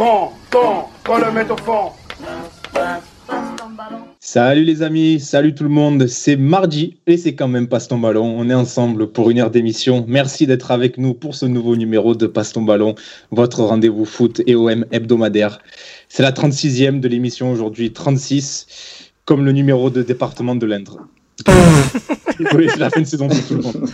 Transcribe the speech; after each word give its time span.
Fond, 0.00 0.30
fond, 0.50 0.84
qu'on 1.04 1.18
le 1.18 1.30
mette 1.30 1.50
au 1.50 1.58
fond. 1.58 1.90
Salut 4.18 4.64
les 4.64 4.80
amis, 4.80 5.20
salut 5.20 5.54
tout 5.54 5.64
le 5.64 5.68
monde. 5.68 6.06
C'est 6.06 6.36
mardi 6.36 6.96
et 7.06 7.18
c'est 7.18 7.34
quand 7.34 7.48
même 7.48 7.68
Passe 7.68 7.88
ton 7.88 7.98
ballon. 7.98 8.24
On 8.24 8.48
est 8.48 8.54
ensemble 8.54 9.12
pour 9.12 9.28
une 9.28 9.40
heure 9.40 9.50
d'émission. 9.50 10.06
Merci 10.08 10.46
d'être 10.46 10.70
avec 10.70 10.96
nous 10.96 11.12
pour 11.12 11.34
ce 11.34 11.44
nouveau 11.44 11.76
numéro 11.76 12.14
de 12.14 12.26
Passe 12.26 12.54
ton 12.54 12.62
ballon, 12.62 12.94
votre 13.30 13.62
rendez-vous 13.62 14.06
foot 14.06 14.40
et 14.46 14.54
OM 14.54 14.86
hebdomadaire. 14.90 15.60
C'est 16.08 16.22
la 16.22 16.32
36e 16.32 17.00
de 17.00 17.06
l'émission 17.06 17.52
aujourd'hui, 17.52 17.92
36, 17.92 19.10
comme 19.26 19.44
le 19.44 19.52
numéro 19.52 19.90
de 19.90 20.02
département 20.02 20.56
de 20.56 20.64
l'Indre. 20.64 21.00
oui, 22.54 22.68
c'est 22.70 22.78
la 22.78 22.90
fin 22.90 23.00
de 23.00 23.06
saison 23.06 23.28
pour 23.28 23.46
tout 23.46 23.54
le 23.54 23.62
monde. 23.62 23.90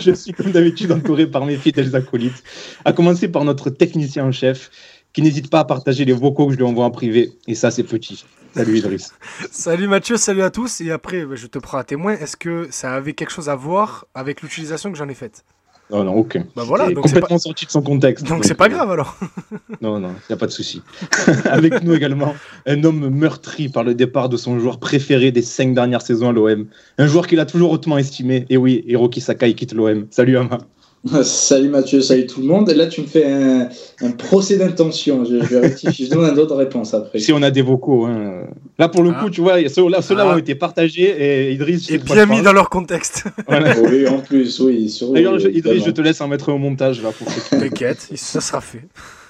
Je 0.00 0.12
suis 0.12 0.32
comme 0.32 0.52
d'habitude 0.52 0.92
entouré 0.92 1.26
par 1.26 1.46
mes 1.46 1.56
fidèles 1.56 1.94
acolytes, 1.94 2.42
à 2.84 2.92
commencer 2.92 3.28
par 3.28 3.44
notre 3.44 3.70
technicien 3.70 4.24
en 4.26 4.32
chef, 4.32 4.70
qui 5.14 5.22
n'hésite 5.22 5.48
pas 5.48 5.60
à 5.60 5.64
partager 5.64 6.04
les 6.04 6.12
vocaux 6.12 6.46
que 6.48 6.52
je 6.52 6.58
lui 6.58 6.64
envoie 6.64 6.84
en 6.84 6.90
privé. 6.90 7.32
Et 7.46 7.54
ça, 7.54 7.70
c'est 7.70 7.84
petit. 7.84 8.24
Salut 8.54 8.78
Idriss. 8.78 9.12
salut 9.50 9.88
Mathieu, 9.88 10.16
salut 10.16 10.42
à 10.42 10.50
tous. 10.50 10.80
Et 10.80 10.90
après, 10.90 11.24
bah, 11.24 11.34
je 11.36 11.46
te 11.46 11.58
prends 11.58 11.78
à 11.78 11.84
témoin. 11.84 12.12
Est-ce 12.12 12.36
que 12.36 12.68
ça 12.70 12.92
avait 12.92 13.14
quelque 13.14 13.30
chose 13.32 13.48
à 13.48 13.56
voir 13.56 14.06
avec 14.14 14.42
l'utilisation 14.42 14.92
que 14.92 14.98
j'en 14.98 15.08
ai 15.08 15.14
faite? 15.14 15.44
Non, 15.90 16.02
non, 16.02 16.14
aucun. 16.14 16.46
Bah 16.56 16.62
voilà, 16.64 16.86
donc 16.86 17.04
c'est 17.06 17.12
complètement 17.12 17.36
pas- 17.36 17.40
sorti 17.40 17.66
de 17.66 17.70
son 17.70 17.82
contexte. 17.82 18.26
Donc 18.26 18.44
c'est 18.46 18.54
pas 18.54 18.70
grave 18.70 18.90
alors. 18.90 19.18
Non, 19.82 20.00
non, 20.00 20.08
il 20.08 20.30
n'y 20.30 20.34
a 20.34 20.36
pas 20.38 20.46
de 20.46 20.50
souci. 20.50 20.82
Avec 21.44 21.82
nous 21.82 21.92
également, 21.94 22.34
un 22.66 22.82
homme 22.84 23.10
meurtri 23.10 23.68
par 23.68 23.84
le 23.84 23.94
départ 23.94 24.30
de 24.30 24.38
son 24.38 24.58
joueur 24.58 24.78
préféré 24.78 25.30
des 25.30 25.42
cinq 25.42 25.74
dernières 25.74 26.00
saisons 26.00 26.30
à 26.30 26.32
l'OM. 26.32 26.66
Un 26.96 27.06
joueur 27.06 27.26
qu'il 27.26 27.38
a 27.38 27.44
toujours 27.44 27.70
hautement 27.70 27.98
estimé. 27.98 28.46
Et 28.48 28.56
oui, 28.56 28.82
Hiroki 28.86 29.20
Sakai 29.20 29.54
quitte 29.54 29.74
l'OM. 29.74 30.06
Salut 30.10 30.38
Ama. 30.38 30.58
Salut 31.22 31.68
Mathieu, 31.68 32.00
salut 32.00 32.26
tout 32.26 32.40
le 32.40 32.46
monde. 32.46 32.70
Et 32.70 32.74
là, 32.74 32.86
tu 32.86 33.02
me 33.02 33.06
fais 33.06 33.30
un, 33.30 33.68
un 34.00 34.10
procès 34.12 34.56
d'intention. 34.56 35.24
Je, 35.24 35.32
je 35.38 35.44
vais 35.54 35.60
rectifier. 35.60 36.06
Je 36.06 36.10
donne 36.10 36.24
un 36.24 36.36
autre 36.38 36.56
réponse 36.56 36.94
après. 36.94 37.18
Si 37.18 37.30
on 37.32 37.42
a 37.42 37.50
des 37.50 37.60
vocaux. 37.60 38.06
hein. 38.06 38.44
Là, 38.78 38.88
pour 38.88 39.02
le 39.02 39.10
Ah. 39.14 39.20
coup, 39.22 39.28
tu 39.28 39.42
vois, 39.42 39.56
ceux-là, 39.68 39.98
Ah. 40.10 40.34
ont 40.34 40.38
été 40.38 40.54
partagés 40.54 41.14
et 41.48 41.52
Idriss. 41.52 41.90
Et 41.90 41.98
bien 41.98 42.24
mis 42.24 42.40
dans 42.40 42.54
leur 42.54 42.70
contexte. 42.70 43.24
Voilà. 43.46 43.74
Oui, 43.82 44.08
en 44.08 44.18
plus, 44.20 44.58
oui. 44.60 44.90
D'ailleurs, 45.12 45.38
Idriss, 45.46 45.84
je 45.84 45.90
te 45.90 46.00
laisse 46.00 46.20
en 46.22 46.28
mettre 46.28 46.50
au 46.50 46.56
montage 46.58 47.02
là 47.02 47.10
pour 47.16 47.28
ceux 47.30 47.40
qui- 47.42 47.62
T'inquiète, 47.62 48.08
ça 48.14 48.40
sera 48.40 48.62
fait. 48.62 48.84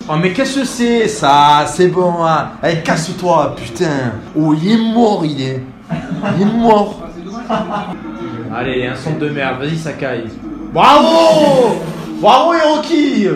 Oh 0.09 0.13
mais 0.23 0.33
qu'est-ce 0.33 0.61
que 0.61 0.65
c'est 0.67 1.09
ça? 1.09 1.67
C'est 1.67 1.89
bon, 1.89 2.13
hein 2.25 2.51
Allez, 2.63 2.83
casse-toi, 2.83 3.57
putain 3.57 4.13
Oh, 4.39 4.55
il 4.55 4.71
est 4.73 4.93
mort, 4.95 5.25
il 5.25 5.41
est 5.43 5.61
Il 6.37 6.43
est 6.43 6.53
mort 6.53 7.03
Allez, 8.55 8.87
un 8.87 8.95
son 8.95 9.17
de 9.19 9.29
merde, 9.29 9.59
vas-y 9.61 9.77
Sakai. 9.77 10.25
Bravo 10.75 11.77
Bravo, 12.21 12.53
Hiroki 12.53 13.29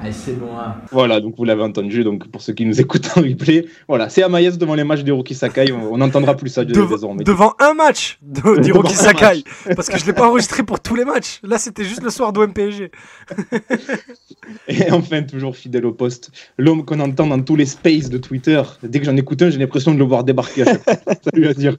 Allez, 0.00 0.12
c'est 0.12 0.38
bon, 0.38 0.56
hein. 0.56 0.76
Voilà, 0.90 1.20
donc 1.20 1.34
vous 1.36 1.44
l'avez 1.44 1.62
entendu. 1.62 2.02
Donc 2.02 2.28
pour 2.28 2.40
ceux 2.40 2.54
qui 2.54 2.64
nous 2.64 2.80
écoutent 2.80 3.10
en 3.16 3.20
replay, 3.20 3.66
voilà, 3.88 4.08
c'est 4.08 4.22
Amaïs 4.22 4.56
devant 4.56 4.74
les 4.74 4.84
matchs 4.84 5.02
d'Hiroki 5.02 5.34
Sakai. 5.34 5.70
On 5.72 5.92
on 5.92 5.98
n'entendra 5.98 6.34
plus 6.34 6.48
ça 6.48 6.64
de- 6.64 6.72
désormais. 6.72 7.24
devant 7.24 7.52
un 7.58 7.74
match 7.74 8.18
de- 8.22 8.58
d'Hiroki 8.60 8.94
Sakai. 8.94 9.44
Parce 9.76 9.88
que 9.88 9.98
je 9.98 10.06
l'ai 10.06 10.14
pas 10.14 10.28
enregistré 10.30 10.62
pour 10.62 10.80
tous 10.80 10.94
les 10.94 11.04
matchs. 11.04 11.40
Là, 11.42 11.58
c'était 11.58 11.84
juste 11.84 12.02
le 12.02 12.10
soir 12.10 12.32
d'OM 12.32 12.52
PSG. 12.54 12.90
Et 14.68 14.90
enfin, 14.92 15.22
toujours 15.24 15.54
fidèle 15.56 15.84
au 15.84 15.92
poste, 15.92 16.30
l'homme 16.56 16.86
qu'on 16.86 17.00
entend 17.00 17.26
dans 17.26 17.42
tous 17.42 17.56
les 17.56 17.66
spaces 17.66 18.08
de 18.08 18.16
Twitter. 18.16 18.62
Dès 18.82 19.00
que 19.00 19.04
j'en 19.04 19.16
écoute 19.16 19.42
un, 19.42 19.50
j'ai 19.50 19.58
l'impression 19.58 19.92
de 19.92 19.98
le 19.98 20.04
voir 20.04 20.24
débarquer 20.24 20.62
à 20.62 20.64
chaque 20.66 20.84
fois. 20.84 20.94
Salut 21.24 21.48
à 21.48 21.52
dire. 21.54 21.76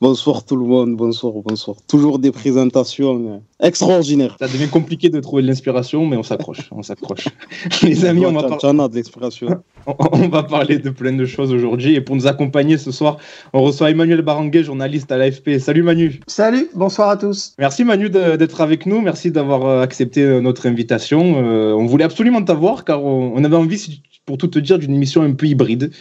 Bonsoir 0.00 0.44
tout 0.44 0.56
le 0.56 0.66
monde, 0.66 0.96
bonsoir, 0.96 1.32
bonsoir. 1.44 1.76
Toujours 1.88 2.18
des 2.18 2.32
présentations 2.32 3.14
euh, 3.60 3.66
extraordinaires. 3.66 4.36
Ça 4.40 4.48
devient 4.48 4.68
compliqué 4.68 5.08
de 5.08 5.20
trouver 5.20 5.42
de 5.42 5.46
l'inspiration, 5.46 6.04
mais 6.06 6.16
on 6.16 6.22
s'accroche, 6.22 6.68
on 6.72 6.82
s'accroche. 6.82 7.28
Les 7.82 8.04
amis, 8.04 8.26
on 8.26 8.32
va, 8.32 8.42
par- 8.42 8.88
de 8.90 8.94
l'inspiration. 8.96 9.62
on- 9.86 9.94
on 10.12 10.28
va 10.28 10.42
parler 10.42 10.78
de 10.78 10.90
plein 10.90 11.12
de 11.12 11.24
choses 11.24 11.52
aujourd'hui. 11.52 11.94
Et 11.94 12.00
pour 12.00 12.16
nous 12.16 12.26
accompagner 12.26 12.76
ce 12.76 12.90
soir, 12.90 13.18
on 13.52 13.62
reçoit 13.62 13.90
Emmanuel 13.90 14.22
Baranguet, 14.22 14.64
journaliste 14.64 15.10
à 15.12 15.16
l'AFP. 15.16 15.58
Salut 15.58 15.82
Manu. 15.82 16.20
Salut, 16.26 16.68
bonsoir 16.74 17.08
à 17.08 17.16
tous. 17.16 17.54
Merci 17.58 17.84
Manu 17.84 18.10
d'être 18.10 18.60
avec 18.60 18.86
nous. 18.86 19.00
Merci 19.00 19.30
d'avoir 19.30 19.64
euh, 19.64 19.80
accepté 19.82 20.22
euh, 20.22 20.40
notre 20.40 20.66
invitation. 20.66 21.36
Euh, 21.44 21.72
on 21.72 21.86
voulait 21.86 22.04
absolument 22.04 22.42
t'avoir 22.42 22.84
car 22.84 23.04
on, 23.04 23.32
on 23.34 23.44
avait 23.44 23.56
envie, 23.56 24.02
pour 24.26 24.38
tout 24.38 24.48
te 24.48 24.58
dire, 24.58 24.78
d'une 24.78 24.94
émission 24.94 25.22
un 25.22 25.32
peu 25.32 25.46
hybride. 25.46 25.92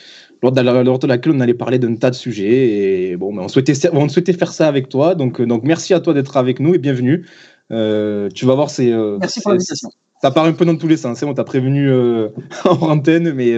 Lors 0.44 0.52
de, 0.52 0.60
la- 0.62 0.84
lors 0.84 1.00
de 1.00 1.08
laquelle 1.08 1.34
on 1.34 1.40
allait 1.40 1.54
parler 1.54 1.80
d'un 1.80 1.96
tas 1.96 2.10
de 2.10 2.16
sujets 2.16 3.12
et 3.12 3.16
bon, 3.18 3.34
ben, 3.34 3.44
on 3.44 3.48
souhaitait, 3.48 3.74
on 3.94 4.10
souhaitait 4.10 4.34
faire 4.34 4.52
ça 4.52 4.68
avec 4.68 4.90
toi. 4.90 5.16
Donc, 5.16 5.40
euh, 5.40 5.46
donc 5.46 5.64
merci 5.64 5.94
à 5.94 6.02
toi 6.02 6.14
d'être 6.14 6.36
avec 6.36 6.60
nous 6.60 6.76
et 6.76 6.78
bienvenue. 6.80 7.26
Euh, 7.72 8.28
tu 8.36 8.46
vas 8.46 8.54
voir, 8.54 8.70
c'est 8.70 8.92
euh, 8.92 9.18
Merci 9.22 9.40
pour 9.42 9.52
l'invitation. 9.54 9.90
ça 10.22 10.32
part 10.32 10.44
un 10.44 10.52
peu 10.52 10.66
dans 10.66 10.76
tous 10.76 10.90
les 10.90 10.98
sens. 10.98 11.24
hein. 11.24 11.28
On 11.30 11.34
t'a 11.34 11.46
prévenu 11.46 11.90
euh, 11.90 12.28
en 12.66 12.76
antenne, 12.90 13.32
mais 13.34 13.54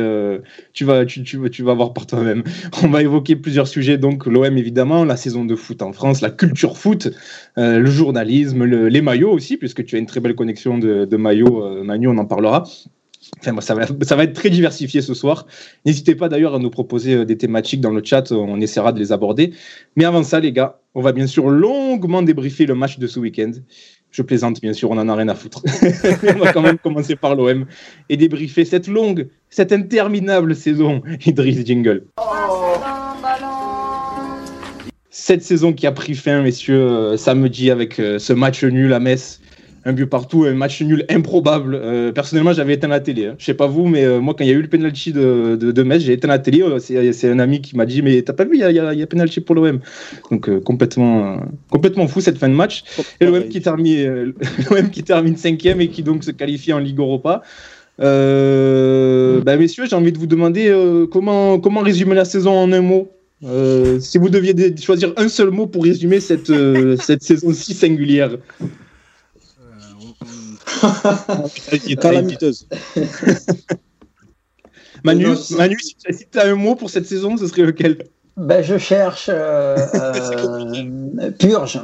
tu, 0.74 0.86
vas, 0.86 1.06
tu, 1.08 1.24
tu, 1.24 1.38
vas- 1.38 1.50
tu 1.50 1.64
vas 1.64 1.74
voir 1.74 1.92
par 1.92 2.06
toi-même. 2.06 2.44
On 2.84 2.90
va 2.90 3.02
évoquer 3.02 3.36
plusieurs 3.36 3.68
sujets. 3.68 3.98
Donc, 3.98 4.28
l'OM, 4.28 4.56
évidemment, 4.56 5.06
la 5.06 5.18
saison 5.18 5.44
de 5.44 5.56
foot 5.56 5.82
en 5.82 5.92
France, 5.92 6.22
la 6.22 6.30
culture 6.30 6.78
foot, 6.78 7.10
le 7.58 7.86
journalisme, 7.88 8.64
le- 8.64 8.90
les 8.90 9.02
maillots 9.02 9.32
aussi, 9.32 9.58
puisque 9.58 9.84
tu 9.86 9.96
as 9.96 10.00
une 10.00 10.06
très 10.06 10.20
belle 10.20 10.36
connexion 10.36 10.78
de, 10.78 11.06
de 11.06 11.18
maillots. 11.18 11.84
Manu, 11.84 12.08
on 12.10 12.18
en 12.20 12.26
parlera. 12.26 12.64
Enfin, 13.40 13.54
va, 13.54 13.62
ça 14.02 14.16
va 14.16 14.24
être 14.24 14.34
très 14.34 14.50
diversifié 14.50 15.02
ce 15.02 15.14
soir. 15.14 15.46
N'hésitez 15.86 16.16
pas 16.16 16.30
d'ailleurs 16.30 16.56
à 16.56 16.60
nous 16.60 16.70
proposer 16.70 17.16
euh, 17.16 17.26
des 17.26 17.38
thématiques 17.38 17.82
dans 17.82 17.92
le 17.92 18.02
chat. 18.04 18.32
On 18.32 18.60
essaiera 18.62 18.92
de 18.92 19.00
les 19.00 19.12
aborder. 19.12 19.54
Mais 19.96 20.06
avant 20.06 20.24
ça, 20.24 20.40
les 20.40 20.52
gars, 20.52 20.80
on 20.94 21.02
va 21.02 21.12
bien 21.12 21.28
sûr 21.28 21.50
longuement 21.50 22.22
débriefer 22.22 22.66
le 22.66 22.76
match 22.76 23.00
de 23.00 23.08
ce 23.08 23.20
week-end. 23.20 23.52
Je 24.12 24.22
plaisante, 24.22 24.62
bien 24.62 24.72
sûr, 24.72 24.92
on 24.92 24.98
en 24.98 25.10
a 25.10 25.16
rien 25.16 25.28
à 25.28 25.36
foutre. 25.36 25.62
on 26.36 26.40
va 26.40 26.54
quand 26.54 26.62
même 26.62 26.78
commencer 26.78 27.18
par 27.18 27.36
l'OM 27.36 27.66
et 28.08 28.16
débriefer 28.16 28.64
cette 28.64 28.88
longue, 28.88 29.28
cette 29.50 29.74
interminable 29.74 30.56
saison. 30.56 31.02
Idriss 31.26 31.66
Jingle. 31.66 32.06
Cette 35.10 35.44
saison 35.44 35.74
qui 35.74 35.88
a 35.88 35.92
pris 35.92 36.14
fin, 36.14 36.42
messieurs, 36.42 36.82
euh, 36.82 37.18
samedi 37.18 37.72
avec 37.72 38.00
euh, 38.00 38.20
ce 38.20 38.32
match 38.32 38.64
nul 38.64 38.94
à 38.94 39.00
Metz. 39.00 39.42
Un 39.88 39.94
but 39.94 40.08
partout, 40.08 40.46
un 40.46 40.56
match 40.56 40.82
nul 40.82 41.06
improbable. 41.10 41.76
Euh, 41.80 42.12
personnellement, 42.12 42.54
j'avais 42.54 42.74
éteint 42.74 42.88
la 42.88 43.00
télé. 43.00 43.28
Hein. 43.28 43.36
Je 43.38 43.46
sais 43.46 43.54
pas 43.54 43.68
vous, 43.68 43.86
mais 43.86 44.04
euh, 44.04 44.20
moi, 44.20 44.34
quand 44.36 44.44
il 44.44 44.48
y 44.48 44.50
a 44.50 44.56
eu 44.56 44.62
le 44.64 44.68
penalty 44.68 45.14
de, 45.14 45.56
de, 45.56 45.72
de 45.72 45.84
Metz, 45.84 46.02
j'ai 46.02 46.14
éteint 46.14 46.28
la 46.28 46.40
télé. 46.40 46.64
Euh, 46.64 46.80
C'est 46.80 47.30
un 47.30 47.38
ami 47.38 47.62
qui 47.62 47.78
m'a 47.78 47.86
dit 47.86 48.02
Mais 48.02 48.20
t'as 48.24 48.34
pas 48.34 48.46
vu, 48.46 48.56
il 48.56 48.62
y 48.62 48.64
a, 48.64 48.72
y 48.72 48.80
a, 48.80 48.94
il 48.94 49.00
y 49.00 49.04
a 49.04 49.08
penalty 49.08 49.42
pour 49.42 49.54
l'OM. 49.54 49.80
Donc, 50.32 50.64
complètement, 50.64 51.40
complètement 51.70 52.08
fou 52.08 52.20
cette 52.20 52.40
fin 52.40 52.50
de 52.50 52.56
match. 52.56 52.84
Et 53.22 53.26
l'OM 53.26 53.48
qui 53.48 53.62
termine, 53.62 54.34
qui 54.92 55.04
termine 55.04 55.38
cinquième 55.38 55.80
et 55.82 55.90
qui 55.90 56.02
donc 56.02 56.24
se 56.24 56.32
qualifie 56.32 56.74
en 56.74 56.80
Ligue 56.80 56.98
Europa. 56.98 57.44
Euh, 58.02 59.40
bah, 59.42 59.56
messieurs, 59.56 59.86
j'ai 59.88 59.96
envie 59.96 60.12
de 60.12 60.18
vous 60.18 60.26
demander 60.26 60.74
comment, 61.12 61.60
comment 61.60 61.82
résumer 61.82 62.16
la 62.16 62.26
saison 62.26 62.54
en 62.54 62.72
un 62.72 62.82
mot? 62.82 63.12
Si 64.00 64.18
vous 64.18 64.30
deviez 64.30 64.56
choisir 64.78 65.14
un 65.18 65.28
seul 65.28 65.52
mot 65.52 65.68
pour 65.68 65.84
résumer 65.84 66.20
cette, 66.20 66.52
cette 67.00 67.22
saison 67.22 67.54
si 67.54 67.76
singulière. 67.76 68.32
Calamiteuse. 72.02 72.68
Manu, 75.04 75.28
Manu 75.52 75.78
si 75.80 75.96
tu 76.32 76.40
as 76.40 76.48
un 76.48 76.56
mot 76.56 76.76
pour 76.76 76.90
cette 76.90 77.06
saison, 77.06 77.38
ce 77.38 77.48
serait 77.48 77.62
lequel? 77.62 78.08
Ben, 78.38 78.64
je 78.64 78.78
cherche 78.78 79.30
euh, 79.30 79.78
euh, 79.94 81.32
Purge. 81.32 81.80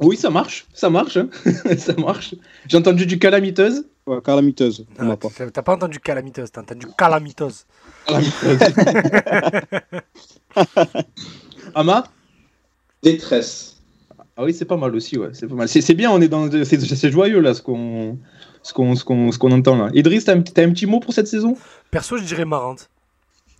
Oui, 0.00 0.16
ça 0.16 0.30
marche, 0.30 0.66
ça 0.72 0.90
marche, 0.90 1.16
hein. 1.16 1.28
ça 1.78 1.92
marche. 1.94 2.34
J'ai 2.66 2.78
entendu 2.78 3.06
du 3.06 3.18
calamiteuse. 3.18 3.84
Ouais, 4.06 4.20
calamiteuse, 4.22 4.84
pour 5.20 5.32
Ah, 5.38 5.50
t'as 5.50 5.62
pas 5.62 5.74
entendu 5.74 6.00
calamiteuse, 6.00 6.50
t'as 6.50 6.62
entendu 6.62 6.86
calamiteuse. 6.98 7.64
Calamiteuse. 8.06 8.64
Ama? 11.74 12.04
Détresse. 13.02 13.73
Ah 14.36 14.44
oui, 14.44 14.52
c'est 14.52 14.64
pas 14.64 14.76
mal 14.76 14.94
aussi, 14.96 15.16
ouais. 15.18 15.28
C'est 15.32 15.46
pas 15.46 15.54
mal. 15.54 15.68
C'est 15.68 15.94
bien, 15.94 16.10
on 16.10 16.20
est 16.20 16.28
dans, 16.28 16.50
c'est 16.50 17.10
joyeux 17.10 17.40
là, 17.40 17.54
ce 17.54 17.62
qu'on, 17.62 18.18
ce 18.62 18.72
qu'on, 18.72 18.96
ce 18.96 19.04
qu'on, 19.04 19.30
qu'on 19.30 19.52
entend 19.52 19.76
là. 19.76 19.90
Idriss, 19.94 20.24
t'as 20.24 20.34
un, 20.34 20.38
un 20.38 20.42
petit 20.72 20.86
mot 20.86 20.98
pour 21.00 21.12
cette 21.12 21.28
saison? 21.28 21.56
Perso, 21.90 22.16
je 22.16 22.24
dirais 22.24 22.44
marrante. 22.44 22.90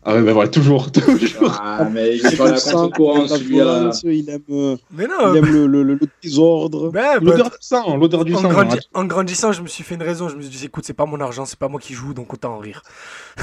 Ah 0.07 0.15
ouais, 0.15 0.23
ben 0.23 0.33
voilà, 0.35 0.51
toujours, 0.51 0.93
toujours. 0.93 1.59
Ah, 1.63 1.89
mais 1.91 2.17
il 2.19 2.27
est 2.27 2.37
pas 2.37 2.51
la 2.51 2.61
contre-courant, 2.61 3.23
La 3.23 3.29
celui-là. 3.29 3.65
violence, 3.65 4.03
Il 4.05 4.29
aime, 4.29 4.43
euh, 4.51 4.77
Mais 4.93 5.07
non, 5.07 5.33
il 5.33 5.39
aime 5.39 5.47
le, 5.47 5.67
le, 5.67 5.83
le- 5.83 5.95
le 5.95 6.09
désordre. 6.23 6.91
ben, 6.91 7.19
ben, 7.21 7.25
L'odeur 7.25 7.49
du 7.51 7.57
sang, 7.61 7.97
l'odeur 7.97 8.25
du 8.27 8.35
en, 8.35 8.39
sang. 8.41 8.49
grandi- 8.51 8.77
hein. 8.77 8.81
en 8.93 9.05
grandissant, 9.07 9.53
je 9.53 9.63
me 9.63 9.67
suis 9.67 9.83
fait 9.83 9.95
une 9.95 10.03
raison. 10.03 10.29
Je 10.29 10.37
me 10.37 10.43
suis 10.43 10.51
dit, 10.51 10.65
écoute, 10.67 10.85
c'est 10.87 10.93
pas 10.93 11.07
mon 11.07 11.21
argent, 11.21 11.47
c'est 11.47 11.59
pas 11.59 11.69
moi 11.69 11.81
qui 11.81 11.95
joue, 11.95 12.13
donc 12.13 12.33
autant 12.35 12.55
en 12.57 12.59
rire. 12.59 12.83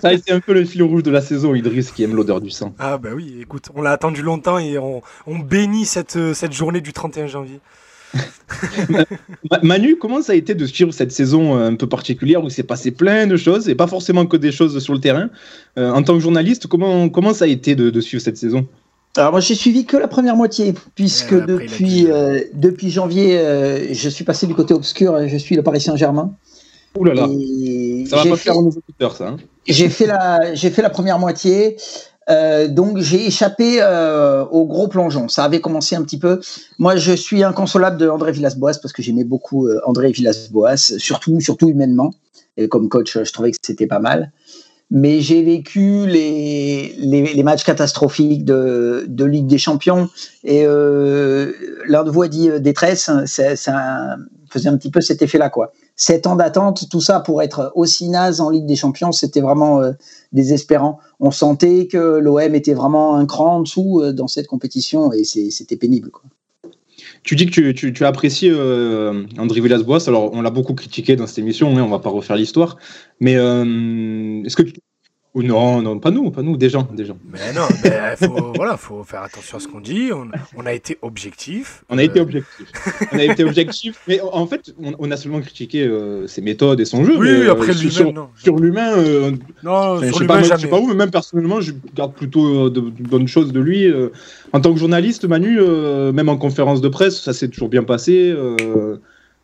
Ça 0.00 0.08
a 0.08 0.12
été 0.12 0.32
un 0.32 0.40
peu 0.40 0.52
le 0.52 0.64
fil 0.64 0.82
rouge 0.82 1.02
de 1.02 1.10
la 1.10 1.20
saison, 1.20 1.54
Idriss, 1.54 1.90
qui 1.92 2.02
aime 2.02 2.14
l'odeur 2.16 2.40
du 2.40 2.50
sang. 2.50 2.74
Ah 2.78 2.98
bah 2.98 3.10
oui, 3.14 3.38
écoute, 3.40 3.68
on 3.74 3.82
l'a 3.82 3.92
attendu 3.92 4.22
longtemps 4.22 4.58
et 4.58 4.78
on, 4.78 5.02
on 5.26 5.38
bénit 5.38 5.84
cette, 5.86 6.16
euh, 6.16 6.34
cette 6.34 6.52
journée 6.52 6.80
du 6.80 6.92
31 6.92 7.26
janvier. 7.28 7.60
Ma- 9.50 9.58
Manu, 9.62 9.96
comment 9.96 10.22
ça 10.22 10.32
a 10.32 10.34
été 10.36 10.54
de 10.54 10.66
suivre 10.66 10.92
cette 10.92 11.12
saison 11.12 11.58
euh, 11.58 11.68
un 11.68 11.74
peu 11.74 11.88
particulière 11.88 12.42
où 12.42 12.46
il 12.48 12.50
s'est 12.50 12.62
passé 12.62 12.90
plein 12.90 13.26
de 13.26 13.36
choses 13.36 13.68
et 13.68 13.74
pas 13.74 13.86
forcément 13.86 14.26
que 14.26 14.36
des 14.36 14.52
choses 14.52 14.78
sur 14.82 14.94
le 14.94 15.00
terrain? 15.00 15.28
Euh, 15.78 15.90
En 15.92 16.02
tant 16.02 16.14
que 16.14 16.20
journaliste, 16.20 16.66
comment, 16.66 17.08
comment 17.08 17.34
ça 17.34 17.44
a 17.44 17.48
été 17.48 17.74
de, 17.74 17.90
de 17.90 18.00
suivre 18.00 18.22
cette 18.22 18.36
saison? 18.36 18.66
Alors 19.16 19.30
moi 19.32 19.40
j'ai 19.40 19.54
suivi 19.54 19.86
que 19.86 19.96
la 19.96 20.08
première 20.08 20.36
moitié, 20.36 20.74
puisque 20.94 21.32
Ouais, 21.32 21.46
depuis, 21.46 22.06
euh, 22.10 22.40
depuis 22.52 22.90
janvier, 22.90 23.38
euh, 23.38 23.92
je 23.94 24.08
suis 24.10 24.24
passé 24.24 24.46
du 24.46 24.54
côté 24.54 24.74
obscur 24.74 25.18
et 25.18 25.28
je 25.30 25.36
suis 25.38 25.56
le 25.56 25.62
Paris 25.62 25.80
Saint-Germain. 25.80 26.34
Ouh 26.98 27.04
là 27.04 27.14
là. 27.14 27.28
Et 27.30 28.04
Ça 28.08 28.16
va 28.16 28.22
pas 28.24 28.36
fait- 28.36 28.42
faire 28.44 28.58
aux 28.58 28.66
auditeurs, 28.66 29.16
ça. 29.16 29.28
hein. 29.28 29.36
J'ai 29.66 29.88
fait 29.88 30.06
la, 30.06 30.54
j'ai 30.54 30.70
fait 30.70 30.82
la 30.82 30.90
première 30.90 31.18
moitié. 31.18 31.76
Euh, 32.28 32.66
donc 32.66 32.98
j'ai 32.98 33.26
échappé 33.26 33.78
euh, 33.80 34.44
au 34.46 34.66
gros 34.66 34.88
plongeon. 34.88 35.28
Ça 35.28 35.44
avait 35.44 35.60
commencé 35.60 35.94
un 35.96 36.02
petit 36.02 36.18
peu. 36.18 36.40
Moi, 36.78 36.96
je 36.96 37.12
suis 37.12 37.42
inconsolable 37.42 37.98
de 37.98 38.08
André 38.08 38.32
Villas-Boas 38.32 38.78
parce 38.82 38.92
que 38.92 39.02
j'aimais 39.02 39.24
beaucoup 39.24 39.68
euh, 39.68 39.80
André 39.84 40.10
Villas-Boas, 40.10 40.98
surtout, 40.98 41.40
surtout 41.40 41.68
humainement. 41.68 42.10
Et 42.56 42.68
comme 42.68 42.88
coach, 42.88 43.18
je 43.22 43.32
trouvais 43.32 43.50
que 43.50 43.58
c'était 43.62 43.86
pas 43.86 43.98
mal. 43.98 44.32
Mais 44.90 45.20
j'ai 45.20 45.42
vécu 45.42 46.06
les, 46.06 46.94
les, 46.98 47.42
matchs 47.42 47.64
catastrophiques 47.64 48.44
de, 48.44 49.04
de 49.08 49.24
Ligue 49.24 49.48
des 49.48 49.58
Champions. 49.58 50.08
Et 50.44 50.64
euh, 50.64 51.52
l'un 51.86 52.04
de 52.04 52.10
vous 52.10 52.22
a 52.22 52.28
dit 52.28 52.48
détresse, 52.60 53.10
ça, 53.26 54.16
faisait 54.48 54.68
un 54.68 54.76
petit 54.76 54.90
peu 54.90 55.00
cet 55.00 55.22
effet-là, 55.22 55.50
quoi. 55.50 55.72
Sept 55.96 56.26
ans 56.26 56.36
d'attente, 56.36 56.88
tout 56.90 57.00
ça 57.00 57.20
pour 57.20 57.42
être 57.42 57.72
aussi 57.74 58.08
naze 58.08 58.40
en 58.40 58.50
Ligue 58.50 58.66
des 58.66 58.76
Champions, 58.76 59.12
c'était 59.12 59.40
vraiment 59.40 59.80
euh, 59.80 59.92
désespérant. 60.32 60.98
On 61.20 61.30
sentait 61.30 61.88
que 61.88 62.18
l'OM 62.18 62.54
était 62.54 62.74
vraiment 62.74 63.16
un 63.16 63.26
cran 63.26 63.56
en 63.56 63.60
dessous 63.62 64.02
euh, 64.02 64.12
dans 64.12 64.28
cette 64.28 64.46
compétition 64.46 65.12
et 65.12 65.24
c'était 65.24 65.76
pénible. 65.76 66.10
Quoi. 66.10 66.22
Tu 67.22 67.36
dis 67.36 67.46
que 67.46 67.50
tu, 67.50 67.74
tu, 67.74 67.92
tu 67.92 68.04
as 68.04 68.08
euh, 68.50 69.26
André 69.38 69.60
Villas-Boas. 69.60 70.08
Alors, 70.08 70.32
on 70.32 70.42
l'a 70.42 70.50
beaucoup 70.50 70.74
critiqué 70.74 71.16
dans 71.16 71.26
cette 71.26 71.38
émission, 71.38 71.76
hein, 71.76 71.82
on 71.82 71.88
va 71.88 71.98
pas 71.98 72.10
refaire 72.10 72.36
l'histoire. 72.36 72.76
Mais 73.20 73.36
euh, 73.36 74.42
est-ce 74.44 74.56
que. 74.56 74.62
Ou 75.36 75.42
non, 75.42 75.82
non, 75.82 75.98
pas 75.98 76.10
nous, 76.10 76.30
pas 76.30 76.40
nous, 76.40 76.56
des 76.56 76.70
gens, 76.70 76.88
des 76.94 77.04
gens. 77.04 77.18
Mais 77.30 77.52
non, 77.54 77.66
mais 77.84 78.16
faut, 78.16 78.52
voilà, 78.56 78.78
faut 78.78 79.04
faire 79.04 79.20
attention 79.22 79.58
à 79.58 79.60
ce 79.60 79.68
qu'on 79.68 79.80
dit. 79.80 80.08
On, 80.10 80.28
on 80.56 80.64
a 80.64 80.72
été 80.72 80.96
objectif. 81.02 81.84
On 81.90 81.98
a 81.98 82.02
été 82.02 82.20
Euh, 82.20 82.22
objectif. 82.22 82.66
On 83.12 83.18
a 83.18 83.24
été 83.24 83.44
objectif, 83.44 84.00
mais 84.08 84.18
en 84.22 84.46
fait, 84.46 84.72
on, 84.82 84.94
on 84.98 85.10
a 85.10 85.16
seulement 85.18 85.40
critiqué 85.42 85.84
euh, 85.86 86.26
ses 86.26 86.40
méthodes 86.40 86.80
et 86.80 86.86
son 86.86 87.04
jeu. 87.04 87.18
Oui, 87.18 87.26
mais, 87.30 87.46
euh, 87.48 87.52
après 87.52 87.74
sur- 87.74 87.82
lui-même, 87.82 87.92
sur, 87.92 88.12
non. 88.14 88.28
sur 88.34 88.56
l'humain, 88.58 88.96
euh, 88.96 89.32
Non, 89.62 89.98
je 90.00 90.06
sur 90.06 90.14
sais 90.16 90.20
l'humain, 90.22 90.40
pas, 90.40 90.42
je 90.56 90.60
sais 90.62 90.68
pas 90.68 90.78
où, 90.80 90.86
mais 90.86 90.94
même 90.94 91.10
personnellement, 91.10 91.60
je 91.60 91.72
garde 91.94 92.14
plutôt 92.14 92.66
euh, 92.66 92.70
de, 92.70 92.80
de 92.80 93.02
bonnes 93.06 93.28
choses 93.28 93.52
de 93.52 93.60
lui. 93.60 93.84
euh. 93.86 94.08
En 94.54 94.60
tant 94.62 94.72
que 94.72 94.78
journaliste, 94.80 95.26
Manu, 95.26 95.58
euh, 95.60 96.12
même 96.12 96.30
en 96.30 96.38
conférence 96.38 96.80
de 96.80 96.88
presse, 96.88 97.20
ça 97.20 97.34
s'est 97.34 97.48
toujours 97.48 97.68
bien 97.68 97.82
passé. 97.84 98.30
euh, 98.34 98.96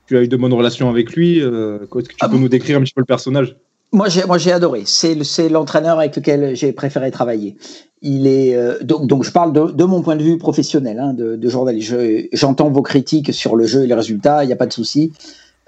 tu 0.06 0.16
as 0.16 0.22
eu 0.22 0.28
de 0.28 0.36
bonnes 0.38 0.54
relations 0.54 0.88
avec 0.88 1.12
lui. 1.14 1.42
euh, 1.42 1.80
Est-ce 1.82 1.90
que 1.90 2.00
tu 2.12 2.16
Ah 2.22 2.28
peux 2.28 2.36
bon 2.36 2.40
nous 2.40 2.48
décrire 2.48 2.78
un 2.78 2.80
petit 2.82 2.94
peu 2.94 3.02
le 3.02 3.06
personnage? 3.06 3.56
Moi, 3.92 4.08
j'ai, 4.08 4.24
moi, 4.24 4.38
j'ai 4.38 4.52
adoré. 4.52 4.84
C'est, 4.86 5.22
c'est 5.22 5.48
l'entraîneur 5.48 5.98
avec 5.98 6.16
lequel 6.16 6.56
j'ai 6.56 6.72
préféré 6.72 7.10
travailler. 7.10 7.56
Il 8.00 8.26
est 8.26 8.54
euh, 8.56 8.78
donc, 8.82 9.06
donc, 9.06 9.22
je 9.22 9.30
parle 9.30 9.52
de, 9.52 9.70
de 9.70 9.84
mon 9.84 10.02
point 10.02 10.16
de 10.16 10.22
vue 10.22 10.38
professionnel, 10.38 10.98
hein, 10.98 11.12
de, 11.12 11.48
journaliste. 11.48 11.88
Je- 11.90 12.26
j'entends 12.32 12.70
vos 12.70 12.82
critiques 12.82 13.32
sur 13.34 13.54
le 13.54 13.66
jeu 13.66 13.84
et 13.84 13.86
les 13.86 13.94
résultats. 13.94 14.44
Il 14.44 14.46
n'y 14.46 14.52
a 14.52 14.56
pas 14.56 14.66
de 14.66 14.72
souci. 14.72 15.12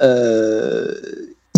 Euh, 0.03 0.95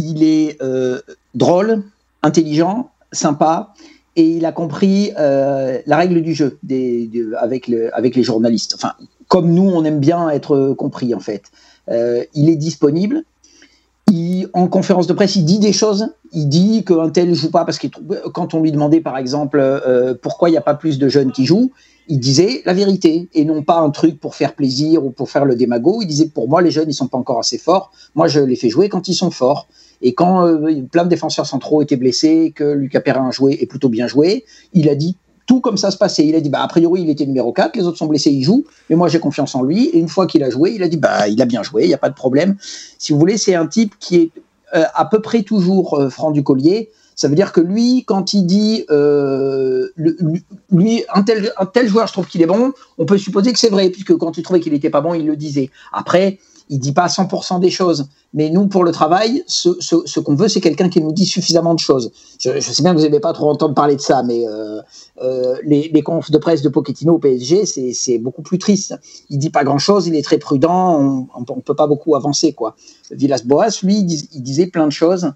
il 0.03 0.25
est 0.25 0.61
euh, 0.61 1.01
drôle, 1.35 1.83
intelligent, 2.23 2.91
sympa, 3.13 3.73
et 4.17 4.25
il 4.29 4.45
a 4.45 4.53
compris 4.53 5.13
la 5.17 5.97
règle 5.97 6.21
du 6.23 6.35
jeu 6.35 6.59
des, 6.63 7.07
de- 7.07 7.35
avec, 7.39 7.69
le, 7.69 7.95
avec 7.97 8.17
les 8.17 8.23
journalistes. 8.23 8.75
Enfin, 8.75 8.93
comme 9.29 9.53
nous, 9.53 9.69
on 9.69 9.85
aime 9.85 10.01
bien 10.01 10.31
être 10.31 10.75
compris 10.77 11.15
en 11.15 11.21
fait. 11.21 11.45
Il 11.89 12.49
est 12.51 12.57
disponible. 12.57 13.23
Il, 14.13 14.49
en 14.53 14.69
conférence 14.69 15.07
de 15.07 15.13
presse, 15.13 15.37
il 15.37 15.45
dit 15.45 15.59
des 15.59 15.73
choses. 15.73 16.09
Il 16.33 16.49
dit 16.49 16.85
qu'un 16.85 17.11
tel 17.11 17.35
joue 17.35 17.51
pas 17.51 17.65
parce 17.65 17.79
que 17.79 17.89
quand 18.33 18.55
on 18.55 18.61
lui 18.61 18.71
demandait 18.71 19.01
par 19.01 19.19
exemple 19.19 19.59
euh, 19.61 20.15
pourquoi 20.21 20.49
il 20.49 20.53
n'y 20.53 20.59
a 20.59 20.63
pas 20.63 20.75
plus 20.75 20.99
de 20.99 21.09
jeunes 21.09 21.33
qui 21.33 21.45
jouent, 21.45 21.73
il 22.09 22.21
disait 22.21 22.63
la 22.65 22.73
vérité 22.73 23.29
et 23.35 23.45
non 23.45 23.63
pas 23.63 23.79
un 23.79 23.91
truc 23.91 24.21
pour 24.21 24.37
faire 24.37 24.55
plaisir 24.55 25.05
ou 25.05 25.11
pour 25.11 25.31
faire 25.31 25.45
le 25.45 25.57
démago. 25.57 26.01
Il 26.03 26.07
disait 26.07 26.29
pour 26.29 26.49
moi 26.49 26.63
les 26.63 26.71
jeunes 26.71 26.89
ils 26.89 26.95
sont 26.95 27.09
pas 27.09 27.19
encore 27.19 27.41
assez 27.41 27.59
forts. 27.59 27.91
Moi 28.15 28.29
je 28.29 28.41
les 28.41 28.57
fais 28.57 28.69
jouer 28.69 28.89
quand 28.89 29.09
ils 29.09 29.15
sont 29.15 29.31
forts. 29.31 29.69
Et 30.03 30.15
quand 30.15 30.47
euh, 30.47 30.83
plein 30.91 31.05
de 31.05 31.09
défenseurs 31.09 31.47
centraux 31.47 31.83
étaient 31.83 31.97
blessés, 31.97 32.53
que 32.55 32.65
Lucas 32.65 33.01
Perrin 33.01 33.29
a 33.29 33.31
joué 33.31 33.57
et 33.61 33.67
plutôt 33.67 33.89
bien 33.89 34.07
joué, 34.07 34.45
il 34.73 34.89
a 34.89 34.95
dit 34.95 35.17
tout 35.47 35.61
comme 35.61 35.77
ça 35.77 35.91
se 35.91 35.97
passait. 35.97 36.27
Il 36.27 36.35
a 36.35 36.41
dit 36.41 36.51
bah 36.51 36.63
a 36.63 36.69
priori 36.69 37.03
il 37.03 37.11
était 37.11 37.27
numéro 37.27 37.53
4, 37.53 37.77
les 37.77 37.85
autres 37.85 37.99
sont 37.99 38.07
blessés, 38.07 38.31
il 38.31 38.43
joue, 38.43 38.65
mais 38.91 38.97
moi 38.97 39.09
j'ai 39.09 39.21
confiance 39.21 39.55
en 39.55 39.63
lui. 39.63 39.87
Et 39.87 39.99
une 39.99 40.09
fois 40.09 40.27
qu'il 40.27 40.43
a 40.43 40.51
joué, 40.51 40.73
il 40.73 40.83
a 40.83 40.89
dit 40.89 40.97
bah 40.97 41.29
il 41.29 41.41
a 41.41 41.47
bien 41.47 41.63
joué, 41.63 41.85
il 41.85 41.89
n'y 41.89 41.95
a 41.95 41.99
pas 41.99 42.11
de 42.11 42.15
problème. 42.15 42.57
Si 42.99 43.13
vous 43.13 43.19
voulez, 43.19 43.39
c'est 43.39 43.55
un 43.55 43.67
type 43.67 43.95
qui 43.99 44.17
est 44.17 44.31
euh, 44.75 44.85
à 44.95 45.05
peu 45.05 45.21
près 45.21 45.43
toujours 45.43 45.95
euh, 45.95 46.11
franc 46.11 46.33
du 46.33 46.43
collier. 46.43 46.91
Ça 47.15 47.29
veut 47.29 47.35
dire 47.35 47.53
que 47.53 47.61
lui, 47.61 48.05
quand 48.05 48.35
il 48.35 48.45
dit 48.45 48.85
euh, 48.91 49.89
lui, 50.71 51.05
un 51.15 51.23
tel, 51.23 51.51
un 51.57 51.65
tel 51.65 51.89
joueur, 51.89 52.09
je 52.09 52.13
trouve 52.13 52.27
qu'il 52.27 52.43
est 52.43 52.47
bon, 52.47 52.73
on 52.99 53.07
peut 53.07 53.17
supposer 53.17 53.53
que 53.53 53.59
c'est 53.59 53.71
vrai, 53.71 53.89
puisque 53.89 54.15
quand 54.17 54.37
il 54.37 54.43
trouvait 54.43 54.61
qu'il 54.61 54.75
n'était 54.75 54.91
pas 54.91 55.01
bon, 55.01 55.15
il 55.15 55.27
le 55.27 55.37
disait. 55.37 55.71
Après, 55.93 56.39
il 56.69 56.79
dit 56.79 56.93
pas 56.93 57.07
100% 57.07 57.61
des 57.61 57.71
choses. 57.71 58.09
Mais 58.35 58.51
nous, 58.51 58.67
pour 58.67 58.85
le 58.85 58.93
travail, 58.93 59.45
ce, 59.47 60.19
qu'on 60.21 60.35
veut, 60.35 60.49
c'est 60.49 60.61
quelqu'un 60.61 60.89
qui 60.89 61.01
nous 61.01 61.13
dit 61.13 61.27
suffisamment 61.27 61.75
de 61.75 61.79
choses. 61.79 62.13
Je, 62.39 62.59
sais 62.61 62.83
bien 62.83 62.93
que 62.93 62.99
vous 62.99 63.05
n'aimez 63.05 63.21
pas 63.21 63.33
trop 63.33 63.49
entendre 63.49 63.75
parler 63.75 63.97
de 63.97 64.01
ça, 64.01 64.23
mais 64.23 64.47
euh, 64.47 64.81
euh, 65.23 65.57
les, 65.65 65.91
les 65.93 66.03
confs 66.03 66.31
de 66.31 66.39
presse 66.39 66.63
de 66.63 66.69
Pochettino 66.69 67.15
au 67.15 67.19
PSG, 67.19 67.65
c'est 67.95 68.19
beaucoup 68.19 68.43
plus 68.43 68.59
triste. 68.59 68.95
Il 69.31 69.39
dit 69.39 69.51
pas 69.51 69.65
grand-chose, 69.65 70.07
il 70.07 70.17
est 70.17 70.23
très 70.23 70.39
prudent, 70.39 71.29
on 71.35 71.41
ne 71.41 71.61
peut 71.63 71.77
pas 71.77 71.87
beaucoup 71.87 72.15
avancer. 72.15 72.53
quoi. 72.53 72.77
Villas-Boas, 73.11 73.81
lui, 73.83 73.99
il, 73.99 74.05
dis- 74.05 74.29
il 74.33 74.43
disait 74.43 74.67
plein 74.67 74.87
de 74.87 74.93
choses. 74.93 75.33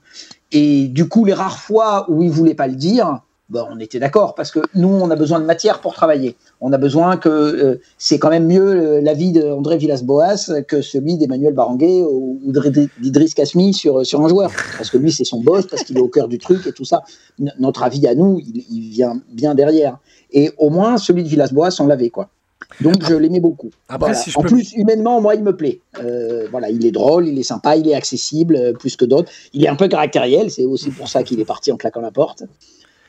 Et 0.52 0.88
du 0.88 1.08
coup, 1.08 1.24
les 1.24 1.34
rares 1.34 1.58
fois 1.58 2.06
où 2.08 2.22
il 2.22 2.30
voulait 2.30 2.54
pas 2.54 2.66
le 2.66 2.74
dire, 2.74 3.20
on 3.52 3.78
était 3.78 3.98
d'accord 3.98 4.34
parce 4.34 4.50
que 4.50 4.60
nous, 4.74 4.88
on 4.88 5.10
a 5.10 5.16
besoin 5.16 5.40
de 5.40 5.44
matière 5.44 5.80
pour 5.80 5.94
travailler. 5.94 6.36
On 6.60 6.72
a 6.72 6.78
besoin 6.78 7.16
que 7.16 7.28
euh, 7.28 7.80
c'est 7.98 8.18
quand 8.18 8.30
même 8.30 8.46
mieux 8.46 8.60
euh, 8.62 9.00
l'avis 9.00 9.32
d'André 9.32 9.76
Villas-Boas 9.78 10.62
que 10.68 10.82
celui 10.82 11.16
d'Emmanuel 11.16 11.54
Baranguet 11.54 12.02
ou 12.02 12.38
ou 12.44 12.52
d'Idri- 12.52 12.88
d'Idriss 13.00 13.34
Kasmi 13.34 13.74
sur, 13.74 14.06
sur 14.06 14.20
un 14.24 14.28
joueur. 14.28 14.50
Parce 14.76 14.90
que 14.90 14.98
lui, 14.98 15.12
c'est 15.12 15.24
son 15.24 15.40
boss, 15.40 15.66
parce 15.66 15.82
qu'il 15.84 15.98
est 15.98 16.00
au 16.00 16.08
cœur 16.08 16.28
du 16.28 16.38
truc 16.38 16.66
et 16.66 16.72
tout 16.72 16.84
ça. 16.84 17.02
N- 17.40 17.52
notre 17.58 17.82
avis 17.82 18.06
à 18.06 18.14
nous, 18.14 18.38
il, 18.40 18.64
il 18.70 18.88
vient 18.90 19.20
bien 19.32 19.54
derrière. 19.54 19.98
Et 20.32 20.52
au 20.58 20.70
moins, 20.70 20.96
celui 20.96 21.22
de 21.24 21.28
Villas-Boas, 21.28 21.70
on 21.80 21.86
l'avait, 21.86 22.10
quoi. 22.10 22.28
Donc, 22.80 23.02
je 23.08 23.14
l'aimais 23.14 23.40
beaucoup. 23.40 23.70
Après, 23.88 24.08
Voilà. 24.10 24.14
si 24.14 24.30
je 24.30 24.38
en 24.38 24.42
peux- 24.42 24.48
plus, 24.48 24.72
humainement, 24.74 25.20
moi, 25.20 25.34
il 25.34 25.42
me 25.42 25.56
plaît. 25.56 25.80
Euh, 26.02 26.46
voilà, 26.50 26.70
il 26.70 26.86
est 26.86 26.92
drôle, 26.92 27.26
il 27.26 27.38
est 27.38 27.42
sympa, 27.42 27.74
il 27.76 27.88
est 27.88 27.94
accessible 27.94 28.54
euh, 28.56 28.72
plus 28.72 28.96
que 28.96 29.04
d'autres. 29.04 29.30
Il 29.52 29.64
est 29.64 29.68
un 29.68 29.76
peu 29.76 29.88
caractériel, 29.88 30.50
c'est 30.50 30.66
aussi 30.66 30.90
pour 30.90 31.08
ça 31.08 31.22
qu'il 31.24 31.40
est 31.40 31.44
parti 31.44 31.72
en 31.72 31.76
claquant 31.76 32.00
la 32.00 32.10
porte. 32.12 32.44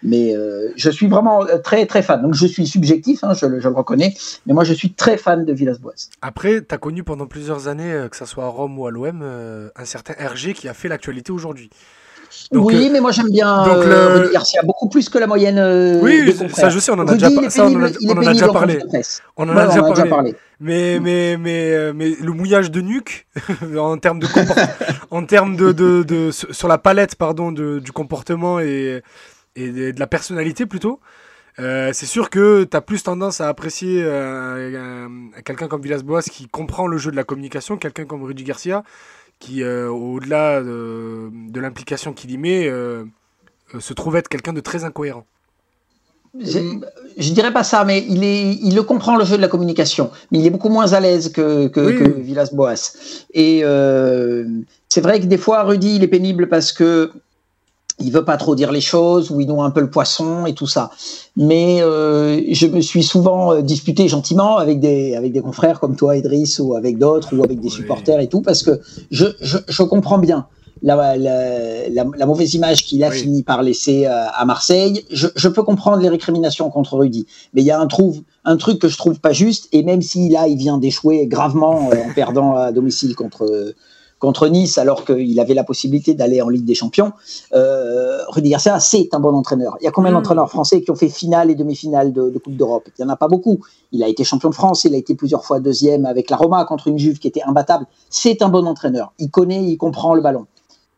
Mais 0.03 0.35
euh, 0.35 0.69
je 0.75 0.89
suis 0.89 1.07
vraiment 1.07 1.45
euh, 1.45 1.57
très 1.59 1.85
très 1.85 2.01
fan. 2.01 2.21
Donc 2.21 2.33
je 2.33 2.45
suis 2.47 2.65
subjectif, 2.65 3.23
hein, 3.23 3.33
je, 3.33 3.45
le, 3.45 3.59
je 3.59 3.67
le 3.69 3.75
reconnais, 3.75 4.15
mais 4.47 4.53
moi 4.53 4.63
je 4.63 4.73
suis 4.73 4.93
très 4.93 5.17
fan 5.17 5.45
de 5.45 5.53
Villas-Boas. 5.53 5.93
Après, 6.21 6.61
tu 6.61 6.73
as 6.73 6.77
connu 6.77 7.03
pendant 7.03 7.27
plusieurs 7.27 7.67
années, 7.67 7.91
euh, 7.91 8.07
que 8.09 8.17
ce 8.17 8.25
soit 8.25 8.45
à 8.45 8.47
Rome 8.47 8.79
ou 8.79 8.87
à 8.87 8.91
l'OM, 8.91 9.21
euh, 9.21 9.69
un 9.75 9.85
certain 9.85 10.13
RG 10.13 10.53
qui 10.53 10.67
a 10.67 10.73
fait 10.73 10.87
l'actualité 10.87 11.31
aujourd'hui. 11.31 11.69
Donc, 12.53 12.67
oui, 12.67 12.89
mais 12.89 13.01
moi 13.01 13.11
j'aime 13.11 13.29
bien 13.29 13.65
donc 13.65 13.83
le- 13.85 14.07
Rudy 14.21 14.31
Garcia 14.33 14.61
beaucoup 14.63 14.87
plus 14.87 15.09
que 15.09 15.17
la 15.17 15.27
moyenne. 15.27 15.99
Oui, 16.01 16.33
ça, 16.53 16.69
je 16.69 16.79
sais, 16.79 16.89
on 16.91 16.95
en 16.95 17.05
a 17.07 17.11
Rudy, 17.11 17.23
déjà, 17.35 17.49
ça, 17.49 17.65
on 17.67 17.75
en 17.75 17.83
a- 17.83 17.89
on 18.07 18.17
en 18.17 18.31
déjà 18.31 18.47
parlé. 18.47 18.79
On 19.35 19.49
en 19.49 19.57
a 19.57 19.67
déjà 19.67 19.83
parlé. 20.05 20.35
Mais, 20.61 20.99
mais, 21.01 21.37
mais, 21.37 21.91
mais 21.93 22.11
le 22.21 22.31
mouillage 22.31 22.71
de 22.71 22.79
nuque, 22.81 23.27
en 23.77 23.97
termes 23.97 24.19
de 24.19 24.27
en 25.11 25.25
termes 25.25 25.55
de, 25.57 25.71
de, 25.73 26.03
de- 26.03 26.31
sur 26.31 26.55
sur 26.55 26.67
la 26.69 26.77
palette 26.77 27.15
pardon 27.15 27.51
du 27.51 27.91
comportement 27.91 28.59
et, 28.61 29.01
et 29.55 29.69
de, 29.69 29.91
de 29.91 29.99
la 29.99 30.07
personnalité 30.07 30.65
plutôt, 30.65 30.99
euh, 31.59 31.91
c'est 31.93 32.05
sûr 32.05 32.29
que 32.29 32.63
tu 32.63 32.77
as 32.77 32.81
plus 32.81 33.03
tendance 33.03 33.41
à 33.41 33.49
apprécier 33.49 34.01
euh, 34.03 35.07
un- 35.35 35.41
quelqu'un 35.41 35.67
comme 35.67 35.81
Villas-Boas 35.81 36.21
qui 36.23 36.47
comprend 36.47 36.87
le 36.87 36.97
jeu 36.97 37.11
de 37.11 37.15
la 37.15 37.23
communication, 37.25 37.77
quelqu'un 37.77 38.05
comme 38.05 38.23
Rudy 38.23 38.43
Garcia 38.43 38.83
qui, 39.39 39.63
euh, 39.63 39.89
au-delà 39.89 40.61
de, 40.61 41.29
de 41.49 41.59
l'implication 41.59 42.13
qu'il 42.13 42.31
y 42.31 42.37
met, 42.37 42.67
euh, 42.67 43.03
se 43.79 43.93
trouve 43.93 44.15
être 44.15 44.29
quelqu'un 44.29 44.53
de 44.53 44.61
très 44.61 44.83
incohérent. 44.83 45.25
J'ai- 46.39 46.79
Je 47.17 47.33
dirais 47.33 47.51
pas 47.51 47.63
ça, 47.63 47.83
mais 47.83 48.05
il, 48.07 48.23
est, 48.23 48.53
il 48.53 48.73
le 48.75 48.83
comprend 48.83 49.17
le 49.17 49.25
jeu 49.25 49.35
de 49.35 49.41
la 49.41 49.49
communication, 49.49 50.11
mais 50.31 50.39
il 50.39 50.45
est 50.45 50.49
beaucoup 50.49 50.69
moins 50.69 50.93
à 50.93 50.99
l'aise 51.01 51.31
que, 51.33 51.67
que, 51.67 51.79
Oui. 51.81 51.97
que 51.97 52.03
Villas-Boas. 52.21 52.93
Et 53.33 53.63
c'est 54.87 55.01
vrai 55.01 55.19
que 55.19 55.25
des 55.25 55.37
fois, 55.37 55.63
Rudy, 55.63 55.95
il 55.97 56.03
est 56.03 56.07
pénible 56.07 56.47
parce 56.47 56.71
que 56.71 57.11
il 58.03 58.11
veut 58.11 58.25
pas 58.25 58.37
trop 58.37 58.55
dire 58.55 58.71
les 58.71 58.81
choses, 58.81 59.31
ou 59.31 59.39
il 59.41 59.47
noie 59.47 59.65
un 59.65 59.71
peu 59.71 59.81
le 59.81 59.89
poisson 59.89 60.45
et 60.45 60.53
tout 60.53 60.67
ça. 60.67 60.91
Mais 61.37 61.81
euh, 61.81 62.41
je 62.51 62.67
me 62.67 62.81
suis 62.81 63.03
souvent 63.03 63.53
euh, 63.53 63.61
disputé 63.61 64.07
gentiment 64.07 64.57
avec 64.57 64.79
des, 64.79 65.15
avec 65.15 65.31
des 65.33 65.41
confrères 65.41 65.79
comme 65.79 65.95
toi, 65.95 66.17
Idriss, 66.17 66.59
ou 66.59 66.75
avec 66.75 66.97
d'autres, 66.97 67.35
ou 67.35 67.43
avec 67.43 67.59
des 67.59 67.67
Oui. 67.67 67.73
supporters 67.73 68.19
et 68.19 68.27
tout, 68.27 68.41
parce 68.41 68.63
que 68.63 68.79
je, 69.11 69.25
je, 69.41 69.57
je 69.67 69.83
comprends 69.83 70.17
bien 70.17 70.47
la, 70.83 71.15
la, 71.15 71.89
la, 71.89 72.05
la 72.17 72.25
mauvaise 72.25 72.53
image 72.55 72.85
qu'il 72.85 73.03
a 73.03 73.09
Oui. 73.09 73.17
fini 73.19 73.43
par 73.43 73.61
laisser 73.61 74.07
euh, 74.07 74.25
à 74.33 74.45
Marseille. 74.45 75.05
Je, 75.11 75.27
je 75.35 75.47
peux 75.47 75.63
comprendre 75.63 76.01
les 76.01 76.09
récriminations 76.09 76.69
contre 76.69 76.97
Rudy, 76.97 77.25
mais 77.53 77.61
il 77.61 77.65
y 77.65 77.71
a 77.71 77.79
un, 77.79 77.87
trouve, 77.87 78.21
un 78.45 78.57
truc 78.57 78.79
que 78.79 78.87
je 78.87 78.97
trouve 78.97 79.19
pas 79.19 79.31
juste, 79.31 79.67
et 79.71 79.83
même 79.83 80.01
si 80.01 80.29
là, 80.29 80.47
il 80.47 80.57
vient 80.57 80.77
d'échouer 80.79 81.27
gravement 81.27 81.89
en 81.89 82.13
perdant 82.15 82.55
à 82.55 82.71
domicile 82.71 83.15
contre, 83.15 83.73
contre 84.21 84.47
Nice, 84.47 84.77
alors 84.77 85.03
qu'il 85.03 85.37
avait 85.39 85.53
la 85.55 85.63
possibilité 85.65 86.13
d'aller 86.13 86.41
en 86.41 86.47
Ligue 86.49 86.63
des 86.63 86.75
Champions, 86.75 87.11
euh, 87.53 88.19
Rudy 88.29 88.49
Garcia, 88.51 88.79
c'est 88.79 89.09
un 89.13 89.19
bon 89.19 89.33
entraîneur. 89.35 89.75
Il 89.81 89.83
y 89.83 89.87
a 89.87 89.91
combien 89.91 90.11
Mm. 90.11 90.13
d'entraîneurs 90.13 90.49
français 90.49 90.81
qui 90.81 90.91
ont 90.91 90.95
fait 90.95 91.09
finale 91.09 91.49
et 91.51 91.55
demi-finale 91.55 92.13
de, 92.13 92.29
de 92.29 92.37
Coupe 92.37 92.55
d'Europe? 92.55 92.87
Il 92.97 93.03
n'y 93.03 93.09
en 93.09 93.13
a 93.13 93.17
pas 93.17 93.27
beaucoup. 93.27 93.59
Il 93.91 94.03
a 94.03 94.07
été 94.07 94.23
champion 94.23 94.49
de 94.49 94.55
France, 94.55 94.83
il 94.85 94.93
a 94.93 94.97
été 94.97 95.15
plusieurs 95.15 95.43
fois 95.43 95.59
deuxième 95.59 96.05
avec 96.05 96.29
la 96.29 96.37
Roma 96.37 96.63
contre 96.65 96.87
une 96.87 96.99
Juve 96.99 97.17
qui 97.19 97.27
était 97.27 97.41
imbattable. 97.41 97.85
C'est 98.09 98.41
un 98.43 98.49
bon 98.49 98.65
entraîneur. 98.67 99.11
Il 99.19 99.29
connaît, 99.31 99.63
il 99.63 99.77
comprend 99.77 100.13
le 100.13 100.21
ballon. 100.21 100.45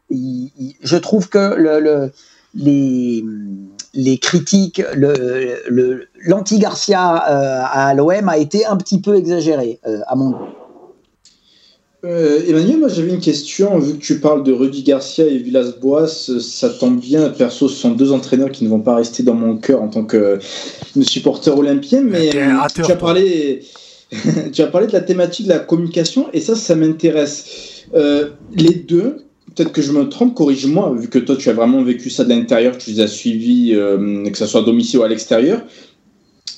Il- 0.10 0.52
il- 0.60 0.76
je 0.82 0.98
trouve 0.98 1.30
que 1.30 1.56
le, 1.56 1.80
le- 1.80 2.12
les, 2.56 3.24
les 3.94 4.18
critiques, 4.18 4.82
le- 4.96 6.08
l'anti-Garcia 6.26 7.24
euh, 7.30 7.62
à 7.72 7.94
l'OM 7.94 8.28
a 8.30 8.38
été 8.38 8.66
un 8.66 8.76
petit 8.76 9.00
peu 9.02 9.16
exagéré, 9.16 9.80
euh, 9.88 10.00
à 10.08 10.16
mon 10.16 10.32
goût. 10.32 10.46
Euh, 12.06 12.42
Emmanuel, 12.46 12.80
moi 12.80 12.90
j'avais 12.90 13.12
une 13.12 13.22
question. 13.22 13.80
Vu 13.80 13.94
que 13.94 14.04
tu 14.04 14.20
parles 14.20 14.44
de 14.44 14.52
Rudy 14.52 14.84
Garcia 14.84 15.26
et 15.26 15.38
Villas-Boas, 15.38 16.30
euh, 16.30 16.40
ça 16.40 16.70
tombe 16.70 17.00
bien. 17.00 17.30
Perso, 17.30 17.70
ce 17.70 17.76
sont 17.76 17.92
deux 17.92 18.12
entraîneurs 18.12 18.52
qui 18.52 18.66
ne 18.66 18.70
vont 18.70 18.82
pas 18.82 18.96
rester 18.96 19.24
dans 19.24 19.36
mon 19.36 19.56
cœur 19.56 19.82
en 19.82 19.88
tant 19.88 20.04
que 20.04 20.18
euh, 20.18 21.02
supporter 21.02 21.58
olympien. 21.58 22.02
Mais 22.02 22.36
euh, 22.36 22.56
tu 22.74 22.92
as 22.92 22.98
parlé, 22.98 23.62
tu 24.52 24.62
as 24.62 24.68
parlé 24.68 24.88
de 24.88 24.92
la 24.92 25.00
thématique 25.00 25.46
de 25.46 25.54
la 25.54 25.60
communication 25.60 26.28
et 26.34 26.42
ça, 26.42 26.56
ça 26.58 26.76
m'intéresse. 26.76 27.86
Euh, 27.94 28.32
les 28.54 28.74
deux, 28.74 29.24
peut-être 29.56 29.72
que 29.72 29.82
je 29.82 29.94
me 29.94 30.10
trompe, 30.10 30.36
corrige-moi, 30.36 30.94
vu 31.00 31.08
que 31.08 31.20
toi 31.20 31.38
tu 31.38 31.50
as 31.50 31.54
vraiment 31.54 31.84
vécu 31.84 32.10
ça 32.10 32.26
de 32.26 32.30
l'intérieur, 32.30 32.78
tu 32.78 32.90
les 32.90 33.00
as 33.00 33.08
suivis, 33.08 33.78
que 34.30 34.38
ce 34.38 34.46
soit 34.46 34.62
à 34.62 34.64
domicile 34.64 35.00
ou 35.00 35.04
à 35.04 35.08
l'extérieur. 35.08 35.62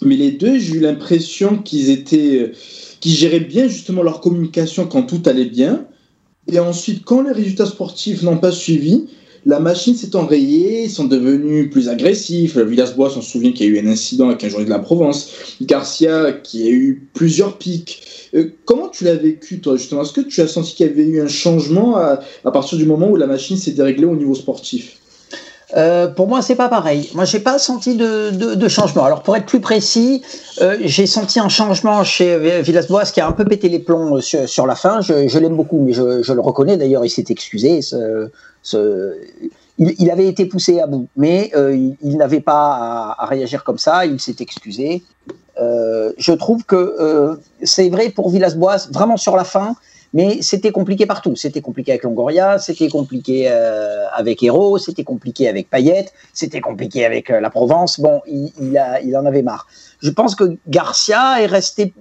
Mais 0.01 0.15
les 0.15 0.31
deux, 0.31 0.57
j'ai 0.57 0.75
eu 0.75 0.79
l'impression 0.79 1.57
qu'ils 1.57 1.89
étaient, 1.89 2.51
qu'ils 3.05 3.13
géraient 3.13 3.39
bien 3.39 3.67
justement 3.67 4.01
leur 4.01 4.19
communication 4.19 4.87
quand 4.87 5.03
tout 5.03 5.21
allait 5.27 5.45
bien. 5.45 5.85
Et 6.51 6.57
ensuite, 6.57 7.05
quand 7.05 7.21
les 7.21 7.31
résultats 7.31 7.67
sportifs 7.67 8.23
n'ont 8.23 8.39
pas 8.39 8.51
suivi, 8.51 9.05
la 9.45 9.59
machine 9.59 9.95
s'est 9.95 10.15
enrayée, 10.15 10.85
ils 10.85 10.89
sont 10.89 11.05
devenus 11.05 11.69
plus 11.69 11.87
agressifs. 11.87 12.57
Villas-Boas, 12.57 13.13
on 13.15 13.21
se 13.21 13.29
souvient 13.29 13.51
qu'il 13.51 13.67
y 13.67 13.69
a 13.69 13.79
eu 13.79 13.85
un 13.85 13.91
incident 13.91 14.29
avec 14.29 14.43
un 14.43 14.49
joueur 14.49 14.65
de 14.65 14.71
la 14.71 14.79
Provence. 14.79 15.29
Garcia, 15.61 16.31
qui 16.31 16.67
a 16.67 16.71
eu 16.71 17.07
plusieurs 17.13 17.59
pics. 17.59 18.01
Euh, 18.33 18.55
comment 18.65 18.89
tu 18.89 19.03
l'as 19.03 19.13
vécu, 19.13 19.61
toi, 19.61 19.77
justement? 19.77 20.01
Est-ce 20.01 20.13
que 20.13 20.21
tu 20.21 20.41
as 20.41 20.47
senti 20.47 20.73
qu'il 20.73 20.87
y 20.87 20.89
avait 20.89 21.05
eu 21.05 21.21
un 21.21 21.27
changement 21.27 21.97
à 21.97 22.51
partir 22.51 22.79
du 22.79 22.85
moment 22.85 23.11
où 23.11 23.17
la 23.17 23.27
machine 23.27 23.55
s'est 23.55 23.73
déréglée 23.73 24.05
au 24.05 24.15
niveau 24.15 24.33
sportif? 24.33 24.97
Euh, 25.75 26.07
pour 26.07 26.27
moi, 26.27 26.41
c'est 26.41 26.55
pas 26.55 26.69
pareil. 26.69 27.09
Moi, 27.13 27.25
j'ai 27.25 27.39
pas 27.39 27.57
senti 27.57 27.95
de, 27.95 28.29
de, 28.55 28.67
changement. 28.67 29.03
Alors, 29.03 29.23
pour 29.23 29.35
être 29.35 29.45
plus 29.45 29.59
précis, 29.59 30.21
euh, 30.61 30.77
j'ai 30.81 31.05
senti 31.05 31.39
un 31.39 31.49
changement 31.49 32.03
chez 32.03 32.37
Vi- 32.37 32.61
Villas-Boas 32.61 33.05
qui 33.05 33.19
a 33.19 33.27
un 33.27 33.33
peu 33.33 33.43
pété 33.43 33.67
les 33.67 33.79
plombs 33.79 34.17
euh, 34.17 34.21
sur, 34.21 34.47
sur 34.47 34.67
la 34.67 34.75
fin. 34.75 35.01
Je, 35.01 35.27
je 35.27 35.37
l'aime 35.37 35.55
beaucoup, 35.55 35.79
mais 35.79 35.91
je, 35.91 36.23
je 36.23 36.33
le 36.33 36.39
reconnais. 36.39 36.77
D'ailleurs, 36.77 37.03
il 37.03 37.09
s'est 37.09 37.25
excusé. 37.29 37.81
Il, 39.77 40.09
avait 40.09 40.27
été 40.27 40.45
poussé 40.45 40.79
à 40.79 40.87
bout, 40.87 41.07
mais 41.17 41.51
il, 42.01 42.15
n'avait 42.17 42.39
pas 42.39 43.15
à, 43.17 43.25
réagir 43.25 43.65
comme 43.65 43.77
ça. 43.77 44.05
Il 44.05 44.21
s'est 44.21 44.37
excusé. 44.39 45.03
Je 45.57 46.31
trouve 46.31 46.63
que 46.63 47.37
c'est 47.61 47.89
vrai 47.89 48.09
pour 48.09 48.29
Villas-Boas, 48.29 48.87
vraiment 48.93 49.17
sur 49.17 49.35
la 49.35 49.43
fin. 49.43 49.75
Mais 50.13 50.41
c'était 50.41 50.71
compliqué 50.71 51.05
partout. 51.05 51.35
C'était 51.35 51.61
compliqué 51.61 51.91
avec 51.91 52.03
Longoria, 52.03 52.57
c'était 52.57 52.89
compliqué 52.89 53.47
euh, 53.49 54.05
avec 54.13 54.41
Hérault, 54.43 54.77
c'était 54.77 55.03
compliqué 55.03 55.47
avec 55.47 55.69
Payet, 55.69 56.05
c'était 56.33 56.61
compliqué 56.61 57.05
avec 57.05 57.29
euh, 57.29 57.39
la 57.39 57.49
Provence. 57.49 57.99
Bon, 57.99 58.21
il, 58.27 58.77
a, 58.77 59.01
il 59.01 59.15
en 59.17 59.25
avait 59.25 59.41
marre. 59.41 59.67
Je 59.99 60.09
pense 60.09 60.35
que 60.35 60.57
Garcia 60.67 61.41
est 61.41 61.47
resté 61.47 61.93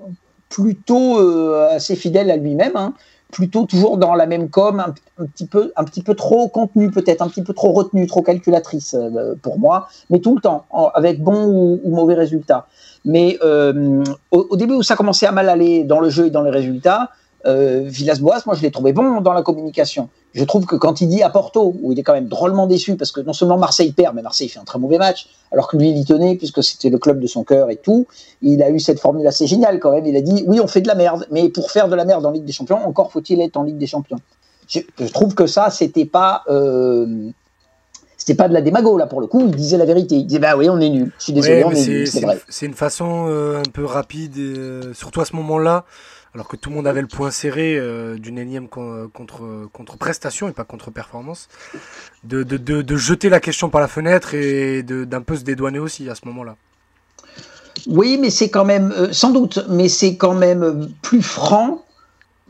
plutôt 0.49 1.19
euh, 1.19 1.75
assez 1.75 1.97
fidèle 1.97 2.31
à 2.31 2.37
lui-même, 2.37 2.77
hein, 2.77 2.95
plutôt 3.33 3.65
toujours 3.65 3.99
dans 3.99 4.15
la 4.15 4.27
même 4.27 4.49
com, 4.49 4.79
un, 5.19 5.27
petit 5.27 5.47
peu, 5.47 5.73
un 5.75 5.83
petit 5.83 6.03
peu 6.03 6.15
trop 6.15 6.47
contenu 6.49 6.91
peut-être, 6.93 7.23
un 7.23 7.29
petit 7.29 7.43
peu 7.43 7.53
trop 7.53 7.73
retenu, 7.73 8.07
trop 8.07 8.23
calculatrice 8.23 8.95
pour 9.43 9.59
moi, 9.59 9.89
mais 10.11 10.21
tout 10.21 10.37
le 10.37 10.41
temps, 10.41 10.67
avec 10.95 11.21
bon 11.21 11.81
ou, 11.83 11.91
mauvais 11.91 12.15
résultats. 12.15 12.69
Mais 13.05 13.39
au, 13.43 14.05
au 14.31 14.57
début 14.57 14.75
où 14.75 14.83
ça 14.85 14.95
commençait 14.95 15.27
à 15.27 15.33
mal 15.33 15.49
aller 15.49 15.83
dans 15.83 15.99
le 15.99 16.11
jeu 16.11 16.27
et 16.27 16.31
dans 16.31 16.43
les 16.43 16.51
résultats, 16.51 17.11
euh, 17.47 17.83
Villas-Boas, 17.85 18.43
moi 18.47 18.55
je 18.55 18.63
l'ai 18.63 18.71
trouvé 18.71 18.93
bon 18.93 19.21
dans 19.21 19.33
la 19.33 19.43
communication. 19.43 20.09
Je 20.35 20.43
trouve 20.45 20.67
que 20.67 20.75
quand 20.77 21.01
il 21.01 21.09
dit 21.09 21.23
à 21.23 21.31
Porto, 21.31 21.75
où 21.83 21.93
il 21.93 21.99
est 21.99 22.03
quand 22.03 22.13
même 22.15 22.27
drôlement 22.29 22.67
déçu, 22.67 22.97
parce 22.97 23.13
que 23.13 23.21
non 23.21 23.33
seulement 23.33 23.57
Marseille 23.57 23.93
perd, 23.93 24.15
mais 24.17 24.23
Marseille 24.23 24.49
fait 24.49 24.59
un 24.59 24.65
très 24.65 24.79
mauvais 24.81 24.99
match, 24.99 25.29
alors 25.53 25.69
que 25.69 25.77
lui 25.77 25.91
il 25.91 25.99
y 25.99 26.05
tenait, 26.05 26.35
puisque 26.37 26.63
c'était 26.65 26.91
le 26.91 26.99
club 26.99 27.21
de 27.21 27.27
son 27.27 27.45
cœur 27.45 27.71
et 27.71 27.77
tout, 27.77 28.07
il 28.43 28.63
a 28.63 28.71
eu 28.71 28.81
cette 28.81 28.99
formule 28.99 29.27
assez 29.27 29.47
géniale 29.47 29.79
quand 29.79 29.93
même. 29.93 30.07
Il 30.07 30.17
a 30.17 30.21
dit 30.21 30.45
oui, 30.49 30.59
on 30.61 30.67
fait 30.67 30.81
de 30.81 30.89
la 30.89 30.95
merde, 30.97 31.27
mais 31.31 31.49
pour 31.51 31.71
faire 31.71 31.89
de 31.89 31.95
la 31.95 32.05
merde 32.05 32.27
en 32.27 32.31
Ligue 32.31 32.45
des 32.45 32.53
Champions, 32.53 32.79
encore 32.85 33.13
faut-il 33.13 33.41
être 33.41 33.57
en 33.57 33.63
Ligue 33.63 33.79
des 33.79 33.87
Champions. 33.87 34.19
Je, 34.69 34.81
je 34.99 35.13
trouve 35.13 35.35
que 35.35 35.47
ça, 35.47 35.71
c'était 35.71 36.07
pas. 36.07 36.43
Euh, 36.49 37.07
c'était 38.17 38.37
pas 38.37 38.49
de 38.49 38.55
la 38.55 38.63
démago 38.63 38.97
là 38.97 39.07
pour 39.07 39.21
le 39.21 39.27
coup, 39.27 39.41
il 39.41 39.51
disait 39.51 39.77
la 39.77 39.85
vérité. 39.85 40.15
Il 40.17 40.25
disait 40.27 40.39
bah 40.39 40.57
oui, 40.57 40.71
on 40.71 40.81
est 40.81 40.89
nul. 40.89 41.13
Je 41.19 41.25
suis 41.25 41.33
désolé, 41.35 41.57
Ouais, 41.63 41.65
on 41.65 41.71
est 41.73 41.75
c'est 41.77 41.91
nul, 41.91 42.07
c'est 42.07 42.21
vrai. 42.23 42.35
une, 42.37 42.41
c'est 42.49 42.67
une 42.67 42.73
façon 42.75 43.27
euh, 43.29 43.59
un 43.61 43.71
peu 43.71 43.85
rapide, 43.85 44.35
surtout 44.95 45.21
à 45.21 45.27
ce 45.27 45.37
moment-là, 45.37 45.85
alors 46.35 46.49
que 46.49 46.57
tout 46.57 46.71
le 46.71 46.77
monde 46.77 46.87
avait 46.89 47.01
le 47.01 47.07
point 47.07 47.31
serré 47.31 47.77
euh, 47.79 48.17
d'une 48.19 48.39
énième 48.39 48.69
con- 48.69 49.09
contre, 49.13 49.69
contre 49.73 49.97
prestation 49.97 50.49
et 50.49 50.53
pas 50.53 50.65
contre 50.65 50.91
performance, 50.91 51.49
de, 52.25 52.43
de, 52.43 52.57
de, 52.57 52.83
de 52.83 52.97
jeter 52.97 53.29
la 53.29 53.39
question 53.39 53.71
par 53.71 53.81
la 53.81 53.89
fenêtre 53.89 54.35
et 54.35 54.83
d'un 54.83 55.23
peu 55.23 55.37
se 55.37 55.45
dédouaner 55.45 55.79
aussi 55.79 56.09
à 56.11 56.15
ce 56.17 56.23
moment-là. 56.27 56.57
Oui, 57.87 58.19
mais 58.21 58.31
c'est 58.31 58.51
quand 58.51 58.65
même, 58.65 58.93
euh, 58.93 59.13
sans 59.13 59.31
doute, 59.31 59.65
mais 59.69 59.89
c'est 59.89 60.17
quand 60.17 60.35
même 60.35 60.63
euh, 60.63 60.87
plus 61.03 61.23
franc 61.23 61.84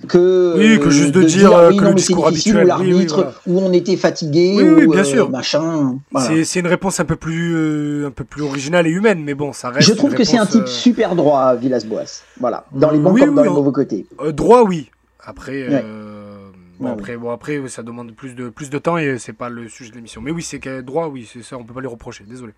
que. 0.08 0.54
Oui, 0.56 0.78
que 0.80 0.90
juste 0.90 1.12
de 1.12 1.22
dire, 1.22 1.52
euh, 1.56 1.70
que 1.70 1.74
le 1.76 1.80
mais 1.82 1.88
c'est 1.90 1.94
discours 2.08 2.26
habituel, 2.26 2.56
Ou 2.56 2.58
oui, 2.58 2.64
oui, 2.64 2.90
l'arbitre, 2.90 3.14
voilà. 3.14 3.34
où 3.46 3.58
on 3.60 3.72
était 3.72 3.96
fatigué, 3.96 4.54
Oui, 4.56 4.62
oui, 4.68 4.84
ou 4.86 4.90
bien 4.90 5.00
euh, 5.00 5.04
sûr. 5.04 5.30
machin. 5.30 5.98
voilà. 6.10 6.44
C'est 6.44 6.60
une 6.60 6.66
réponse 6.66 7.00
un 7.00 7.04
peu 7.04 7.16
plus 7.16 7.54
euh, 7.54 8.06
un 8.08 8.10
peu 8.10 8.24
plus 8.24 8.42
originale 8.42 8.86
et 8.86 8.90
humaine, 8.90 9.22
mais 9.22 9.34
bon, 9.34 9.52
ça 9.52 9.70
reste. 9.70 9.88
Je 9.88 9.94
trouve 9.94 10.14
que 10.14 10.24
c'est 10.24 10.38
un 10.38 10.46
type 10.46 10.62
euh, 10.64 10.66
super 10.66 11.14
droit, 11.14 11.54
Villas-Boas. 11.54 12.22
Voilà, 12.40 12.66
dans 12.72 12.90
les 12.90 12.98
bons 12.98 13.12
Oui, 13.12 13.20
comme 13.20 13.34
dans 13.34 13.42
oui, 13.42 13.48
les 13.48 13.54
mauvais 13.54 13.72
côtés. 13.72 14.06
Euh, 14.20 14.32
droit, 14.32 14.62
oui. 14.64 14.90
Après, 15.26 15.68
Ouais. 15.68 15.82
euh, 15.84 16.36
bon, 16.78 16.86
Ouais, 16.86 16.90
après, 16.92 17.16
bon, 17.16 17.30
après, 17.30 17.58
oui, 17.58 17.70
ça 17.70 17.82
demande 17.82 18.12
plus 18.14 18.34
de, 18.34 18.48
plus 18.50 18.68
de 18.70 18.78
temps 18.78 18.98
et 18.98 19.16
c'est 19.18 19.32
pas 19.32 19.48
le 19.48 19.68
sujet 19.68 19.90
de 19.90 19.96
l'émission. 19.96 20.20
Mais 20.20 20.32
oui, 20.32 20.42
c'est 20.42 20.58
que 20.58 20.80
droit, 20.82 21.08
oui, 21.08 21.26
c'est 21.32 21.42
ça, 21.42 21.56
on 21.56 21.64
peut 21.64 21.72
pas 21.72 21.80
les 21.80 21.86
reprocher. 21.86 22.24
Désolé. 22.28 22.52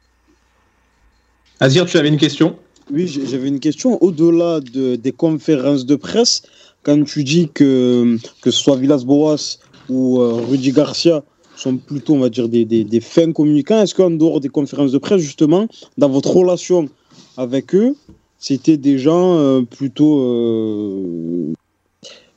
Azir, 1.61 1.87
tu 1.87 1.97
avais 1.97 2.09
une 2.09 2.19
question? 2.19 2.59
Oui, 2.93 3.07
j'ai- 3.09 3.27
j'avais 3.27 3.49
une 3.49 3.61
question. 3.61 4.03
Au-delà 4.03 4.61
de- 4.61 4.97
des 4.97 5.13
conférences 5.13 5.87
de 5.87 5.97
presse, 5.97 6.43
quand 6.87 7.03
tu 7.03 7.25
dis 7.25 7.49
que, 7.53 8.17
que 8.41 8.53
ce 8.53 8.63
soit 8.63 8.77
Villas-Boas 8.77 9.59
ou 9.89 10.21
euh, 10.21 10.35
Rudy 10.49 10.71
Garcia 10.71 11.25
sont 11.57 11.79
plutôt, 11.79 12.15
on 12.15 12.21
va 12.21 12.29
dire, 12.29 12.49
des, 12.49 12.65
des, 12.65 13.01
fins 13.01 13.33
communicants, 13.33 13.83
est-ce 13.83 13.93
qu'en 13.93 14.11
dehors 14.11 14.39
des 14.39 14.49
conférences 14.49 14.93
de 14.93 14.99
presse, 14.99 15.21
justement, 15.21 15.67
dans 15.99 16.09
votre 16.09 16.31
relation 16.31 16.89
avec 17.37 17.75
eux, 17.75 17.97
c'était 18.39 18.77
des 18.77 18.99
gens 18.99 19.37
euh, 19.37 19.63
plutôt 19.63 20.21
euh, 20.21 21.55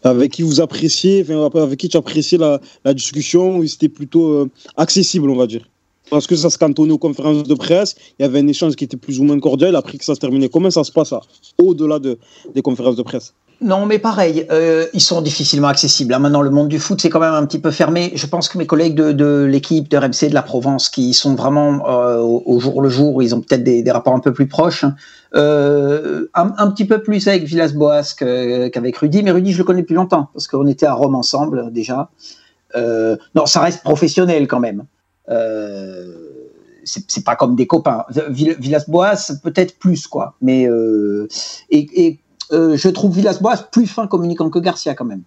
avec 0.04 0.32
qui 0.32 0.42
vous 0.42 0.62
appréciez, 0.62 1.22
enfin, 1.30 1.62
avec 1.62 1.80
qui 1.80 1.90
tu 1.90 1.98
appréciais 1.98 2.40
la, 2.40 2.60
la 2.84 2.96
discussion, 2.96 3.62
c'était 3.68 3.90
plutôt 3.90 4.50
accessible, 4.78 5.30
on 5.30 5.36
va 5.36 5.46
dire? 5.46 5.70
Parce 6.10 6.26
que 6.26 6.36
ça 6.36 6.50
se 6.50 6.58
cantonnait 6.58 6.94
aux 6.94 6.98
conférences 6.98 7.44
de 7.44 7.54
presse, 7.54 7.96
il 8.18 8.24
y 8.24 8.26
avait 8.26 8.40
un 8.40 8.48
échange 8.48 8.76
qui 8.76 8.84
était 8.84 8.98
plus 8.98 9.20
ou 9.20 9.26
moins 9.26 9.40
cordial, 9.40 9.76
après 9.76 10.00
que 10.00 10.06
ça 10.06 10.16
se 10.16 10.20
terminait. 10.20 10.50
Comment 10.50 10.72
ça 10.72 10.84
se 10.84 10.92
passe 10.92 11.14
au-delà 11.60 12.00
de, 12.00 12.18
des 12.56 12.64
conférences 12.64 12.96
de 12.96 13.04
presse? 13.04 13.36
Non, 13.62 13.86
mais 13.86 14.00
pareil, 14.00 14.48
euh, 14.52 14.86
ils 14.94 15.02
sont 15.02 15.22
difficilement 15.22 15.68
accessibles. 15.68 16.14
hein. 16.14 16.20
Maintenant, 16.20 16.42
le 16.42 16.50
monde 16.50 16.70
du 16.70 16.80
foot, 16.80 17.02
c'est 17.02 17.10
quand 17.10 17.20
même 17.20 17.34
un 17.34 17.46
petit 17.46 17.60
peu 17.60 17.72
fermé. 17.72 18.14
Je 18.16 18.26
pense 18.26 18.48
que 18.48 18.58
mes 18.58 18.66
collègues 18.66 18.96
de, 18.96 19.44
l'équipe 19.44 19.90
de 19.90 19.98
RMC 19.98 20.30
de 20.30 20.34
la 20.34 20.42
Provence, 20.44 20.88
qui 20.88 21.14
sont 21.14 21.36
vraiment 21.36 21.86
euh, 21.90 22.20
au, 22.22 22.58
jour 22.60 22.82
le 22.82 22.88
jour, 22.88 23.22
ils 23.22 23.36
ont 23.36 23.42
peut-être 23.42 23.64
des, 23.64 23.84
rapports 23.92 24.14
un 24.14 24.22
peu 24.22 24.32
plus 24.32 24.48
proches, 24.48 24.86
hein. 24.86 24.96
euh, 25.36 26.28
un, 26.36 26.72
petit 26.72 26.86
peu 26.86 27.02
plus 27.02 27.28
avec 27.28 27.44
Villas-Boas 27.44 28.14
qu'avec 28.18 28.98
Rudy. 28.98 29.24
Mais 29.24 29.32
Rudy, 29.32 29.52
je 29.52 29.58
le 29.58 29.66
connais 29.66 29.82
depuis 29.82 29.96
longtemps, 29.96 30.30
parce 30.34 30.48
qu'on 30.48 30.68
était 30.68 30.86
à 30.86 30.94
Rome 30.94 31.16
ensemble 31.16 31.74
déjà. 31.74 32.10
Non, 32.76 33.46
ça 33.46 33.60
reste 33.60 33.84
professionnel 33.84 34.48
quand 34.48 34.62
même. 34.62 34.86
C'est 36.86 37.26
pas 37.26 37.36
comme 37.36 37.58
des 37.58 37.68
copains. 37.68 38.06
Vill- 38.30 38.56
Villas-Boas, 38.58 39.34
peut-être 39.44 39.78
plus, 39.80 40.08
quoi. 40.08 40.36
Mais 40.42 40.66
et 41.70 42.20
euh, 42.52 42.76
je 42.78 42.90
trouve 42.90 43.16
Villas-Boas 43.16 43.58
plus 43.72 43.88
fin 43.88 44.08
communicant 44.08 44.50
que 44.50 44.60
Garcia 44.60 44.96
quand 44.96 45.06
même. 45.06 45.22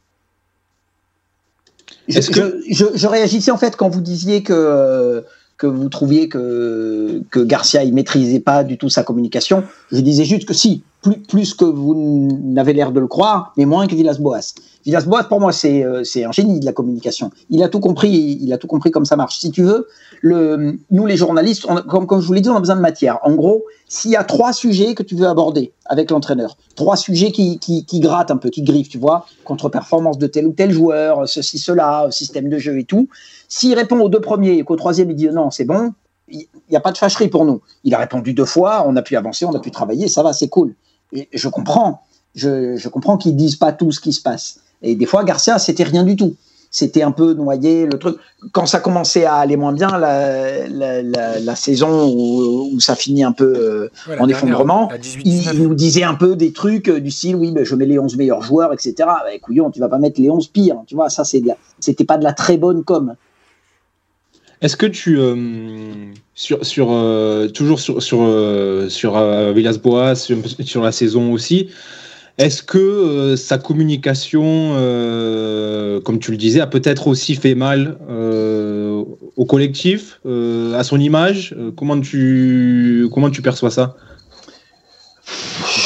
Je, 2.09 2.19
Est-ce 2.19 2.31
que- 2.31 2.61
je, 2.69 2.75
je- 2.75 2.97
je 2.99 3.07
réagissais 3.07 3.51
en 3.51 3.59
fait 3.59 3.77
quand 3.77 3.89
vous 3.89 4.01
disiez 4.01 4.43
que, 4.43 4.53
euh, 4.53 5.21
que 5.57 5.67
vous 5.67 5.89
trouviez 5.89 6.29
que, 6.29 7.23
que 7.31 7.41
Garcia 7.41 7.85
il 7.85 7.95
maîtrisait 7.95 8.41
pas 8.41 8.65
du 8.65 8.79
tout 8.79 8.89
sa 8.89 9.03
communication. 9.05 9.65
Je 9.93 10.01
disais 10.01 10.25
juste 10.25 10.47
que 10.49 10.55
si, 10.55 10.83
plus, 11.29 11.55
que 11.55 11.65
vous 11.65 11.95
n'avez 12.43 12.73
l'air 12.73 12.93
de 12.93 13.01
le 13.01 13.07
croire, 13.07 13.53
mais 13.57 13.65
moins 13.65 13.87
que 13.87 13.95
Villas-Boas. 13.95 14.55
Villas-Boas, 14.85 15.25
pour 15.25 15.41
moi, 15.41 15.53
c'est 15.53 15.85
euh, 15.85 16.05
c'est 16.05 16.25
un 16.25 16.33
génie 16.33 16.61
de 16.61 16.65
la 16.65 16.73
communication. 16.73 17.31
Il 17.51 17.63
a 17.63 17.69
tout 17.69 17.81
compris, 17.81 18.39
il 18.41 18.53
a 18.53 18.59
tout 18.59 18.67
compris 18.67 18.91
comme 18.91 19.05
ça 19.05 19.17
marche. 19.17 19.39
Si 19.39 19.51
tu 19.51 19.63
veux, 19.63 19.89
le, 20.21 20.79
nous 20.91 21.07
les 21.07 21.17
journalistes, 21.17 21.67
comme, 21.89 22.07
comme 22.07 22.21
je 22.21 22.27
vous 22.27 22.33
l'ai 22.33 22.41
dit, 22.41 22.51
on 22.51 22.57
a 22.57 22.61
besoin 22.61 22.77
de 22.77 22.81
matière. 22.81 23.19
En 23.23 23.35
gros, 23.35 23.65
s'il 23.89 24.13
y 24.13 24.17
a 24.17 24.25
trois 24.25 24.53
sujets 24.53 24.95
que 24.95 25.03
tu 25.03 25.15
veux 25.15 25.27
aborder 25.27 25.73
avec 25.87 26.11
l'entraîneur, 26.11 26.57
trois 26.77 26.97
sujets 26.97 27.33
qui, 27.33 27.59
qui, 27.59 27.85
qui 27.85 28.01
grattent 28.01 28.31
un 28.31 28.37
peu, 28.37 28.51
qui 28.51 28.63
griffent, 28.63 28.89
tu 28.89 28.99
vois, 28.99 29.27
contre-performance 29.45 30.19
de 30.19 30.27
tel 30.27 30.47
ou 30.47 30.53
tel 30.53 30.71
joueur, 30.71 31.29
ceci, 31.29 31.59
cela, 31.59 32.09
système 32.11 32.49
de 32.49 32.59
jeu 32.59 32.79
et 32.79 32.85
tout. 32.85 33.09
S'il 33.49 33.75
répond 33.75 34.01
aux 34.01 34.09
deux 34.09 34.21
premiers 34.21 34.59
et 34.59 34.63
qu'au 34.65 34.77
troisième 34.77 35.11
il 35.11 35.17
dit 35.17 35.29
non, 35.29 35.51
c'est 35.51 35.65
bon, 35.65 35.93
il 36.29 36.47
n'y 36.71 36.77
a 36.77 36.81
pas 36.81 36.93
de 36.93 36.99
fâcherie 36.99 37.29
pour 37.29 37.45
nous. 37.45 37.61
Il 37.85 37.95
a 37.95 37.99
répondu 37.99 38.33
deux 38.33 38.45
fois, 38.45 38.85
on 38.87 38.97
a 38.97 39.03
pu 39.03 39.17
avancer, 39.17 39.45
on 39.45 39.55
a 39.55 39.61
pu 39.61 39.71
travailler, 39.71 40.09
ça 40.09 40.23
va, 40.23 40.33
c'est 40.33 40.49
cool. 40.49 40.75
Et 41.13 41.29
je 41.33 41.49
comprends, 41.49 42.03
je, 42.35 42.77
je 42.77 42.89
comprends 42.89 43.17
qu'ils 43.17 43.37
disent 43.37 43.57
pas 43.57 43.73
tout 43.73 43.93
ce 43.93 44.01
qui 44.01 44.13
se 44.13 44.23
passe. 44.23 44.61
Et 44.83 44.95
des 44.95 45.07
fois, 45.07 45.25
Garcia, 45.25 45.59
c'était 45.59 45.85
rien 45.85 46.05
du 46.05 46.17
tout. 46.17 46.35
c'était 46.73 47.03
un 47.03 47.13
peu 47.13 47.35
noyé 47.35 47.87
le 47.87 47.99
truc. 47.99 48.17
Quand 48.51 48.67
ça 48.67 48.81
commençait 48.81 49.27
à 49.27 49.35
aller 49.37 49.57
moins 49.57 49.73
bien, 49.73 49.99
la, 49.99 50.67
la, 50.69 51.03
la, 51.03 51.39
la 51.39 51.55
saison 51.55 52.07
où, 52.07 52.71
où, 52.73 52.81
ça 52.81 52.97
finit 52.97 53.23
un 53.23 53.33
peu 53.33 53.53
euh, 53.55 53.91
Ouais, 54.09 54.19
en 54.19 54.27
effondrement, 54.27 54.89
la 54.91 54.99
18, 54.99 55.23
il, 55.25 55.33
19. 55.33 55.55
il 55.55 55.63
nous 55.63 55.75
disait 55.75 56.03
un 56.03 56.15
peu 56.15 56.35
des 56.35 56.53
trucs 56.53 56.89
euh, 56.89 56.99
du 56.99 57.11
style, 57.11 57.37
oui, 57.37 57.53
ben, 57.53 57.65
je 57.65 57.75
mets 57.75 57.85
les 57.85 57.99
11 57.99 58.17
meilleurs 58.17 58.43
joueurs, 58.43 58.73
etc. 58.73 58.95
Bah, 59.01 59.25
couillon, 59.43 59.71
tu 59.71 59.81
vas 59.81 59.89
pas 59.89 59.99
mettre 59.99 60.21
les 60.21 60.31
11 60.31 60.49
pires, 60.49 60.79
tu 60.87 60.95
vois, 60.95 61.11
ça, 61.11 61.25
c'est 61.25 61.43
c'était 61.79 62.05
pas 62.05 62.17
de 62.17 62.25
la 62.25 62.33
très 62.33 62.57
bonne 62.57 62.83
com. 62.85 63.15
Est-ce 64.63 64.77
que 64.77 64.87
tu 64.87 65.19
euh, 65.19 65.35
sur 66.35 66.65
sur 66.65 66.93
euh, 66.93 67.49
toujours 67.49 67.81
sur 67.81 68.01
sur 68.01 68.23
euh, 68.23 68.89
sur 68.89 69.21
Villas-Boas 69.53 70.15
sur, 70.15 70.83
la 70.83 70.93
saison 70.93 71.33
aussi 71.33 71.69
est-ce 72.39 72.63
que 72.63 73.37
sa 73.37 73.59
communication 73.59 74.71
comme 76.03 76.19
tu 76.19 76.31
le 76.31 76.39
disais 76.39 76.61
a 76.61 76.67
peut-être 76.67 77.07
aussi 77.09 77.35
fait 77.35 77.55
mal 77.55 77.99
au 79.37 79.45
collectif 79.45 80.19
à 80.25 80.83
son 80.83 80.99
image? 80.99 81.55
Comment 81.77 82.01
tu 82.01 83.07
comment 83.13 83.29
tu 83.29 83.43
perçois 83.43 83.71
ça? 83.71 83.97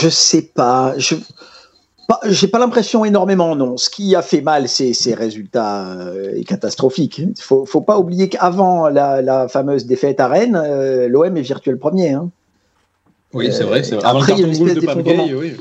Je 0.00 0.08
sais 0.08 0.50
pas. 0.54 0.94
Je 0.98 1.16
j'ai 2.28 2.48
pas 2.48 2.58
l'impression 2.58 3.04
énormément, 3.04 3.56
non. 3.56 3.76
Ce 3.76 3.90
qui 3.90 4.14
a 4.14 4.22
fait 4.22 4.40
mal, 4.40 4.68
c'est 4.68 4.92
ces 4.92 5.14
résultats 5.14 5.92
euh, 5.92 6.42
catastrophiques. 6.44 7.22
Faut, 7.38 7.66
faut 7.66 7.80
pas 7.80 7.98
oublier 7.98 8.28
qu'avant 8.28 8.88
la, 8.88 9.48
fameuse 9.48 9.86
défaite 9.86 10.20
à 10.20 10.28
Rennes, 10.28 10.60
euh, 10.62 11.08
l'OM 11.08 11.36
est 11.36 11.42
virtuel 11.42 11.78
premier. 11.78 12.10
hein. 12.12 12.30
Oui 13.36 13.48
c'est 13.52 13.64
vrai 13.64 13.82
après, 14.02 14.32
il 14.32 14.40
y 14.40 14.44
a 14.44 14.46
une 14.46 14.52
espèce 14.52 14.74
d'effondrement. 14.74 15.26
Oui. 15.36 15.52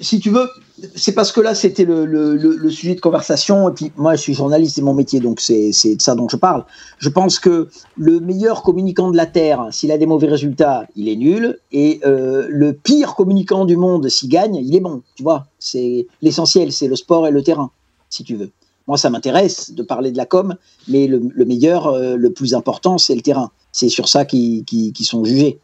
Si 0.00 0.20
tu 0.20 0.30
veux, 0.30 0.48
c'est 0.94 1.12
parce 1.12 1.32
que 1.32 1.40
là, 1.40 1.54
c'était 1.54 1.84
le, 1.84 2.04
le, 2.06 2.36
le, 2.36 2.56
le 2.56 2.70
sujet 2.70 2.94
de 2.94 3.00
conversation. 3.00 3.68
Et 3.68 3.72
puis, 3.72 3.92
moi, 3.96 4.14
je 4.14 4.20
suis 4.20 4.34
journaliste, 4.34 4.76
c'est 4.76 4.82
mon 4.82 4.94
métier, 4.94 5.20
donc 5.20 5.40
c'est 5.40 5.70
de 5.70 6.02
ça 6.02 6.14
dont 6.14 6.28
je 6.28 6.36
parle. 6.36 6.64
Je 6.98 7.08
pense 7.08 7.38
que 7.38 7.68
le 7.96 8.20
meilleur 8.20 8.62
communicant 8.62 9.10
de 9.10 9.16
la 9.16 9.26
Terre, 9.26 9.68
s'il 9.70 9.90
a 9.90 9.98
des 9.98 10.06
mauvais 10.06 10.28
résultats, 10.28 10.86
il 10.94 11.08
est 11.08 11.16
nul. 11.16 11.58
Et 11.72 12.00
euh, 12.04 12.46
le 12.48 12.72
pire 12.72 13.14
communicant 13.14 13.64
du 13.64 13.76
monde, 13.76 14.08
s'il 14.08 14.28
gagne, 14.28 14.56
il 14.56 14.74
est 14.74 14.80
bon. 14.80 15.02
Tu 15.16 15.22
vois, 15.22 15.46
c'est 15.58 16.06
l'essentiel, 16.22 16.72
c'est 16.72 16.88
le 16.88 16.96
sport 16.96 17.26
et 17.26 17.30
le 17.30 17.42
terrain, 17.42 17.70
si 18.08 18.22
tu 18.22 18.36
veux. 18.36 18.50
Moi, 18.86 18.96
ça 18.98 19.10
m'intéresse 19.10 19.72
de 19.72 19.82
parler 19.82 20.12
de 20.12 20.16
la 20.16 20.26
com, 20.26 20.54
mais 20.86 21.08
le, 21.08 21.20
le 21.34 21.44
meilleur, 21.44 21.88
euh, 21.88 22.16
le 22.16 22.30
plus 22.30 22.54
important, 22.54 22.98
c'est 22.98 23.16
le 23.16 23.22
terrain. 23.22 23.50
C'est 23.72 23.88
sur 23.88 24.08
ça 24.08 24.24
qu'ils 24.24 24.64
sont 25.02 25.24
jugés. 25.24 25.58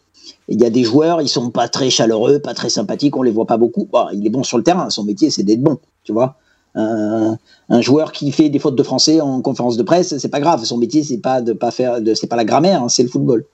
Il 0.48 0.60
y 0.60 0.64
a 0.64 0.70
des 0.70 0.84
joueurs, 0.84 1.20
ils 1.22 1.28
sont 1.28 1.50
pas 1.50 1.68
très 1.68 1.90
chaleureux, 1.90 2.38
pas 2.38 2.54
très 2.54 2.68
sympathiques, 2.68 3.16
on 3.16 3.22
les 3.22 3.30
voit 3.30 3.46
pas 3.46 3.56
beaucoup. 3.56 3.88
Il 4.12 4.26
est 4.26 4.30
bon 4.30 4.42
sur 4.42 4.58
le 4.58 4.64
terrain, 4.64 4.90
son 4.90 5.04
métier 5.04 5.30
c'est 5.30 5.42
d'être 5.42 5.62
bon, 5.62 5.78
tu 6.04 6.12
vois. 6.12 6.36
Un, 6.74 7.36
un 7.68 7.80
joueur 7.82 8.12
qui 8.12 8.32
fait 8.32 8.48
des 8.48 8.58
fautes 8.58 8.76
de 8.76 8.82
français 8.82 9.20
en 9.20 9.42
conférence 9.42 9.76
de 9.76 9.82
presse, 9.82 10.16
c'est 10.16 10.28
pas 10.28 10.40
grave. 10.40 10.64
Son 10.64 10.78
métier 10.78 11.02
c'est 11.02 11.18
pas 11.18 11.40
de 11.42 11.52
pas 11.52 11.70
faire, 11.70 11.98
c'est 12.14 12.26
pas 12.26 12.36
la 12.36 12.44
grammaire, 12.44 12.82
hein, 12.82 12.88
c'est 12.88 13.02
le 13.02 13.08
football. 13.08 13.44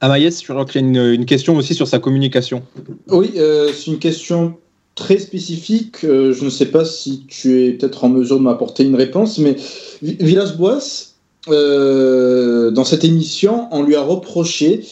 Amaïs 0.00 0.42
je 0.42 0.52
crois 0.52 0.64
qu'il 0.66 0.80
y 0.80 0.84
a 0.84 0.86
une, 0.86 0.96
une 1.20 1.26
question 1.26 1.56
aussi 1.56 1.74
sur 1.74 1.88
sa 1.88 1.98
communication 1.98 2.62
Oui, 3.08 3.32
euh, 3.36 3.70
c'est 3.74 3.86
une 3.90 3.98
question 3.98 4.54
très 4.94 5.18
spécifique. 5.18 6.04
Euh, 6.04 6.32
je 6.32 6.44
ne 6.44 6.50
sais 6.50 6.66
pas 6.66 6.84
si 6.84 7.24
tu 7.28 7.64
es 7.64 7.72
peut-être 7.72 8.04
en 8.04 8.08
mesure 8.08 8.36
de 8.38 8.42
m'apporter 8.42 8.84
une 8.84 8.94
réponse, 8.96 9.38
mais 9.38 9.56
Vi- 10.02 10.16
Villas-Boas, 10.20 11.14
euh, 11.48 12.70
dans 12.70 12.84
cette 12.84 13.04
émission, 13.04 13.68
on 13.70 13.82
lui 13.82 13.94
a 13.96 14.02
reproché, 14.02 14.84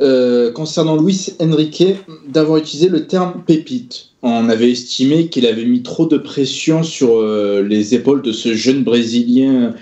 euh, 0.00 0.52
concernant 0.52 0.96
Luis 0.96 1.28
Enrique, 1.40 1.84
d'avoir 2.28 2.58
utilisé 2.58 2.88
le 2.88 3.06
terme 3.06 3.42
pépite. 3.46 4.08
On 4.22 4.48
avait 4.48 4.70
estimé 4.70 5.28
qu'il 5.28 5.46
avait 5.46 5.64
mis 5.64 5.82
trop 5.82 6.06
de 6.06 6.18
pression 6.18 6.82
sur 6.82 7.16
euh, 7.16 7.62
les 7.62 7.94
épaules 7.94 8.22
de 8.22 8.32
ce 8.32 8.54
jeune 8.54 8.82
Brésilien 8.84 9.74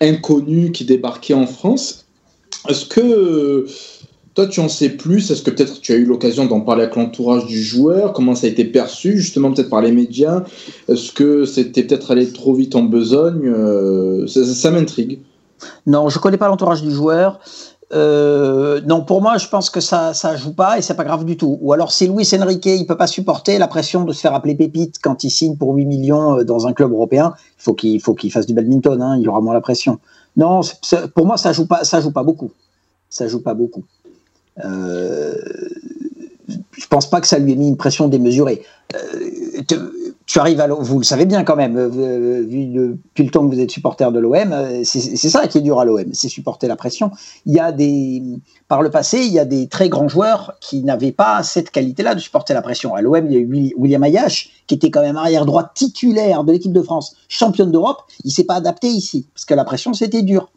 inconnu 0.00 0.72
qui 0.72 0.84
débarquait 0.84 1.34
en 1.34 1.46
France. 1.46 2.04
Est-ce 2.68 2.86
que 2.86 3.66
toi, 4.34 4.46
tu 4.46 4.60
en 4.60 4.68
sais 4.68 4.88
plus? 4.90 5.30
Est-ce 5.30 5.42
que 5.42 5.50
peut-être 5.50 5.80
tu 5.80 5.92
as 5.92 5.96
eu 5.96 6.04
l'occasion 6.04 6.46
d'en 6.46 6.60
parler 6.60 6.82
avec 6.84 6.96
l'entourage 6.96 7.46
du 7.46 7.62
joueur? 7.62 8.12
Comment 8.12 8.34
ça 8.34 8.46
a 8.46 8.50
été 8.50 8.64
perçu, 8.64 9.18
justement, 9.18 9.52
peut-être 9.52 9.68
par 9.68 9.82
les 9.82 9.92
médias 9.92 10.44
Est-ce 10.88 11.12
que 11.12 11.44
c'était 11.44 11.82
peut-être 11.82 12.10
allé 12.10 12.26
trop 12.32 12.54
vite 12.54 12.74
en 12.74 12.82
besogne? 12.82 13.46
Euh, 13.46 14.26
Ça, 14.26 14.44
ça- 14.44 14.70
m'intrigue. 14.70 15.18
Non, 15.86 16.08
je 16.08 16.18
connais 16.18 16.38
pas 16.38 16.48
l'entourage 16.48 16.82
du 16.82 16.90
joueur. 16.90 17.38
Euh, 17.92 18.80
non, 18.86 19.04
pour 19.04 19.20
moi, 19.20 19.36
je 19.36 19.48
pense 19.48 19.68
que 19.68 19.80
ça 19.80 20.14
ça 20.14 20.36
joue 20.36 20.54
pas 20.54 20.78
et 20.78 20.82
c'est 20.82 20.94
pas 20.94 21.04
grave 21.04 21.24
du 21.24 21.36
tout. 21.36 21.58
Ou 21.60 21.72
alors, 21.72 21.92
si 21.92 22.08
Luis 22.08 22.28
Enrique, 22.34 22.66
il 22.66 22.86
peut 22.86 22.96
pas 22.96 23.06
supporter 23.06 23.58
la 23.58 23.68
pression 23.68 24.04
de 24.04 24.12
se 24.12 24.20
faire 24.20 24.34
appeler 24.34 24.54
pépite 24.54 24.98
quand 25.02 25.24
il 25.24 25.30
signe 25.30 25.56
pour 25.56 25.74
8 25.74 25.84
millions 25.84 26.38
euh, 26.38 26.44
dans 26.44 26.66
un 26.66 26.72
club 26.72 26.92
européen, 26.92 27.34
il 27.58 27.62
faut 27.62 27.74
qu'il 27.74 28.00
faut 28.00 28.14
qu'il 28.14 28.32
fasse 28.32 28.46
du 28.46 28.54
badminton. 28.54 29.00
Hein, 29.02 29.16
il 29.18 29.22
y 29.22 29.28
aura 29.28 29.40
moins 29.40 29.54
la 29.54 29.60
pression. 29.60 29.98
Non, 30.36 30.60
pour 31.14 31.26
moi, 31.26 31.36
ça 31.36 31.52
joue 31.52 31.66
pas 31.66 31.84
ça 31.84 32.00
joue 32.00 32.12
pas 32.12 32.22
beaucoup. 32.22 32.50
Ça 33.10 33.28
joue 33.28 33.42
pas 33.42 33.54
beaucoup. 33.54 33.84
Euh, 34.64 35.34
je 36.72 36.86
pense 36.86 37.08
pas 37.08 37.20
que 37.20 37.26
ça 37.26 37.38
lui 37.38 37.52
ait 37.52 37.56
mis 37.56 37.68
une 37.68 37.76
pression 37.76 38.08
démesurée. 38.08 38.62
Euh, 38.94 39.78
tu 40.32 40.38
arrives 40.38 40.60
à, 40.62 40.66
vous 40.66 40.98
le 40.98 41.04
savez 41.04 41.26
bien 41.26 41.44
quand 41.44 41.56
même, 41.56 41.76
euh, 41.76 41.90
euh, 41.94 42.42
vu 42.48 42.64
depuis 42.64 43.24
le 43.24 43.30
temps 43.30 43.46
que 43.46 43.54
vous 43.54 43.60
êtes 43.60 43.70
supporter 43.70 44.10
de 44.10 44.18
l'OM, 44.18 44.34
euh, 44.52 44.80
c'est 44.82 45.28
ça 45.28 45.46
qui 45.46 45.58
est 45.58 45.60
dur 45.60 45.78
à 45.78 45.84
l'OM, 45.84 46.06
c'est 46.14 46.30
supporter 46.30 46.68
la 46.68 46.76
pression. 46.76 47.10
Il 47.44 47.52
y 47.52 47.60
a 47.60 47.70
des, 47.70 48.22
par 48.66 48.80
le 48.80 48.88
passé, 48.88 49.18
il 49.18 49.32
y 49.34 49.38
a 49.38 49.44
des 49.44 49.66
très 49.66 49.90
grands 49.90 50.08
joueurs 50.08 50.54
qui 50.62 50.84
n'avaient 50.84 51.12
pas 51.12 51.42
cette 51.42 51.70
qualité-là 51.70 52.14
de 52.14 52.20
supporter 52.20 52.54
la 52.54 52.62
pression. 52.62 52.94
À 52.94 53.02
l'OM, 53.02 53.26
il 53.26 53.32
y 53.32 53.36
a 53.36 53.40
eu 53.40 53.46
Willi- 53.46 53.74
William 53.76 54.02
Ayash, 54.02 54.48
qui 54.66 54.74
était 54.76 54.90
quand 54.90 55.02
même 55.02 55.18
arrière 55.18 55.44
droit 55.44 55.70
titulaire 55.74 56.44
de 56.44 56.52
l'équipe 56.52 56.72
de 56.72 56.80
France, 56.80 57.14
championne 57.28 57.70
d'Europe. 57.70 57.98
Il 58.24 58.30
s'est 58.30 58.44
pas 58.44 58.54
adapté 58.54 58.86
ici, 58.88 59.26
parce 59.34 59.44
que 59.44 59.52
la 59.52 59.64
pression 59.64 59.92
c'était 59.92 60.22
dur. 60.22 60.48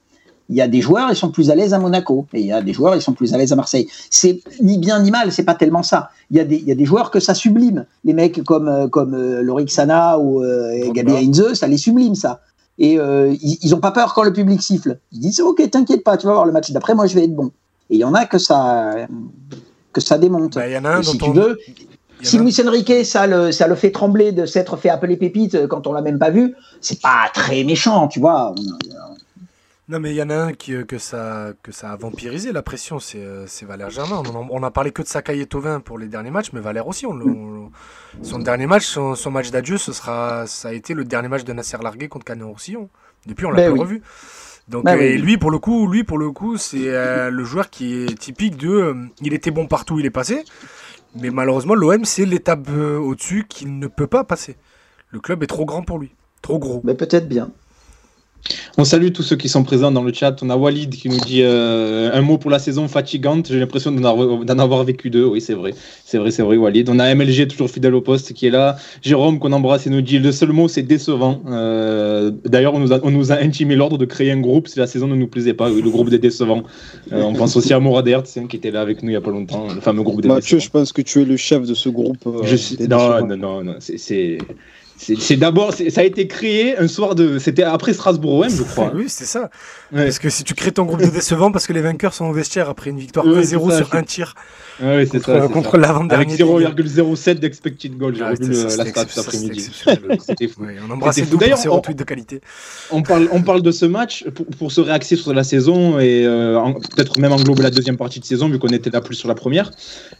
Il 0.49 0.55
y 0.55 0.61
a 0.61 0.67
des 0.67 0.79
joueurs, 0.81 1.09
ils 1.09 1.15
sont 1.15 1.31
plus 1.31 1.49
à 1.49 1.55
l'aise 1.55 1.73
à 1.73 1.79
Monaco, 1.79 2.27
et 2.33 2.39
il 2.41 2.45
y 2.45 2.51
a 2.51 2.61
des 2.61 2.73
joueurs, 2.73 2.95
ils 2.95 3.01
sont 3.01 3.13
plus 3.13 3.33
à 3.33 3.37
l'aise 3.37 3.51
à 3.51 3.55
Marseille. 3.55 3.87
C'est 4.11 4.41
ni 4.61 4.77
bien 4.77 4.99
ni 5.01 5.09
mal, 5.09 5.31
c'est 5.31 5.43
pas 5.43 5.55
tellement 5.55 5.81
ça. 5.81 6.09
Il 6.29 6.37
y, 6.37 6.39
a 6.39 6.43
des, 6.43 6.57
il 6.57 6.65
y 6.67 6.71
a 6.71 6.75
des 6.75 6.85
joueurs 6.85 7.09
que 7.09 7.19
ça 7.19 7.33
sublime. 7.33 7.85
Les 8.03 8.13
mecs 8.13 8.43
comme, 8.43 8.67
euh, 8.67 8.87
comme 8.87 9.15
euh, 9.15 9.41
Lorik 9.41 9.71
Sana 9.71 10.19
ou 10.19 10.43
euh. 10.43 10.91
Gabi 10.91 11.13
Heinze, 11.13 11.53
ça 11.55 11.67
les 11.67 11.77
sublime, 11.77 12.13
ça. 12.15 12.41
Et 12.77 12.99
euh, 12.99 13.33
ils, 13.41 13.57
ils 13.63 13.73
ont 13.73 13.79
pas 13.79 13.91
peur 13.91 14.13
quand 14.13 14.23
le 14.23 14.33
public 14.33 14.61
siffle. 14.61 14.99
Ils 15.13 15.19
disent 15.19 15.39
Ok, 15.41 15.67
t'inquiète 15.71 16.03
pas, 16.03 16.17
tu 16.17 16.27
vas 16.27 16.33
voir 16.33 16.45
le 16.45 16.51
match 16.51 16.71
d'après, 16.71 16.93
moi 16.93 17.07
je 17.07 17.15
vais 17.15 17.23
être 17.23 17.35
bon. 17.35 17.51
Et 17.89 17.95
il 17.95 17.99
y 17.99 18.03
en 18.03 18.13
a 18.13 18.25
que 18.25 18.37
ça, 18.37 18.91
que 19.93 20.01
ça 20.01 20.17
démonte. 20.17 20.55
Bah, 20.55 20.67
Il 20.67 20.73
y 20.73 20.77
en 20.77 20.85
a 20.85 20.89
un 20.97 21.01
si 21.03 21.17
dont 21.17 21.25
tu 21.25 21.29
on- 21.31 21.33
veux, 21.33 21.57
si 22.21 22.37
Luis 22.37 22.55
Enrique, 22.65 23.05
ça 23.05 23.27
le, 23.27 23.51
ça 23.51 23.67
le 23.67 23.75
fait 23.75 23.91
trembler 23.91 24.31
de 24.31 24.45
s'être 24.45 24.77
fait 24.77 24.89
appeler 24.89 25.15
pépite 25.17 25.55
euh, 25.55 25.67
quand 25.67 25.85
on 25.87 25.93
l'a 25.93 26.01
même 26.01 26.17
pas 26.19 26.29
vu, 26.31 26.53
c'est 26.81 27.01
pas 27.01 27.29
très 27.33 27.63
méchant, 27.63 28.07
tu 28.07 28.19
vois. 28.19 28.53
On- 28.57 29.14
Non, 29.87 29.99
mais 29.99 30.11
il 30.11 30.15
y 30.15 30.21
en 30.23 30.31
a 30.31 30.35
un 30.35 30.53
qui, 30.53 30.73
euh, 30.73 30.83
que, 30.83 30.97
ça, 30.97 31.49
que 31.61 31.71
ça 31.71 31.91
a 31.91 31.95
vampirisé 31.95 32.51
la 32.51 32.63
pression, 32.63 32.97
c'est 32.99 33.19
euh, 33.23 33.45
c'est 33.45 33.67
Valère 33.67 33.91
Germain. 33.91 34.23
On, 34.25 34.35
en- 34.35 34.47
on 34.49 34.63
a 34.63 34.71
parlé 34.71 34.89
que 34.91 35.03
de 35.03 35.07
Sakai 35.07 35.39
et 35.39 35.45
Tovin 35.45 35.79
pour 35.79 35.99
les 35.99 36.07
derniers 36.07 36.31
matchs, 36.31 36.51
mais 36.53 36.59
Valère 36.59 36.87
aussi. 36.87 37.05
On, 37.05 37.69
son 38.23 38.39
dernier 38.39 38.65
match, 38.65 38.85
son, 38.85 39.13
son 39.13 39.29
match 39.29 39.51
d'adieu, 39.51 39.77
ce 39.77 39.93
sera, 39.93 40.47
ça 40.47 40.69
a 40.69 40.73
été 40.73 40.95
le 40.95 41.03
dernier 41.03 41.27
match 41.27 41.43
de 41.43 41.53
Nasser 41.53 41.77
Largué 41.83 42.07
contre 42.07 42.25
Canet 42.25 42.45
Roussillon. 42.47 42.89
Depuis, 43.27 43.45
on 43.45 43.51
l'a 43.51 43.57
Ben 43.57 43.65
plus 43.65 43.73
oui. 43.73 43.79
revu. 43.79 44.01
Donc, 44.69 44.85
Ben 44.85 44.95
euh, 44.95 44.99
oui. 45.01 45.05
et 45.05 45.17
lui, 45.19 45.37
pour 45.37 45.51
le 45.51 45.59
coup, 45.59 45.87
lui, 45.87 46.03
pour 46.03 46.17
le 46.17 46.31
coup, 46.31 46.57
c'est 46.57 46.87
euh, 46.89 47.29
le 47.29 47.43
joueur 47.43 47.69
qui 47.69 47.93
est 47.93 48.17
typique 48.19 48.57
de. 48.57 48.69
euh, 48.69 48.95
il 49.21 49.35
était 49.35 49.51
bon 49.51 49.67
partout 49.67 49.95
où 49.95 49.99
il 49.99 50.05
est 50.07 50.09
passé, 50.09 50.43
mais 51.15 51.29
malheureusement, 51.29 51.75
l'OM, 51.75 52.05
c'est 52.05 52.25
l'étape 52.25 52.67
euh, 52.69 52.97
au-dessus 52.97 53.45
qu'il 53.47 53.77
ne 53.77 53.85
peut 53.85 54.07
pas 54.07 54.23
passer. 54.23 54.55
Le 55.11 55.19
club 55.19 55.43
est 55.43 55.47
trop 55.47 55.65
grand 55.65 55.83
pour 55.83 55.99
lui, 55.99 56.11
trop 56.41 56.57
gros. 56.57 56.81
Mais 56.83 56.95
peut-être 56.95 57.29
bien. 57.29 57.51
On 58.77 58.83
salue 58.83 59.11
tous 59.11 59.23
ceux 59.23 59.35
qui 59.37 59.49
sont 59.49 59.63
présents 59.63 59.91
dans 59.91 60.03
le 60.03 60.13
chat. 60.13 60.35
On 60.43 60.49
a 60.49 60.55
Walid 60.57 60.91
qui 60.95 61.09
nous 61.09 61.19
dit 61.19 61.41
euh, 61.43 62.11
un 62.13 62.21
mot 62.21 62.37
pour 62.37 62.51
la 62.51 62.59
saison 62.59 62.87
fatigante. 62.87 63.47
J'ai 63.47 63.59
l'impression 63.59 63.91
d'en 63.91 64.59
avoir, 64.59 64.83
vécu 64.83 65.09
deux. 65.09 65.25
Oui, 65.25 65.41
c'est 65.41 65.53
vrai. 65.53 65.73
C'est 66.03 66.17
vrai, 66.17 66.29
c'est 66.31 66.43
vrai, 66.43 66.57
Walid. 66.57 66.89
On 66.89 66.99
a 66.99 67.13
MLG, 67.15 67.47
toujours 67.47 67.69
fidèle 67.69 67.95
au 67.95 68.01
poste, 68.01 68.33
qui 68.33 68.45
est 68.47 68.51
là. 68.51 68.75
Jérôme, 69.01 69.39
qu'on 69.39 69.51
embrasse, 69.53 69.87
et 69.87 69.89
nous 69.89 70.01
dit 70.01 70.19
le 70.19 70.31
seul 70.31 70.49
mot, 70.51 70.67
c'est 70.67 70.83
décevant. 70.83 71.41
Euh, 71.47 72.31
D'ailleurs, 72.45 72.73
on, 72.75 72.79
nous 72.79 72.93
a- 72.93 72.99
on 73.03 73.11
nous 73.11 73.31
a 73.31 73.35
intimé 73.35 73.75
l'ordre 73.75 73.97
de 73.97 74.05
créer 74.05 74.31
un 74.31 74.39
groupe 74.41 74.67
si 74.67 74.77
la 74.77 74.87
saison 74.87 75.07
ne 75.07 75.15
nous 75.15 75.27
plaisait 75.27 75.53
pas. 75.53 75.71
Oui, 75.71 75.81
le 75.81 75.89
groupe 75.89 76.09
des 76.09 76.19
décevants. 76.19 76.63
Euh, 77.13 77.21
on 77.23 77.33
pense 77.33 77.55
aussi 77.55 77.73
à 77.73 77.79
Mourad 77.79 78.07
Hertz, 78.07 78.37
hein, 78.37 78.45
qui 78.47 78.57
était 78.57 78.71
là 78.71 78.81
avec 78.81 79.01
nous 79.01 79.09
il 79.09 79.13
n'y 79.13 79.17
a 79.17 79.21
pas 79.21 79.31
longtemps. 79.31 79.67
Le 79.73 79.81
fameux 79.81 80.03
groupe 80.03 80.21
des 80.21 80.27
Mathieu, 80.27 80.57
décevants. 80.57 80.65
je 80.65 80.69
pense 80.79 80.91
que 80.93 81.01
tu 81.01 81.21
es 81.21 81.25
le 81.25 81.37
chef 81.37 81.65
de 81.65 81.73
ce 81.73 81.89
groupe. 81.89 82.17
Je 82.43 82.55
suis... 82.55 82.75
des 82.77 82.87
Non, 82.87 83.25
non, 83.25 83.37
non, 83.37 83.63
non. 83.63 83.75
C'est. 83.79 84.37
C'est- 84.97 85.35
d'abord, 85.37 85.73
ça 85.73 86.01
a 86.01 86.03
été 86.03 86.27
créé 86.27 86.77
un 86.77 86.87
soir 86.87 87.15
de. 87.15 87.37
C'était 87.39 87.63
après 87.63 87.93
Strasbourg 87.93 88.39
OM, 88.39 88.49
je 88.49 88.63
crois. 88.63 88.91
Oui, 88.95 89.05
c'est 89.07 89.25
ça. 89.25 89.49
Ouais. 89.93 90.05
Parce 90.05 90.19
que 90.19 90.29
si 90.29 90.43
tu 90.43 90.53
crées 90.55 90.71
ton 90.71 90.83
groupe 90.83 91.01
de 91.01 91.07
décevants, 91.09 91.51
parce 91.51 91.67
que 91.67 91.73
les 91.73 91.81
vainqueurs 91.81 92.13
sont 92.13 92.25
au 92.25 92.33
vestiaire 92.33 92.69
après 92.69 92.89
une 92.89 92.97
victoire 92.99 93.25
Ouais, 93.25 93.33
1-0 93.43 93.69
c'est 93.69 93.77
ça, 93.77 93.83
sur 93.85 93.95
un 93.95 94.03
tir 94.03 94.35
Ouais, 94.81 95.05
contre, 95.05 95.25
ça. 95.25 95.47
contre 95.47 95.77
l'avant-dernier. 95.77 96.25
Avec 96.25 96.37
des- 96.37 96.83
0,07 96.89 97.39
d'expected 97.39 97.97
goal, 97.97 98.15
j'ai 98.15 98.23
Ah, 98.23 98.31
revu 98.31 98.51
la 98.51 98.69
stat 98.69 99.05
cet 99.07 99.17
après-midi. 99.19 99.69
C'était 100.27 100.47
fou. 100.47 100.63
On 100.87 100.91
embrasse 100.93 101.21
fou. 101.21 101.37
D'ailleurs, 101.37 101.59
on- 101.67 101.71
retweets 101.75 101.95
de 101.97 102.03
qualité. 102.03 102.41
On 102.91 103.01
parle, 103.01 103.29
on 103.31 103.41
parle 103.41 103.61
de 103.61 103.71
ce 103.71 103.85
match 103.85 104.25
pour, 104.33 104.45
pour 104.47 104.71
se 104.71 104.81
réaxer 104.81 105.15
sur 105.15 105.33
la 105.33 105.43
saison 105.43 105.99
et 105.99 106.25
euh, 106.25 106.59
peut-être 106.95 107.19
même 107.19 107.31
englober 107.31 107.63
la 107.63 107.69
deuxième 107.69 107.95
partie 107.97 108.19
de 108.19 108.25
saison 108.25 108.49
vu 108.49 108.59
qu'on 108.59 108.67
était 108.69 108.89
là 108.89 108.99
plus 109.01 109.15
sur 109.15 109.27
la 109.29 109.35
première. 109.35 109.71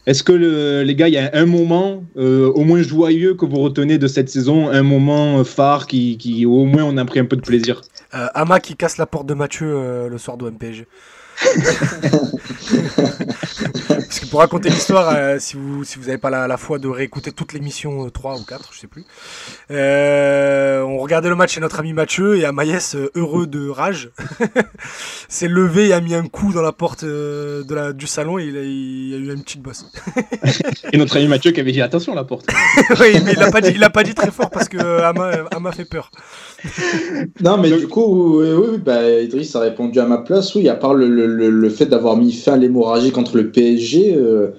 Est-ce 0.06 0.22
que 0.22 0.32
le- 0.32 0.82
les 0.84 0.94
gars, 0.94 1.08
il 1.08 1.14
y 1.14 1.18
a 1.18 1.30
un 1.34 1.46
moment 1.46 2.04
euh, 2.16 2.46
au 2.54 2.64
moins 2.64 2.80
joyeux 2.82 3.34
que 3.34 3.44
vous 3.44 3.58
retenez 3.58 3.98
de 3.98 4.06
cette 4.06 4.30
saison 4.30 4.65
moment, 4.66 4.78
un 4.78 4.82
moment 4.82 5.44
phare 5.44 5.86
qui, 5.86 6.18
qui, 6.18 6.46
au 6.46 6.64
moins, 6.64 6.84
on 6.84 6.96
a 6.96 7.04
pris 7.04 7.20
un 7.20 7.24
peu 7.24 7.36
de 7.36 7.42
plaisir. 7.42 7.82
Euh, 8.14 8.26
Ama 8.34 8.60
qui 8.60 8.76
casse 8.76 8.98
la 8.98 9.06
porte 9.06 9.26
de 9.26 9.34
Mathieu 9.34 9.68
euh, 9.68 10.08
le 10.08 10.18
soir 10.18 10.36
de 10.36 10.48
MPG. 10.48 10.86
Parce 14.06 14.20
que 14.20 14.26
pour 14.26 14.40
raconter 14.40 14.68
l'histoire, 14.68 15.12
euh, 15.16 15.36
si 15.38 15.56
vous 15.56 15.84
si 15.84 15.98
vous 15.98 16.06
n'avez 16.06 16.18
pas 16.18 16.30
la, 16.30 16.46
la 16.46 16.56
foi 16.56 16.78
de 16.78 16.88
réécouter 16.88 17.32
toute 17.32 17.52
l'émission 17.52 18.06
euh, 18.06 18.10
3 18.10 18.38
ou 18.38 18.44
4, 18.44 18.70
je 18.72 18.80
sais 18.80 18.86
plus, 18.86 19.04
euh, 19.70 20.82
on 20.82 20.98
regardait 20.98 21.28
le 21.28 21.34
match 21.34 21.54
chez 21.54 21.60
notre 21.60 21.80
ami 21.80 21.92
Mathieu 21.92 22.36
et 22.36 22.44
Amaïs, 22.44 22.94
euh, 22.94 23.10
heureux 23.14 23.46
de 23.46 23.68
rage, 23.68 24.10
s'est 25.28 25.48
levé 25.48 25.88
et 25.88 25.92
a 25.92 26.00
mis 26.00 26.14
un 26.14 26.26
coup 26.26 26.52
dans 26.52 26.62
la 26.62 26.72
porte 26.72 27.04
de 27.04 27.74
la, 27.74 27.92
du 27.92 28.06
salon 28.06 28.38
et 28.38 28.44
il 28.44 28.56
a, 28.56 28.62
il 28.62 29.14
a 29.14 29.32
eu 29.32 29.34
une 29.34 29.42
petite 29.42 29.62
bosse. 29.62 29.86
Et 30.92 30.98
notre 30.98 31.16
ami 31.16 31.26
Mathieu 31.26 31.50
qui 31.50 31.60
avait 31.60 31.72
dit 31.72 31.82
attention 31.82 32.12
à 32.12 32.16
la 32.16 32.24
porte. 32.24 32.46
oui, 33.00 33.20
mais 33.24 33.32
il 33.32 33.38
l'a 33.38 33.50
pas 33.50 33.60
dit, 33.60 33.70
il 33.70 33.80
l'a 33.80 33.90
pas 33.90 34.04
dit 34.04 34.14
très 34.14 34.30
fort 34.30 34.50
parce 34.50 34.68
que 34.68 34.78
Ama, 35.02 35.32
Ama 35.50 35.72
fait 35.72 35.84
peur. 35.84 36.10
Non, 37.40 37.58
mais 37.58 37.70
du 37.70 37.88
coup, 37.88 38.40
oui, 38.40 38.48
oui, 38.52 38.78
bah, 38.78 39.10
Idriss 39.20 39.54
a 39.56 39.60
répondu 39.60 39.98
à 40.00 40.06
ma 40.06 40.18
place. 40.18 40.54
Oui, 40.54 40.68
à 40.68 40.74
part 40.74 40.94
le, 40.94 41.08
le, 41.08 41.26
le, 41.26 41.50
le 41.50 41.70
fait 41.70 41.86
d'avoir 41.86 42.16
mis 42.16 42.32
fin 42.32 42.54
à 42.54 42.56
l'hémorragie 42.56 43.10
contre 43.10 43.36
le 43.36 43.50
PSG, 43.50 43.95
euh, 44.16 44.50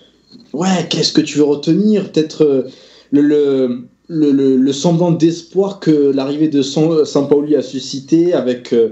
ouais, 0.54 0.88
qu'est-ce 0.90 1.14
que 1.14 1.22
tu 1.22 1.38
veux 1.38 1.44
retenir? 1.44 2.12
Peut-être 2.12 2.44
euh, 2.44 2.64
le, 3.12 3.22
le, 3.22 3.80
le, 4.08 4.32
le, 4.32 4.58
le 4.58 4.74
semblant 4.74 5.12
d'espoir 5.12 5.80
que 5.80 6.12
l'arrivée 6.12 6.48
de 6.48 6.62
San- 6.62 7.06
Sampaoli 7.06 7.56
a 7.56 7.62
suscité 7.62 8.34
avec 8.34 8.74
euh, 8.74 8.90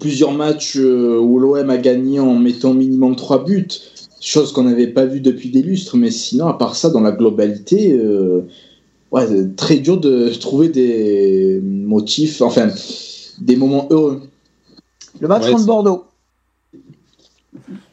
plusieurs 0.00 0.32
matchs 0.32 0.76
euh, 0.76 1.18
où 1.18 1.38
l'OM 1.38 1.70
a 1.70 1.76
gagné 1.78 2.18
en 2.20 2.34
mettant 2.34 2.74
minimum 2.74 3.16
3 3.16 3.44
buts, 3.44 3.68
chose 4.20 4.52
qu'on 4.52 4.64
n'avait 4.64 4.88
pas 4.88 5.04
vue 5.06 5.20
depuis 5.20 5.50
des 5.50 5.62
lustres. 5.62 5.96
Mais 5.96 6.10
sinon, 6.10 6.48
à 6.48 6.54
part 6.54 6.74
ça, 6.76 6.90
dans 6.90 7.00
la 7.00 7.12
globalité, 7.12 7.92
euh, 7.92 8.40
ouais, 9.12 9.26
très 9.56 9.76
dur 9.76 9.98
de 9.98 10.28
trouver 10.40 10.68
des 10.68 11.60
motifs, 11.62 12.42
enfin, 12.42 12.68
des 13.40 13.56
moments 13.56 13.86
heureux. 13.90 14.22
Le 15.20 15.28
match 15.28 15.44
Ouais, 15.44 15.52
contre 15.52 15.66
Bordeaux. 15.66 16.04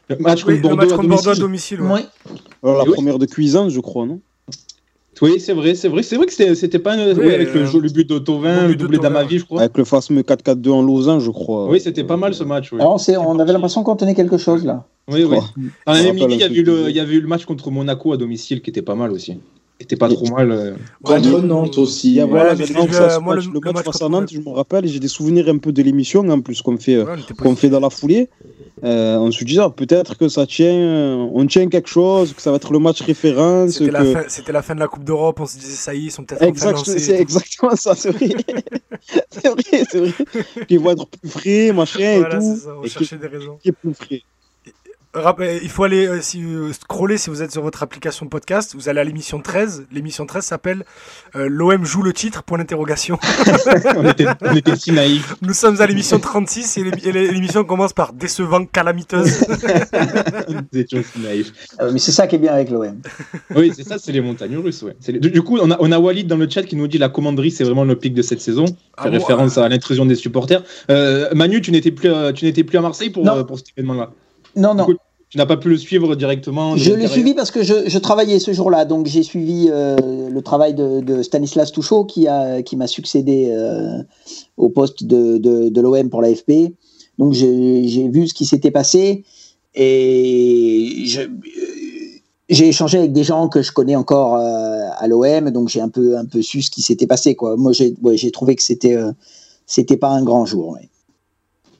Le 0.10 0.18
match 0.18 0.44
Oui, 0.46 0.56
contre 0.56 0.56
le 0.56 0.62
Bordeaux, 0.62 0.76
match 0.78 0.92
à 0.92 0.96
contre 0.98 1.10
Bordeaux 1.10 1.30
à 1.30 1.36
domicile. 1.36 1.82
ouais. 1.82 2.02
Alors, 2.64 2.78
la 2.78 2.84
oui. 2.86 2.92
première 2.94 3.20
de 3.20 3.26
Cuisance, 3.26 3.72
je 3.74 3.80
crois, 3.80 4.06
non? 4.06 4.20
Oui, 5.22 5.40
c'est 5.40 5.54
vrai, 5.54 5.76
c'est 5.76 5.88
vrai, 5.88 6.04
c'est 6.04 6.18
vrai 6.18 6.26
que 6.26 6.34
c'était 6.34 6.54
c'était 6.56 6.80
pas 6.80 6.94
un- 6.94 7.14
Oui, 7.14 7.28
oui, 7.28 7.34
avec 7.34 7.54
le, 7.54 7.62
euh, 7.62 7.66
jeu- 7.68 7.80
le 7.80 7.88
but 7.90 8.10
de 8.10 8.18
Tovin, 8.18 8.56
le 8.56 8.62
le 8.64 8.68
but 8.70 8.74
de 8.78 8.82
doublé 8.82 8.98
d'Amavi, 8.98 9.38
je 9.40 9.46
crois. 9.46 9.62
Avec 9.62 9.78
le 9.78 9.86
fameux 9.86 10.22
4-4-2 10.24 10.72
en 10.72 10.82
Lausanne, 10.82 11.20
je 11.20 11.30
crois. 11.30 11.70
Oui, 11.70 11.80
c'était 11.80 12.04
pas 12.04 12.18
mal 12.18 12.34
ce 12.34 12.44
match. 12.44 12.74
Oui, 12.74 12.82
Alors, 12.82 13.00
c'est- 13.00 13.16
on 13.16 13.40
avait 13.40 13.54
l'impression 13.54 13.84
qu'on 13.84 13.96
tenait 13.96 14.16
quelque 14.16 14.38
chose 14.38 14.66
là. 14.66 14.86
oui. 15.08 15.24
oui. 15.24 15.38
Dans 15.86 15.94
la 15.94 16.02
même 16.04 16.18
il 16.18 16.32
y, 16.42 16.60
eu 16.60 16.64
le, 16.64 16.90
il 16.90 16.96
y 16.96 17.00
avait 17.00 17.14
eu 17.16 17.22
le 17.22 17.28
match 17.28 17.46
contre 17.46 17.70
Monaco 17.72 18.12
à 18.12 18.18
domicile 18.18 18.62
qui 18.62 18.72
était 18.72 18.82
pas 18.82 18.96
mal 18.96 19.12
aussi. 19.12 19.38
Était 19.80 19.96
pas 19.96 20.10
trop 20.10 20.26
mal. 20.28 20.52
euh. 20.52 20.72
Ouais, 20.72 20.78
Contre 21.22 21.42
Nantes 21.42 21.78
aussi. 21.78 22.20
Ouais, 22.20 22.26
voilà, 22.28 22.56
ça 22.56 22.64
euh, 22.64 23.20
moi, 23.20 23.36
match- 23.36 23.46
le- 23.48 23.54
le, 23.54 23.60
le 23.64 23.72
match 23.72 23.84
face 23.86 23.96
à 23.96 24.00
contre- 24.06 24.10
Nantes, 24.12 24.30
je 24.32 24.40
me 24.40 24.50
rappelle, 24.50 24.86
et 24.86 24.88
j'ai 24.88 25.00
des 25.00 25.08
souvenirs 25.08 25.48
un 25.48 25.58
peu 25.58 25.72
de 25.72 25.82
l'émission 25.82 26.28
en 26.28 26.42
plus 26.42 26.62
qu'on 26.62 26.78
fait, 26.78 27.04
qu'on 27.42 27.56
fait 27.56 27.70
dans 27.70 27.80
la 27.80 27.90
foulée. 27.90 28.30
Euh, 28.84 29.16
on 29.18 29.32
se 29.32 29.44
dit, 29.46 29.60
ah, 29.60 29.70
peut-être 29.70 30.18
que 30.18 30.28
ça 30.28 30.46
tient, 30.46 30.74
euh, 30.74 31.16
on 31.34 31.46
tient 31.48 31.70
quelque 31.70 31.88
chose, 31.88 32.34
que 32.34 32.42
ça 32.42 32.50
va 32.52 32.58
être 32.58 32.74
le 32.74 32.80
match 32.80 33.02
référence. 33.02 33.72
C'était 33.78 33.92
la, 33.92 34.04
fin- 34.04 34.24
c'était 34.28 34.52
la 34.52 34.62
fin 34.62 34.76
de 34.76 34.82
la 34.82 34.88
Coupe 34.90 35.06
d'Europe, 35.06 35.40
on 35.40 35.46
se 35.46 35.58
disait 35.58 35.72
ça 35.76 35.94
y 35.94 36.00
est, 36.00 36.02
ils 36.08 36.12
sont 36.12 36.26
peut-être 36.26 36.42
en 36.42 36.48
Exact, 36.48 36.78
c'est 36.86 37.20
exactement 37.20 37.76
ça, 37.78 37.96
c'est 37.96 38.12
vrai. 38.12 38.28
c'est 39.30 39.48
vrai, 39.48 39.84
c'est 39.90 40.00
vrai. 40.00 40.66
Qu'ils 40.68 40.80
vont 40.80 40.92
être 40.92 41.08
plus 41.08 41.30
frais, 41.30 41.72
machin 41.72 42.20
Voilà, 42.20 42.36
et 42.36 42.40
tout. 42.40 42.56
c'est 42.56 42.62
ça, 42.66 42.76
on 42.78 42.84
et 42.84 42.90
cherchait 42.90 43.18
des 43.18 43.28
raisons. 43.28 43.58
qui 43.62 43.70
est 43.70 43.72
plus 43.72 43.94
frais. 43.94 44.22
Il 45.16 45.70
faut 45.70 45.84
aller 45.84 46.08
euh, 46.08 46.22
si, 46.22 46.44
euh, 46.44 46.74
scroller 46.74 47.20
si 47.20 47.30
vous 47.30 47.44
êtes 47.44 47.52
sur 47.52 47.62
votre 47.62 47.84
application 47.84 48.26
podcast. 48.26 48.74
Vous 48.76 48.90
allez 48.90 49.00
à 49.00 49.04
l'émission 49.04 49.40
13. 49.40 49.86
L'émission 49.92 50.26
13 50.26 50.44
s'appelle 50.44 50.86
euh, 51.36 51.48
L'OM 51.48 51.86
joue 51.86 52.02
le 52.02 52.14
titre 52.14 52.42
Point 52.42 52.58
d'interrogation. 52.58 53.20
on, 53.96 54.08
était, 54.10 54.26
on 54.42 54.56
était 54.56 54.76
si 54.76 54.92
naïfs. 54.92 55.36
Nous 55.44 55.54
sommes 55.54 55.80
à 55.82 55.86
l'émission 55.86 56.20
36 56.20 56.78
et 56.78 56.84
l'é- 56.84 56.92
et 57.04 57.12
l'é- 57.12 57.32
l'émission 57.32 57.64
commence 57.64 57.94
par 57.94 58.12
décevant, 58.14 58.66
calamiteuse. 58.66 59.46
Nous 60.50 60.80
étions 60.80 61.04
si 61.14 61.20
naïfs. 61.20 61.54
Euh, 61.80 61.92
mais 61.94 62.00
c'est 62.00 62.12
ça 62.12 62.26
qui 62.26 62.36
est 62.36 62.40
bien 62.40 62.54
avec 62.54 62.72
l'OM. 62.72 63.00
Oui, 63.56 63.72
c'est 63.76 63.84
ça, 63.84 63.98
c'est 64.00 64.12
les 64.12 64.22
montagnes 64.22 64.58
russes. 64.58 64.82
Ouais. 64.82 64.96
C'est 65.00 65.12
les- 65.12 65.20
Du, 65.20 65.44
coup, 65.44 65.60
on 65.62 65.70
a, 65.70 65.78
on 65.80 65.92
a 65.92 66.00
Walid 66.00 66.26
dans 66.28 66.38
le 66.38 66.50
chat 66.50 66.64
qui 66.64 66.76
nous 66.76 66.88
dit 66.88 66.98
la 66.98 67.10
commanderie, 67.10 67.52
c'est 67.52 67.64
vraiment 67.64 67.84
le 67.86 67.96
pic 67.96 68.16
de 68.16 68.24
cette 68.24 68.42
saison. 68.42 68.66
Ah 68.98 69.04
fait 69.04 69.12
bon, 69.12 69.18
référence 69.20 69.60
à 69.60 69.70
l'intrusion 69.70 70.08
des 70.08 70.16
supporters. 70.16 70.64
Euh, 70.90 71.30
Manu, 71.36 71.62
tu 71.62 71.72
n'étais 71.72 71.92
plus, 71.92 72.10
à- 72.12 72.34
tu 72.34 72.46
n'étais 72.46 72.64
plus 72.64 72.80
à 72.80 72.82
Marseille 72.82 73.12
pour, 73.12 73.30
euh, 73.30 73.44
pour 73.44 73.58
cet 73.60 73.68
événement-là. 73.78 74.12
Non, 74.56 74.76
non. 74.76 74.86
Coup, 74.86 74.94
tu 75.34 75.40
n'as 75.40 75.48
pas 75.48 75.58
pu 75.58 75.70
le 75.70 75.78
suivre 75.80 76.16
directement. 76.16 76.78
Je 76.78 76.94
l'ai 76.94 77.08
suivi 77.08 77.34
parce 77.34 77.50
que 77.50 77.64
je, 77.64 77.90
je 77.90 77.98
travaillais 77.98 78.38
ce 78.38 78.54
jour-là, 78.54 78.86
donc 78.86 79.08
j'ai 79.08 79.24
suivi 79.24 79.68
euh, 79.68 80.30
le 80.30 80.42
travail 80.44 80.76
de, 80.76 81.00
de 81.02 81.24
Stanislas 81.24 81.72
Touchot 81.72 82.06
qui 82.06 82.28
a 82.28 82.62
qui 82.62 82.76
m'a 82.76 82.86
succédé 82.86 83.48
euh, 83.50 84.04
au 84.58 84.70
poste 84.70 85.06
de, 85.06 85.40
de, 85.40 85.70
de 85.70 85.82
l'OM 85.82 86.08
pour 86.12 86.22
l'AFP. 86.22 86.76
Donc 87.18 87.34
j'ai 87.34 88.08
vu 88.10 88.28
ce 88.28 88.36
qui 88.36 88.46
s'était 88.46 88.70
passé 88.70 89.24
et 89.74 91.04
euh, 91.18 91.28
j'ai 92.50 92.68
échangé 92.68 93.00
avec 93.00 93.12
des 93.12 93.24
gens 93.24 93.50
que 93.50 93.64
je 93.64 93.72
connais 93.72 93.96
encore 93.96 94.36
euh, 94.36 94.88
à 95.00 95.08
l'OM, 95.08 95.50
donc 95.50 95.68
j'ai 95.68 95.82
un 95.82 95.90
peu 95.90 96.16
un 96.16 96.26
peu 96.26 96.44
su 96.44 96.62
ce 96.62 96.70
qui 96.70 96.84
s'était 96.84 97.08
passé 97.08 97.34
quoi. 97.34 97.58
Moi 97.58 97.72
j'ai 97.72 97.96
ouais, 98.04 98.18
trouvé 98.32 98.56
que 98.56 98.62
c'était 98.62 98.98
c'était 99.66 99.98
pas 99.98 100.10
un 100.10 100.22
grand 100.24 100.46
jour. 100.46 100.74
ouais. 100.74 100.92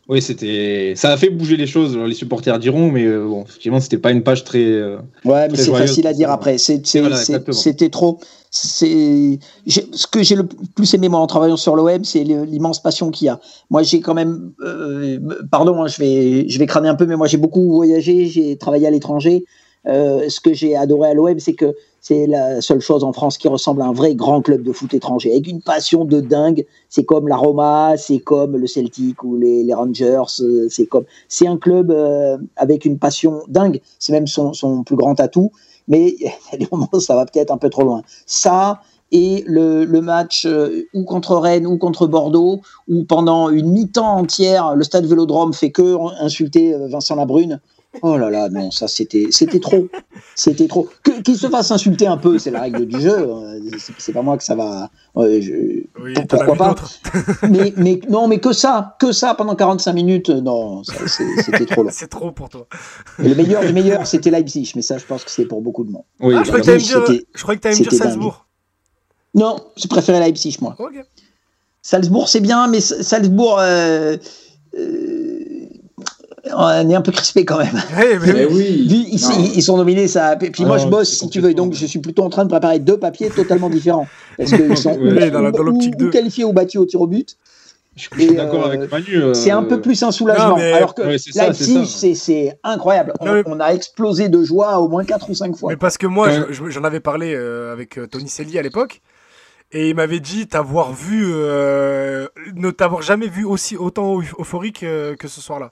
Oui, 0.10 0.22
c'était. 0.22 0.94
Ça 0.98 1.12
a 1.14 1.18
fait 1.18 1.30
bouger 1.30 1.56
les 1.56 1.66
choses, 1.66 1.98
les 1.98 2.14
supporters 2.14 2.60
diront, 2.60 2.92
mais 2.92 3.06
euh, 3.06 3.26
bon, 3.26 3.44
effectivement, 3.44 3.80
c'était 3.80 3.98
pas 3.98 4.12
une 4.12 4.22
page 4.22 4.44
très. 4.44 4.64
euh, 4.64 4.98
Ouais, 5.24 5.48
mais 5.50 5.58
c'est 5.58 5.72
facile 5.72 6.08
à 6.08 6.14
dire 6.14 6.30
après. 6.30 6.58
Voilà. 7.00 7.16
C'était 7.54 7.90
trop. 7.90 8.20
C'est 8.52 9.40
ce 9.66 10.06
que 10.06 10.22
j'ai 10.22 10.36
le 10.36 10.44
plus 10.76 10.94
aimé 10.94 11.10
moi 11.10 11.20
en 11.20 11.26
travaillant 11.28 11.58
sur 11.58 11.76
l'OM, 11.76 12.04
c'est 12.04 12.24
l'immense 12.24 12.82
passion 12.84 13.10
qu'il 13.12 13.26
y 13.26 13.30
a. 13.30 13.40
Moi, 13.72 13.82
j'ai 13.82 14.00
quand 14.02 14.14
même, 14.14 14.52
euh, 14.62 15.20
pardon, 15.50 15.82
hein, 15.82 15.88
je 15.88 15.98
vais, 15.98 16.48
je 16.50 16.60
vais 16.60 16.66
crâner 16.68 16.88
un 16.90 16.96
peu, 16.96 17.06
mais 17.08 17.16
moi 17.16 17.26
j'ai 17.26 17.38
beaucoup 17.38 17.74
voyagé, 17.74 18.28
j'ai 18.28 18.58
travaillé 18.58 18.86
à 18.86 18.92
l'étranger. 18.92 19.46
Euh, 19.88 20.30
ce 20.30 20.40
que 20.40 20.54
j'ai 20.54 20.76
adoré 20.76 21.10
à 21.10 21.14
l'OM, 21.14 21.40
c'est 21.40 21.54
que 21.54 21.76
c'est 22.00 22.28
la 22.28 22.62
seule 22.62 22.82
chose 22.82 23.04
en 23.04 23.14
France 23.14 23.38
qui 23.38 23.48
ressemble 23.48 23.82
à 23.82 23.86
un 23.86 23.94
vrai 23.94 24.16
grand 24.16 24.42
club 24.42 24.64
de 24.64 24.72
foot 24.74 24.94
étranger, 24.94 25.32
avec 25.32 25.48
une 25.48 25.62
passion 25.62 26.06
de 26.06 26.20
dingue. 26.20 26.66
C'est 26.90 27.06
comme 27.06 27.28
la 27.28 27.38
Roma, 27.38 27.96
c'est 27.98 28.20
comme 28.20 28.58
le 28.58 28.68
Celtic 28.68 29.24
ou 29.24 29.38
les, 29.38 29.74
Rangers. 29.74 30.24
euh, 30.42 30.68
C'est 30.70 30.86
comme, 30.86 31.06
c'est 31.28 31.48
un 31.48 31.58
club 31.58 31.92
euh, 31.92 32.38
avec 32.56 32.86
une 32.86 33.00
passion 33.00 33.42
dingue. 33.48 33.82
C'est 34.00 34.12
même 34.12 34.28
son, 34.28 34.54
son 34.54 34.84
plus 34.84 34.96
grand 34.96 35.20
atout. 35.20 35.52
Mais 35.88 36.16
il 36.20 36.26
y 36.26 36.56
a 36.56 36.58
des 36.58 36.68
moments 36.72 36.90
ça 37.00 37.16
va 37.16 37.26
peut-être 37.26 37.52
un 37.52 37.58
peu 37.58 37.70
trop 37.70 37.84
loin. 37.84 38.04
Ça 38.26 38.82
et 39.12 39.44
le, 39.46 39.86
le 39.86 40.02
match 40.02 40.48
ou 40.94 41.04
contre 41.04 41.36
Rennes 41.36 41.68
ou 41.68 41.78
contre 41.78 42.08
Bordeaux, 42.08 42.62
où 42.90 43.04
pendant 43.04 43.50
une 43.50 43.70
mi-temps 43.70 44.18
entière, 44.18 44.76
le 44.76 44.84
stade 44.84 45.06
Vélodrome 45.06 45.54
fait 45.54 45.70
que 45.72 45.98
insulter 46.20 46.76
Vincent 46.90 47.16
Labrune. 47.16 47.60
Oh 48.02 48.18
là 48.18 48.30
là, 48.32 48.50
non, 48.50 48.72
ça 48.72 48.88
c'était 48.88 49.28
c'était 49.30 49.60
trop. 49.60 49.88
C'était 50.36 50.68
trop. 50.68 50.90
Que- 51.04 51.22
Qu'il 51.22 51.38
se 51.38 51.48
fasse 51.48 51.70
insulter 51.72 52.08
un 52.08 52.18
peu, 52.18 52.40
c'est 52.40 52.50
la 52.50 52.62
règle 52.62 52.86
du 52.88 53.00
jeu. 53.00 53.12
euh, 53.16 53.60
c'est- 53.78 53.94
C'est 54.00 54.14
pas 54.14 54.24
moi 54.24 54.36
que 54.38 54.44
ça 54.44 54.56
va. 54.56 54.90
euh, 55.18 55.40
je- 55.40 55.84
Oui, 56.02 56.14
pourquoi 56.28 56.56
pas? 56.56 56.76
mais, 57.50 57.72
mais 57.78 58.02
non, 58.10 58.28
mais 58.28 58.40
que 58.40 58.52
ça, 58.52 58.98
que 59.00 59.12
ça 59.12 59.36
pendant 59.36 59.56
45 59.56 59.94
minutes, 59.94 60.30
non, 60.30 60.84
ça, 60.84 60.94
c'est- 61.08 61.42
c'était 61.44 61.66
trop 61.68 61.84
long. 61.84 61.90
C'est 61.94 62.08
trop 62.10 62.32
pour 62.32 62.50
toi. 62.50 62.66
Et 63.24 63.28
le 63.30 63.36
meilleur 63.36 63.64
du 63.64 63.72
meilleur, 63.74 64.08
c'était 64.08 64.32
Leipzig, 64.32 64.72
mais 64.76 64.82
ça, 64.82 64.98
je 64.98 65.06
pense 65.06 65.24
que 65.24 65.30
c'est 65.32 65.46
pour 65.46 65.62
beaucoup 65.62 65.84
de 65.84 65.92
monde. 65.92 66.04
Oui, 66.20 66.34
Ah, 66.38 66.44
je 66.44 66.48
croyais 66.50 66.62
que 66.62 66.66
t'allais 66.66 66.80
me 66.80 67.08
dire, 67.08 67.22
je 67.36 67.42
croyais 67.44 67.58
que 67.58 67.64
t'allais 67.64 67.76
me 67.76 67.82
dire 67.84 67.92
c'était 67.92 68.04
Salzbourg. 68.06 68.46
Non, 69.36 69.58
j'ai 69.76 69.88
préféré 69.88 70.20
Leipzig, 70.20 70.58
moi. 70.62 70.76
Ok. 70.80 70.96
Salzbourg, 71.82 72.28
c'est 72.30 72.40
bien, 72.40 72.68
mais 72.68 72.80
Salzbourg, 72.82 73.58
euh, 73.60 74.18
euh, 74.78 75.33
on 76.52 76.90
est 76.90 76.96
un 76.96 77.02
peu 77.02 77.12
crispé 77.12 77.46
quand 77.46 77.58
même. 77.60 77.82
Mais 78.26 78.46
oui. 78.46 78.66
ils, 78.90 79.14
ils- 79.14 79.56
ils 79.56 79.62
sont 79.64 79.78
nominés, 79.78 80.08
ça. 80.08 80.36
Puis 80.36 80.50
puis 80.52 80.66
moi, 80.66 80.76
Ah, 80.80 80.84
je 80.84 80.88
bosse, 80.88 81.10
c'est 81.10 81.16
si 81.26 81.30
tu 81.30 81.40
veux, 81.40 81.54
donc 81.54 81.74
je 81.74 81.86
suis 81.86 82.00
plutôt 82.00 82.24
en 82.24 82.30
train 82.30 82.44
de 82.44 82.50
préparer 82.50 82.80
deux 82.80 82.98
papiers 82.98 83.30
totalement 83.30 83.70
différents. 83.78 84.08
Parce 84.38 84.52
qu'ils 84.52 84.76
sont 84.78 84.98
ou- 84.98 85.08
dans 85.10 85.42
la- 85.42 85.52
dans 85.52 85.60
ou- 85.60 85.64
l'optique 85.64 85.94
ou 85.96 85.98
deux. 85.98 86.10
qualifiés 86.10 86.44
ou 86.44 86.54
battus 86.54 86.82
au 86.82 86.86
tir 86.86 87.00
au 87.02 87.08
but. 87.08 87.38
Je 87.96 88.08
je 88.12 88.22
suis 88.24 88.34
d'accord 88.36 88.64
euh, 88.66 88.70
avec 88.70 88.92
Manu. 88.92 89.16
euh, 89.16 89.34
C'est 89.36 89.52
un 89.52 89.62
peu 89.64 89.80
plus 89.80 90.02
un 90.02 90.12
soulagement. 90.12 90.50
Non, 90.50 90.56
mais- 90.58 90.74
Alors 90.74 90.96
que 90.96 91.04
Ouais, 91.04 91.18
c'est 91.20 91.32
ça, 91.32 91.44
Leipzig, 91.46 92.52
incroyable. 92.64 93.14
On, 93.20 93.26
Non, 93.26 93.34
mais- 93.34 93.44
on 93.46 93.60
a 93.60 93.68
explosé 93.74 94.30
de 94.30 94.44
joie 94.44 94.80
au 94.80 94.88
moins 94.90 95.06
4 95.06 95.30
ou 95.30 95.36
5 95.36 95.56
fois. 95.56 95.70
Mais 95.70 95.78
parce 95.78 96.00
que 96.00 96.08
moi, 96.08 96.28
Ouais. 96.28 96.40
je- 96.50 96.54
je- 96.54 96.70
j'en 96.72 96.84
avais 96.84 97.00
parlé 97.00 97.36
euh, 97.36 97.72
avec 97.72 98.00
euh, 98.00 98.08
Tony 98.08 98.28
Selly 98.30 98.58
à 98.58 98.64
l'époque, 98.64 99.02
et 99.72 99.90
il 99.90 99.96
m'avait 99.96 100.20
dit 100.20 100.48
t'avoir 100.48 100.92
vu, 100.92 101.28
euh, 101.34 102.28
ne 102.56 102.72
t'avoir 102.72 103.04
jamais 103.04 103.28
vu 103.28 103.46
aussi 103.46 103.78
autant 103.78 104.20
eu- 104.22 104.32
euphorique 104.40 104.82
euh, 104.82 105.16
que 105.16 105.28
ce 105.28 105.40
soir-là. 105.40 105.70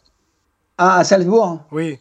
Ah, 0.83 0.97
à 0.97 1.03
Salzbourg 1.03 1.59
Oui. 1.71 1.99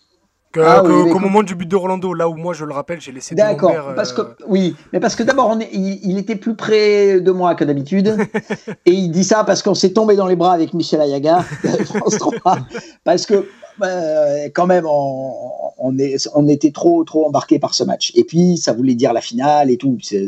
Que- 0.53 0.61
Ah 0.61 0.83
oui, 0.83 1.11
Qu'au 1.13 1.19
moment 1.19 1.43
du 1.43 1.55
but 1.55 1.69
de 1.69 1.77
Rolando, 1.77 2.15
là 2.15 2.31
où 2.31 2.35
moi 2.35 2.55
je 2.55 2.65
le 2.65 2.73
rappelle, 2.73 2.99
j'ai 2.99 3.13
laissé 3.13 3.35
D'accord, 3.35 3.91
euh, 3.91 3.95
parce 3.95 4.13
que 4.15 4.23
oui, 4.49 4.75
mais 4.93 4.99
parce 4.99 5.15
que 5.15 5.23
d'abord 5.23 5.55
il, 5.71 6.01
il 6.03 6.17
était 6.19 6.35
plus 6.35 6.57
près 6.57 7.21
de 7.21 7.31
moi 7.31 7.55
que 7.55 7.63
d'habitude, 7.63 8.17
et 8.87 8.91
il 8.91 9.11
dit 9.11 9.23
ça 9.23 9.45
parce 9.45 9.63
qu'on 9.63 9.75
s'est 9.75 9.93
tombé 9.93 10.17
dans 10.17 10.27
les 10.27 10.35
bras 10.37 10.53
avec 10.55 10.73
Michel 10.73 11.03
Ayaga 11.03 11.43
France 11.85 12.17
3, 12.19 12.59
parce 13.05 13.27
que 13.27 13.47
euh, 13.83 14.49
quand 14.55 14.67
même 14.67 14.87
on, 14.89 15.35
on, 15.79 15.99
est, 15.99 16.27
on 16.35 16.49
était 16.49 16.73
trop 16.73 17.05
trop 17.05 17.27
embarqué 17.27 17.59
par 17.59 17.75
ce 17.75 17.85
match. 17.85 18.11
Et 18.17 18.25
puis 18.25 18.57
ça 18.57 18.73
voulait 18.73 18.95
dire 18.95 19.13
la 19.13 19.21
finale 19.21 19.71
et 19.71 19.77
tout. 19.77 19.99
C'est 20.01 20.27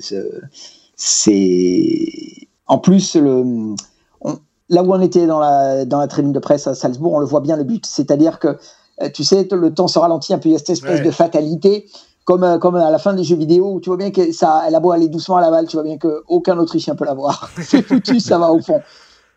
en 2.67 2.79
plus 2.79 3.17
le 3.17 3.43
on- 4.21 4.39
là 4.73 4.83
où 4.83 4.93
on 4.93 5.01
était 5.01 5.27
dans 5.27 5.39
la 5.39 5.85
dans 5.85 6.01
la 6.01 6.09
tribune 6.09 6.33
de 6.33 6.41
presse 6.41 6.67
à 6.67 6.75
Salzbourg, 6.75 7.13
on 7.13 7.21
le 7.21 7.27
voit 7.27 7.41
bien 7.41 7.57
le 7.57 7.63
but, 7.65 7.87
c'est-à-dire 7.87 8.41
que 8.41 8.59
euh, 9.01 9.09
tu 9.15 9.23
sais 9.23 9.47
le 9.53 9.73
temps 9.73 9.87
se 9.87 9.99
ralentit 10.01 10.35
un 10.35 10.39
peu, 10.39 10.49
il 10.49 10.53
y 10.53 10.55
a 10.57 10.59
cette 10.59 10.71
espèce 10.71 10.99
Ouais. 10.99 11.05
de 11.07 11.11
fatalité. 11.13 11.87
Comme, 12.25 12.45
euh, 12.45 12.57
comme 12.59 12.77
à 12.77 12.89
la 12.93 12.99
fin 12.99 13.15
des 13.15 13.25
jeux 13.25 13.35
vidéo 13.35 13.73
où 13.73 13.81
tu 13.81 13.91
vois 13.91 13.97
bien 13.97 14.13
que 14.13 14.31
ça, 14.31 14.63
elle 14.69 14.77
a 14.77 14.81
beau 14.81 14.93
aller 14.93 15.09
doucement 15.09 15.39
à 15.39 15.41
la 15.41 15.51
balle, 15.51 15.67
tu 15.67 15.75
vois 15.77 15.83
bien 15.83 15.99
que 15.99 16.23
aucun 16.29 16.57
Autrichien 16.57 16.95
peut 16.95 17.05
l'avoir. 17.05 17.51
C'est 17.61 17.83
foutu, 17.83 18.21
ça 18.21 18.39
va 18.39 18.53
au 18.53 18.61
fond. 18.61 18.81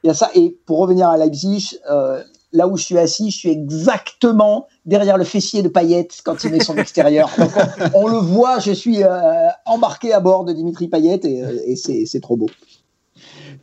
Il 0.04 0.08
y 0.08 0.10
a 0.12 0.13
ça. 0.13 0.30
Et 0.36 0.56
pour 0.67 0.78
revenir 0.78 1.10
à 1.10 1.17
Leipzig, 1.17 1.80
euh, 1.89 2.21
là 2.54 2.67
où 2.67 2.78
je 2.78 2.84
suis 2.84 3.00
assis, 3.00 3.32
je 3.32 3.38
suis 3.39 3.50
exactement 3.50 4.67
derrière 4.86 5.17
le 5.17 5.24
fessier 5.24 5.63
de 5.63 5.67
Payet 5.67 6.08
quand 6.24 6.43
il 6.43 6.52
met 6.52 6.60
son 6.63 6.76
extérieur. 6.78 7.28
Donc 7.39 7.50
on, 7.95 8.04
on 8.04 8.08
le 8.08 8.17
voit, 8.19 8.60
je 8.60 8.71
suis 8.71 9.04
euh, 9.04 9.48
embarqué 9.65 10.13
à 10.13 10.19
bord 10.19 10.43
de 10.45 10.54
Dimitri 10.54 10.88
Payet 10.88 11.19
et, 11.24 11.43
et 11.65 11.76
c'est 11.76 12.19
trop 12.21 12.38
beau. 12.38 12.45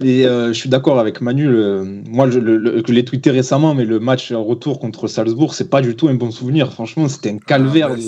Et 0.04 0.26
euh, 0.26 0.48
je 0.48 0.52
suis 0.58 0.68
d'accord 0.68 0.98
avec 0.98 1.20
Manu. 1.20 1.46
le- 1.48 2.02
moi, 2.08 2.28
je, 2.30 2.38
le, 2.38 2.56
le- 2.56 2.82
je 2.86 2.92
l'ai 2.92 3.04
tweeté 3.04 3.30
récemment, 3.30 3.74
mais 3.74 3.84
le 3.84 4.00
match 4.00 4.32
en 4.32 4.42
retour 4.44 4.78
contre 4.80 5.06
Salzbourg, 5.08 5.54
c'est 5.54 5.68
pas 5.70 5.80
du 5.80 5.94
tout 5.96 6.08
un 6.08 6.14
bon 6.14 6.30
souvenir. 6.30 6.72
Franchement, 6.72 7.08
c'était 7.08 7.30
un 7.30 7.38
calvaire. 7.38 7.88
Ah, 7.92 7.96
bah. 7.96 8.02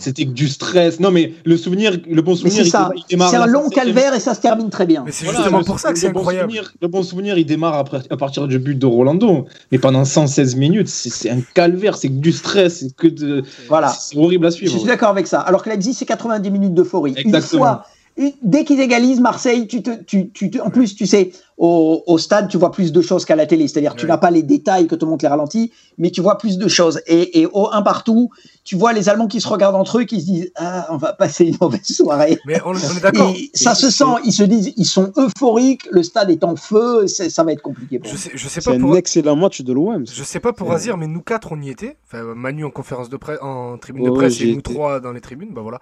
C'était 0.00 0.26
que 0.26 0.30
du 0.30 0.48
stress. 0.48 1.00
Non, 1.00 1.10
mais 1.10 1.32
le 1.44 1.56
souvenir, 1.56 1.92
le 2.08 2.22
bon 2.22 2.36
souvenir, 2.36 2.62
c'est 2.62 2.70
ça, 2.70 2.90
il 2.94 3.02
démarre 3.10 3.30
c'est 3.30 3.36
un 3.36 3.46
long 3.46 3.68
107e. 3.68 3.74
calvaire 3.74 4.14
et 4.14 4.20
ça 4.20 4.34
se 4.34 4.40
termine 4.40 4.70
très 4.70 4.86
bien. 4.86 5.02
Mais 5.04 5.10
c'est 5.12 5.24
Voilà, 5.24 5.40
justement 5.40 5.64
pour 5.64 5.80
ça 5.80 5.88
que 5.88 5.94
le 5.94 6.00
c'est 6.00 6.10
bon 6.12 6.20
incroyable. 6.20 6.52
souvenir- 6.52 6.72
le 6.80 6.88
bon 6.88 7.02
souvenir, 7.02 7.36
il 7.38 7.44
démarre 7.46 7.74
après, 7.74 8.00
à 8.08 8.16
partir 8.16 8.46
du 8.46 8.58
but 8.60 8.78
de 8.78 8.86
Rolando. 8.86 9.46
Mais 9.72 9.78
pendant 9.78 10.04
116 10.04 10.54
minutes, 10.56 10.88
c'est 10.88 11.10
c'est 11.10 11.30
un 11.30 11.40
calvaire, 11.54 11.96
c'est 11.96 12.08
que 12.08 12.14
du 12.20 12.30
stress, 12.32 12.80
c'est 12.80 12.94
que 12.94 13.08
de... 13.08 13.42
Voilà. 13.68 13.88
C'est 13.88 14.16
horrible 14.16 14.46
à 14.46 14.50
Je 14.50 14.56
suivre. 14.56 14.78
suis 14.78 14.86
d'accord 14.86 15.08
avec 15.08 15.26
ça. 15.26 15.40
Alors 15.40 15.62
que 15.64 15.70
Leipzig, 15.70 15.94
c'est 15.94 16.04
90 16.06 16.50
minutes 16.50 16.74
d'euphorie. 16.74 17.12
Une 17.12 17.18
Exactement. 17.18 17.62
fois, 17.62 17.70
une- 17.72 17.97
dès 18.42 18.64
qu'ils 18.64 18.80
égalisent 18.80 19.20
Marseille, 19.20 19.66
tu 19.66 19.82
te, 19.82 19.90
tu, 20.02 20.30
tu 20.30 20.50
te- 20.50 20.58
en 20.58 20.70
plus, 20.70 20.94
tu 20.96 21.06
sais, 21.06 21.32
au, 21.58 22.04
au 22.06 22.18
stade, 22.18 22.48
tu 22.48 22.56
vois 22.56 22.70
plus 22.70 22.92
de 22.92 23.02
choses 23.02 23.24
qu'à 23.24 23.34
la 23.36 23.44
télé. 23.44 23.66
C'est-à-dire, 23.66 23.96
tu 23.96 24.06
n'as 24.06 24.16
pas 24.16 24.30
les 24.30 24.44
détails 24.44 24.86
que 24.86 24.94
te 24.94 25.04
montrent 25.04 25.24
les 25.24 25.28
ralentis, 25.28 25.72
mais 25.98 26.10
tu 26.12 26.20
vois 26.20 26.38
plus 26.38 26.56
de 26.56 26.68
choses. 26.68 27.00
Et, 27.08 27.40
et 27.40 27.46
au 27.52 27.68
un 27.72 27.82
partout, 27.82 28.30
tu 28.62 28.76
vois 28.76 28.92
les 28.92 29.08
Allemands 29.08 29.26
qui 29.26 29.40
se 29.40 29.48
regardent 29.48 29.74
entre 29.74 29.98
eux, 29.98 30.04
qui 30.04 30.20
se 30.20 30.26
disent, 30.26 30.52
ah, 30.54 30.86
on 30.90 30.96
va 30.98 31.12
passer 31.14 31.46
une 31.46 31.56
mauvaise 31.60 31.82
soirée. 31.84 32.38
Mais 32.46 32.60
on, 32.64 32.70
on 32.70 32.74
est 32.74 33.00
d'accord. 33.02 33.34
Et 33.36 33.50
ça 33.54 33.74
se 33.74 33.90
sent, 33.90 34.04
ils 34.24 34.32
se 34.32 34.44
disent, 34.44 34.72
ils 34.76 34.84
sont 34.86 35.12
euphoriques, 35.16 35.88
le 35.90 36.02
stade 36.04 36.30
est 36.30 36.44
en 36.44 36.54
feu, 36.54 37.06
c'est- 37.08 37.28
ça 37.30 37.42
va 37.42 37.52
être 37.52 37.62
compliqué 37.62 37.98
pour 37.98 38.08
Je 38.08 38.14
eux. 38.14 38.18
sais, 38.18 38.30
je 38.34 38.48
sais 38.48 38.60
C'est 38.60 38.70
pas 38.70 38.76
un 38.76 38.80
pour. 38.80 38.96
excellent 38.96 39.34
match 39.36 39.62
de 39.62 39.72
l'OM. 39.72 40.04
Je 40.06 40.22
sais 40.22 40.40
pas 40.40 40.52
pour 40.52 40.72
Azir, 40.72 40.96
mais 40.96 41.08
nous 41.08 41.22
quatre 41.22 41.50
on 41.50 41.60
y 41.60 41.70
était. 41.70 41.96
Enfin, 42.06 42.22
Manu 42.36 42.64
en 42.64 42.70
conférence 42.70 43.08
de 43.08 43.16
presse, 43.16 43.38
en 43.42 43.78
tribune 43.78 44.04
de 44.04 44.10
presse 44.10 44.40
et 44.40 44.54
nous 44.54 44.62
trois 44.62 45.00
dans 45.00 45.12
les 45.12 45.20
tribunes. 45.20 45.50
Bah 45.52 45.62
voilà. 45.62 45.80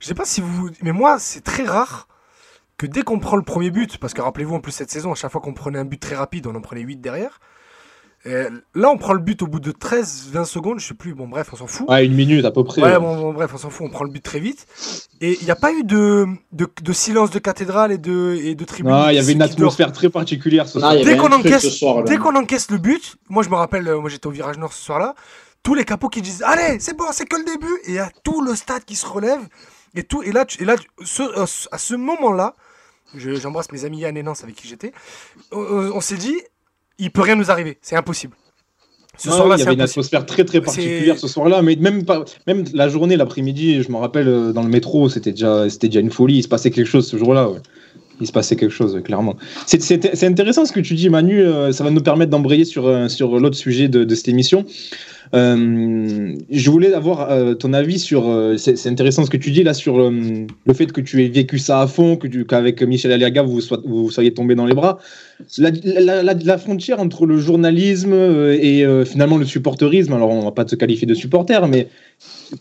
Je 0.00 0.06
sais 0.06 0.14
pas 0.14 0.24
si 0.24 0.40
vous, 0.40 0.70
mais 0.82 0.92
moi 0.92 1.16
c'est 1.18 1.42
très 1.42 1.64
rare 1.64 2.08
que 2.78 2.86
dès 2.86 3.02
qu'on 3.02 3.18
prend 3.18 3.36
le 3.36 3.42
premier 3.42 3.70
but, 3.70 3.98
parce 3.98 4.14
que 4.14 4.22
rappelez-vous 4.22 4.54
en 4.54 4.60
plus 4.60 4.72
cette 4.72 4.90
saison, 4.90 5.12
à 5.12 5.14
chaque 5.14 5.32
fois 5.32 5.40
qu'on 5.40 5.52
prenait 5.54 5.78
un 5.78 5.84
but 5.84 6.00
très 6.00 6.14
rapide, 6.16 6.46
on 6.46 6.54
en 6.54 6.60
prenait 6.60 6.80
8 6.82 6.96
derrière. 7.00 7.40
Euh, 8.26 8.50
là, 8.74 8.90
on 8.90 8.98
prend 8.98 9.12
le 9.12 9.20
but 9.20 9.42
au 9.42 9.46
bout 9.46 9.60
de 9.60 9.70
13-20 9.70 10.44
secondes, 10.44 10.80
je 10.80 10.86
sais 10.88 10.94
plus. 10.94 11.14
Bon, 11.14 11.28
bref, 11.28 11.50
on 11.52 11.56
s'en 11.56 11.66
fout. 11.68 11.88
Ouais, 11.88 12.04
une 12.04 12.14
minute 12.14 12.44
à 12.44 12.50
peu 12.50 12.64
près. 12.64 12.82
Ouais, 12.82 12.98
bon, 12.98 13.16
bon, 13.16 13.32
bref, 13.32 13.50
on 13.54 13.58
s'en 13.58 13.70
fout, 13.70 13.86
on 13.86 13.90
prend 13.90 14.02
le 14.04 14.10
but 14.10 14.22
très 14.22 14.40
vite. 14.40 14.66
Et 15.20 15.38
il 15.40 15.44
n'y 15.44 15.52
a 15.52 15.56
pas 15.56 15.72
eu 15.72 15.84
de, 15.84 16.26
de, 16.52 16.68
de 16.82 16.92
silence 16.92 17.30
de 17.30 17.38
cathédrale 17.38 17.92
et 17.92 17.98
de, 17.98 18.36
et 18.42 18.54
de 18.56 18.64
tribune. 18.64 18.90
Il 19.12 19.16
y 19.16 19.18
avait 19.18 19.32
une 19.32 19.38
atmosphère 19.62 19.92
très 19.92 20.08
particulière 20.10 20.66
ce 20.68 20.80
soir. 20.80 20.92
Dès 21.04 21.16
qu'on 21.16 21.28
encaisse, 21.32 21.62
ce 21.62 21.70
soir, 21.70 21.96
là. 21.98 22.02
dès 22.02 22.16
qu'on 22.18 22.34
encaisse 22.34 22.70
le 22.72 22.78
but, 22.78 23.16
moi 23.28 23.42
je 23.44 23.50
me 23.50 23.54
rappelle, 23.54 23.86
euh, 23.86 24.00
moi 24.00 24.10
j'étais 24.10 24.26
au 24.26 24.30
virage 24.32 24.58
nord 24.58 24.72
ce 24.72 24.84
soir-là, 24.84 25.14
tous 25.62 25.74
les 25.74 25.84
capots 25.84 26.08
qui 26.08 26.20
disent 26.22 26.42
allez 26.44 26.78
c'est 26.80 26.96
bon 26.96 27.04
c'est 27.12 27.24
que 27.26 27.36
le 27.36 27.44
début 27.44 27.72
et 27.84 27.88
il 27.88 27.94
y 27.94 27.98
a 27.98 28.10
tout 28.24 28.42
le 28.42 28.54
stade 28.54 28.84
qui 28.84 28.94
se 28.94 29.04
relève 29.06 29.40
et 29.94 30.02
tout 30.04 30.22
et 30.22 30.30
là 30.32 30.44
tu- 30.44 30.62
et 30.62 30.64
là 30.64 30.76
tu- 30.76 30.86
ce- 31.04 31.22
euh, 31.22 31.46
à 31.72 31.78
ce 31.78 31.94
moment-là, 31.94 32.54
j'embrasse 33.16 33.70
mes 33.72 33.84
amis 33.84 34.00
Yann 34.00 34.16
et 34.16 34.22
Nance 34.22 34.42
avec 34.44 34.56
qui 34.56 34.68
j'étais, 34.68 34.92
on, 35.52 35.58
on- 35.60 35.92
on 35.96 36.00
s'est 36.00 36.16
dit 36.16 36.34
il 36.98 37.10
peut 37.10 37.22
rien 37.22 37.36
nous 37.36 37.50
arriver, 37.50 37.78
c'est 37.80 37.96
impossible. 37.96 38.34
Ce 39.16 39.30
soir-là 39.30 39.56
il 39.56 39.58
y 39.60 39.62
avait 39.62 39.74
une 39.74 39.80
atmosphère 39.80 40.26
très 40.26 40.44
très 40.44 40.60
particulière 40.60 41.18
ce 41.18 41.26
soir-là, 41.26 41.60
mais 41.62 41.74
même 41.76 42.04
pas, 42.04 42.24
même 42.46 42.64
la 42.72 42.88
journée, 42.88 43.16
l'après-midi, 43.16 43.82
je 43.82 43.90
me 43.90 43.96
rappelle 43.96 44.28
euh, 44.28 44.52
dans 44.52 44.62
le 44.62 44.68
métro, 44.68 45.08
c'était 45.08 45.32
déjà, 45.32 45.68
c'était 45.68 45.88
déjà 45.88 45.98
une 46.00 46.12
folie. 46.12 46.36
Il 46.38 46.42
se 46.44 46.48
passait 46.48 46.70
quelque 46.70 46.86
chose 46.86 47.08
ce 47.08 47.16
jour-là. 47.16 47.48
ouais. 47.50 47.58
Il 48.20 48.26
se 48.26 48.32
passait 48.32 48.56
quelque 48.56 48.72
chose, 48.72 49.00
clairement. 49.04 49.36
C'est- 49.66 50.24
intéressant 50.24 50.64
ce 50.64 50.72
que 50.72 50.80
tu 50.80 50.94
dis, 50.94 51.08
Manu. 51.08 51.40
euh, 51.40 51.70
ça 51.72 51.84
va 51.84 51.90
nous 51.90 52.00
permettre 52.00 52.30
d'embrayer 52.30 52.64
sur 52.64 52.86
euh, 52.86 53.08
sur 53.08 53.38
l'autre 53.40 53.56
sujet 53.56 53.88
de, 53.88 54.02
de 54.04 54.14
cette 54.14 54.28
émission. 54.28 54.64
Euh, 55.34 56.34
je 56.50 56.70
voulais 56.70 56.92
avoir 56.94 57.30
euh, 57.30 57.54
ton 57.54 57.72
avis 57.72 57.98
sur. 57.98 58.28
euh, 58.28 58.56
c'est 58.56 58.86
intéressant 58.88 59.24
ce 59.24 59.30
que 59.30 59.36
tu 59.36 59.50
dis 59.50 59.62
là 59.62 59.74
sur 59.74 59.98
le 59.98 60.74
fait 60.74 60.90
que 60.92 61.00
tu 61.00 61.24
aies 61.24 61.28
vécu 61.28 61.58
ça 61.58 61.80
à 61.80 61.86
fond, 61.86 62.16
que 62.16 62.26
qu'avec 62.42 62.82
Michel 62.82 63.12
Aliaga 63.12 63.42
vous, 63.42 63.60
soyez- 63.60 64.32
tombé 64.32 64.54
dans 64.54 64.66
les 64.66 64.74
bras. 64.74 64.98
La, 65.58 66.58
frontière 66.58 67.00
entre 67.00 67.26
le 67.26 67.38
journalisme 67.38 68.14
et 68.14 68.84
finalement 69.04 69.36
le 69.38 69.44
supporterisme. 69.44 70.12
Alors 70.12 70.30
on 70.30 70.44
va 70.44 70.52
pas 70.52 70.64
te 70.64 70.74
qualifier 70.76 71.06
de 71.06 71.14
supporter, 71.14 71.66
mais 71.68 71.88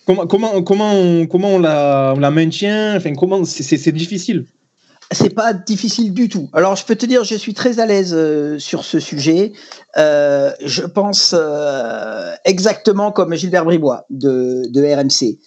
comment 0.05 0.27
comment 0.27 0.61
comment 0.61 0.93
on, 0.93 1.27
comment 1.27 1.59
la, 1.59 2.13
on 2.15 2.19
la 2.19 2.31
maintient? 2.31 2.95
Enfin 2.97 3.13
c'est 3.45 3.91
difficile. 3.91 4.45
C'est 5.11 5.29
pas 5.29 5.53
difficile 5.53 6.13
du 6.13 6.27
tout. 6.27 6.49
Alors, 6.51 6.75
je 6.75 6.85
peux 6.85 6.95
te 6.95 7.05
dire, 7.05 7.23
je 7.23 7.35
suis 7.35 7.53
très 7.53 7.79
à 7.79 7.85
l'aise 7.85 8.13
euh, 8.13 8.59
sur 8.59 8.83
ce 8.83 8.99
sujet. 8.99 9.53
Euh, 9.97 10.51
je 10.65 10.83
pense 10.83 11.33
euh, 11.33 12.33
exactement 12.43 13.13
comme 13.13 13.33
Gilbert 13.33 13.63
Bribois 13.63 14.05
de, 14.09 14.67
RMC. 14.75 15.39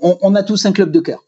On, 0.00 0.34
a 0.34 0.42
tous 0.42 0.64
un 0.64 0.72
club 0.72 0.90
de 0.90 1.00
cœur. 1.00 1.24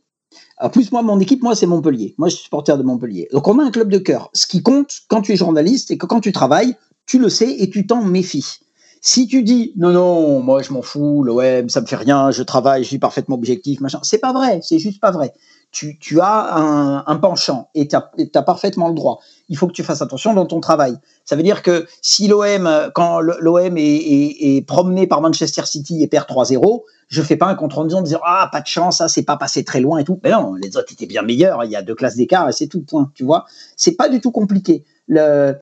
En 0.58 0.70
plus, 0.70 0.90
moi, 0.92 1.02
mon 1.02 1.20
équipe, 1.20 1.42
moi, 1.42 1.54
c'est 1.54 1.66
Montpellier. 1.66 2.14
Moi, 2.16 2.28
je 2.28 2.36
suis 2.36 2.44
supporter 2.44 2.78
de 2.78 2.82
Montpellier. 2.82 3.28
Donc, 3.32 3.46
on 3.46 3.58
a 3.58 3.62
un 3.62 3.70
club 3.70 3.90
de 3.90 3.98
cœur. 3.98 4.30
Ce 4.32 4.46
qui 4.46 4.62
compte 4.62 5.00
quand 5.08 5.20
tu 5.20 5.32
es 5.32 5.36
journaliste, 5.36 5.90
et 5.90 5.98
que 5.98 6.06
quand 6.06 6.20
tu 6.20 6.32
travailles, 6.32 6.74
tu 7.06 7.18
le 7.18 7.28
sais 7.28 7.50
et 7.50 7.68
tu 7.68 7.86
t'en 7.86 8.02
méfies. 8.02 8.60
Si 9.02 9.26
tu 9.26 9.42
dis 9.42 9.74
non, 9.76 9.92
non, 9.92 10.40
moi, 10.40 10.62
je 10.62 10.72
m'en 10.72 10.80
fous, 10.80 11.22
l'OM, 11.22 11.68
ça 11.68 11.82
me 11.82 11.86
fait 11.86 11.96
rien, 11.96 12.30
je 12.30 12.42
travaille, 12.42 12.82
je 12.82 12.88
suis 12.88 12.98
parfaitement 12.98 13.36
objectif, 13.36 13.80
machin, 13.80 14.00
c'est 14.02 14.16
pas 14.16 14.32
vrai, 14.32 14.60
c'est 14.62 14.78
juste 14.78 14.98
pas 14.98 15.10
vrai 15.10 15.34
tu, 15.74 16.20
as 16.20 16.56
un, 16.56 17.16
penchant 17.16 17.68
et 17.74 17.88
tu 17.88 17.96
as, 17.96 18.42
parfaitement 18.42 18.88
le 18.88 18.94
droit. 18.94 19.20
Il 19.48 19.56
faut 19.56 19.66
que 19.66 19.72
tu 19.72 19.82
fasses 19.82 20.02
attention 20.02 20.32
dans 20.32 20.46
ton 20.46 20.60
travail. 20.60 20.96
Ça 21.24 21.36
veut 21.36 21.42
dire 21.42 21.62
que 21.62 21.86
si 22.00 22.28
l'OM, 22.28 22.90
quand 22.94 23.20
l'OM 23.20 23.74
est, 23.76 24.66
promené 24.66 25.06
par 25.06 25.20
Manchester 25.20 25.66
City 25.66 26.02
et 26.02 26.06
perd 26.06 26.28
3-0, 26.28 26.82
je 27.08 27.22
fais 27.22 27.36
pas 27.36 27.46
un 27.46 27.54
compte 27.54 27.74
rendu 27.74 27.94
en 27.94 28.02
disant 28.02 28.20
ah 28.24 28.48
pas 28.50 28.60
de 28.60 28.66
chance, 28.66 28.98
ça 28.98 29.08
c'est 29.08 29.22
pas 29.22 29.36
passé 29.36 29.64
très 29.64 29.80
loin 29.80 29.98
et 29.98 30.04
tout. 30.04 30.20
Mais 30.22 30.30
non, 30.30 30.54
les 30.54 30.76
autres 30.76 30.92
étaient 30.92 31.06
bien 31.06 31.22
meilleurs. 31.22 31.64
Il 31.64 31.70
y 31.70 31.76
a 31.76 31.82
deux 31.82 31.94
classes 31.94 32.16
d'écart 32.16 32.48
et 32.48 32.52
c'est 32.52 32.68
tout 32.68 32.80
point. 32.80 33.10
Tu 33.14 33.24
vois, 33.24 33.44
c'est 33.76 33.96
pas 33.96 34.08
du 34.08 34.20
tout 34.20 34.30
compliqué. 34.30 34.84
Le, 35.06 35.54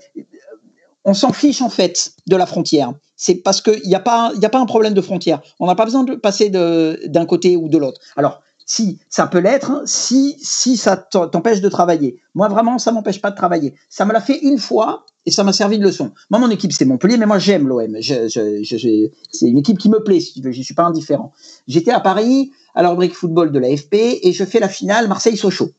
on 1.04 1.14
s'en 1.14 1.32
fiche 1.32 1.62
en 1.62 1.70
fait 1.70 2.12
de 2.26 2.36
la 2.36 2.46
frontière. 2.46 2.92
C'est 3.16 3.36
parce 3.36 3.60
qu'il 3.60 3.86
n'y 3.86 3.94
a 3.94 4.00
pas, 4.00 4.32
a 4.40 4.48
pas 4.48 4.58
un 4.58 4.66
problème 4.66 4.94
de 4.94 5.00
frontière. 5.00 5.42
On 5.58 5.66
n'a 5.66 5.74
pas 5.74 5.84
besoin 5.84 6.04
de 6.04 6.14
passer 6.14 6.50
d'un 6.50 7.26
côté 7.26 7.56
ou 7.56 7.68
de 7.68 7.78
l'autre. 7.78 8.00
Alors 8.16 8.42
si 8.66 8.98
ça 9.08 9.26
peut 9.26 9.38
l'être, 9.38 9.82
si 9.86 10.36
si 10.40 10.76
ça 10.76 10.96
t'empêche 10.96 11.60
de 11.60 11.68
travailler. 11.68 12.20
Moi 12.34 12.48
vraiment, 12.48 12.78
ça 12.78 12.92
m'empêche 12.92 13.20
pas 13.20 13.30
de 13.30 13.36
travailler. 13.36 13.74
Ça 13.88 14.04
me 14.04 14.12
l'a 14.12 14.20
fait 14.20 14.38
une 14.38 14.58
fois 14.58 15.06
et 15.26 15.30
ça 15.30 15.44
m'a 15.44 15.52
servi 15.52 15.78
de 15.78 15.84
leçon. 15.84 16.12
Moi, 16.30 16.40
mon 16.40 16.50
équipe 16.50 16.72
c'est 16.72 16.84
Montpellier, 16.84 17.16
mais 17.16 17.26
moi 17.26 17.38
j'aime 17.38 17.68
l'OM. 17.68 17.96
C'est 18.00 19.46
une 19.46 19.58
équipe 19.58 19.78
qui 19.78 19.88
me 19.88 20.02
plaît, 20.02 20.20
si 20.20 20.34
tu 20.34 20.40
veux. 20.40 20.52
Je 20.52 20.62
suis 20.62 20.74
pas 20.74 20.84
indifférent. 20.84 21.32
J'étais 21.66 21.92
à 21.92 22.00
Paris 22.00 22.52
à 22.74 22.82
la 22.82 22.90
rubrique 22.90 23.14
football 23.14 23.52
de 23.52 23.58
l'AFP 23.58 23.94
et 24.22 24.32
je 24.32 24.44
fais 24.44 24.60
la 24.60 24.68
finale 24.68 25.08
Marseille-Sochaux. 25.08 25.70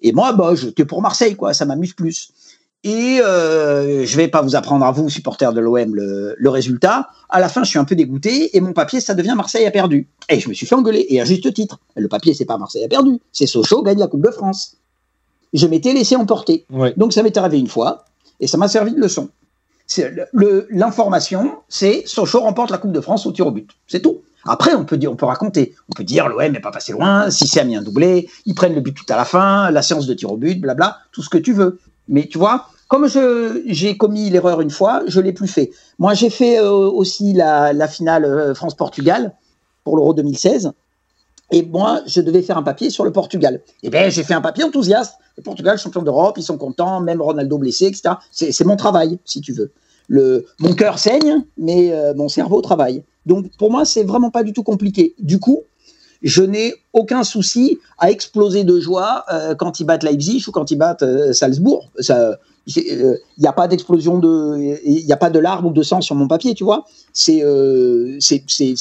Et 0.00 0.12
moi, 0.12 0.32
bah, 0.32 0.54
j'étais 0.54 0.84
pour 0.84 1.00
Marseille, 1.00 1.36
quoi. 1.36 1.54
Ça 1.54 1.64
m'amuse 1.64 1.92
plus. 1.92 2.32
Et 2.84 3.20
euh, 3.20 4.04
je 4.04 4.16
vais 4.16 4.26
pas 4.26 4.42
vous 4.42 4.56
apprendre 4.56 4.84
à 4.84 4.90
vous, 4.90 5.08
supporters 5.08 5.52
de 5.52 5.60
l'OM, 5.60 5.94
le, 5.94 6.34
le, 6.36 6.50
résultat. 6.50 7.10
À 7.28 7.38
la 7.38 7.48
fin, 7.48 7.62
je 7.62 7.70
suis 7.70 7.78
un 7.78 7.84
peu 7.84 7.94
dégoûté 7.94 8.56
et 8.56 8.60
mon 8.60 8.72
papier, 8.72 9.00
ça 9.00 9.14
devient 9.14 9.34
Marseille 9.36 9.66
a 9.66 9.70
perdu. 9.70 10.08
Et 10.28 10.40
je 10.40 10.48
me 10.48 10.54
suis 10.54 10.66
fait 10.66 10.74
engueuler, 10.74 11.06
et 11.08 11.20
à 11.20 11.24
juste 11.24 11.52
titre. 11.54 11.78
Le 11.96 12.08
papier, 12.08 12.34
c'est 12.34 12.44
pas 12.44 12.58
Marseille 12.58 12.84
a 12.84 12.88
perdu, 12.88 13.20
c'est 13.30 13.46
Sochaux 13.46 13.82
gagne 13.82 13.98
la 13.98 14.08
Coupe 14.08 14.24
de 14.24 14.30
France. 14.32 14.76
Je 15.52 15.66
m'étais 15.68 15.92
laissé 15.92 16.16
emporter. 16.16 16.64
Ouais. 16.70 16.92
Donc 16.96 17.12
ça 17.12 17.22
m'est 17.22 17.36
arrivé 17.36 17.60
une 17.60 17.68
fois, 17.68 18.04
et 18.40 18.48
ça 18.48 18.58
m'a 18.58 18.66
servi 18.66 18.92
de 18.92 19.00
leçon. 19.00 19.28
L'information, 20.70 21.52
c'est 21.68 22.02
Sochaux 22.06 22.40
remporte 22.40 22.70
la 22.72 22.78
Coupe 22.78 22.92
de 22.92 23.00
France 23.00 23.26
au 23.26 23.32
tir 23.32 23.46
au 23.46 23.52
but. 23.52 23.70
C'est 23.86 24.00
tout. 24.00 24.22
Après, 24.44 24.74
on 24.74 24.84
peut 24.84 24.96
dire, 24.96 25.12
on 25.12 25.16
peut 25.16 25.26
raconter. 25.26 25.76
On 25.88 25.92
peut 25.94 26.02
dire 26.02 26.28
l'OM 26.28 26.50
n'est 26.50 26.58
pas 26.58 26.72
passé 26.72 26.92
loin, 26.92 27.30
si 27.30 27.46
c'est 27.46 27.60
a 27.60 27.64
mis 27.64 27.76
un 27.76 27.82
doublé, 27.82 28.28
ils 28.44 28.54
prennent 28.54 28.74
le 28.74 28.80
but 28.80 28.92
tout 28.92 29.04
à 29.08 29.16
la 29.16 29.24
fin, 29.24 29.70
la 29.70 29.82
séance 29.82 30.06
de 30.06 30.14
tir 30.14 30.32
au 30.32 30.36
but, 30.36 30.60
blabla, 30.60 30.98
tout 31.12 31.22
ce 31.22 31.28
que 31.28 31.38
tu 31.38 31.52
veux. 31.52 31.78
Mais 32.08 32.26
tu 32.26 32.38
vois, 32.38 32.66
comme 32.88 33.08
j'ai 33.66 33.96
commis 33.96 34.28
l'erreur 34.28 34.60
une 34.60 34.70
fois, 34.70 35.02
je 35.06 35.20
l'ai 35.20 35.32
plus 35.32 35.48
fait. 35.48 35.70
Moi, 35.98 36.14
j'ai 36.14 36.30
fait 36.30 36.58
euh, 36.58 36.70
aussi 36.70 37.32
la, 37.32 37.72
la 37.72 37.88
finale 37.88 38.24
euh, 38.24 38.54
France-Portugal 38.54 39.32
pour 39.84 39.96
l'Euro 39.96 40.12
2016. 40.14 40.72
Et 41.52 41.62
moi, 41.62 42.00
je 42.06 42.20
devais 42.20 42.42
faire 42.42 42.56
un 42.56 42.62
papier 42.62 42.90
sur 42.90 43.04
le 43.04 43.12
Portugal. 43.12 43.60
Et 43.82 43.90
bien, 43.90 44.08
j'ai 44.08 44.22
fait 44.24 44.34
un 44.34 44.40
papier 44.40 44.64
enthousiaste. 44.64 45.14
Le 45.36 45.42
Portugal, 45.42 45.78
champion 45.78 46.02
d'Europe, 46.02 46.36
ils 46.38 46.42
sont 46.42 46.56
contents, 46.56 47.00
même 47.00 47.20
Ronaldo 47.20 47.58
blessé, 47.58 47.86
etc. 47.86 48.14
C'est 48.30 48.64
mon 48.64 48.76
travail, 48.76 49.18
si 49.24 49.40
tu 49.40 49.52
veux. 49.52 49.70
Le, 50.08 50.46
mon 50.58 50.74
cœur 50.74 50.98
saigne, 50.98 51.44
mais 51.58 51.92
euh, 51.92 52.14
mon 52.14 52.28
cerveau 52.28 52.60
travaille. 52.60 53.04
Donc, 53.26 53.46
pour 53.58 53.70
moi, 53.70 53.84
c'est 53.84 54.02
vraiment 54.02 54.30
pas 54.30 54.42
du 54.42 54.52
tout 54.52 54.62
compliqué. 54.62 55.14
Du 55.18 55.38
coup, 55.38 55.62
je 56.22 56.42
n'ai 56.42 56.74
aucun 56.92 57.24
souci 57.24 57.78
à 57.98 58.10
exploser 58.10 58.64
de 58.64 58.78
joie 58.80 59.24
euh, 59.32 59.54
quand 59.54 59.80
ils 59.80 59.84
battent 59.84 60.04
Leipzig 60.04 60.44
ou 60.48 60.52
quand 60.52 60.70
ils 60.70 60.76
battent 60.76 61.02
euh, 61.02 61.32
Salzbourg. 61.32 61.90
Il 62.66 63.18
n'y 63.38 63.46
a 63.46 63.52
pas 63.52 63.66
d'explosion 63.66 64.18
de, 64.18 64.78
il 64.84 65.04
n'y 65.04 65.12
a 65.12 65.16
pas 65.16 65.30
de 65.30 65.38
larmes 65.40 65.66
ou 65.66 65.72
de 65.72 65.82
sang 65.82 66.00
sur 66.00 66.14
mon 66.14 66.28
papier, 66.28 66.54
tu 66.54 66.62
vois. 66.62 66.84
C'est 67.12 67.42
euh, 67.42 68.18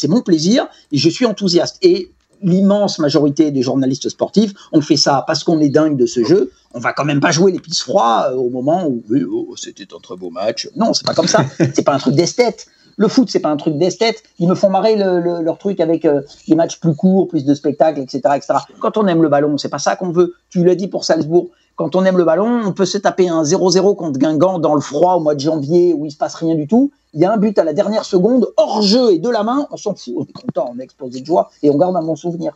mon 0.08 0.22
plaisir 0.22 0.68
et 0.92 0.98
je 0.98 1.10
suis 1.10 1.26
enthousiaste. 1.26 1.78
Et 1.82 2.12
l'immense 2.44 3.00
majorité 3.00 3.52
des 3.52 3.62
journalistes 3.62 4.10
sportifs 4.10 4.54
ont 4.72 4.82
fait 4.82 4.98
ça 4.98 5.24
parce 5.28 5.44
qu'on 5.44 5.60
est 5.60 5.70
dingue 5.70 5.98
de 5.98 6.06
ce 6.06 6.24
jeu. 6.24 6.52
On 6.74 6.80
va 6.80 6.94
quand 6.94 7.06
même 7.06 7.20
pas 7.20 7.32
jouer 7.32 7.52
les 7.52 7.60
pistes 7.60 7.82
froids 7.82 8.30
euh, 8.30 8.36
au 8.36 8.50
moment 8.50 8.88
où 8.88 9.04
oui, 9.10 9.24
oh, 9.24 9.56
c'était 9.58 9.88
un 9.94 10.00
très 10.00 10.16
beau 10.16 10.30
match. 10.30 10.70
Non, 10.76 10.94
c'est 10.94 11.06
pas 11.06 11.14
comme 11.14 11.28
ça. 11.28 11.46
c'est 11.58 11.84
pas 11.84 11.94
un 11.96 12.00
truc 12.00 12.16
d'esthète. 12.16 12.68
Le 13.02 13.08
foot, 13.08 13.30
c'est 13.32 13.40
pas 13.40 13.50
un 13.50 13.58
truc 13.58 13.80
d'esthète. 13.80 14.22
Ils 14.38 14.48
me 14.48 14.54
font 14.54 14.70
marrer 14.70 14.96
le, 14.96 15.20
le- 15.20 15.42
leur 15.42 15.58
truc 15.58 15.80
avec 15.80 16.06
euh, 16.06 16.22
des 16.48 16.54
matchs 16.54 16.80
plus 16.80 16.94
courts, 16.96 17.28
plus 17.28 17.46
de 17.46 17.54
spectacles, 17.56 18.00
etc., 18.00 18.20
etc. 18.36 18.54
Quand 18.80 18.96
on 18.96 19.08
aime 19.08 19.24
le 19.24 19.28
ballon, 19.28 19.58
c'est 19.58 19.70
pas 19.70 19.80
ça 19.80 19.96
qu'on 19.96 20.12
veut. 20.12 20.36
Tu 20.50 20.64
l'as 20.64 20.76
dit 20.76 20.88
pour 20.88 21.04
Salzbourg. 21.04 21.48
Quand 21.76 21.96
on 21.96 22.06
aime 22.06 22.20
le 22.20 22.26
ballon, 22.26 22.62
on 22.64 22.74
peut 22.74 22.86
se 22.86 23.00
taper 23.00 23.28
un 23.28 23.42
0-0 23.42 23.96
contre 23.96 24.20
Guingamp 24.20 24.60
dans 24.60 24.76
le 24.76 24.82
froid 24.82 25.16
au 25.16 25.20
mois 25.20 25.34
de 25.34 25.40
janvier 25.40 25.96
où 25.96 26.06
il 26.06 26.12
se 26.12 26.18
passe 26.18 26.36
rien 26.36 26.54
du 26.54 26.68
tout. 26.68 26.92
Il 27.16 27.20
y 27.22 27.26
a 27.26 27.34
un 27.34 27.38
but 27.38 27.58
à 27.58 27.64
la 27.64 27.74
dernière 27.74 28.06
seconde, 28.06 28.48
hors 28.58 28.84
jeu 28.84 29.14
et 29.14 29.18
de 29.18 29.30
la 29.30 29.42
main, 29.42 29.66
on 29.72 29.78
s'en 29.78 29.96
fout, 29.96 30.14
on 30.18 30.24
est 30.26 30.32
content, 30.32 30.72
on 30.76 30.80
a 30.80 30.84
explosé 30.84 31.22
de 31.22 31.26
joie 31.26 31.50
et 31.64 31.72
on 31.72 31.78
garde 31.78 31.96
un 31.96 32.04
bon 32.04 32.16
souvenir. 32.16 32.54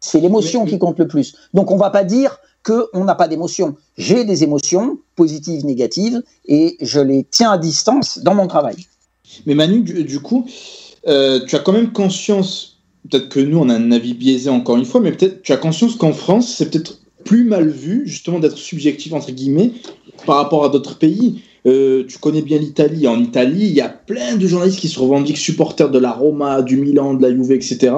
C'est 0.00 0.20
l'émotion 0.20 0.64
qui 0.64 0.78
compte 0.78 0.98
le 0.98 1.06
plus. 1.06 1.36
Donc 1.52 1.70
on 1.70 1.76
va 1.76 1.90
pas 1.90 2.02
dire 2.04 2.38
que 2.62 2.88
on 2.94 3.04
n'a 3.04 3.14
pas 3.14 3.28
d'émotions. 3.28 3.76
J'ai 3.98 4.24
des 4.24 4.42
émotions, 4.42 4.98
positives, 5.16 5.66
négatives, 5.66 6.22
et 6.46 6.76
je 6.80 7.00
les 7.00 7.24
tiens 7.30 7.52
à 7.52 7.58
distance 7.58 8.20
dans 8.20 8.34
mon 8.34 8.46
travail. 8.46 8.76
Mais 9.46 9.54
Manu, 9.54 9.80
du, 9.82 10.20
coup, 10.20 10.46
euh, 11.06 11.40
tu 11.46 11.56
as 11.56 11.58
quand 11.58 11.72
même 11.72 11.92
conscience, 11.92 12.78
peut-être 13.10 13.28
que 13.28 13.40
nous, 13.40 13.58
on 13.58 13.68
a 13.68 13.74
un 13.74 13.92
avis 13.92 14.14
biaisé 14.14 14.50
encore 14.50 14.76
une 14.76 14.84
fois, 14.84 15.00
mais 15.00 15.12
peut-être 15.12 15.42
tu 15.42 15.52
as 15.52 15.56
conscience 15.56 15.96
qu'en 15.96 16.12
France, 16.12 16.54
c'est 16.56 16.70
peut-être 16.70 17.00
plus 17.24 17.44
mal 17.44 17.68
vu, 17.68 18.02
justement, 18.06 18.40
d'être 18.40 18.56
subjectif, 18.56 19.12
entre 19.12 19.30
guillemets, 19.30 19.72
par 20.26 20.36
rapport 20.36 20.64
à 20.64 20.68
d'autres 20.68 20.98
pays. 20.98 21.42
Euh, 21.66 22.04
tu 22.08 22.18
connais 22.18 22.42
bien 22.42 22.58
l'Italie. 22.58 23.06
En 23.06 23.20
Italie, 23.20 23.66
il 23.66 23.72
y 23.72 23.80
a 23.80 23.88
plein 23.88 24.36
de 24.36 24.46
journalistes 24.46 24.80
qui 24.80 24.88
se 24.88 24.98
revendiquent 24.98 25.38
supporters 25.38 25.90
de 25.90 25.98
la 25.98 26.10
Roma, 26.10 26.62
du 26.62 26.76
Milan, 26.76 27.14
de 27.14 27.22
la 27.22 27.30
Juve, 27.30 27.52
etc. 27.52 27.92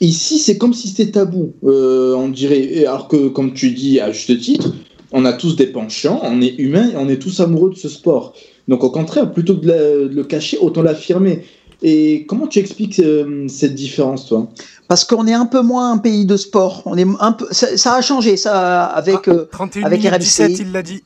Ici, 0.00 0.38
c'est 0.38 0.58
comme 0.58 0.74
si 0.74 0.88
c'était 0.88 1.12
tabou, 1.12 1.52
euh, 1.64 2.14
on 2.14 2.28
dirait. 2.28 2.84
Alors 2.86 3.08
que, 3.08 3.28
comme 3.28 3.54
tu 3.54 3.70
dis 3.70 4.00
à 4.00 4.12
juste 4.12 4.38
titre, 4.40 4.74
on 5.12 5.24
a 5.24 5.32
tous 5.32 5.56
des 5.56 5.66
penchants, 5.66 6.20
on 6.22 6.40
est 6.40 6.54
humain 6.58 6.90
et 6.90 6.96
on 6.96 7.08
est 7.08 7.18
tous 7.18 7.40
amoureux 7.40 7.70
de 7.70 7.76
ce 7.76 7.88
sport. 7.88 8.34
Donc, 8.70 8.82
au 8.84 8.90
contraire, 8.90 9.30
plutôt 9.32 9.56
que 9.56 9.60
de, 9.62 9.68
la- 9.68 10.08
de 10.08 10.14
le 10.14 10.24
cacher, 10.24 10.56
autant 10.58 10.80
l'affirmer. 10.82 11.44
Et 11.82 12.24
comment 12.28 12.46
tu 12.46 12.58
expliques 12.58 13.00
euh, 13.00 13.48
cette 13.48 13.74
différence, 13.74 14.26
toi? 14.26 14.46
Parce 14.86 15.04
qu'on 15.04 15.26
est 15.26 15.32
un 15.32 15.46
peu 15.46 15.60
moins 15.62 15.92
un 15.92 15.98
pays 15.98 16.24
de 16.26 16.36
sport. 16.36 16.82
On 16.86 16.96
est 16.96 17.06
un 17.20 17.32
peu, 17.32 17.46
ça, 17.50 17.76
ça 17.76 17.94
a 17.94 18.00
changé 18.02 18.36
ça 18.36 18.84
avec. 18.84 19.28
euh, 19.28 19.46
31 19.50 19.84
avec 19.86 20.02
RMC. 20.02 20.18
17, 20.18 20.58
il 20.60 20.72
l'a 20.72 20.82
dit. 20.82 21.02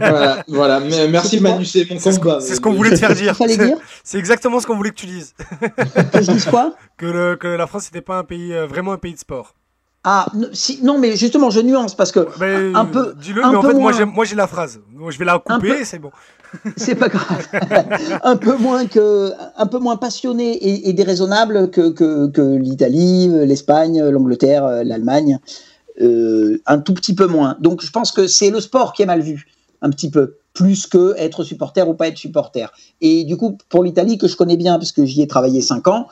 voilà, 0.00 0.44
voilà. 0.48 0.80
Merci 1.10 1.40
Manu, 1.40 1.64
c'est 1.64 1.88
mon 1.90 1.98
combat. 1.98 2.18
qu'on- 2.18 2.40
c'est 2.40 2.54
ce 2.54 2.60
qu'on 2.60 2.72
voulait 2.72 2.90
te 2.90 2.96
faire 2.96 3.14
dire. 3.14 3.36
C'est 4.04 4.18
exactement 4.18 4.60
ce 4.60 4.66
qu'on 4.66 4.76
voulait 4.76 4.90
que 4.90 4.96
tu 4.96 5.06
dises. 5.06 5.34
que 6.12 6.22
je 6.22 6.30
dise 6.32 6.44
quoi? 6.46 6.74
Que, 6.96 7.06
le- 7.06 7.36
que 7.36 7.48
la 7.48 7.66
France 7.66 7.84
n'était 7.92 8.00
pas 8.04 8.18
un 8.18 8.24
pays, 8.24 8.52
euh, 8.52 8.66
vraiment 8.66 8.92
un 8.92 8.98
pays 8.98 9.14
de 9.14 9.18
sport. 9.18 9.54
Ah 10.04 10.26
si, 10.52 10.82
non, 10.82 10.98
mais 10.98 11.16
justement, 11.16 11.50
je 11.50 11.60
nuance 11.60 11.94
parce 11.94 12.10
que 12.10 12.26
Mais, 12.40 12.74
un 12.74 12.84
peu, 12.86 13.14
Dis-le, 13.20 13.40
mais 13.42 13.56
en 13.56 13.60
peu 13.60 13.68
fait, 13.68 13.74
moi 13.74 13.82
moins. 13.82 13.92
j'ai, 13.92 14.04
moi 14.04 14.24
j'ai 14.24 14.34
la 14.34 14.46
phrase. 14.48 14.80
Je 15.08 15.18
vais 15.18 15.24
la 15.24 15.38
couper 15.38 15.84
c'est 15.84 15.98
bon. 15.98 16.10
c'est 16.76 16.96
pas 16.96 17.08
grave, 17.08 17.48
un 18.22 18.36
peu 18.36 18.58
moins 18.58 18.84
que, 18.84 19.32
un 19.56 19.66
peu 19.66 19.78
moins 19.78 19.96
passionné 19.96 20.52
et, 20.52 20.90
et 20.90 20.92
déraisonnable 20.92 21.70
que, 21.70 21.88
que, 21.88 22.26
que 22.26 22.42
l'Italie, 22.42 23.28
l'Espagne, 23.46 24.02
l'Angleterre, 24.10 24.84
l'Allemagne, 24.84 25.38
euh, 26.00 26.60
un 26.66 26.78
tout 26.78 26.94
petit 26.94 27.14
peu 27.14 27.26
moins. 27.26 27.56
Donc, 27.60 27.82
je 27.82 27.90
pense 27.90 28.12
que 28.12 28.26
c'est 28.26 28.50
le 28.50 28.60
sport 28.60 28.92
qui 28.92 29.02
est 29.02 29.06
mal 29.06 29.20
vu, 29.20 29.46
un 29.82 29.90
petit 29.90 30.10
peu, 30.10 30.36
plus 30.54 30.86
que 30.86 31.14
être 31.16 31.44
supporter 31.44 31.88
ou 31.88 31.94
pas 31.94 32.08
être 32.08 32.18
supporter. 32.18 32.72
Et 33.00 33.24
du 33.24 33.36
coup, 33.36 33.58
pour 33.68 33.82
l'Italie 33.82 34.18
que 34.18 34.28
je 34.28 34.36
connais 34.36 34.56
bien, 34.56 34.78
parce 34.78 34.92
que 34.92 35.04
j'y 35.04 35.22
ai 35.22 35.26
travaillé 35.26 35.60
cinq 35.60 35.88
ans. 35.88 36.08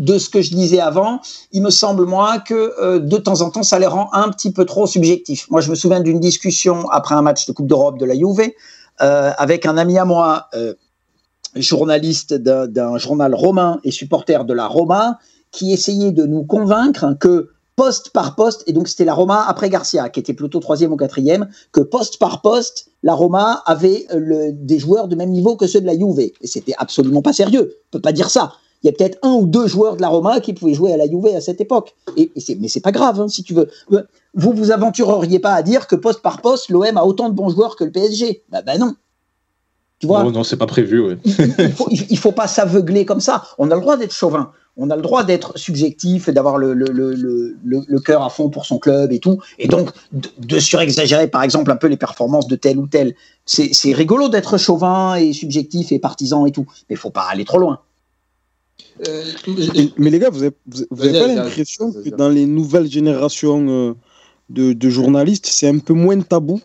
De 0.00 0.16
ce 0.16 0.30
que 0.30 0.40
je 0.40 0.50
disais 0.50 0.80
avant, 0.80 1.20
il 1.52 1.60
me 1.60 1.68
semble 1.68 2.06
moi 2.06 2.38
que 2.38 2.72
euh, 2.80 2.98
de 3.00 3.18
temps 3.18 3.42
en 3.42 3.50
temps, 3.50 3.62
ça 3.62 3.78
les 3.78 3.86
rend 3.86 4.08
un 4.14 4.30
petit 4.30 4.50
peu 4.50 4.64
trop 4.64 4.86
subjectifs. 4.86 5.46
Moi, 5.50 5.60
je 5.60 5.68
me 5.68 5.74
souviens 5.74 6.00
d'une 6.00 6.20
discussion 6.20 6.88
après 6.88 7.14
un 7.14 7.20
match 7.20 7.46
de 7.46 7.52
Coupe 7.52 7.66
d'Europe 7.66 7.98
de 7.98 8.06
la 8.06 8.14
Juve 8.14 8.50
euh, 9.02 9.32
avec 9.36 9.66
un 9.66 9.76
ami 9.76 9.98
à 9.98 10.06
moi, 10.06 10.48
euh, 10.54 10.72
journaliste 11.54 12.32
d'un 12.32 12.96
journal 12.96 13.34
romain 13.34 13.78
et 13.84 13.90
supporter 13.90 14.46
de 14.46 14.54
la 14.54 14.66
Roma, 14.66 15.18
qui 15.52 15.70
essayait 15.70 16.12
de 16.12 16.24
nous 16.24 16.44
convaincre 16.44 17.14
que 17.20 17.50
poste 17.76 18.08
par 18.10 18.36
poste, 18.36 18.62
et 18.66 18.72
donc 18.72 18.88
c'était 18.88 19.04
la 19.04 19.12
Roma 19.12 19.44
après 19.46 19.68
Garcia, 19.68 20.08
qui 20.08 20.20
était 20.20 20.32
plutôt 20.32 20.60
troisième 20.60 20.92
ou 20.92 20.96
quatrième, 20.96 21.50
que 21.72 21.80
poste 21.82 22.18
par 22.18 22.40
poste, 22.40 22.86
la 23.02 23.12
Roma 23.12 23.62
avait 23.66 24.06
des 24.52 24.78
joueurs 24.78 25.08
de 25.08 25.16
même 25.16 25.30
niveau 25.30 25.56
que 25.56 25.66
ceux 25.66 25.82
de 25.82 25.86
la 25.86 25.94
Juve. 25.94 26.20
Et 26.20 26.46
c'était 26.46 26.74
absolument 26.78 27.20
pas 27.20 27.34
sérieux. 27.34 27.76
On 27.88 27.98
peut 27.98 28.00
pas 28.00 28.12
dire 28.12 28.30
ça. 28.30 28.52
Il 28.82 28.86
y 28.86 28.88
a 28.88 28.92
peut-être 28.92 29.18
un 29.22 29.32
ou 29.32 29.46
deux 29.46 29.66
joueurs 29.66 29.96
de 29.96 30.00
la 30.02 30.08
Roma 30.08 30.40
qui 30.40 30.54
pouvaient 30.54 30.72
jouer 30.74 30.92
à 30.92 30.96
la 30.96 31.06
Juve 31.06 31.26
à 31.36 31.40
cette 31.40 31.60
époque. 31.60 31.94
Et, 32.16 32.30
et 32.34 32.40
c'est- 32.40 32.56
mais 32.58 32.68
c'est 32.68 32.80
pas 32.80 32.92
grave, 32.92 33.20
hein, 33.20 33.28
si 33.28 33.42
tu 33.42 33.52
veux. 33.54 33.68
Vous 34.34 34.52
vous 34.52 34.70
aventureriez 34.70 35.38
pas 35.38 35.52
à 35.54 35.62
dire 35.62 35.86
que 35.86 35.96
poste 35.96 36.22
par 36.22 36.40
poste, 36.40 36.70
l'OM 36.70 36.96
a 36.96 37.04
autant 37.04 37.28
de 37.28 37.34
bons 37.34 37.50
joueurs 37.50 37.76
que 37.76 37.84
le 37.84 37.90
PSG. 37.90 38.42
Bah, 38.50 38.62
bah 38.62 38.78
non. 38.78 38.94
Tu 39.98 40.06
vois? 40.06 40.22
Non, 40.24 40.30
non, 40.30 40.44
c'est 40.44 40.56
pas 40.56 40.66
prévu. 40.66 41.00
Ouais. 41.06 41.18
il 41.24 41.72
faut, 41.72 41.88
il 41.90 42.18
faut 42.18 42.32
pas 42.32 42.46
s'aveugler 42.46 43.04
comme 43.04 43.20
ça. 43.20 43.42
On 43.58 43.70
a 43.70 43.74
le 43.74 43.80
droit 43.82 43.98
d'être 43.98 44.14
chauvin. 44.14 44.52
On 44.78 44.88
a 44.88 44.96
le 44.96 45.02
droit 45.02 45.24
d'être 45.24 45.58
subjectif 45.58 46.28
et 46.28 46.32
d'avoir 46.32 46.56
le, 46.56 46.72
le, 46.72 46.86
le, 46.86 47.12
le, 47.12 47.56
le- 47.62 47.82
le 47.86 48.00
cœur 48.00 48.22
à 48.22 48.30
fond 48.30 48.48
pour 48.48 48.64
son 48.64 48.78
club 48.78 49.12
et 49.12 49.18
tout. 49.18 49.38
Et 49.58 49.68
donc, 49.68 49.90
de, 50.12 50.28
de 50.38 50.58
surexagérer, 50.58 51.28
par 51.28 51.42
exemple, 51.42 51.70
un 51.70 51.76
peu 51.76 51.88
les 51.88 51.98
performances 51.98 52.46
de 52.46 52.56
tel 52.56 52.78
ou 52.78 52.86
tel. 52.86 53.14
C'est 53.44 53.74
c'est 53.74 53.92
rigolo 53.92 54.30
d'être 54.30 54.56
chauvin 54.56 55.16
et 55.16 55.34
subjectif 55.34 55.92
et 55.92 55.98
partisan 55.98 56.46
et 56.46 56.52
tout. 56.52 56.64
Mais 56.88 56.94
il 56.94 56.98
faut 56.98 57.10
pas 57.10 57.26
aller 57.30 57.44
trop 57.44 57.58
loin. 57.58 57.80
Euh, 59.08 59.24
Mais 59.96 60.10
les 60.10 60.18
gars, 60.18 60.30
vous 60.30 60.42
avez, 60.42 60.54
vous 60.66 60.84
vous 60.90 61.02
avez 61.04 61.12
Vas-y, 61.12 61.20
pas 61.36 61.42
l'impression 61.44 61.92
que 61.92 62.08
dans 62.10 62.28
les 62.28 62.46
nouvelles 62.46 62.90
générations 62.90 63.66
euh, 63.68 63.92
de, 64.50 64.72
de 64.72 64.90
journalistes, 64.90 65.46
c'est 65.46 65.68
un 65.68 65.78
peu 65.78 65.92
moins 65.94 66.20
tabou? 66.20 66.60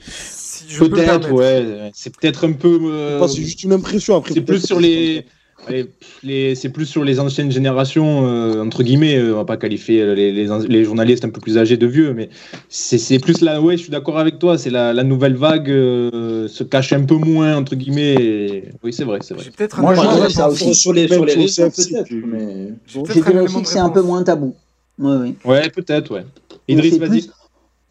Si 0.00 0.64
Peut-être, 0.78 1.32
ouais. 1.32 1.90
C'est 1.94 2.14
peut-être 2.14 2.46
un 2.46 2.52
peu. 2.52 2.78
euh, 2.92 3.26
C'est 3.26 3.40
juste 3.42 3.62
une 3.64 3.72
impression 3.72 4.16
après. 4.16 4.34
c'est 4.34 4.40
plus 4.42 4.64
sur 4.64 4.76
que- 4.76 4.82
les. 4.82 5.24
C'est 5.66 6.68
plus 6.72 6.86
sur 6.86 7.04
les 7.04 7.20
anciennes 7.20 7.50
générations, 7.50 8.26
euh, 8.26 8.62
entre 8.62 8.82
guillemets, 8.82 9.16
euh, 9.18 9.32
on 9.34 9.36
va 9.36 9.44
pas 9.44 9.56
qualifier 9.56 10.14
les, 10.14 10.32
les, 10.32 10.46
les 10.68 10.84
journalistes 10.84 11.24
un 11.24 11.30
peu 11.30 11.40
plus 11.40 11.58
âgés 11.58 11.76
de 11.76 11.86
vieux, 11.86 12.14
mais 12.14 12.28
c'est 12.68 12.98
c'est 12.98 13.18
plus 13.18 13.40
là, 13.40 13.60
ouais, 13.60 13.76
je 13.76 13.82
suis 13.82 13.90
d'accord 13.90 14.18
avec 14.18 14.38
toi, 14.38 14.56
c'est 14.58 14.70
la, 14.70 14.92
la 14.92 15.04
nouvelle 15.04 15.34
vague 15.36 15.70
euh, 15.70 16.48
se 16.48 16.64
cache 16.64 16.92
un 16.92 17.04
peu 17.04 17.16
moins, 17.16 17.56
entre 17.56 17.74
guillemets, 17.76 18.14
et- 18.14 18.64
oui, 18.82 18.92
c'est 18.92 19.04
vrai, 19.04 19.18
c'est 19.22 19.34
vrai. 19.34 19.44
Peut-être 19.56 19.78
un 19.78 19.82
Moi, 19.82 19.94
je 19.94 20.00
élément 20.00 20.14
de 20.14 20.18
dirais 20.20 20.30
ça 20.30 20.46
réponse. 20.46 20.62
aussi. 20.62 20.74
sur 20.74 20.92
les, 20.92 21.08
sur 21.08 21.24
réseaux, 21.24 21.70
peut-être, 21.70 22.10
mais... 22.26 22.68
Je 22.86 23.12
dirais 23.12 23.40
aussi 23.40 23.62
que 23.62 23.68
c'est 23.68 23.78
un 23.78 23.90
peu 23.90 24.02
moins 24.02 24.22
tabou. 24.22 24.54
Oui, 24.98 25.16
oui. 25.20 25.34
Ouais, 25.44 25.68
peut-être, 25.70 26.12
ouais. 26.12 26.24
Idriss, 26.66 26.98
vas-y. 26.98 27.28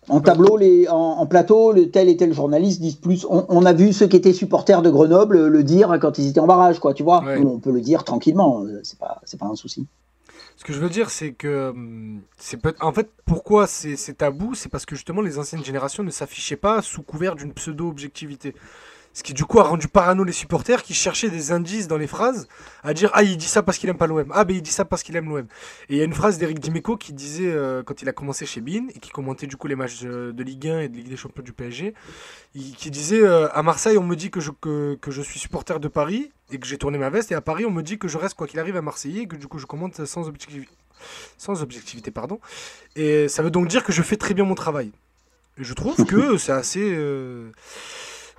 En 0.10 0.22
tableau, 0.22 0.56
les, 0.58 0.88
en, 0.88 0.96
en 0.96 1.26
plateau, 1.26 1.74
le 1.74 1.90
tel 1.92 2.08
et 2.08 2.16
tel 2.16 2.34
journaliste 2.34 2.80
disent 2.82 2.96
plus. 2.96 3.26
On, 3.30 3.46
on 3.50 3.66
a 3.66 3.74
vu 3.74 3.92
ceux 3.92 4.08
qui 4.08 4.16
étaient 4.16 4.32
supporters 4.34 4.82
de 4.82 4.90
Grenoble 4.90 5.48
le 5.48 5.64
dire 5.64 5.98
quand 6.00 6.18
ils 6.18 6.30
étaient 6.30 6.40
en 6.40 6.48
barrage, 6.48 6.80
quoi. 6.80 6.94
Tu 6.94 7.04
vois, 7.04 7.24
Ouais. 7.24 7.38
On 7.38 7.60
peut 7.60 7.72
le 7.72 7.82
dire 7.82 8.04
tranquillement. 8.06 8.64
euh, 8.64 8.80
C'est 8.84 8.98
pas, 9.00 9.20
c'est 9.26 9.40
pas 9.40 9.48
un 9.48 9.56
souci. 9.56 9.86
Ce 10.56 10.64
que 10.64 10.74
je 10.74 10.80
veux 10.80 10.90
dire, 10.90 11.10
c'est 11.10 11.34
que 11.34 11.70
hum, 11.70 12.22
c'est 12.38 12.58
peut 12.58 12.74
en 12.82 12.92
fait 12.92 13.10
pourquoi 13.26 13.68
c'est 13.68 13.96
c'est 13.96 14.16
tabou, 14.16 14.56
c'est 14.56 14.70
parce 14.70 14.86
que 14.86 14.96
justement 14.96 15.22
les 15.22 15.38
anciennes 15.38 15.64
générations 15.64 16.04
ne 16.04 16.10
s'affichaient 16.10 16.56
pas 16.56 16.82
sous 16.82 17.04
couvert 17.04 17.36
d'une 17.36 17.54
pseudo-objectivité. 17.54 18.56
Ce 19.18 19.24
qui 19.24 19.34
du 19.34 19.46
coup 19.46 19.60
a 19.60 19.64
rendu 19.64 19.88
parano 19.88 20.24
les 20.24 20.32
supporters 20.32 20.84
qui 20.84 20.94
cherchaient 20.94 21.32
des 21.32 21.52
indices 21.52 21.88
dans 21.88 21.98
les 21.98 22.06
phrases 22.06 22.48
à 22.84 22.94
dire 22.94 23.10
ah 23.16 23.24
il 23.24 23.36
dit 23.36 23.48
ça 23.48 23.64
parce 23.64 23.80
qu'il 23.80 23.90
aime 23.90 23.98
pas 23.98 24.06
l'OM, 24.06 24.32
ah 24.32 24.46
ben 24.46 24.56
il 24.56 24.62
dit 24.62 24.70
ça 24.70 24.86
parce 24.86 25.02
qu'il 25.02 25.16
aime 25.16 25.28
l'OM. 25.28 25.48
Et 25.90 25.96
il 25.96 25.98
y 25.98 26.02
a 26.02 26.04
une 26.04 26.14
phrase 26.14 26.38
d'Éric 26.38 26.60
Dimeco 26.60 26.98
qui 26.98 27.14
disait 27.14 27.50
euh, 27.50 27.82
quand 27.82 28.04
il 28.04 28.10
a 28.10 28.12
commencé 28.14 28.46
chez 28.46 28.62
Bein 28.62 28.86
et 28.94 29.00
qui 29.00 29.10
commentait 29.10 29.48
du 29.48 29.58
coup 29.58 29.66
les 29.66 29.76
matchs 29.76 30.02
de, 30.02 30.32
de 30.32 30.44
Ligue 30.44 30.68
1 30.68 30.82
et 30.82 30.88
de 30.90 30.96
Ligue 30.98 31.10
des 31.10 31.18
Champions 31.18 31.42
du 31.42 31.52
PSG, 31.52 31.96
il- 32.54 32.76
qui 32.76 32.92
disait 32.92 33.24
euh, 33.24 33.48
à 33.56 33.64
Marseille 33.64 33.98
on 33.98 34.04
me 34.04 34.16
dit 34.16 34.30
que 34.30 34.40
je, 34.40 34.52
que, 34.52 34.94
que 35.02 35.10
je 35.10 35.24
suis 35.24 35.40
supporter 35.40 35.80
de 35.80 35.88
Paris 35.88 36.32
et 36.52 36.60
que 36.60 36.68
j'ai 36.68 36.78
tourné 36.78 37.00
ma 37.00 37.10
veste 37.10 37.32
et 37.32 37.36
à 37.36 37.42
Paris 37.42 37.66
on 37.66 37.72
me 37.72 37.82
dit 37.82 37.98
que 37.98 38.08
je 38.08 38.20
reste 38.20 38.36
quoi 38.36 38.46
qu'il 38.46 38.60
arrive 38.60 38.78
à 38.78 38.84
Marseillais 38.84 39.22
et 39.24 39.28
que 39.28 39.36
du 39.36 39.48
coup 39.48 39.58
je 39.58 39.66
commente 39.66 40.06
sans 40.06 40.28
objectivité 40.28 40.72
sans 41.40 41.64
objectivité 41.64 42.12
pardon. 42.12 42.40
Et 42.96 43.28
ça 43.30 43.42
veut 43.42 43.50
donc 43.52 43.68
dire 43.68 43.84
que 43.84 43.92
je 43.92 44.04
fais 44.04 44.16
très 44.18 44.36
bien 44.36 44.44
mon 44.44 44.54
travail. 44.54 44.92
Et 45.60 45.64
je 45.64 45.74
trouve 45.74 46.06
que 46.06 46.38
c'est 46.38 46.52
assez 46.52 46.84
euh, 46.84 47.50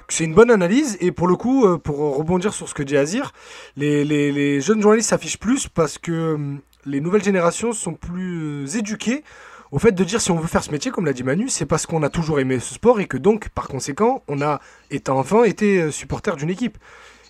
c'est 0.08 0.24
une 0.24 0.34
bonne 0.34 0.50
analyse 0.50 0.96
et 1.00 1.12
pour 1.12 1.26
le 1.26 1.36
coup 1.36 1.66
euh, 1.66 1.78
pour 1.78 1.98
rebondir 2.16 2.54
sur 2.54 2.68
ce 2.68 2.74
que 2.74 2.82
dit 2.82 2.96
Azir 2.96 3.32
les, 3.76 4.60
jeunes 4.60 4.80
journalistes 4.80 5.10
s'affichent 5.10 5.38
plus 5.38 5.68
parce 5.68 5.98
que 5.98 6.34
hum, 6.34 6.60
les 6.86 7.00
nouvelles 7.00 7.24
générations 7.24 7.72
sont 7.72 7.94
plus 7.94 8.64
euh, 8.64 8.78
éduquées 8.78 9.22
au 9.70 9.78
fait 9.78 9.92
de 9.92 10.02
dire 10.04 10.20
si 10.20 10.30
on 10.30 10.36
veut 10.36 10.46
faire 10.46 10.64
ce 10.64 10.70
métier, 10.70 10.90
comme 10.90 11.04
l'a 11.04 11.12
dit 11.12 11.22
Manu, 11.22 11.48
c'est 11.50 11.66
parce 11.66 11.84
qu'on 11.84 12.02
a 12.02 12.08
toujours 12.08 12.40
aimé 12.40 12.58
ce 12.58 12.72
sport 12.72 13.00
et 13.00 13.06
que 13.06 13.18
donc, 13.18 13.50
par 13.50 13.68
conséquent, 13.68 14.22
on 14.26 14.40
a, 14.40 14.60
étant 14.90 15.18
enfant, 15.18 15.44
été 15.44 15.82
euh, 15.82 15.90
supporter 15.90 16.36
d'une 16.36 16.48
équipe. 16.48 16.78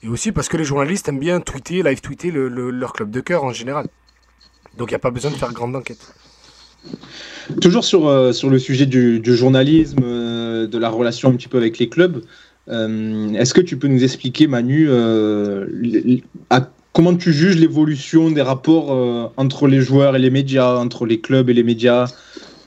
Et 0.04 0.08
aussi 0.08 0.30
parce 0.30 0.48
que 0.48 0.56
les 0.56 0.62
journalistes 0.64 1.08
aiment 1.08 1.18
bien 1.18 1.40
tweeter, 1.40 1.82
live 1.82 2.00
tweeter 2.00 2.30
le- 2.30 2.48
le- 2.48 2.70
leur 2.70 2.92
club 2.92 3.10
de 3.10 3.20
cœur 3.20 3.42
en 3.42 3.52
général. 3.52 3.88
Donc 4.76 4.90
il 4.90 4.92
n'y 4.92 4.96
a 4.96 5.00
pas 5.00 5.10
besoin 5.10 5.32
de 5.32 5.36
faire 5.36 5.52
grande 5.52 5.74
enquête. 5.74 6.14
Toujours 7.60 7.84
sur, 7.84 8.08
le 8.08 8.58
sujet 8.58 8.86
du, 8.86 9.20
journalisme, 9.34 10.00
de 10.00 10.78
la 10.78 10.88
relation 10.90 11.30
un 11.30 11.32
petit 11.32 11.48
peu 11.48 11.58
avec 11.58 11.78
les 11.78 11.88
clubs, 11.88 12.22
euh, 12.70 13.32
est-ce 13.34 13.54
que 13.54 13.60
tu 13.60 13.76
peux 13.76 13.88
nous 13.88 14.04
expliquer, 14.04 14.46
Manu, 14.46 14.86
euh, 14.90 15.66
comment 16.92 17.14
tu 17.14 17.32
juges 17.32 17.56
l'évolution 17.56 18.30
des 18.30 18.42
rapports 18.42 18.92
euh, 18.92 19.26
entre 19.36 19.66
les 19.66 19.80
joueurs 19.80 20.16
et 20.16 20.18
les 20.18 20.30
médias, 20.30 20.76
entre 20.76 21.06
les 21.06 21.20
clubs 21.20 21.48
et 21.48 21.54
les 21.54 21.62
médias, 21.62 22.06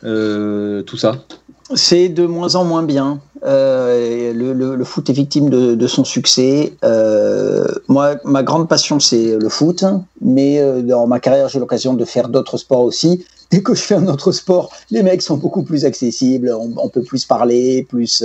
tout 0.02 0.98
ça? 0.98 1.24
C'est 1.74 2.10
de 2.10 2.26
moins 2.26 2.56
en 2.56 2.66
moins 2.66 2.84
bien. 2.84 3.22
Le, 3.44 4.84
foot 4.84 5.10
est 5.10 5.14
victime 5.14 5.50
de, 5.50 5.88
son 5.88 6.04
succès. 6.04 6.74
Moi, 7.88 8.16
ma 8.26 8.44
grande 8.44 8.68
passion, 8.68 9.00
c'est 9.00 9.38
le 9.38 9.50
foot, 9.50 9.84
mais 10.20 10.82
dans 10.84 11.08
ma 11.08 11.20
carrière, 11.20 11.48
j'ai 11.50 11.60
l'occasion 11.60 11.94
de 11.94 12.06
faire 12.06 12.30
d'autres 12.30 12.58
sports 12.58 12.82
aussi. 12.82 13.24
Dès 13.52 13.62
que 13.62 13.76
je 13.76 13.82
fais 13.82 13.96
un 13.96 14.08
autre 14.08 14.32
sport, 14.32 14.72
les 14.92 15.04
mecs 15.04 15.22
sont 15.22 15.38
beaucoup 15.38 15.64
plus 15.64 15.84
accessibles, 15.86 16.54
on, 16.54 16.88
peut 16.88 17.04
plus 17.04 17.26
parler, 17.26 17.86
plus, 17.88 18.24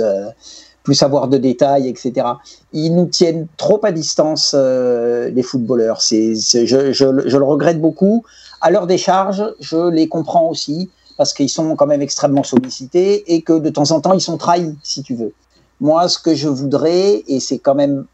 plus 0.87 1.03
avoir 1.03 1.27
de 1.27 1.37
détails, 1.37 1.89
etc. 1.89 2.25
Ils 2.71 2.95
nous 2.95 3.07
tiennent 3.07 3.47
trop 3.57 3.81
à 3.83 3.91
distance, 3.91 4.55
euh, 4.57 5.29
les 5.29 5.43
footballeurs. 5.43 6.01
C'est, 6.01 6.33
je, 6.33 6.93
je 6.93 7.37
le 7.37 7.43
regrette 7.43 7.81
beaucoup. 7.81 8.23
À 8.61 8.71
leur 8.71 8.87
décharge, 8.87 9.43
je 9.59 9.89
les 9.89 10.07
comprends 10.07 10.47
aussi 10.49 10.89
parce 11.17 11.33
qu'ils 11.33 11.49
sont 11.49 11.75
quand 11.75 11.87
même 11.87 12.01
extrêmement 12.01 12.43
sollicités 12.43 13.33
et 13.33 13.41
que 13.41 13.59
de 13.59 13.69
temps 13.69 13.91
en 13.91 13.99
temps, 13.99 14.13
ils 14.13 14.21
sont 14.21 14.37
trahis, 14.37 14.77
si 14.81 15.03
tu 15.03 15.13
veux. 15.13 15.33
Moi, 15.81 16.07
ce 16.07 16.19
que 16.19 16.33
je 16.33 16.47
voudrais, 16.47 17.21
et 17.27 17.41
c'est 17.41 17.59
quand 17.59 17.75
même 17.75 18.05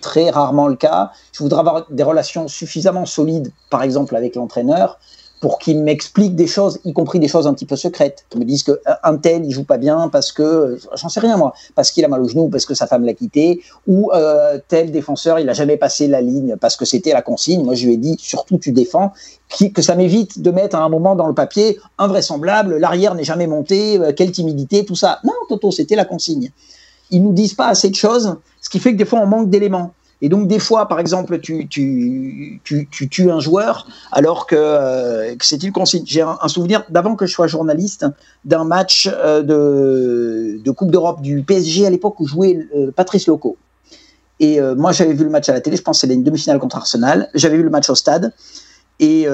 très 0.00 0.30
rarement 0.30 0.66
le 0.66 0.76
cas, 0.76 1.12
je 1.32 1.42
voudrais 1.42 1.60
avoir 1.60 1.86
des 1.90 2.04
relations 2.04 2.48
suffisamment 2.48 3.04
solides, 3.04 3.52
par 3.68 3.82
exemple 3.82 4.16
avec 4.16 4.34
l'entraîneur, 4.34 4.98
pour 5.44 5.58
qu'il 5.58 5.82
m'explique 5.82 6.34
des 6.34 6.46
choses, 6.46 6.78
y 6.86 6.94
compris 6.94 7.18
des 7.18 7.28
choses 7.28 7.46
un 7.46 7.52
petit 7.52 7.66
peu 7.66 7.76
secrètes, 7.76 8.24
qui 8.30 8.38
me 8.38 8.46
disent 8.46 8.62
que 8.62 8.80
un 9.02 9.18
tel 9.18 9.44
il 9.44 9.50
joue 9.50 9.64
pas 9.64 9.76
bien 9.76 10.08
parce 10.08 10.32
que 10.32 10.78
j'en 10.94 11.10
sais 11.10 11.20
rien 11.20 11.36
moi, 11.36 11.52
parce 11.74 11.90
qu'il 11.90 12.02
a 12.02 12.08
mal 12.08 12.22
au 12.22 12.28
genou, 12.28 12.48
parce 12.48 12.64
que 12.64 12.72
sa 12.72 12.86
femme 12.86 13.04
l'a 13.04 13.12
quitté, 13.12 13.60
ou 13.86 14.10
euh, 14.14 14.58
tel 14.68 14.90
défenseur 14.90 15.38
il 15.38 15.46
a 15.50 15.52
jamais 15.52 15.76
passé 15.76 16.08
la 16.08 16.22
ligne 16.22 16.56
parce 16.58 16.78
que 16.78 16.86
c'était 16.86 17.12
la 17.12 17.20
consigne. 17.20 17.62
Moi 17.62 17.74
je 17.74 17.84
lui 17.84 17.92
ai 17.92 17.96
dit 17.98 18.16
surtout 18.18 18.56
tu 18.56 18.72
défends, 18.72 19.12
que 19.74 19.82
ça 19.82 19.94
m'évite 19.96 20.40
de 20.40 20.50
mettre 20.50 20.76
à 20.76 20.82
un 20.82 20.88
moment 20.88 21.14
dans 21.14 21.26
le 21.26 21.34
papier 21.34 21.78
invraisemblable, 21.98 22.78
l'arrière 22.78 23.14
n'est 23.14 23.24
jamais 23.24 23.46
monté, 23.46 23.98
euh, 23.98 24.12
quelle 24.16 24.32
timidité, 24.32 24.86
tout 24.86 24.96
ça. 24.96 25.18
Non 25.24 25.34
Toto 25.50 25.70
c'était 25.70 25.94
la 25.94 26.06
consigne. 26.06 26.52
Ils 27.10 27.22
nous 27.22 27.34
disent 27.34 27.52
pas 27.52 27.68
assez 27.68 27.90
de 27.90 27.96
choses, 27.96 28.34
ce 28.62 28.70
qui 28.70 28.78
fait 28.78 28.92
que 28.92 28.96
des 28.96 29.04
fois 29.04 29.20
on 29.20 29.26
manque 29.26 29.50
d'éléments. 29.50 29.92
Et 30.22 30.28
donc 30.28 30.48
des 30.48 30.58
fois, 30.58 30.88
par 30.88 31.00
exemple, 31.00 31.38
tu, 31.40 31.68
tu, 31.68 32.60
tu, 32.64 32.88
tu 32.90 33.08
tues 33.08 33.30
un 33.30 33.40
joueur 33.40 33.86
alors 34.12 34.46
que, 34.46 34.56
euh, 34.56 35.36
que 35.36 35.44
c'est 35.44 35.62
une 35.62 35.72
consigne. 35.72 36.04
J'ai 36.06 36.22
un, 36.22 36.48
souvenir 36.48 36.84
d'avant 36.88 37.16
que 37.16 37.26
je 37.26 37.32
sois 37.32 37.46
journaliste 37.46 38.06
d'un 38.44 38.64
match 38.64 39.10
euh, 39.12 39.42
de, 39.42 40.60
de 40.62 40.70
Coupe 40.70 40.90
d'Europe 40.90 41.20
du 41.20 41.42
PSG 41.42 41.86
à 41.86 41.90
l'époque 41.90 42.20
où 42.20 42.26
jouait 42.26 42.66
euh, 42.76 42.90
Patrice 42.90 43.26
Loco. 43.26 43.56
Et 44.40 44.60
moi, 44.76 44.90
j'avais 44.90 45.12
vu 45.12 45.22
le 45.22 45.30
match 45.30 45.48
à 45.48 45.52
la 45.52 45.60
télé, 45.60 45.76
je 45.76 45.82
pense 45.82 45.98
que 45.98 46.00
c'était 46.00 46.14
une 46.14 46.24
demi-finale 46.24 46.58
contre 46.58 46.76
Arsenal. 46.76 47.30
J'avais 47.34 47.56
vu 47.56 47.62
le 47.62 47.70
match 47.70 47.88
au 47.88 47.94
stade. 47.94 48.32
Et 48.98 49.26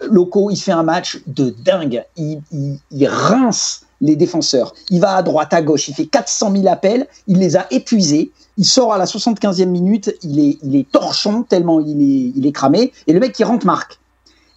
Loco, 0.00 0.50
il 0.50 0.56
fait 0.56 0.72
un 0.72 0.82
match 0.82 1.20
de 1.26 1.50
dingue. 1.62 2.02
Il, 2.16 2.40
il, 2.50 2.78
il 2.90 3.06
rince 3.06 3.82
les 4.02 4.16
défenseurs. 4.16 4.74
Il 4.90 5.00
va 5.00 5.16
à 5.16 5.22
droite, 5.22 5.54
à 5.54 5.62
gauche. 5.62 5.88
Il 5.88 5.94
fait 5.94 6.06
400 6.06 6.52
000 6.54 6.66
appels. 6.66 7.06
Il 7.28 7.38
les 7.38 7.56
a 7.56 7.66
épuisés. 7.70 8.32
Il 8.58 8.66
sort 8.66 8.92
à 8.92 8.98
la 8.98 9.06
75e 9.06 9.66
minute. 9.66 10.14
Il 10.22 10.40
est, 10.40 10.58
il 10.62 10.76
est 10.76 10.90
torchon 10.90 11.44
tellement 11.44 11.80
il 11.80 12.02
est, 12.02 12.32
il 12.36 12.46
est 12.46 12.52
cramé. 12.52 12.92
Et 13.06 13.14
le 13.14 13.20
mec 13.20 13.32
qui 13.32 13.44
rentre 13.44 13.64
marque. 13.64 13.98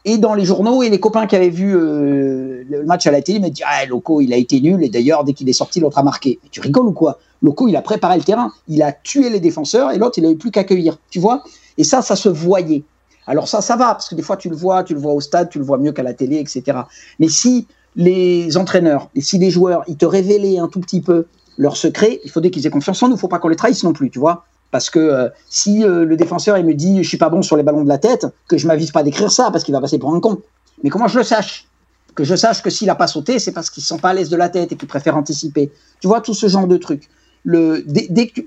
Et 0.03 0.17
dans 0.17 0.35
les 0.35 0.45
journaux, 0.45 0.83
et 0.83 0.89
les 0.89 0.99
copains 0.99 1.25
qui 1.25 1.35
avaient 1.35 1.49
vu 1.49 1.75
euh, 1.75 2.63
le 2.69 2.83
match 2.85 3.07
à 3.07 3.11
la 3.11 3.21
télé 3.21 3.39
me 3.39 3.49
disent 3.49 3.63
Ah, 3.65 3.85
Loco, 3.85 4.19
il 4.21 4.33
a 4.33 4.37
été 4.37 4.59
nul. 4.59 4.83
Et 4.83 4.89
d'ailleurs, 4.89 5.23
dès 5.23 5.33
qu'il 5.33 5.47
est 5.47 5.53
sorti, 5.53 5.79
l'autre 5.79 5.97
a 5.97 6.03
marqué. 6.03 6.39
Tu 6.51 6.59
rigoles 6.59 6.87
ou 6.87 6.91
quoi? 6.91 7.19
Loco, 7.41 7.67
il 7.67 7.75
a 7.75 7.81
préparé 7.81 8.17
le 8.17 8.23
terrain. 8.23 8.51
Il 8.67 8.83
a 8.83 8.91
tué 8.91 9.29
les 9.29 9.39
défenseurs. 9.39 9.91
Et 9.91 9.97
l'autre, 9.97 10.17
il 10.17 10.23
n'avait 10.23 10.35
plus 10.35 10.51
qu'à 10.51 10.61
accueillir. 10.61 10.97
Tu 11.09 11.19
vois? 11.19 11.43
Et 11.77 11.83
ça, 11.83 12.01
ça 12.01 12.15
se 12.15 12.29
voyait. 12.29 12.83
Alors 13.27 13.47
ça, 13.47 13.61
ça 13.61 13.75
va, 13.75 13.93
parce 13.93 14.09
que 14.09 14.15
des 14.15 14.21
fois, 14.21 14.37
tu 14.37 14.49
le 14.49 14.55
vois, 14.55 14.83
tu 14.83 14.93
le 14.93 14.99
vois 14.99 15.13
au 15.13 15.21
stade, 15.21 15.49
tu 15.49 15.57
le 15.57 15.65
vois 15.65 15.77
mieux 15.77 15.91
qu'à 15.91 16.03
la 16.03 16.13
télé, 16.13 16.37
etc. 16.37 16.77
Mais 17.19 17.27
si 17.27 17.67
les 17.95 18.57
entraîneurs 18.57 19.09
et 19.15 19.21
si 19.21 19.37
les 19.37 19.49
joueurs, 19.49 19.83
ils 19.87 19.97
te 19.97 20.05
révélaient 20.05 20.59
un 20.59 20.67
tout 20.67 20.79
petit 20.79 21.01
peu 21.01 21.25
leur 21.57 21.77
secret, 21.77 22.19
il 22.23 22.31
faudrait 22.31 22.51
qu'ils 22.51 22.67
aient 22.67 22.71
confiance 22.71 23.01
en 23.01 23.07
nous. 23.07 23.15
Il 23.15 23.19
faut 23.19 23.27
pas 23.27 23.39
qu'on 23.39 23.47
les 23.47 23.55
trahisse 23.55 23.83
non 23.83 23.93
plus, 23.93 24.09
tu 24.09 24.19
vois. 24.19 24.45
Parce 24.71 24.89
que 24.89 24.99
euh, 24.99 25.29
si 25.49 25.83
euh, 25.85 26.03
le 26.03 26.17
défenseur 26.17 26.57
il 26.57 26.65
me 26.65 26.73
dit 26.73 27.01
je 27.01 27.07
suis 27.07 27.17
pas 27.17 27.29
bon 27.29 27.41
sur 27.41 27.55
les 27.55 27.63
ballons 27.63 27.83
de 27.83 27.87
la 27.87 27.97
tête, 27.97 28.27
que 28.47 28.57
je 28.57 28.67
m'avise 28.67 28.91
pas 28.91 29.03
d'écrire 29.03 29.31
ça 29.31 29.49
parce 29.51 29.63
qu'il 29.63 29.73
va 29.73 29.79
passer 29.79 29.97
pour 29.97 30.13
un 30.13 30.19
con. 30.19 30.41
Mais 30.83 30.89
comment 30.89 31.07
je 31.07 31.17
le 31.17 31.23
sache 31.23 31.67
Que 32.13 32.23
je 32.23 32.35
sache 32.35 32.61
que 32.61 32.69
s'il 32.69 32.89
a 32.89 32.95
pas 32.95 33.07
sauté, 33.07 33.39
c'est 33.39 33.53
parce 33.53 33.69
qu'ils 33.69 33.83
sont 33.83 33.97
pas 33.97 34.09
à 34.09 34.13
l'aise 34.13 34.29
de 34.29 34.35
la 34.35 34.49
tête 34.49 34.71
et 34.73 34.75
qu'ils 34.75 34.87
préfèrent 34.87 35.15
anticiper. 35.15 35.71
Tu 36.01 36.07
vois 36.07 36.19
tout 36.19 36.33
ce 36.33 36.47
genre 36.47 36.67
de 36.67 36.77
trucs. 36.77 37.09
Le, 37.45 37.83
dès 37.85 38.27
que, 38.27 38.41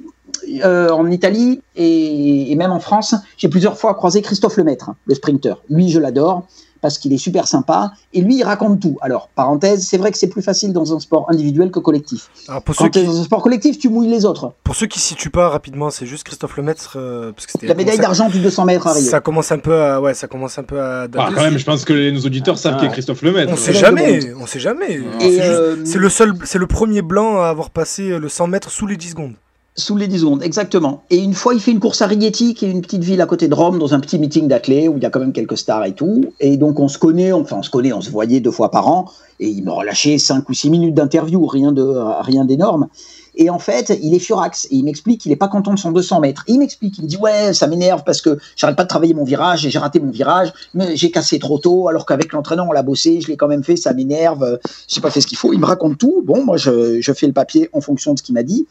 euh, 0.65 0.91
en 0.91 1.11
Italie 1.11 1.63
et, 1.77 2.51
et, 2.51 2.57
même 2.57 2.73
en 2.73 2.81
France, 2.81 3.15
j'ai 3.37 3.49
plusieurs 3.49 3.79
fois 3.79 3.95
croisé 3.95 4.23
Christophe 4.23 4.57
Lemaître, 4.57 4.91
le 5.07 5.15
sprinter. 5.15 5.63
Lui, 5.71 5.89
je 5.89 5.99
l'adore 5.99 6.47
parce 6.81 6.99
qu'il 6.99 7.13
est 7.13 7.19
super 7.19 7.47
sympa 7.49 7.93
et 8.13 8.21
lui, 8.21 8.37
il 8.39 8.43
raconte 8.45 8.81
tout. 8.81 8.97
Alors, 9.01 9.29
parenthèse, 9.35 9.87
c'est 9.87 9.99
vrai 9.99 10.11
que 10.13 10.19
c'est 10.19 10.29
plus 10.29 10.43
facile 10.43 10.73
dans 10.73 10.95
un 10.95 11.01
sport 11.01 11.27
individuel 11.31 11.71
que 11.71 11.79
collectif. 11.79 12.29
Alors 12.49 12.63
pour 12.63 12.75
Quand 12.77 12.85
ceux 12.85 12.91
tu 12.91 12.99
es 12.99 13.03
qui, 13.03 13.09
dans 13.09 13.21
un 13.21 13.25
sport 13.25 13.43
collectif, 13.43 13.79
tu 13.79 13.89
mouilles 13.89 14.09
les 14.09 14.25
autres. 14.25 14.53
pour 14.65 14.75
ceux 14.75 14.87
qui 14.87 15.01
situent 15.01 15.31
pas 15.31 15.49
rapidement, 15.49 15.91
c'est 15.91 16.07
juste 16.07 16.25
Christophe 16.25 16.57
Lemaître 16.57 16.95
euh, 16.97 17.33
parce 17.33 17.47
que 17.47 17.53
c'était 17.53 17.67
La 17.67 17.75
médaille 17.75 17.99
d'argent 17.99 18.29
du 18.29 18.41
200 18.41 18.65
mètres 18.65 18.87
à 18.87 18.93
Rio. 18.93 19.05
Ça 19.09 19.21
commence 19.21 19.51
un 19.53 19.59
peu 19.59 19.75
à 19.83 20.01
ouais, 20.01 20.15
ça 20.15 20.27
commence 20.29 20.59
un 20.59 20.63
peu 20.65 20.81
à 20.81 21.07
Ah, 21.17 21.31
quand 21.35 21.43
même, 21.43 21.59
je 21.59 21.65
pense 21.65 21.85
que 21.85 21.93
les- 21.93 22.13
nos 22.13 22.21
auditeurs 22.21 22.59
savent 22.59 22.75
Ah. 22.77 22.81
qui 22.81 22.87
est 22.87 22.91
Christophe 22.91 23.23
Lemaître. 23.23 23.53
On 23.53 23.57
sait 23.57 23.73
Ouais. 23.73 23.77
jamais, 23.79 24.21
on 24.41 24.47
sait 24.47 24.61
jamais. 24.61 25.01
C'est 25.21 25.41
euh, 25.43 25.85
C'est 25.85 25.99
le 25.99 26.09
seul, 26.09 26.35
c'est 26.45 26.59
le 26.59 26.67
premier 26.67 27.03
blanc 27.03 27.41
à 27.41 27.49
avoir 27.49 27.71
passé 27.71 28.19
le 28.19 28.29
100 28.29 28.47
mètres 28.47 28.71
sous 28.71 28.87
les 28.87 28.97
10 28.97 29.11
secondes. 29.11 29.35
Sous 29.79 29.97
les 29.97 30.09
10 30.09 30.19
secondes, 30.19 30.43
exactement. 30.43 31.05
Et 31.09 31.19
une 31.19 31.35
fois, 31.35 31.55
il 31.55 31.61
fait 31.61 31.71
une 31.71 31.79
course 31.79 32.03
à 32.03 32.09
Rieti, 32.09 32.55
qui 32.55 32.65
est 32.67 32.71
une 32.71 32.81
petite 32.83 33.05
ville 33.05 33.21
à 33.21 33.27
côté 33.27 33.47
de 33.47 33.55
Rome, 33.55 33.79
dans 33.79 33.95
un 33.95 34.01
petit 34.01 34.19
meeting 34.19 34.49
d'athlètes 34.49 34.89
où 34.89 34.97
il 34.97 35.03
y 35.05 35.07
a 35.07 35.11
quand 35.11 35.21
même 35.21 35.33
quelques 35.33 35.57
stars 35.57 35.85
et 35.85 35.93
tout. 35.93 36.25
Et 36.41 36.57
donc, 36.57 36.81
on 36.81 36.89
se 36.89 36.99
connaît, 36.99 37.31
enfin, 37.31 37.59
on 37.61 37.63
se 37.63 37.71
connaît, 37.71 37.93
on 37.93 38.01
se 38.01 38.11
voyait 38.11 38.41
deux 38.41 38.51
fois 38.51 38.73
par 38.73 38.89
an. 38.89 39.05
Et 39.39 39.47
il 39.47 39.63
me 39.63 39.71
relâchait 39.71 40.19
5 40.19 40.49
ou 40.49 40.53
6 40.53 40.71
minutes 40.71 40.95
d'interview, 40.95 41.47
rien 41.47 41.71
de 41.71 41.85
rien 42.23 42.45
d'énorme. 42.45 42.89
Et 43.37 43.51
en 43.51 43.61
fait, 43.61 43.97
il 44.03 44.15
est 44.15 44.19
furax. 44.19 44.65
Et 44.65 44.75
il 44.75 44.83
m'explique 44.85 45.21
qu'il 45.21 45.31
est 45.31 45.37
pas 45.37 45.47
content 45.47 45.73
de 45.73 45.79
son 45.79 45.93
200 45.93 46.19
mètres. 46.19 46.43
Il 46.49 46.59
m'explique, 46.59 46.99
il 46.99 47.05
me 47.05 47.09
dit, 47.09 47.17
ouais, 47.17 47.53
ça 47.53 47.69
m'énerve 47.69 48.03
parce 48.05 48.21
que 48.21 48.37
j'arrête 48.57 48.75
pas 48.75 48.83
de 48.83 48.89
travailler 48.89 49.15
mon 49.15 49.23
virage 49.23 49.65
et 49.65 49.71
j'ai 49.71 49.79
raté 49.79 50.01
mon 50.01 50.11
virage. 50.11 50.53
Mais 50.75 50.97
j'ai 50.97 51.13
cassé 51.13 51.39
trop 51.39 51.59
tôt, 51.61 51.87
alors 51.87 52.05
qu'avec 52.05 52.33
l'entraîneur, 52.33 52.67
on 52.69 52.73
l'a 52.73 52.83
bossé, 52.83 53.21
je 53.21 53.29
l'ai 53.29 53.37
quand 53.37 53.47
même 53.47 53.63
fait, 53.63 53.77
ça 53.77 53.95
m'énerve. 53.95 54.43
euh, 54.43 54.57
J'ai 54.89 55.01
pas 55.01 55.11
fait 55.13 55.21
ce 55.21 55.29
qu'il 55.29 55.39
faut. 55.39 55.53
Il 55.53 55.61
me 55.61 55.67
raconte 55.67 55.99
tout. 55.99 56.21
Bon, 56.27 56.45
moi, 56.45 56.57
je, 56.57 57.01
je 57.01 57.13
fais 57.13 57.29
le 57.29 57.33
papier 57.33 57.69
en 57.73 57.81
fonction 57.81 58.15
de 58.15 58.19
ce 58.19 58.25
qu'il 58.25 58.35
m'a 58.35 58.43
dit. 58.43 58.67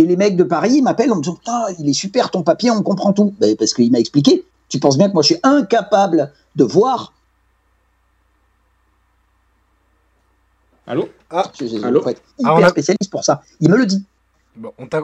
Et 0.00 0.06
les 0.06 0.16
mecs 0.16 0.34
de 0.34 0.44
Paris 0.44 0.76
ils 0.76 0.82
m'appellent 0.82 1.12
en 1.12 1.16
me 1.16 1.20
disant 1.22 1.34
Putain, 1.34 1.66
il 1.78 1.86
est 1.88 1.92
super 1.92 2.30
ton 2.30 2.42
papier, 2.42 2.70
on 2.70 2.82
comprend 2.82 3.12
tout. 3.12 3.34
Ben, 3.38 3.54
parce 3.56 3.74
qu'il 3.74 3.92
m'a 3.92 3.98
expliqué. 3.98 4.44
Tu 4.70 4.78
penses 4.78 4.96
bien 4.96 5.08
que 5.08 5.12
moi 5.12 5.22
je 5.22 5.26
suis 5.34 5.40
incapable 5.42 6.32
de 6.56 6.64
voir. 6.64 7.12
Allô? 10.86 11.08
Je, 11.60 11.66
je- 11.66 11.84
Allô? 11.84 12.00
faut 12.02 12.08
être 12.08 12.22
Ah, 12.38 12.42
hyper 12.42 12.54
on 12.54 12.62
a- 12.62 12.68
spécialiste 12.70 13.10
pour 13.10 13.24
ça. 13.24 13.42
Il 13.60 13.70
me 13.70 13.76
le 13.76 13.84
dit. 13.84 14.02
Bon, 14.56 14.72
on 14.78 14.86
t'a, 14.86 15.00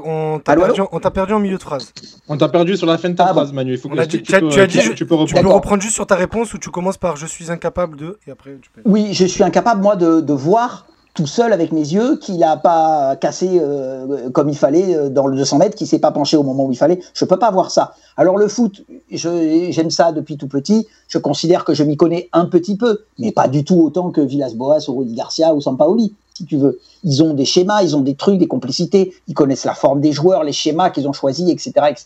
perdu, 1.11 1.32
en 1.34 1.38
milieu 1.38 1.57
de 1.59 1.62
phrase. 1.62 1.92
On 2.28 2.36
t'a 2.36 2.49
perdu 2.49 2.76
sur 2.76 2.86
la 2.86 2.99
fin 2.99 3.11
de 3.11 3.14
ta 3.14 3.26
Ah, 3.26 3.32
phrase, 3.32 3.53
Manu. 3.53 3.72
Il 3.74 3.78
faut 3.78 3.88
On 3.88 3.94
que 3.94 4.01
a 4.01 4.07
tu, 4.07 4.16
dit- 4.18 4.22
tu 4.22 4.30
tu 4.30 4.34
as- 4.34 4.40
peux, 4.40 4.49
tu 4.49 4.61
as 4.61 4.66
dit- 4.66 4.78
tu- 4.80 4.94
tu 4.94 5.07
peux 5.07 5.14
Tu 5.14 5.20
reprendre. 5.20 5.30
peux 5.30 5.36
D'accord. 5.42 5.55
reprendre 5.57 5.82
juste 5.82 5.94
sur 5.94 6.07
ta 6.07 6.16
réponse 6.16 6.53
où 6.55 6.59
tu 6.59 6.70
commences 6.70 6.97
par 6.97 7.16
je 7.16 7.26
suis 7.26 7.51
incapable 7.51 7.97
de 7.97 8.18
et 8.26 8.30
après 8.32 8.57
tu 8.61 8.70
peux. 8.70 8.80
Oui, 8.84 9.12
je 9.12 9.24
suis 9.26 9.44
incapable, 9.44 9.82
moi, 9.82 9.94
de, 9.97 10.20
de 10.20 10.32
voir 10.32 10.86
tout 11.17 11.27
seul 11.27 11.53
avec 11.53 11.73
mes 11.73 11.81
yeux 11.81 12.19
qu'il 12.19 12.37
n'a 12.37 12.57
pas 12.57 13.17
cassé 13.17 13.59
euh, 13.61 14.31
comme 14.31 14.51
il 14.51 14.57
fallait 14.57 14.95
euh, 14.95 15.09
dans 15.09 15.27
le 15.27 15.37
200 15.37 15.59
mètres, 15.59 15.75
qu'il 15.75 15.87
s'est 15.87 15.99
pas 15.99 16.12
penché 16.12 16.37
au 16.37 16.43
moment 16.43 16.67
où 16.67 16.73
il 16.73 16.77
fallait. 16.77 17.01
Je 17.14 17.25
peux 17.25 17.39
pas 17.39 17.51
voir 17.51 17.71
ça. 17.71 17.95
Alors 18.19 18.37
le 18.37 18.47
foot, 18.47 18.85
j'aime 19.11 19.91
ça 19.91 20.12
depuis 20.12 20.37
tout 20.37 20.47
petit. 20.47 20.87
Je 21.09 21.19
considère 21.19 21.64
que 21.64 21.75
je 21.75 21.83
m'y 21.83 21.97
connais 21.97 22.29
un 22.33 22.45
petit 22.45 22.77
peu, 22.77 23.01
mais 23.19 23.33
pas 23.33 23.49
du 23.49 23.64
tout 23.64 23.81
autant 23.81 24.11
que 24.11 24.21
Villas-Boas 24.21 24.89
ou 24.89 24.99
Rudi 24.99 25.14
Garcia 25.14 25.55
ou 25.55 25.61
Sampaoli, 25.61 26.14
si 26.37 26.45
tu 26.45 26.57
veux. 26.57 26.78
Ils 27.05 27.22
ont 27.22 27.34
des 27.34 27.45
schémas, 27.45 27.82
ils 27.82 27.97
ont 27.97 28.01
des 28.01 28.14
trucs, 28.14 28.39
des 28.39 28.47
complicités. 28.49 29.14
Ils 29.28 29.34
connaissent 29.34 29.64
la 29.64 29.74
forme 29.74 30.01
des 30.01 30.12
joueurs, 30.12 30.45
les 30.45 30.53
schémas 30.53 30.91
qu'ils 30.91 31.07
ont 31.09 31.12
choisis, 31.12 31.49
etc., 31.49 31.70
etc. 31.91 32.05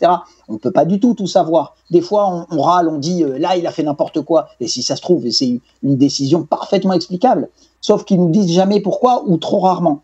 On 0.48 0.54
ne 0.54 0.58
peut 0.58 0.70
pas 0.70 0.84
du 0.84 1.00
tout 1.00 1.14
tout 1.14 1.26
savoir. 1.26 1.74
Des 1.90 2.00
fois, 2.00 2.46
on, 2.50 2.56
on 2.56 2.62
râle, 2.62 2.88
on 2.88 2.98
dit 2.98 3.24
euh, 3.24 3.38
là, 3.38 3.56
il 3.56 3.66
a 3.66 3.72
fait 3.72 3.82
n'importe 3.82 4.20
quoi. 4.22 4.48
Et 4.60 4.68
si 4.68 4.82
ça 4.82 4.96
se 4.96 5.02
trouve, 5.02 5.28
c'est 5.30 5.60
une 5.82 5.96
décision 5.96 6.42
parfaitement 6.44 6.92
explicable. 6.92 7.48
Sauf 7.80 8.04
qu'ils 8.04 8.18
nous 8.20 8.30
disent 8.30 8.52
jamais 8.52 8.80
pourquoi 8.80 9.24
ou 9.26 9.36
trop 9.36 9.60
rarement. 9.60 10.02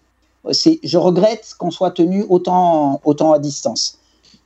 C'est, 0.53 0.79
je 0.83 0.97
regrette 0.99 1.55
qu'on 1.59 1.70
soit 1.70 1.91
tenu 1.91 2.24
autant, 2.29 3.01
autant 3.05 3.33
à 3.33 3.39
distance. 3.39 3.99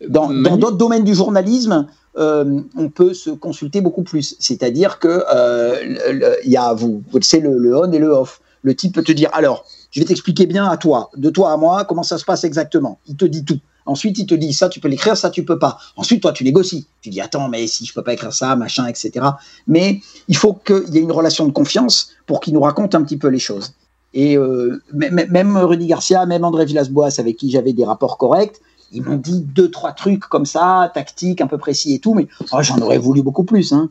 Dans, 0.09 0.29
dans 0.31 0.57
d'autres 0.57 0.79
domaines 0.79 1.05
du 1.05 1.15
journalisme, 1.15 1.87
euh, 2.19 2.61
on 2.77 2.89
peut 2.89 3.13
se 3.15 3.31
consulter 3.31 3.81
beaucoup 3.83 4.03
plus. 4.03 4.35
C'est-à-dire 4.41 4.99
que 4.99 5.25
euh, 5.33 5.77
le- 5.85 6.13
le- 6.19 6.37
il 6.45 6.51
y 6.51 6.57
a, 6.57 6.73
vous, 6.73 7.03
savez, 7.21 7.43
le, 7.43 7.57
le 7.59 7.77
on 7.79 7.93
et 7.93 7.99
le 7.99 8.09
off. 8.09 8.41
Le 8.63 8.75
type 8.75 8.95
peut 8.95 9.03
te 9.03 9.13
dire, 9.13 9.31
alors, 9.33 9.65
je 9.91 10.01
vais 10.01 10.07
t'expliquer 10.07 10.47
bien 10.47 10.67
à 10.67 10.77
toi, 10.77 11.11
de 11.17 11.31
toi 11.31 11.53
à 11.53 11.57
moi, 11.57 11.85
comment 11.85 12.03
ça 12.03 12.19
se 12.19 12.25
passe 12.25 12.45
exactement. 12.45 12.99
Il 13.07 13.17
te 13.17 13.25
dit 13.25 13.45
tout. 13.45 13.59
Ensuite, 13.87 14.19
il 14.19 14.27
te 14.27 14.35
dit 14.35 14.53
ça, 14.53 14.69
tu 14.69 14.79
peux 14.79 14.89
l'écrire, 14.89 15.17
ça, 15.17 15.31
tu 15.31 15.45
peux 15.45 15.59
pas. 15.59 15.79
Ensuite, 15.97 16.23
toi, 16.23 16.33
tu 16.33 16.45
négocies. 16.45 16.87
Tu 17.01 17.11
dis 17.11 17.21
attends, 17.21 17.49
mais 17.49 17.67
si 17.67 17.87
je 17.87 17.95
peux 17.95 18.05
pas 18.05 18.13
écrire 18.13 18.33
ça, 18.33 18.55
machin, 18.55 18.87
etc. 18.87 19.27
Mais 19.67 20.01
il 20.29 20.37
faut 20.37 20.53
qu'il 20.53 20.95
y 20.95 20.99
ait 20.99 21.03
une 21.03 21.13
relation 21.13 21.47
de 21.47 21.53
confiance 21.53 22.11
pour 22.27 22.41
qu'il 22.41 22.55
nous 22.55 22.61
raconte 22.61 22.95
un 22.95 23.03
petit 23.03 23.17
peu 23.17 23.29
les 23.29 23.39
choses. 23.39 23.73
Et 24.13 24.37
euh, 24.37 24.83
même 24.93 25.57
Rudy 25.57 25.87
Garcia, 25.87 26.27
même 26.27 26.45
André 26.45 26.67
Villas-Boas, 26.67 27.19
avec 27.19 27.37
qui 27.37 27.51
j'avais 27.51 27.73
des 27.73 27.85
rapports 27.85 28.19
corrects, 28.19 28.61
ils 28.93 29.03
m'ont 29.03 29.17
dit 29.17 29.41
deux, 29.41 29.71
trois 29.71 29.93
trucs 29.93 30.21
comme 30.21 30.47
ça, 30.47 30.91
tactiques, 30.93 31.41
un 31.41 31.47
peu 31.47 31.59
précis 31.59 31.95
et 31.95 31.99
tout, 32.01 32.15
mais 32.15 32.27
oh, 32.53 32.59
j'en 32.61 32.79
aurais 32.81 32.99
voulu 32.99 33.23
beaucoup 33.23 33.45
plus. 33.45 33.73
Hein. 33.73 33.89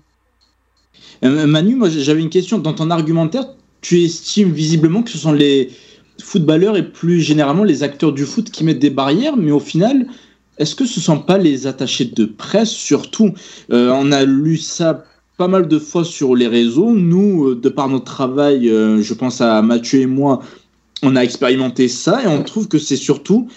Euh, 1.23 1.47
Manu, 1.47 1.75
moi 1.75 1.89
j'avais 1.89 2.21
une 2.21 2.29
question. 2.29 2.59
Dans 2.59 2.73
ton 2.73 2.91
argumentaire, 2.91 3.45
tu 3.81 4.03
estimes 4.03 4.51
visiblement 4.51 5.03
que 5.03 5.09
ce 5.09 5.17
sont 5.17 5.31
les 5.31 5.69
footballeurs 6.21 6.77
et 6.77 6.83
plus 6.83 7.21
généralement 7.21 7.63
les 7.63 7.83
acteurs 7.83 8.11
du 8.11 8.25
foot 8.25 8.49
qui 8.49 8.63
mettent 8.63 8.79
des 8.79 8.89
barrières, 8.89 9.37
mais 9.37 9.51
au 9.51 9.59
final, 9.59 10.07
est-ce 10.57 10.75
que 10.75 10.85
ce 10.85 10.99
ne 10.99 11.03
sont 11.03 11.19
pas 11.19 11.37
les 11.37 11.67
attachés 11.67 12.05
de 12.05 12.25
presse 12.25 12.71
surtout? 12.71 13.31
Euh, 13.71 13.91
On 13.93 14.11
a 14.11 14.25
lu 14.25 14.57
ça 14.57 15.05
pas 15.37 15.47
mal 15.47 15.69
de 15.69 15.79
fois 15.79 16.03
sur 16.03 16.35
les 16.35 16.47
réseaux. 16.47 16.91
Nous, 16.91 17.47
euh, 17.47 17.55
de 17.55 17.69
par 17.69 17.87
notre 17.87 18.03
travail, 18.05 18.67
je 18.67 19.13
pense 19.13 19.39
à 19.39 19.61
Mathieu 19.61 20.01
et 20.01 20.05
moi, 20.05 20.41
on 21.01 21.15
a 21.15 21.21
expérimenté 21.21 21.87
ça 21.87 22.21
et 22.23 22.27
on 22.27 22.43
trouve 22.43 22.67
que 22.67 22.77
c'est 22.77 22.97
surtout 22.97 23.47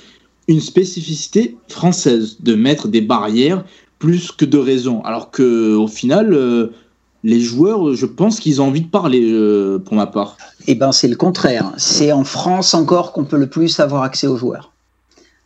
une 0.47 0.61
spécificité 0.61 1.57
française 1.69 2.37
de 2.41 2.55
mettre 2.55 2.87
des 2.87 3.01
barrières 3.01 3.65
plus 3.99 4.31
que 4.31 4.45
de 4.45 4.59
raisons. 4.59 5.03
Alors 5.03 5.33
que 5.33 5.75
au 5.75 5.89
final, 5.89 6.71
les 7.25 7.41
joueurs, 7.41 7.95
je 7.95 8.07
pense 8.07 8.41
qu'ils 8.41 8.61
ont 8.61 8.67
envie 8.67 8.81
de 8.81 8.89
parler, 8.89 9.31
euh, 9.31 9.79
pour 9.79 9.95
ma 9.95 10.07
part. 10.07 10.37
Eh 10.67 10.75
ben, 10.75 10.93
c'est 10.93 11.09
le 11.09 11.17
contraire. 11.17 11.73
C'est 11.77 12.13
en 12.13 12.25
France 12.25 12.75
encore 12.75 13.13
qu'on 13.13 13.25
peut 13.25 13.37
le 13.37 13.49
plus 13.49 13.79
avoir 13.81 14.03
accès 14.03 14.27
aux 14.27 14.37
joueurs. 14.37 14.73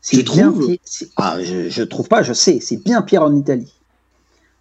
Tu 0.02 0.22
trouves 0.24 0.76
ah, 1.16 1.36
je, 1.42 1.80
ne 1.80 1.84
trouve 1.84 2.08
pas, 2.08 2.22
je 2.22 2.32
sais. 2.32 2.60
C'est 2.60 2.76
bien 2.76 3.02
pire 3.02 3.22
en 3.22 3.34
Italie. 3.34 3.72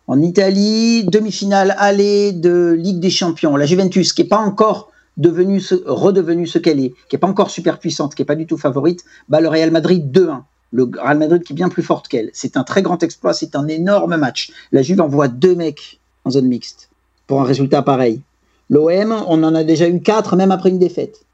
En 0.07 0.21
Italie, 0.21 1.03
demi-finale 1.05 1.75
aller 1.77 2.31
de 2.31 2.75
Ligue 2.77 2.99
des 2.99 3.09
Champions. 3.09 3.55
La 3.55 3.65
Juventus, 3.65 4.11
qui 4.11 4.23
n'est 4.23 4.27
pas 4.27 4.39
encore 4.39 4.91
devenue, 5.17 5.61
redevenue 5.85 6.47
ce 6.47 6.57
qu'elle 6.57 6.79
est, 6.79 6.93
qui 7.09 7.15
n'est 7.15 7.19
pas 7.19 7.27
encore 7.27 7.49
super 7.49 7.79
puissante, 7.79 8.15
qui 8.15 8.21
n'est 8.21 8.25
pas 8.25 8.35
du 8.35 8.47
tout 8.47 8.57
favorite, 8.57 9.05
bat 9.29 9.39
le 9.39 9.47
Real 9.47 9.71
Madrid 9.71 10.11
2-1 10.11 10.41
le 10.71 10.89
Real 10.93 11.17
Madrid 11.17 11.41
qui 11.43 11.53
est 11.53 11.55
bien 11.55 11.69
plus 11.69 11.83
forte 11.83 12.09
qu'elle. 12.09 12.31
C'est 12.33 12.57
un 12.57 12.63
très 12.63 12.81
grand 12.81 13.01
exploit, 13.01 13.33
c'est 13.33 13.55
un 13.55 13.67
énorme 13.67 14.17
match. 14.17 14.51
La 14.73 14.81
Juve 14.81 14.99
envoie 14.99 15.29
deux 15.29 15.55
mecs 15.55 16.01
en 16.25 16.31
zone 16.31 16.47
mixte 16.47 16.89
pour 17.27 17.41
un 17.41 17.43
résultat 17.43 17.81
pareil. 17.81 18.21
L'OM, 18.69 19.23
on 19.27 19.43
en 19.43 19.55
a 19.55 19.63
déjà 19.63 19.87
eu 19.87 19.99
quatre, 20.01 20.35
même 20.35 20.51
après 20.51 20.69
une 20.69 20.79
défaite. 20.79 21.25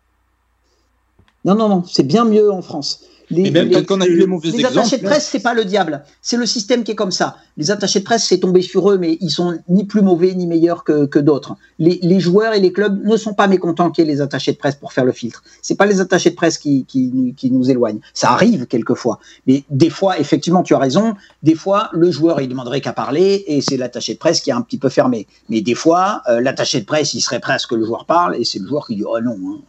Non, 1.45 1.55
non, 1.55 1.69
non, 1.69 1.83
c'est 1.83 2.05
bien 2.05 2.25
mieux 2.25 2.51
en 2.51 2.61
France. 2.61 3.05
Les, 3.31 3.49
même 3.49 3.69
les, 3.69 3.83
quand 3.83 3.97
on 3.97 4.01
a 4.01 4.05
eu 4.05 4.17
les 4.17 4.27
mauvais 4.27 4.49
les 4.49 4.65
attachés 4.65 4.97
de 4.97 5.03
presse, 5.03 5.27
c'est 5.31 5.39
pas 5.39 5.53
le 5.53 5.65
diable. 5.65 6.03
C'est 6.21 6.37
le 6.37 6.45
système 6.45 6.83
qui 6.83 6.91
est 6.91 6.95
comme 6.95 7.11
ça. 7.11 7.37
Les 7.57 7.71
attachés 7.71 7.99
de 7.99 8.03
presse, 8.03 8.25
c'est 8.25 8.39
tombé 8.39 8.61
sur 8.61 8.91
eux, 8.91 8.97
mais 8.97 9.17
ils 9.21 9.29
sont 9.29 9.57
ni 9.69 9.85
plus 9.85 10.01
mauvais 10.01 10.33
ni 10.33 10.47
meilleurs 10.47 10.83
que, 10.83 11.05
que 11.05 11.19
d'autres. 11.19 11.55
Les, 11.79 11.99
les, 12.01 12.19
joueurs 12.19 12.53
et 12.53 12.59
les 12.59 12.71
clubs 12.71 13.03
ne 13.03 13.17
sont 13.17 13.33
pas 13.33 13.47
mécontents 13.47 13.89
qu'il 13.89 14.05
y 14.05 14.09
ait 14.09 14.11
les 14.11 14.21
attachés 14.21 14.51
de 14.51 14.57
presse 14.57 14.75
pour 14.75 14.93
faire 14.93 15.05
le 15.05 15.11
filtre. 15.11 15.43
C'est 15.61 15.75
pas 15.75 15.85
les 15.85 16.01
attachés 16.01 16.29
de 16.29 16.35
presse 16.35 16.57
qui, 16.57 16.85
qui, 16.85 17.33
qui, 17.35 17.51
nous 17.51 17.69
éloignent. 17.69 18.01
Ça 18.13 18.31
arrive 18.31 18.67
quelquefois. 18.67 19.19
Mais 19.47 19.63
des 19.69 19.89
fois, 19.89 20.19
effectivement, 20.19 20.63
tu 20.63 20.75
as 20.75 20.79
raison. 20.79 21.15
Des 21.41 21.55
fois, 21.55 21.89
le 21.93 22.11
joueur, 22.11 22.41
il 22.41 22.49
demanderait 22.49 22.81
qu'à 22.81 22.93
parler 22.93 23.43
et 23.47 23.61
c'est 23.61 23.77
l'attaché 23.77 24.13
de 24.13 24.19
presse 24.19 24.41
qui 24.41 24.49
est 24.49 24.53
un 24.53 24.61
petit 24.61 24.77
peu 24.77 24.89
fermé. 24.89 25.27
Mais 25.49 25.61
des 25.61 25.75
fois, 25.75 26.21
euh, 26.29 26.41
l'attaché 26.41 26.81
de 26.81 26.85
presse, 26.85 27.13
il 27.13 27.21
serait 27.21 27.39
presque 27.39 27.69
que 27.69 27.75
le 27.75 27.85
joueur 27.85 28.05
parle 28.05 28.35
et 28.35 28.43
c'est 28.43 28.59
le 28.59 28.67
joueur 28.67 28.85
qui 28.85 28.95
dit, 28.95 29.03
oh 29.05 29.19
non, 29.21 29.37
hein. 29.45 29.59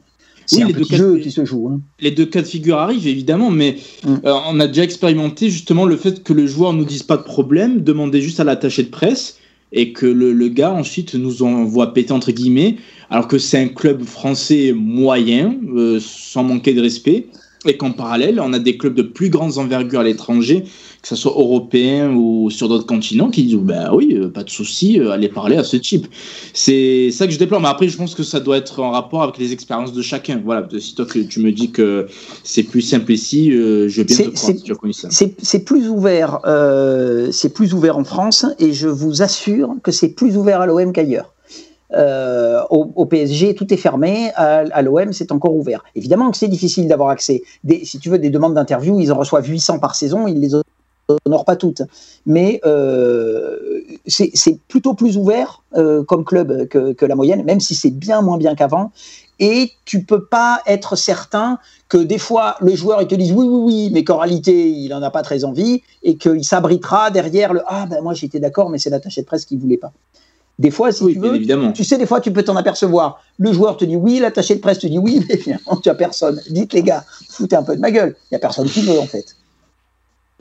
C'est 0.47 0.63
un 0.63 0.69
petit 0.69 0.97
jeu 0.97 1.19
qui 1.19 1.31
se 1.31 1.45
joue. 1.45 1.69
Hein. 1.69 1.81
Les 2.01 2.11
deux 2.11 2.27
cas 2.27 2.43
de 2.43 2.47
figure 2.47 2.79
arrivent 2.79 3.07
évidemment, 3.07 3.51
mais 3.51 3.77
mm. 4.05 4.15
euh, 4.25 4.35
on 4.49 4.61
a 4.61 4.67
déjà 4.67 4.85
expérimenté 4.85 5.51
justement 5.51 5.87
le 5.87 5.97
fait 5.97 6.23
que 6.23 6.33
le 6.33 6.47
joueur 6.47 6.73
nous 6.73 6.85
dise 6.85 7.03
pas 7.03 7.17
de 7.17 7.23
problème, 7.23 7.83
demander 7.83 8.21
juste 8.21 8.41
à 8.41 8.45
l'attaché 8.45 8.83
de 8.83 8.89
presse 8.89 9.39
et 9.73 9.93
que 9.93 10.07
le, 10.07 10.33
le, 10.33 10.49
gars 10.49 10.73
ensuite 10.73 11.15
nous 11.15 11.43
envoie 11.43 11.95
péter 11.95 12.13
entre 12.13 12.31
guillemets, 12.31 12.77
alors 13.11 13.27
que 13.27 13.39
c'est 13.39 13.59
un 13.59 13.69
club 13.69 14.03
français 14.05 14.73
moyen, 14.75 15.57
euh, 15.75 15.99
sans 16.01 16.45
manquer 16.45 16.75
de 16.75 16.83
respect, 16.83 17.27
et 17.67 17.77
qu'en 17.77 17.93
parallèle, 17.93 18.41
on 18.41 18.53
a 18.53 18.59
des 18.59 18.77
clubs 18.77 18.95
de 18.95 19.03
plus 19.03 19.31
grande 19.31 19.57
envergure 19.59 20.01
à 20.01 20.05
l'étranger 20.05 20.65
que 21.03 21.09
ce 21.09 21.17
soit 21.17 21.33
européen 21.33 22.15
ou 22.15 22.49
sur 22.49 22.69
d'autres 22.69 22.87
continents, 22.87 23.29
qui 23.29 23.43
disent 23.43 23.57
ben 23.57 23.91
oui, 23.93 24.15
euh, 24.15 24.29
pas 24.29 24.45
de 24.45 24.51
souci, 24.51 25.01
euh, 25.01 25.11
allez 25.11 25.29
parler 25.29 25.57
à 25.57 25.65
ce 25.65 25.77
type. 25.77 26.07
C'est 26.55 27.11
ça 27.11 27.27
que 27.27 27.33
je 27.33 27.39
déplore. 27.39 27.61
Mais 27.61 27.69
après, 27.69 27.89
je 27.89 27.97
pense 27.97 28.15
que 28.15 28.23
ça 28.23 28.39
doit 28.39 28.57
être 28.57 28.81
en 28.81 28.93
rapport 28.93 29.25
avec 29.25 29.37
les 29.39 29.53
expériences 29.53 29.93
de 29.93 30.01
chacun. 30.01 30.41
Voilà, 30.45 30.67
si 30.79 30.95
toi 30.95 31.05
tu 31.07 31.41
me 31.41 31.51
dis 31.51 31.73
que 31.73 32.07
c'est 32.45 32.63
plus 32.63 32.83
simple 32.83 33.11
ici, 33.13 33.51
euh, 33.51 33.89
je 33.89 33.99
veux 33.99 34.05
bien 34.05 34.17
te 34.17 34.23
croire 34.31 34.57
si 34.57 34.63
tu 34.63 34.73
as 34.73 34.77
connu 34.77 34.93
ça. 34.93 35.09
C'est 35.11 35.65
plus 35.65 35.89
ouvert, 35.89 36.39
c'est 37.33 37.53
plus 37.53 37.75
ouvert 37.75 37.99
en 37.99 38.05
France, 38.05 38.47
et 38.61 38.73
je 38.73 38.87
vous 38.87 39.23
assure 39.23 39.75
que 39.83 39.91
c'est 39.91 40.11
plus 40.11 40.37
ouvert 40.37 40.61
à 40.61 40.67
l'OM 40.67 40.93
qu'ailleurs. 40.93 41.32
Au, 41.95 43.07
PSG, 43.07 43.55
tout 43.55 43.73
est 43.73 43.77
fermé. 43.77 44.31
À, 44.35 44.83
l'OM, 44.83 45.13
c'est 45.13 45.33
encore 45.33 45.55
ouvert. 45.55 45.85
Évidemment 45.95 46.31
que 46.31 46.37
c'est 46.37 46.49
difficile 46.49 46.89
d'avoir 46.89 47.11
accès. 47.11 47.43
Si 47.85 47.99
tu 47.99 48.09
veux 48.09 48.19
des 48.19 48.31
demandes 48.31 48.55
d'interview, 48.55 49.01
ils 49.01 49.13
en 49.13 49.17
reçoivent 49.17 49.49
800 49.49 49.79
par 49.79 49.95
saison, 49.95 50.27
ils 50.27 50.41
les 50.41 50.55
honore 51.27 51.45
pas 51.45 51.57
toutes. 51.57 51.83
Mais 52.27 52.61
euh, 52.65 53.81
c'est 54.07 54.59
plutôt 54.69 54.95
plus 54.95 55.17
ouvert 55.17 55.63
euh, 55.77 56.03
comme 56.05 56.25
club 56.25 56.69
que, 56.69 57.05
la 57.05 57.15
moyenne, 57.15 57.45
même 57.45 57.61
si 57.61 57.75
c'est 57.75 57.91
bien 57.91 58.23
moins 58.23 58.39
bien 58.39 58.55
qu'avant. 58.55 58.93
Et 59.39 59.73
tu 59.85 60.05
peux 60.05 60.25
pas 60.25 60.63
être 60.67 60.95
certain 60.95 61.59
que 61.89 61.97
des 61.97 62.19
fois 62.19 62.57
le 62.61 62.77
joueur 62.77 63.03
il 63.03 63.09
te 63.09 63.15
dise 63.15 63.33
oui 63.33 63.45
oui 63.45 63.59
oui, 63.65 63.91
mais 63.93 64.05
qu'en 64.05 64.19
réalité 64.19 64.71
il 64.71 64.95
en 64.95 65.03
a 65.03 65.11
pas 65.11 65.23
très 65.23 65.43
envie 65.43 65.83
et 66.05 66.17
qu'il 66.17 66.45
s'abritera 66.45 67.11
derrière 67.11 67.53
le 67.53 67.63
ah 67.67 67.87
ben 67.87 68.03
moi 68.03 68.15
j'étais 68.15 68.39
d'accord 68.39 68.71
mais 68.71 68.79
c'est 68.79 68.91
l'attaché 68.91 69.23
de 69.23 69.27
presse 69.27 69.45
qui 69.45 69.57
voulait 69.57 69.79
pas. 69.79 69.93
Des 70.59 70.71
fois, 70.71 70.93
si 70.93 71.07
tu 71.07 71.19
veux, 71.19 71.73
tu 71.73 71.85
sais, 71.85 71.99
des 71.99 72.07
fois, 72.07 72.21
tu 72.21 72.31
peux 72.31 72.43
t'en 72.43 72.57
apercevoir. 72.57 73.23
Le 73.39 73.53
joueur 73.53 73.77
te 73.77 73.85
dit 73.85 73.97
oui, 73.97 74.19
l'attaché 74.21 74.55
de 74.55 74.61
presse 74.61 74.79
te 74.79 74.87
dit 74.87 74.99
oui, 74.99 75.25
mais 75.29 75.37
finalement, 75.37 75.77
tu 75.83 75.89
as 75.89 75.95
personne. 75.95 76.41
Dites 76.51 76.73
les 76.73 76.83
gars, 76.83 77.05
foutez 77.31 77.57
un 77.57 77.63
peu 77.63 77.75
de 77.75 77.81
ma 77.81 77.91
gueule. 77.91 78.15
Il 78.31 78.35
y 78.35 78.37
a 78.37 78.39
personne 78.39 78.69
qui 78.69 78.83
veut 78.83 78.99
en 78.99 79.07
fait. 79.07 79.37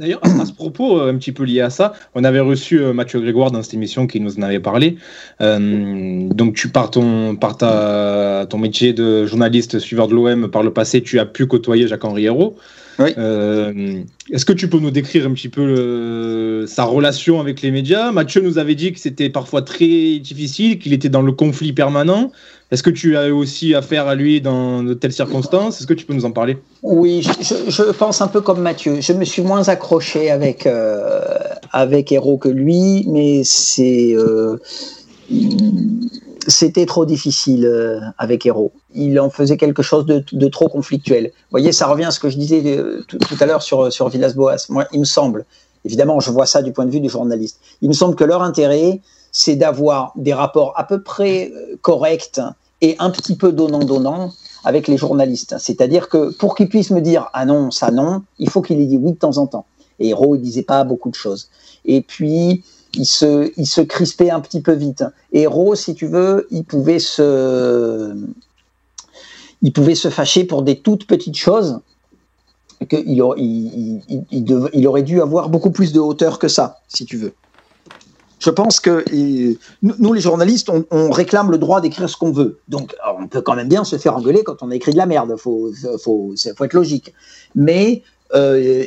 D'ailleurs, 0.02 0.22
à 0.24 0.46
ce 0.46 0.54
propos, 0.54 1.00
euh, 1.00 1.12
un 1.12 1.18
petit 1.18 1.32
peu 1.32 1.44
lié 1.44 1.62
à 1.62 1.70
ça, 1.70 1.94
on 2.16 2.24
avait 2.24 2.40
reçu 2.40 2.82
euh, 2.82 2.92
Mathieu 2.92 3.20
Grégoire 3.20 3.52
dans 3.52 3.62
cette 3.62 3.76
émission 3.76 4.08
qui 4.08 4.20
nous 4.20 4.40
en 4.40 4.42
avait 4.42 4.60
parlé. 4.60 4.98
Euh, 5.42 6.28
donc, 6.30 6.56
tu 6.56 6.70
pars 6.70 6.90
ton, 6.90 7.36
par 7.36 7.56
ta, 7.56 8.48
ton 8.50 8.58
métier 8.58 8.94
de 8.94 9.28
journaliste 9.28 9.78
suiveur 9.78 10.08
de 10.08 10.16
l'OM 10.16 10.50
par 10.50 10.64
le 10.64 10.74
passé, 10.74 11.04
tu 11.04 11.20
as 11.20 11.26
pu 11.26 11.46
côtoyer 11.46 11.88
Jacques-Henri 11.88 12.26
Hérault. 12.26 12.56
Est-ce 13.00 14.46
que 14.46 14.54
tu 14.54 14.70
peux 14.70 14.80
nous 14.80 14.92
décrire 14.92 15.26
un 15.26 15.34
petit 15.34 15.50
peu 15.50 16.66
sa 16.68 16.84
relation 16.84 17.40
avec 17.40 17.62
les 17.62 17.72
médias? 17.72 18.12
Mathieu 18.12 18.42
nous 18.42 18.58
avait 18.58 18.76
dit 18.76 18.94
que 18.94 19.00
c'était 19.00 19.30
parfois 19.30 19.62
très 19.62 20.20
difficile, 20.20 20.80
qu'il 20.80 20.94
était 20.94 21.10
dans 21.10 21.22
le 21.22 21.32
conflit 21.32 21.74
permanent. 21.74 22.32
Est-ce 22.72 22.84
que 22.84 22.90
tu 22.90 23.18
as 23.18 23.34
aussi 23.36 23.76
affaire 23.76 24.08
à 24.08 24.16
lui 24.16 24.40
dans 24.40 24.82
de 24.82 24.94
telles 24.94 25.12
circonstances? 25.12 25.80
Est-ce 25.80 25.88
que 25.88 25.94
tu 25.94 26.06
peux 26.06 26.14
nous 26.14 26.24
en 26.24 26.32
parler? 26.32 26.58
Oui, 26.84 27.22
je, 27.22 27.92
pense 27.92 28.22
un 28.22 28.30
peu 28.30 28.40
comme 28.40 28.62
Mathieu. 28.62 29.02
Je 29.02 29.12
me 29.12 29.26
suis 29.26 29.42
moins 29.42 29.68
accroché 29.68 30.32
avec, 30.32 30.66
euh, 30.66 31.20
avec 31.74 32.14
Héros 32.14 32.38
que 32.38 32.48
lui, 32.48 33.06
mais 33.10 33.42
c'est. 33.44 34.14
Euh, 34.16 34.58
c'était 36.48 36.86
trop 36.86 37.06
difficile 37.06 37.66
euh, 37.66 38.00
avec 38.18 38.46
Héros. 38.46 38.72
Il 38.94 39.20
en 39.20 39.30
faisait 39.30 39.58
quelque 39.58 39.82
chose 39.82 40.06
de, 40.06 40.48
trop 40.48 40.68
conflictuel. 40.68 41.26
Vous 41.26 41.52
voyez, 41.52 41.72
ça 41.72 41.88
revient 41.88 42.06
à 42.06 42.12
ce 42.12 42.20
que 42.20 42.30
je 42.30 42.38
disais 42.38 42.64
tout, 43.08 43.20
à 43.40 43.46
l'heure 43.46 43.62
sur, 43.62 43.92
sur 43.92 44.10
Villas-Boas. 44.10 44.66
Moi, 44.70 44.86
il 44.92 45.00
me 45.00 45.06
semble, 45.06 45.46
évidemment, 45.86 46.20
je 46.20 46.32
vois 46.32 46.46
ça 46.46 46.62
du 46.62 46.72
point 46.72 46.86
de 46.86 46.92
vue 46.92 47.00
du 47.00 47.10
journaliste, 47.10 47.60
il 47.82 47.90
me 47.90 47.94
semble 47.94 48.16
que 48.16 48.24
leur 48.24 48.42
intérêt, 48.42 49.02
c'est 49.32 49.56
d'avoir 49.56 50.12
des 50.16 50.34
rapports 50.34 50.74
à 50.76 50.84
peu 50.84 51.02
près 51.02 51.54
corrects 51.82 52.42
et 52.82 52.96
un 53.00 53.12
petit 53.12 53.36
peu 53.36 53.52
donnant-donnant 53.52 54.32
avec 54.64 54.88
les 54.88 54.98
journalistes. 54.98 55.56
C'est-à-dire 55.60 56.10
que 56.10 56.32
pour 56.34 56.56
qu'ils 56.56 56.70
puissent 56.70 56.92
me 56.92 57.02
dire 57.02 57.30
ah 57.34 57.46
non, 57.46 57.72
ça 57.72 57.92
non, 57.92 58.24
il 58.40 58.50
faut 58.50 58.62
qu'il 58.62 58.80
ait 58.82 58.86
dit 58.86 58.98
oui 58.98 59.14
de 59.14 59.18
temps 59.18 59.38
en 59.38 59.48
temps. 59.48 59.66
Et 60.00 60.10
Héros, 60.10 60.36
il 60.36 60.42
disait 60.42 60.64
pas 60.64 60.84
beaucoup 60.84 61.10
de 61.10 61.16
choses. 61.16 61.50
Et 61.86 62.02
puis, 62.02 62.64
il 62.96 63.06
se, 63.06 63.52
il 63.58 63.68
se 63.68 63.82
crispait 63.82 64.30
un 64.30 64.40
petit 64.40 64.62
peu 64.62 64.74
vite. 64.74 65.04
Et 65.32 65.42
Héros, 65.42 65.76
si 65.76 65.96
tu 65.96 66.08
veux, 66.08 66.48
il 66.52 66.64
pouvait 66.64 67.00
se, 67.00 68.16
il 69.62 69.74
pouvait 69.74 69.96
se 69.96 70.10
fâcher 70.10 70.44
pour 70.44 70.64
des 70.64 70.80
toutes 70.80 71.06
petites 71.06 71.38
choses. 71.38 71.80
qu'il 72.90 73.04
il, 73.08 73.24
il, 73.38 74.26
il, 74.32 74.70
il 74.74 74.88
aurait 74.88 75.04
dû 75.04 75.22
avoir 75.22 75.50
beaucoup 75.50 75.72
plus 75.72 75.92
de 75.94 76.00
hauteur 76.00 76.40
que 76.40 76.48
ça, 76.48 76.80
si 76.88 77.06
tu 77.06 77.18
veux 77.18 77.34
je 78.42 78.50
pense 78.50 78.80
que 78.80 79.06
nous, 79.84 80.14
les 80.14 80.20
journalistes, 80.20 80.70
on, 80.90 81.12
réclame 81.12 81.52
le 81.52 81.60
droit 81.60 81.80
d'écrire 81.80 82.10
ce 82.10 82.18
qu'on 82.18 82.32
veut. 82.32 82.60
Donc, 82.68 82.96
on 83.20 83.28
peut 83.28 83.42
quand 83.42 83.54
même 83.56 83.70
bien 83.70 83.84
se 83.84 83.98
faire 84.00 84.18
engueuler 84.18 84.44
quand 84.44 84.64
on 84.64 84.72
écrit 84.72 84.92
de 84.92 84.98
la 84.98 85.06
merde. 85.06 85.36
Faut, 85.38 85.70
faut, 86.04 86.34
faut 86.58 86.64
être 86.66 86.74
logique. 86.74 87.14
Mais 87.54 88.02
euh, 88.34 88.84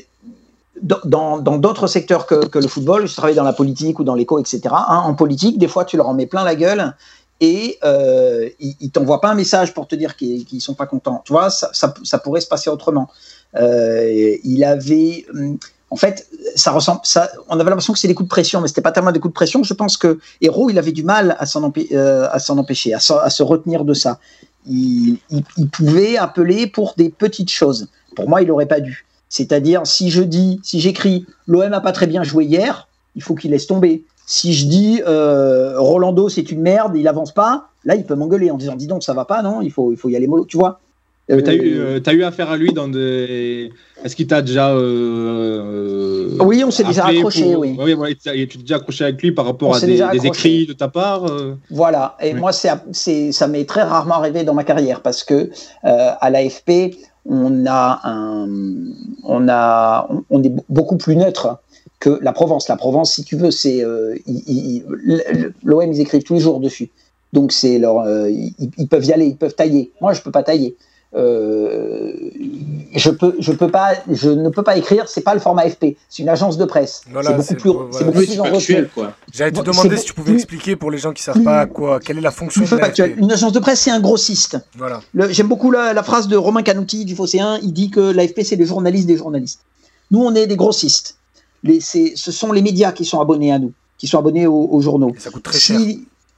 dans 0.83 1.39
d'autres 1.59 1.87
secteurs 1.87 2.27
que, 2.27 2.59
le 2.59 2.69
football, 2.69 3.07
je 3.07 3.15
travaille 3.15 3.35
dans 3.35 3.45
la 3.45 3.53
politique 3.53 3.99
ou 3.99 4.05
dans 4.05 4.15
l'éco, 4.15 4.39
etc. 4.39 4.61
Hein, 4.71 5.03
en 5.05 5.15
politique, 5.15 5.59
des 5.59 5.69
fois, 5.69 5.85
tu 5.85 5.97
leur 5.97 6.09
en 6.09 6.15
mets 6.15 6.27
plein 6.27 6.45
la 6.45 6.55
gueule 6.55 6.95
et 7.41 7.79
euh, 7.85 8.49
ils, 8.61 8.77
ne 8.81 8.89
t'envoient 8.89 9.21
pas 9.21 9.31
un 9.31 9.35
message 9.35 9.75
pour 9.75 9.87
te 9.87 9.95
dire 9.95 10.17
qu'ils 10.17 10.47
ne 10.53 10.61
sont 10.61 10.75
pas 10.75 10.87
contents. 10.87 11.23
Tu 11.25 11.33
vois, 11.33 11.51
ça, 11.51 12.19
pourrait 12.23 12.41
se 12.41 12.49
passer 12.49 12.71
autrement. 12.71 13.09
Euh, 13.57 14.37
il 14.45 14.65
avait, 14.65 15.27
hum, 15.33 15.59
En 15.91 15.97
fait, 15.97 16.29
ça 16.55 16.71
ressemble, 16.71 17.01
on 17.49 17.59
avait 17.61 17.71
l'impression 17.71 17.93
que 17.93 17.99
c'est 17.99 18.09
des 18.09 18.15
coups 18.15 18.29
de 18.29 18.35
pression, 18.35 18.61
mais 18.61 18.69
c'était 18.69 18.83
pas 18.83 18.93
tellement 18.93 19.13
des 19.13 19.21
coups 19.21 19.33
de 19.33 19.37
pression. 19.37 19.63
Je 19.63 19.75
pense 19.75 19.97
que 19.97 20.19
Héros, 20.41 20.71
il 20.71 20.79
avait 20.79 20.93
du 20.93 21.03
mal 21.03 21.37
à 21.39 21.47
s'en 21.47 21.73
euh, 21.93 22.29
empêcher, 22.49 22.95
à, 22.95 23.01
se 23.01 23.43
retenir 23.43 23.85
de 23.85 23.95
ça. 23.95 24.19
Il, 24.67 25.19
il- 25.31 25.69
pouvait 25.71 26.17
appeler 26.17 26.67
pour 26.67 26.95
des 26.97 27.11
petites 27.11 27.51
choses. 27.51 27.89
Pour 28.17 28.29
moi, 28.29 28.43
il 28.43 28.51
aurait 28.51 28.67
pas 28.67 28.81
dû. 28.81 29.05
C'est-à-dire, 29.29 29.87
si 29.87 30.11
je 30.11 30.23
dis, 30.23 30.61
si 30.63 30.81
j'écris, 30.81 31.27
l'OM 31.47 31.73
a 31.73 31.81
pas 31.81 31.93
très 31.93 32.07
bien 32.07 32.23
joué 32.23 32.45
hier, 32.45 32.89
il 33.17 33.23
faut 33.23 33.35
qu'il 33.35 33.51
laisse 33.51 33.67
tomber. 33.67 34.05
Si 34.27 34.53
je 34.55 34.67
dis, 34.67 35.03
euh, 35.07 35.75
Rolando, 35.79 36.29
c'est 36.29 36.51
une 36.51 36.61
merde, 36.63 36.97
il 36.97 37.07
avance 37.09 37.33
pas, 37.33 37.69
là, 37.85 37.95
il 37.95 38.05
peut 38.05 38.15
m'engueuler 38.15 38.51
en 38.51 38.57
disant, 38.57 38.75
dis 38.75 38.87
donc, 38.87 39.03
ça 39.03 39.13
va 39.13 39.25
pas, 39.25 39.43
non, 39.43 39.61
il 39.61 39.71
faut, 39.71 39.93
il 39.93 39.99
faut 39.99 40.09
y 40.09 40.17
aller 40.17 40.27
mollo, 40.27 40.45
tu 40.45 40.57
vois. 40.57 40.81
Mais 41.29 41.43
t'as 41.43 41.53
Euh, 41.53 41.55
eu, 41.55 41.79
euh, 41.79 42.01
t'as 42.01 42.13
eu 42.13 42.23
affaire 42.23 42.51
à 42.51 42.57
lui 42.59 42.75
dans 42.75 42.87
des. 42.87 43.73
Est-ce 44.05 44.15
qu'il 44.15 44.27
t'a 44.27 44.43
déjà. 44.43 44.75
euh, 44.75 46.37
Oui, 46.41 46.63
on 46.65 46.71
s'est 46.71 46.85
déjà 46.85 47.07
accroché, 47.07 47.53
pour- 47.53 47.61
oui. 47.61 47.77
Oui, 47.79 48.17
tu 48.17 48.31
t'es 48.31 48.59
déjà 48.59 48.77
accroché 48.77 49.05
avec 49.05 49.23
lui 49.23 49.33
par 49.33 49.47
On 49.47 49.49
rapport 49.49 49.75
à 49.75 49.81
des, 49.81 50.27
écrits 50.27 50.67
de 50.67 50.73
ta 50.75 50.89
part 50.89 51.25
euh 51.27 51.55
Voilà, 51.71 52.17
et 52.21 52.35
Oui. 52.35 52.41
moi, 52.41 52.53
ça 52.53 52.83
m'est 53.49 53.65
très 53.65 53.83
rarement 53.83 54.17
arrivé 54.17 54.45
dans 54.45 54.55
ma 54.55 54.65
carrière 54.65 55.01
parce 55.01 55.25
que 55.25 55.35
euh, 55.35 56.11
à 56.21 56.31
l'AFP, 56.31 56.97
on 57.27 57.67
a 57.67 58.01
un, 58.05 58.49
on 59.25 59.49
a, 59.49 60.09
on, 60.31 60.43
est 60.43 60.53
beaucoup 60.69 60.97
plus 60.97 61.17
neutre 61.17 61.61
que 62.01 62.19
la 62.23 62.33
Provence. 62.33 62.69
La 62.69 62.77
Provence, 62.77 63.15
si 63.15 63.25
tu 63.25 63.37
veux, 63.37 63.51
c'est, 63.51 63.83
euh, 63.83 64.17
l'OM, 65.63 65.93
ils 65.93 66.01
écrivent 66.01 66.23
tous 66.23 66.35
les 66.35 66.41
jours 66.41 66.61
dessus. 66.61 66.91
Donc 67.33 67.53
c'est 67.53 67.79
leur, 67.79 68.01
euh, 68.01 68.31
ils, 68.31 68.55
ils 68.79 68.89
peuvent 68.89 69.05
y 69.07 69.13
aller, 69.13 69.27
ils 69.27 69.37
peuvent 69.37 69.55
tailler. 69.55 69.93
Moi, 70.01 70.13
je 70.13 70.23
peux 70.23 70.31
pas 70.31 70.43
tailler. 70.43 70.77
Euh, 71.17 72.13
je 72.95 73.11
peux, 73.11 73.35
je 73.39 73.53
peux 73.53 73.71
pas, 73.71 73.93
je 74.11 74.31
ne 74.31 74.49
peux 74.49 74.63
pas 74.63 74.77
écrire. 74.77 75.09
C'est 75.09 75.21
pas 75.23 75.35
le 75.35 75.41
format 75.41 75.63
AFP. 75.63 75.97
C'est 76.09 76.23
une 76.23 76.29
agence 76.29 76.57
de 76.59 76.65
presse. 76.65 77.03
Voilà, 77.11 77.31
c'est 77.43 77.55
beaucoup 77.55 77.61
plus, 77.63 77.71
voilà. 77.71 77.89
c'est 77.93 78.05
beaucoup 78.05 78.19
Oui, 78.19 78.27
plus 78.27 78.37
factuel, 78.37 78.89
quoi. 78.95 79.13
J'allais 79.33 79.51
te 79.51 79.57
Bon, 79.57 79.63
demander 79.63 79.97
si 79.97 80.05
tu 80.07 80.15
pouvais 80.15 80.33
plus- 80.33 80.37
expliquer 80.37 80.77
pour 80.77 80.91
les 80.91 80.99
gens 80.99 81.13
qui 81.13 81.23
savent 81.23 81.35
plus- 81.35 81.45
pas 81.45 81.67
quoi, 81.67 82.01
quelle 82.01 82.19
est 82.19 82.23
la 82.23 82.31
fonction 82.31 82.63
de 82.63 82.67
factuel. 82.67 83.15
Une 83.19 83.33
agence 83.33 83.53
de 83.53 83.59
presse, 83.59 83.81
c'est 83.81 83.91
un 83.91 84.01
grossiste. 84.01 84.59
Voilà. 84.77 85.01
Le- 85.13 85.29
J'aime 85.33 85.49
beaucoup 85.49 85.71
la, 85.71 85.93
la 85.93 86.03
phrase 86.03 86.29
de 86.29 86.37
Romain 86.37 86.63
Canouti 86.63 87.05
du 87.05 87.15
Phocéen. 87.17 87.59
Il 87.63 87.73
dit 87.73 87.91
que 87.91 88.01
l'AFP, 88.01 88.43
c'est 88.45 88.57
les 88.57 88.67
journalistes 88.67 89.07
des 89.07 89.17
journalistes. 89.17 89.61
Nous, 90.11 90.21
on 90.23 90.35
est 90.35 90.47
des 90.47 90.57
grossistes. 90.57 91.17
Les, 91.63 91.81
c'est- 91.81 92.13
ce 92.17 92.31
sont 92.33 92.53
les 92.53 92.63
médias 92.63 92.93
qui 92.93 93.05
sont 93.05 93.21
abonnés 93.21 93.53
à 93.53 93.59
nous, 93.59 93.73
qui 93.99 94.07
sont 94.07 94.19
abonnés 94.19 94.47
aux, 94.47 94.69
aux 94.71 94.81
journaux. 94.81 95.13
Et 95.17 95.21
ça 95.21 95.31
coûte 95.31 95.43
très 95.43 95.59
cher. 95.59 95.81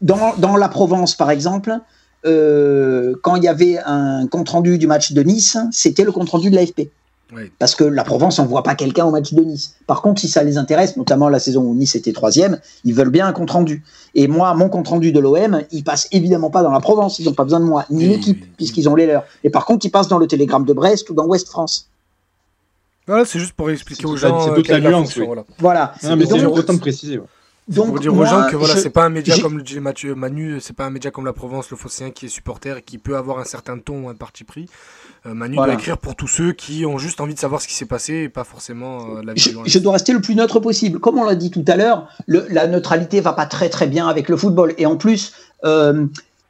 Dans, 0.03 0.35
dans 0.39 0.57
la 0.57 0.69
Provence, 0.69 1.15
par 1.15 1.31
exemple, 1.31 1.73
euh, 2.27 3.15
quand 3.23 3.37
il 3.37 3.45
y 3.45 3.49
avait 3.49 3.79
un 3.85 4.27
compte-rendu 4.27 4.79
du 4.79 4.87
match 4.87 5.13
de 5.13 5.23
Nice, 5.23 5.57
c'était 5.73 6.05
le 6.05 6.13
compte-rendu 6.13 6.51
de 6.51 6.57
l'AFP. 6.57 6.91
Oui. 7.35 7.51
Parce 7.59 7.75
que 7.75 7.83
la 7.83 8.05
Provence 8.05 8.39
n'envoie 8.39 8.63
pas 8.63 8.77
quelqu'un 8.77 9.05
au 9.05 9.11
match 9.11 9.33
de 9.33 9.43
Nice. 9.43 9.75
Par 9.89 10.01
contre, 10.01 10.21
si 10.21 10.29
ça 10.29 10.45
les 10.45 10.59
intéresse, 10.59 10.97
notamment 10.97 11.29
la 11.29 11.41
saison 11.41 11.63
où 11.63 11.75
Nice 11.75 11.97
était 11.97 12.13
troisième, 12.13 12.61
ils 12.85 12.95
veulent 12.95 13.11
bien 13.11 13.27
un 13.27 13.33
compte-rendu. 13.33 13.83
Et 14.15 14.29
moi, 14.29 14.55
mon 14.55 14.69
compte-rendu 14.69 15.11
de 15.11 15.19
l'OM, 15.19 15.61
il 15.73 15.83
passe 15.83 16.07
évidemment 16.13 16.51
pas 16.51 16.63
dans 16.63 16.71
la 16.71 16.79
Provence. 16.81 17.19
Ils 17.19 17.27
n'ont 17.27 17.33
pas 17.35 17.43
besoin 17.45 17.59
de 17.61 17.65
moi, 17.65 17.85
ni 17.91 18.05
Oui, 18.05 18.11
l'équipe, 18.11 18.39
oui. 18.43 18.49
puisqu'ils 18.57 18.89
ont 18.89 18.95
les 18.95 19.07
leurs. 19.07 19.25
Et 19.43 19.51
par 19.51 19.65
contre, 19.67 19.85
il 19.85 19.91
passe 19.91 20.07
dans 20.07 20.19
le 20.19 20.29
Télégramme 20.29 20.65
de 20.65 20.73
Brest 20.73 21.11
ou 21.11 21.15
dans 21.15 21.27
Ouest 21.27 21.49
France. 21.49 21.89
Voilà, 23.09 23.25
c'est 23.25 23.39
juste 23.39 23.53
pour 23.55 23.71
expliquer 23.71 24.05
aux 24.07 24.17
gens 24.17 24.41
c'est 24.45 24.51
euh, 24.51 24.55
toute 24.55 24.69
la 24.69 24.81
nuance, 24.81 25.15
oui. 25.17 25.27
voilà. 25.27 25.45
Voilà. 25.59 25.95
Non, 26.05 26.17
mais 26.17 26.27
donc- 26.27 26.41
important 26.41 26.75
de 26.75 26.79
préciser. 26.81 27.19
ouais. 27.19 27.25
Donc, 27.69 27.87
pour 27.89 27.99
dire 28.01 28.15
moi, 28.15 28.25
aux 28.25 28.29
gens 28.29 28.49
que 28.49 28.57
voilà, 28.57 28.75
je- 28.75 28.81
c'est 28.81 28.91
pas 28.91 29.05
un 29.05 29.09
média 29.09 29.35
comme 29.41 29.57
le 29.57 29.63
disait 29.63 29.81
Mathieu, 29.81 30.15
Manu, 30.15 30.61
c'est 30.61 30.73
pas 30.77 30.85
un 30.87 30.91
média 30.91 31.11
comme 31.11 31.25
la 31.25 31.33
Provence, 31.33 31.71
le 31.71 31.77
Phocéen 31.77 32.11
qui 32.11 32.27
est 32.27 32.29
supporter 32.29 32.79
et 32.79 32.83
qui 32.83 32.99
peut 32.99 33.17
avoir 33.17 33.39
un 33.41 33.45
certain 33.45 33.79
ton 33.79 34.05
ou 34.05 34.09
un 34.09 34.15
parti 34.15 34.45
pris. 34.45 34.67
Euh, 35.27 35.35
Manu 35.35 35.57
Voilà. 35.57 35.73
doit 35.73 35.81
écrire 35.81 35.99
pour 35.99 36.15
tous 36.15 36.29
ceux 36.29 36.53
qui 36.53 36.87
ont 36.87 36.99
juste 36.99 37.21
envie 37.21 37.35
de 37.35 37.39
savoir 37.41 37.61
ce 37.61 37.67
qui 37.67 37.75
s'est 37.75 37.85
passé 37.87 38.15
et 38.15 38.29
pas 38.29 38.45
forcément 38.45 39.17
euh, 39.17 39.23
la 39.25 39.33
vie 39.35 39.41
je, 39.41 39.51
je 39.65 39.79
dois 39.81 39.95
rester 39.95 40.13
le 40.13 40.21
plus 40.21 40.37
neutre 40.37 40.61
possible. 40.61 41.01
Comme 41.01 41.19
on 41.19 41.25
l'a 41.25 41.35
dit 41.35 41.51
tout 41.51 41.65
à 41.67 41.75
l'heure, 41.77 42.09
la 42.29 42.67
neutralité 42.69 43.21
va 43.21 43.33
pas 43.33 43.47
très 43.47 43.69
très 43.69 43.89
bien 43.89 44.07
avec 44.07 44.29
le 44.29 44.37
football. 44.37 44.73
Et 44.79 44.87
en 44.87 44.97
plus, 44.97 45.33
euh, 45.65 46.07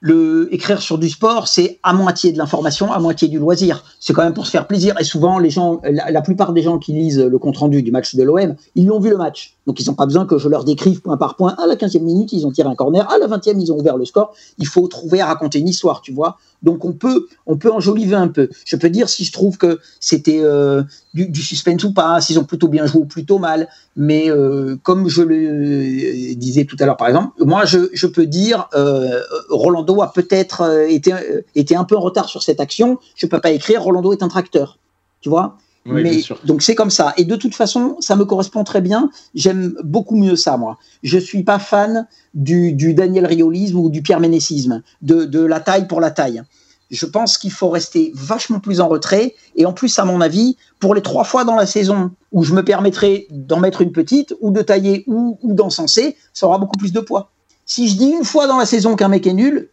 le 0.07 0.48
écrire 0.54 0.80
sur 0.80 0.98
du 0.98 1.09
sport, 1.09 1.48
c'est 1.48 1.80
à 1.82 1.92
moitié 1.92 2.30
de 2.30 2.38
l'information, 2.38 2.92
à 2.92 3.00
moitié 3.00 3.26
du 3.26 3.40
loisir. 3.40 3.82
C'est 3.98 4.12
quand 4.12 4.22
même 4.22 4.34
pour 4.34 4.46
se 4.46 4.52
faire 4.52 4.68
plaisir. 4.68 4.94
Et 5.00 5.04
souvent, 5.04 5.40
les 5.40 5.50
gens, 5.50 5.80
la, 5.82 6.22
plupart 6.22 6.52
des 6.52 6.62
gens 6.62 6.78
qui 6.78 6.92
lisent 6.92 7.20
le 7.20 7.38
compte 7.38 7.57
rendu 7.57 7.82
du 7.82 7.90
match 7.90 8.14
de 8.14 8.22
l'OM, 8.22 8.54
ils 8.76 8.86
l'ont 8.86 9.00
vu 9.00 9.11
le 9.11 9.16
match. 9.16 9.57
Donc 9.66 9.80
ils 9.80 9.86
n'ont 9.88 9.94
pas 9.94 10.07
besoin 10.07 10.24
que 10.24 10.38
je 10.38 10.48
leur 10.48 10.62
décrive 10.62 11.00
point 11.02 11.16
par 11.16 11.34
point. 11.34 11.57
À 11.59 11.66
la 11.66 11.74
15e 11.74 12.02
minute, 12.02 12.32
ils 12.32 12.46
ont 12.46 12.52
tiré 12.52 12.68
un 12.68 12.76
corner. 12.76 13.11
À 13.11 13.18
la 13.18 13.26
20e, 13.26 13.61
ils 13.61 13.72
ont 13.72 13.80
ouvert 13.80 13.96
le 13.96 14.04
score. 14.04 14.32
Il 14.59 14.68
faut 14.68 14.86
trouver 14.86 15.20
à 15.20 15.26
raconter 15.26 15.59
une 15.59 15.68
histoire, 15.68 16.02
tu 16.02 16.12
vois. 16.12 16.38
Donc 16.62 16.84
on 16.84 16.92
peut, 16.92 17.26
on 17.46 17.57
peut 17.57 17.72
enjoliver 17.72 18.14
un 18.14 18.28
peu. 18.28 18.48
Je 18.64 18.76
peux 18.76 18.90
dire 18.90 19.09
si 19.09 19.24
je 19.24 19.32
trouve 19.32 19.59
que 19.59 19.80
c'était 19.98 20.40
euh, 20.40 20.84
du, 21.16 21.28
du 21.28 21.42
suspense 21.42 21.82
ou 21.84 21.92
pas, 21.92 22.20
s'ils 22.20 22.38
ont 22.38 22.44
plutôt 22.44 22.68
bien 22.68 22.84
joué 22.86 23.00
ou 23.00 23.06
plutôt 23.06 23.38
mal. 23.38 23.68
Mais 23.96 24.30
euh, 24.30 24.76
comme 24.82 25.08
je 25.08 25.22
le 25.22 25.34
euh, 25.34 26.34
disais 26.36 26.64
tout 26.64 26.76
à 26.78 26.84
l'heure, 26.84 26.98
par 26.98 27.08
exemple, 27.08 27.30
moi 27.44 27.64
je, 27.64 27.78
je 27.94 28.06
peux 28.06 28.26
dire 28.26 28.68
euh, 28.74 29.20
Rolando 29.48 30.02
a 30.02 30.12
peut-être 30.12 30.86
été, 30.88 31.12
été 31.54 31.74
un 31.74 31.84
peu 31.84 31.96
en 31.96 32.00
retard 32.00 32.28
sur 32.28 32.42
cette 32.42 32.60
action. 32.60 32.98
Je 33.16 33.26
peux 33.26 33.40
pas 33.40 33.50
écrire 33.50 33.82
Rolando 33.82 34.12
est 34.12 34.22
un 34.22 34.28
tracteur, 34.28 34.78
tu 35.22 35.30
vois? 35.30 35.56
Oui, 35.88 36.02
Mais 36.02 36.20
donc 36.44 36.62
c'est 36.62 36.74
comme 36.74 36.90
ça. 36.90 37.14
Et 37.16 37.24
de 37.24 37.36
toute 37.36 37.54
façon, 37.54 37.96
ça 38.00 38.16
me 38.16 38.24
correspond 38.24 38.64
très 38.64 38.80
bien. 38.80 39.08
J'aime 39.34 39.74
beaucoup 39.84 40.16
mieux 40.16 40.34
ça, 40.36 40.56
moi. 40.56 40.78
Je 41.04 41.16
suis 41.16 41.44
pas 41.44 41.60
fan 41.60 42.08
du, 42.34 42.72
du 42.72 42.92
Daniel 42.92 43.24
Riolisme 43.24 43.78
ou 43.78 43.88
du 43.88 44.02
Pierre 44.02 44.18
Ménessisme, 44.18 44.82
de, 45.00 45.24
de 45.24 45.40
la 45.40 45.60
taille 45.60 45.86
pour 45.86 46.00
la 46.00 46.10
taille. 46.10 46.42
Je 46.91 47.07
pense 47.07 47.37
qu'il 47.39 47.51
faut 47.51 47.68
rester 47.68 48.12
vachement 48.14 48.61
plus 48.61 48.80
en 48.80 48.89
retrait. 48.89 49.34
Et 49.57 49.66
en 49.66 49.72
plus, 49.72 49.99
à 49.99 50.05
mon 50.05 50.20
avis, 50.20 50.57
pour 50.78 50.95
les 50.95 51.03
trois 51.03 51.24
fois 51.24 51.45
dans 51.45 51.57
la 51.57 51.66
saison 51.66 52.11
où 52.32 52.45
je 52.45 52.55
me 52.55 52.62
permettrai 52.64 53.26
d'en 53.30 53.59
mettre 53.59 53.80
une 53.82 53.93
petite, 53.93 54.34
ou 54.41 54.51
de 54.51 54.62
tailler, 54.62 55.03
ou, 55.07 55.39
ou 55.43 55.55
d'encenser, 55.55 56.16
ça 56.32 56.47
aura 56.47 56.59
beaucoup 56.59 56.78
plus 56.78 56.93
de 56.93 57.01
poids. 57.01 57.30
Si 57.64 57.89
je 57.89 57.97
dis 57.97 58.11
une 58.11 58.24
fois 58.24 58.47
dans 58.47 58.59
la 58.59 58.66
saison 58.66 58.95
qu'un 58.95 59.09
mec 59.09 59.26
est 59.26 59.32
nul, 59.32 59.68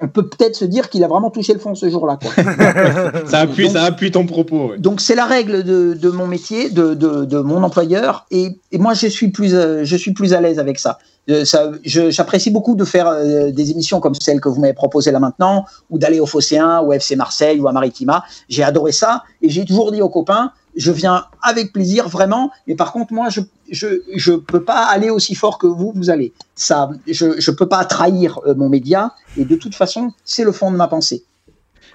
on 0.00 0.08
peut 0.08 0.26
peut-être 0.26 0.56
se 0.56 0.64
dire 0.64 0.88
qu'il 0.88 1.04
a 1.04 1.08
vraiment 1.08 1.30
touché 1.30 1.52
le 1.52 1.58
fond 1.58 1.74
ce 1.74 1.90
jour-là. 1.90 2.18
Ça 3.26 3.40
appuie, 3.40 3.64
Donc- 3.64 3.72
ça 3.74 3.82
appuie 3.84 4.10
ton 4.10 4.24
propos. 4.24 4.68
ouais. 4.70 4.78
Donc 4.78 5.02
c'est 5.02 5.14
la 5.14 5.26
règle 5.26 5.62
de, 5.62 5.92
de 5.92 6.08
mon 6.10 6.26
métier, 6.26 6.70
de, 6.70 6.94
de, 6.94 7.26
de 7.26 7.38
mon 7.40 7.62
employeur, 7.62 8.24
et, 8.30 8.58
et 8.72 8.78
moi 8.78 8.94
je 8.94 9.06
suis 9.08 9.28
plus, 9.28 9.54
euh, 9.54 9.84
je 9.84 9.96
suis 9.96 10.12
plus 10.14 10.32
à 10.32 10.40
l'aise 10.40 10.58
avec 10.58 10.78
ça. 10.78 10.98
Euh, 11.30 11.44
ça 11.44 11.70
je- 11.84 12.10
J'apprécie 12.10 12.50
beaucoup 12.50 12.74
de 12.74 12.84
faire 12.84 13.08
euh, 13.08 13.50
des 13.50 13.70
émissions 13.70 13.98
comme 14.00 14.14
celle 14.14 14.40
que 14.40 14.48
vous 14.50 14.60
m'avez 14.60 14.74
proposée 14.74 15.10
là 15.10 15.20
maintenant, 15.20 15.64
ou 15.90 15.98
d'aller 15.98 16.20
au 16.20 16.26
Phocéen, 16.26 16.80
ou 16.82 16.92
FC 16.92 17.16
Marseille, 17.16 17.58
ou 17.60 17.66
à 17.68 17.72
Maritima. 17.72 18.24
J'ai 18.48 18.62
adoré 18.62 18.92
ça, 18.92 19.22
et 19.40 19.48
j'ai 19.48 19.64
toujours 19.64 19.90
dit 19.90 20.02
aux 20.02 20.10
copains, 20.10 20.52
je 20.76 20.92
viens 20.92 21.24
avec 21.40 21.72
plaisir 21.72 22.08
vraiment, 22.08 22.50
mais 22.66 22.74
par 22.74 22.92
contre 22.92 23.12
moi 23.14 23.28
je 23.30 23.40
je 23.70 24.02
je 24.14 24.32
peux 24.32 24.64
pas 24.64 24.84
aller 24.86 25.08
aussi 25.08 25.34
fort 25.34 25.56
que 25.56 25.66
vous 25.66 25.92
vous 25.94 26.10
allez. 26.10 26.32
Ça, 26.56 26.90
je 27.06 27.40
je 27.40 27.50
peux 27.50 27.68
pas 27.68 27.84
trahir 27.86 28.40
euh, 28.46 28.54
mon 28.54 28.68
média, 28.68 29.14
et 29.38 29.44
de 29.46 29.56
toute 29.56 29.74
façon 29.74 30.12
c'est 30.26 30.44
le 30.44 30.52
fond 30.52 30.70
de 30.70 30.76
ma 30.76 30.88
pensée. 30.88 31.24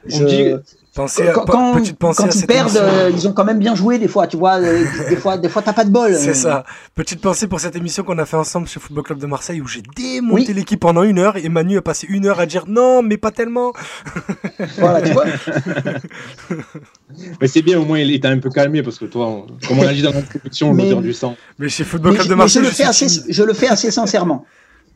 On 0.06 0.10
Je- 0.18 0.26
dit- 0.26 0.56
Pensez 0.96 1.28
à, 1.28 1.32
quand, 1.34 1.46
quand- 1.46 1.74
petite 1.76 1.98
pensée 1.98 2.24
quand 2.24 2.30
à 2.30 2.34
ils 2.34 2.38
cette 2.40 2.48
perdent, 2.48 2.70
émission. 2.76 2.84
euh, 2.84 3.12
ils 3.14 3.28
ont 3.28 3.34
quand 3.34 3.46
même 3.46 3.60
bien 3.60 3.76
joué 3.76 4.00
des 4.00 4.08
fois, 4.08 4.26
tu 4.28 4.38
vois. 4.38 4.60
euh, 4.60 4.84
des 5.10 5.16
fois, 5.16 5.38
des 5.38 5.48
fois, 5.48 5.62
t'as 5.62 5.74
pas 5.74 5.86
de 5.86 5.92
bol. 5.92 6.14
C'est 6.16 6.34
ça. 6.34 6.66
Petite 6.96 7.22
pensée 7.22 7.48
pour 7.48 7.60
cette 7.60 7.76
émission 7.76 8.04
qu'on 8.04 8.18
a 8.18 8.26
fait 8.26 8.36
ensemble 8.38 8.68
chez 8.68 8.80
Football 8.80 9.04
Club 9.04 9.20
de 9.20 9.28
Marseille 9.28 9.62
où 9.62 9.68
j'ai 9.68 9.84
démonté 9.96 10.46
Oui. 10.48 10.54
l'équipe 10.54 10.80
pendant 10.80 11.04
une 11.04 11.20
heure 11.20 11.38
et 11.38 11.48
Manu 11.48 11.78
a 11.78 11.82
passé 11.82 12.08
une 12.10 12.26
heure 12.26 12.40
à 12.40 12.46
dire 12.48 12.64
non, 12.68 13.02
mais 13.04 13.18
pas 13.18 13.32
tellement. 13.32 13.72
Voilà, 14.78 15.02
tu 15.02 15.14
vois. 15.14 15.26
Mais 17.42 17.48
c'est 17.48 17.62
bien, 17.62 17.80
au 17.80 17.86
moins, 17.86 18.00
il 18.00 18.12
était 18.14 18.28
un 18.28 18.40
peu 18.40 18.50
calmé 18.50 18.84
parce 18.84 18.98
que 19.00 19.06
toi, 19.06 19.28
on- 19.28 19.48
comme 19.68 19.80
on 19.80 19.88
a 19.88 19.94
dit 19.94 20.02
dans 20.02 20.12
l'introduction, 20.12 20.74
Mais- 20.74 20.84
l'odeur 20.84 21.02
du 21.02 21.14
sang. 21.14 21.36
Mais 21.58 21.70
chez 21.70 21.84
Football 21.84 22.12
Mais, 22.14 22.18
Club 22.18 22.28
je- 22.28 22.32
de 22.32 22.36
mais 22.36 22.48
je 22.48 22.60
Marseille, 22.60 22.64
le 22.64 22.70
fais 22.70 22.94
suis 22.94 23.06
assez, 23.06 23.34
je 23.34 23.44
le 23.44 23.54
fais 23.54 23.68
assez 23.68 23.92
sincèrement. 23.92 24.46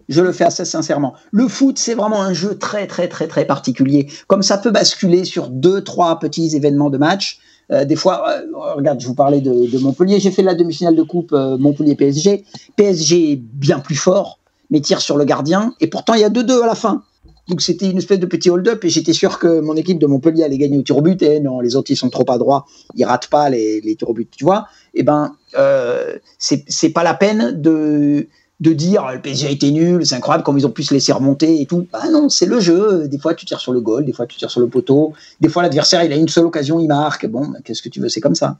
Je 0.09 0.21
le 0.21 0.31
fais 0.31 0.43
assez 0.43 0.65
sincèrement. 0.65 1.13
Le 1.31 1.47
foot, 1.47 1.77
c'est 1.77 1.93
vraiment 1.93 2.21
un 2.21 2.33
jeu 2.33 2.57
très, 2.57 2.87
très, 2.87 3.07
très, 3.07 3.27
très 3.27 3.45
particulier. 3.45 4.07
Comme 4.27 4.43
ça 4.43 4.57
peut 4.57 4.71
basculer 4.71 5.23
sur 5.25 5.49
deux, 5.49 5.81
trois 5.83 6.19
petits 6.19 6.55
événements 6.55 6.89
de 6.89 6.97
match. 6.97 7.39
Euh, 7.71 7.85
des 7.85 7.95
fois, 7.95 8.29
euh, 8.29 8.41
regarde, 8.75 8.99
je 8.99 9.07
vous 9.07 9.15
parlais 9.15 9.41
de, 9.41 9.77
Montpellier. 9.79 10.19
J'ai 10.19 10.31
fait 10.31 10.43
la 10.43 10.55
demi-finale 10.55 10.95
de 10.95 11.03
coupe 11.03 11.31
euh, 11.33 11.57
Montpellier-PSG. 11.57 12.43
PSG 12.75 13.31
est 13.31 13.35
bien 13.37 13.79
plus 13.79 13.95
fort, 13.95 14.39
mais 14.69 14.81
tire 14.81 15.01
sur 15.01 15.17
le 15.17 15.25
gardien. 15.25 15.73
Et 15.79 15.87
pourtant, 15.87 16.13
il 16.13 16.21
y 16.21 16.25
a 16.25 16.29
2-2 16.29 16.63
à 16.63 16.67
la 16.67 16.75
fin. 16.75 17.03
Donc 17.49 17.61
c'était 17.61 17.89
une 17.89 17.97
espèce 17.97 18.19
de 18.19 18.25
petit 18.25 18.49
hold-up 18.49 18.85
et 18.85 18.89
j'étais 18.89 19.11
sûr 19.11 19.37
que 19.37 19.59
mon 19.59 19.75
équipe 19.75 19.99
de 19.99 20.05
Montpellier 20.05 20.43
allait 20.43 20.57
gagner 20.57 20.77
au 20.77 20.81
tir 20.81 20.97
au 20.97 21.01
but. 21.01 21.21
Et 21.21 21.41
non, 21.41 21.59
les 21.59 21.75
autres 21.75 21.91
ils 21.91 21.97
sont 21.97 22.09
trop 22.09 22.29
adroits, 22.29 22.65
ils 22.95 23.03
ratent 23.03 23.27
pas 23.27 23.49
les, 23.49 23.81
les 23.81 23.95
tirs 23.95 24.09
au 24.09 24.13
but, 24.13 24.29
tu 24.31 24.45
vois. 24.45 24.67
Et 24.93 25.03
ben, 25.03 25.35
euh, 25.57 26.17
c'est 26.37 26.63
c'est 26.69 26.91
pas 26.91 27.03
la 27.03 27.13
peine 27.13 27.51
de 27.61 28.27
de 28.59 28.71
dire 28.71 29.05
le 29.11 29.19
PSG 29.19 29.47
a 29.47 29.49
été 29.49 29.71
nul, 29.71 30.05
c'est 30.05 30.15
incroyable 30.15 30.43
comme 30.43 30.57
ils 30.57 30.65
ont 30.65 30.71
pu 30.71 30.83
se 30.83 30.93
laisser 30.93 31.11
remonter 31.11 31.61
et 31.61 31.65
tout. 31.65 31.87
Bah 31.91 32.09
non, 32.11 32.29
c'est 32.29 32.45
le 32.45 32.59
jeu. 32.59 33.07
Des 33.07 33.17
fois 33.17 33.33
tu 33.33 33.45
tires 33.45 33.59
sur 33.59 33.73
le 33.73 33.81
goal, 33.81 34.05
des 34.05 34.13
fois 34.13 34.25
tu 34.27 34.37
tires 34.37 34.51
sur 34.51 34.61
le 34.61 34.67
poteau, 34.67 35.13
des 35.41 35.49
fois 35.49 35.63
l'adversaire 35.63 36.03
il 36.03 36.13
a 36.13 36.15
une 36.15 36.27
seule 36.29 36.45
occasion, 36.45 36.79
il 36.79 36.87
marque. 36.87 37.25
Bon, 37.27 37.47
bah, 37.47 37.59
qu'est-ce 37.63 37.81
que 37.81 37.89
tu 37.89 37.99
veux, 37.99 38.09
c'est 38.09 38.21
comme 38.21 38.35
ça. 38.35 38.57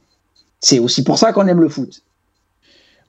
C'est 0.60 0.78
aussi 0.78 1.04
pour 1.04 1.18
ça 1.18 1.32
qu'on 1.32 1.46
aime 1.46 1.60
le 1.60 1.68
foot. 1.68 2.02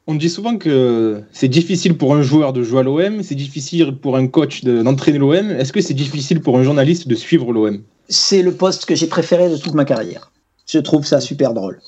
On 0.07 0.13
dit 0.13 0.29
souvent 0.29 0.57
que 0.57 1.23
c'est 1.31 1.47
difficile 1.47 1.97
pour 1.97 2.13
un 2.15 2.21
joueur 2.21 2.53
de 2.53 2.61
jouer 2.61 2.81
à 2.81 2.83
l'OM, 2.83 3.23
c'est 3.23 3.33
difficile 3.33 3.95
pour 3.95 4.17
un 4.17 4.27
coach 4.27 4.63
de- 4.63 4.83
d'entraîner 4.83 5.17
l'OM. 5.17 5.49
Est-ce 5.51 5.73
que 5.73 5.81
c'est 5.81 5.95
difficile 5.95 6.41
pour 6.41 6.59
un 6.59 6.63
journaliste 6.63 7.07
de 7.07 7.15
suivre 7.15 7.51
l'OM 7.51 7.81
c'est 8.07 8.43
le 8.43 8.53
poste 8.53 8.85
que 8.85 8.93
j'ai 8.93 9.07
préféré 9.07 9.49
de 9.49 9.57
toute 9.57 9.73
ma 9.73 9.83
carrière. 9.83 10.31
Je 10.67 10.77
trouve 10.77 11.05
ça 11.05 11.19
super 11.19 11.55
drôle. 11.55 11.79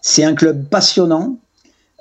C'est 0.00 0.24
un 0.24 0.34
club 0.34 0.68
passionnant. 0.68 1.38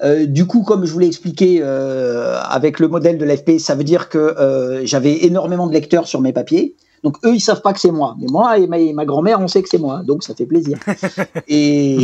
Euh, 0.03 0.25
du 0.25 0.45
coup, 0.45 0.63
comme 0.63 0.85
je 0.85 0.93
vous 0.93 0.99
l'ai 0.99 1.07
expliqué 1.07 1.59
euh, 1.61 2.39
avec 2.43 2.79
le 2.79 2.87
modèle 2.87 3.17
de 3.17 3.25
l'AFP, 3.25 3.59
ça 3.59 3.75
veut 3.75 3.83
dire 3.83 4.09
que 4.09 4.17
euh, 4.17 4.85
j'avais 4.85 5.25
énormément 5.25 5.67
de 5.67 5.73
lecteurs 5.73 6.07
sur 6.07 6.21
mes 6.21 6.33
papiers. 6.33 6.75
Donc 7.03 7.17
eux, 7.25 7.35
ils 7.35 7.39
savent 7.39 7.61
pas 7.61 7.73
que 7.73 7.79
c'est 7.79 7.91
moi, 7.91 8.15
mais 8.19 8.27
moi 8.29 8.57
et 8.59 8.67
ma, 8.67 9.05
grand-mère, 9.05 9.39
on 9.39 9.47
sait 9.47 9.63
que 9.63 9.69
c'est 9.69 9.79
moi, 9.79 10.01
donc 10.03 10.23
ça 10.23 10.35
fait 10.35 10.45
plaisir. 10.45 10.77
et 11.47 11.97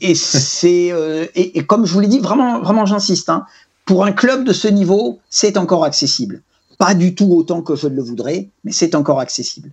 et 0.00 0.14
c'est 0.16 0.92
et, 1.34 1.58
et 1.58 1.66
comme 1.66 1.86
je 1.86 1.92
vous 1.92 2.00
l'ai 2.00 2.08
dit, 2.08 2.18
vraiment, 2.18 2.60
vraiment, 2.60 2.84
j'insiste. 2.84 3.28
Hein, 3.28 3.44
pour 3.84 4.04
un 4.04 4.12
club 4.12 4.44
de 4.44 4.52
ce 4.52 4.66
niveau, 4.66 5.20
c'est 5.30 5.56
encore 5.56 5.84
accessible. 5.84 6.42
Pas 6.78 6.94
du 6.94 7.14
tout 7.14 7.32
autant 7.32 7.62
que 7.62 7.76
je 7.76 7.86
le 7.86 8.02
voudrais, 8.02 8.48
mais 8.64 8.72
c'est 8.72 8.96
encore 8.96 9.20
accessible. 9.20 9.70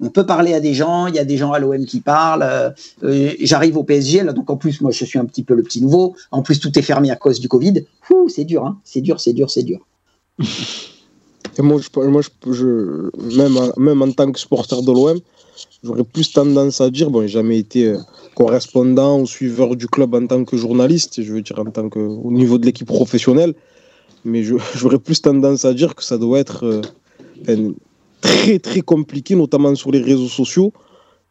On 0.00 0.10
peut 0.10 0.26
parler 0.26 0.52
à 0.52 0.60
des 0.60 0.74
gens, 0.74 1.06
il 1.06 1.14
y 1.14 1.18
a 1.18 1.24
des 1.24 1.38
gens 1.38 1.52
à 1.52 1.58
l'OM 1.58 1.84
qui 1.86 2.00
parlent. 2.00 2.42
euh, 2.42 2.70
euh, 3.02 3.30
J'arrive 3.40 3.78
au 3.78 3.82
PSG, 3.82 4.22
là, 4.24 4.32
donc 4.34 4.50
en 4.50 4.56
plus, 4.58 4.80
moi, 4.82 4.90
je 4.90 5.04
suis 5.06 5.18
un 5.18 5.24
petit 5.24 5.42
peu 5.42 5.54
le 5.54 5.62
petit 5.62 5.80
nouveau. 5.80 6.14
En 6.30 6.42
plus, 6.42 6.60
tout 6.60 6.78
est 6.78 6.82
fermé 6.82 7.10
à 7.10 7.16
cause 7.16 7.40
du 7.40 7.48
Covid. 7.48 7.84
C'est 8.28 8.44
dur, 8.44 8.66
hein. 8.66 8.78
c'est 8.84 9.00
dur, 9.00 9.20
c'est 9.20 9.32
dur, 9.32 9.50
c'est 9.50 9.62
dur. 9.62 9.80
Et 11.58 11.62
moi, 11.62 11.80
moi 11.96 12.22
même, 13.78 14.02
en- 14.02 14.12
tant 14.12 14.30
que 14.30 14.38
supporter 14.38 14.82
de 14.82 14.92
l'OM, 14.92 15.18
j'aurais 15.82 16.04
plus 16.04 16.30
tendance 16.32 16.80
à 16.82 16.90
dire, 16.90 17.08
bon, 17.10 17.22
j'ai 17.22 17.28
jamais 17.28 17.58
été 17.58 17.86
euh, 17.86 17.98
correspondant 18.34 19.20
ou 19.20 19.26
suiveur 19.26 19.76
du 19.76 19.86
club 19.88 20.14
en 20.14 20.26
tant 20.26 20.44
que 20.44 20.56
journaliste, 20.58 21.22
je 21.22 21.32
veux 21.32 21.40
dire 21.40 21.58
en 21.58 21.70
tant 21.70 21.88
que 21.88 21.98
au 21.98 22.30
niveau 22.30 22.58
de 22.58 22.66
l'équipe 22.66 22.86
professionnelle, 22.86 23.54
mais 24.26 24.42
j'aurais 24.74 24.98
plus 24.98 25.22
tendance 25.22 25.64
à 25.64 25.72
dire 25.72 25.94
que 25.94 26.04
ça 26.04 26.18
doit 26.18 26.40
être 26.40 26.82
très 28.20 28.58
très 28.58 28.80
compliqué, 28.80 29.34
notamment 29.34 29.74
sur 29.74 29.90
les 29.90 30.00
réseaux 30.00 30.28
sociaux, 30.28 30.72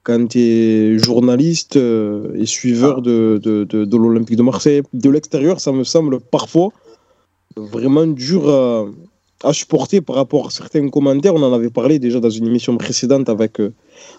quand 0.04 0.28
tu 0.28 0.40
es 0.40 0.98
journaliste 0.98 1.78
euh, 1.78 2.34
et 2.42 2.46
suiveur 2.46 3.02
de, 3.02 3.40
de, 3.42 3.64
de, 3.64 3.86
de 3.86 3.98
l'Olympique 3.98 4.38
de 4.38 4.44
Marseille. 4.44 4.82
De 4.94 5.10
l'extérieur, 5.10 5.60
ça 5.60 5.72
me 5.72 5.84
semble 5.84 6.20
parfois 6.20 6.70
vraiment 7.58 8.06
dur 8.06 8.50
à, 8.50 8.86
à 9.44 9.54
supporter 9.54 10.02
par 10.02 10.16
rapport 10.18 10.48
à 10.48 10.50
certains 10.52 10.88
commentaires. 10.90 11.34
On 11.36 11.44
en 11.44 11.54
avait 11.54 11.70
parlé 11.70 12.00
déjà 12.00 12.20
dans 12.20 12.30
une 12.30 12.48
émission 12.48 12.78
précédente 12.78 13.30
avec 13.30 13.60
euh, 13.60 13.74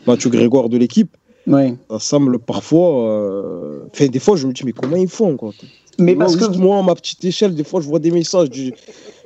Mathieu 0.07 0.31
Grégoire 0.31 0.69
de 0.69 0.77
l'équipe. 0.79 1.11
Oui. 1.47 1.75
Ça 1.91 1.99
semble 2.01 2.39
parfois. 2.39 3.09
euh, 3.11 3.81
Enfin, 3.93 4.07
des 4.07 4.19
fois, 4.19 4.37
je 4.37 4.47
me 4.47 4.53
dis, 4.53 4.62
mais 4.64 4.73
comment 4.73 4.97
ils 4.97 5.09
font 5.09 5.37
quoi? 5.37 5.53
Mais 5.99 6.14
Moi, 6.14 6.25
parce 6.25 6.37
que 6.37 6.57
moi, 6.59 6.79
à 6.79 6.83
ma 6.83 6.95
petite 6.95 7.25
échelle, 7.25 7.55
des 7.55 7.64
fois, 7.64 7.81
je 7.81 7.87
vois 7.87 7.99
des 8.01 8.11
messages. 8.11 8.49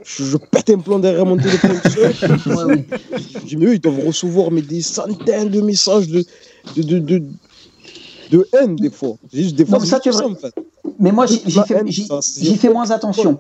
Je, 0.05 0.25
je 0.25 0.37
pète 0.37 0.71
un 0.71 0.79
plomb 0.79 0.99
derrière 0.99 1.27
mon 1.27 1.37
téléphone. 1.37 1.81
tout 1.83 1.91
seul. 2.51 2.71
Ouais. 2.71 2.87
Je 3.43 3.47
dis, 3.47 3.57
mais 3.57 3.67
eux, 3.67 3.75
ils 3.75 3.81
doivent 3.81 4.07
recevoir 4.07 4.51
mais 4.51 4.63
des 4.63 4.83
centaines 4.83 5.49
de 5.49 5.61
messages 5.61 6.09
de, 6.09 6.25
de, 6.77 6.83
de, 6.83 6.99
de, 6.99 7.23
de 8.31 8.49
haine, 8.53 8.77
des 8.77 8.91
fois. 8.91 9.15
Juste 9.33 9.57
des 9.57 9.65
fois, 9.65 9.79
Non, 9.79 9.85
mais 9.85 9.91
ça, 9.91 10.01
tu 10.01 10.11
en 10.11 10.35
fait. 10.35 10.55
Mais 10.99 11.13
moi, 11.13 11.27
fais, 11.27 11.83
j'y 11.87 12.57
fais 12.57 12.69
moins 12.69 12.91
attention. 12.91 13.39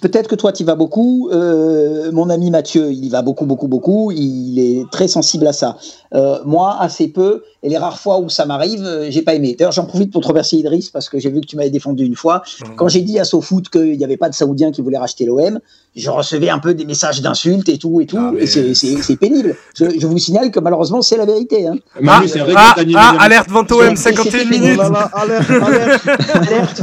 Peut-être 0.00 0.28
que 0.28 0.36
toi, 0.36 0.52
tu 0.52 0.62
y 0.62 0.66
vas 0.66 0.76
beaucoup. 0.76 1.30
Euh, 1.32 2.12
mon 2.12 2.30
ami 2.30 2.50
Mathieu, 2.50 2.92
il 2.92 3.04
y 3.04 3.08
va 3.08 3.22
beaucoup, 3.22 3.44
beaucoup, 3.44 3.66
beaucoup. 3.66 4.12
Il 4.12 4.58
est 4.58 4.88
très 4.90 5.08
sensible 5.08 5.46
à 5.48 5.52
ça. 5.52 5.76
Euh, 6.14 6.38
moi, 6.44 6.76
assez 6.78 7.08
peu. 7.08 7.42
Et 7.64 7.70
les 7.70 7.78
rares 7.78 7.98
fois 7.98 8.20
où 8.20 8.28
ça 8.28 8.44
m'arrive, 8.44 8.82
euh, 8.84 9.06
j'ai 9.10 9.22
pas 9.22 9.34
aimé. 9.34 9.56
D'ailleurs, 9.58 9.72
j'en 9.72 9.86
profite 9.86 10.12
pour 10.12 10.20
te 10.20 10.28
remercier, 10.28 10.58
Idriss, 10.58 10.90
parce 10.90 11.08
que 11.08 11.18
j'ai 11.18 11.30
vu 11.30 11.40
que 11.40 11.46
tu 11.46 11.56
m'avais 11.56 11.70
défendu 11.70 12.04
une 12.04 12.14
fois. 12.14 12.42
Quand 12.76 12.88
j'ai 12.88 13.00
dit 13.00 13.18
à 13.18 13.24
SoFoot 13.24 13.70
qu'il 13.70 13.96
n'y 13.96 14.04
avait 14.04 14.18
pas 14.18 14.28
de 14.28 14.34
Saoudiens 14.34 14.70
qui 14.70 14.82
voulaient 14.82 14.98
racheter 14.98 15.24
l'OM, 15.24 15.58
je 15.96 16.10
recevais 16.10 16.50
un 16.50 16.58
peu 16.58 16.74
des 16.74 16.84
messages 16.84 17.22
d'insultes 17.22 17.68
et 17.70 17.78
tout, 17.78 18.00
et 18.02 18.06
tout. 18.06 18.18
Ah, 18.20 18.32
mais- 18.34 18.42
Et 18.42 18.74
c'est- 18.74 19.16
pénible. 19.16 19.56
Je, 19.78 19.86
je 19.98 20.06
vous 20.06 20.18
signale 20.18 20.50
que 20.50 20.60
malheureusement, 20.60 21.00
c'est 21.00 21.16
la 21.16 21.24
vérité. 21.24 21.66
Hein. 21.66 21.76
Manu, 22.00 22.26
Ah, 22.26 22.28
c'est 22.30 22.38
vrai 22.40 22.52
ah, 22.56 22.74
que 22.76 22.82
ah, 22.96 23.16
alerte 23.20 23.48
vente 23.48 23.72
OM, 23.72 23.96
C'était 23.96 24.16
51 24.16 24.38
pénible. 24.48 24.64
minutes. 24.64 24.80
Oh 24.82 25.16
alerte, 25.16 25.50
alerte, 25.50 26.80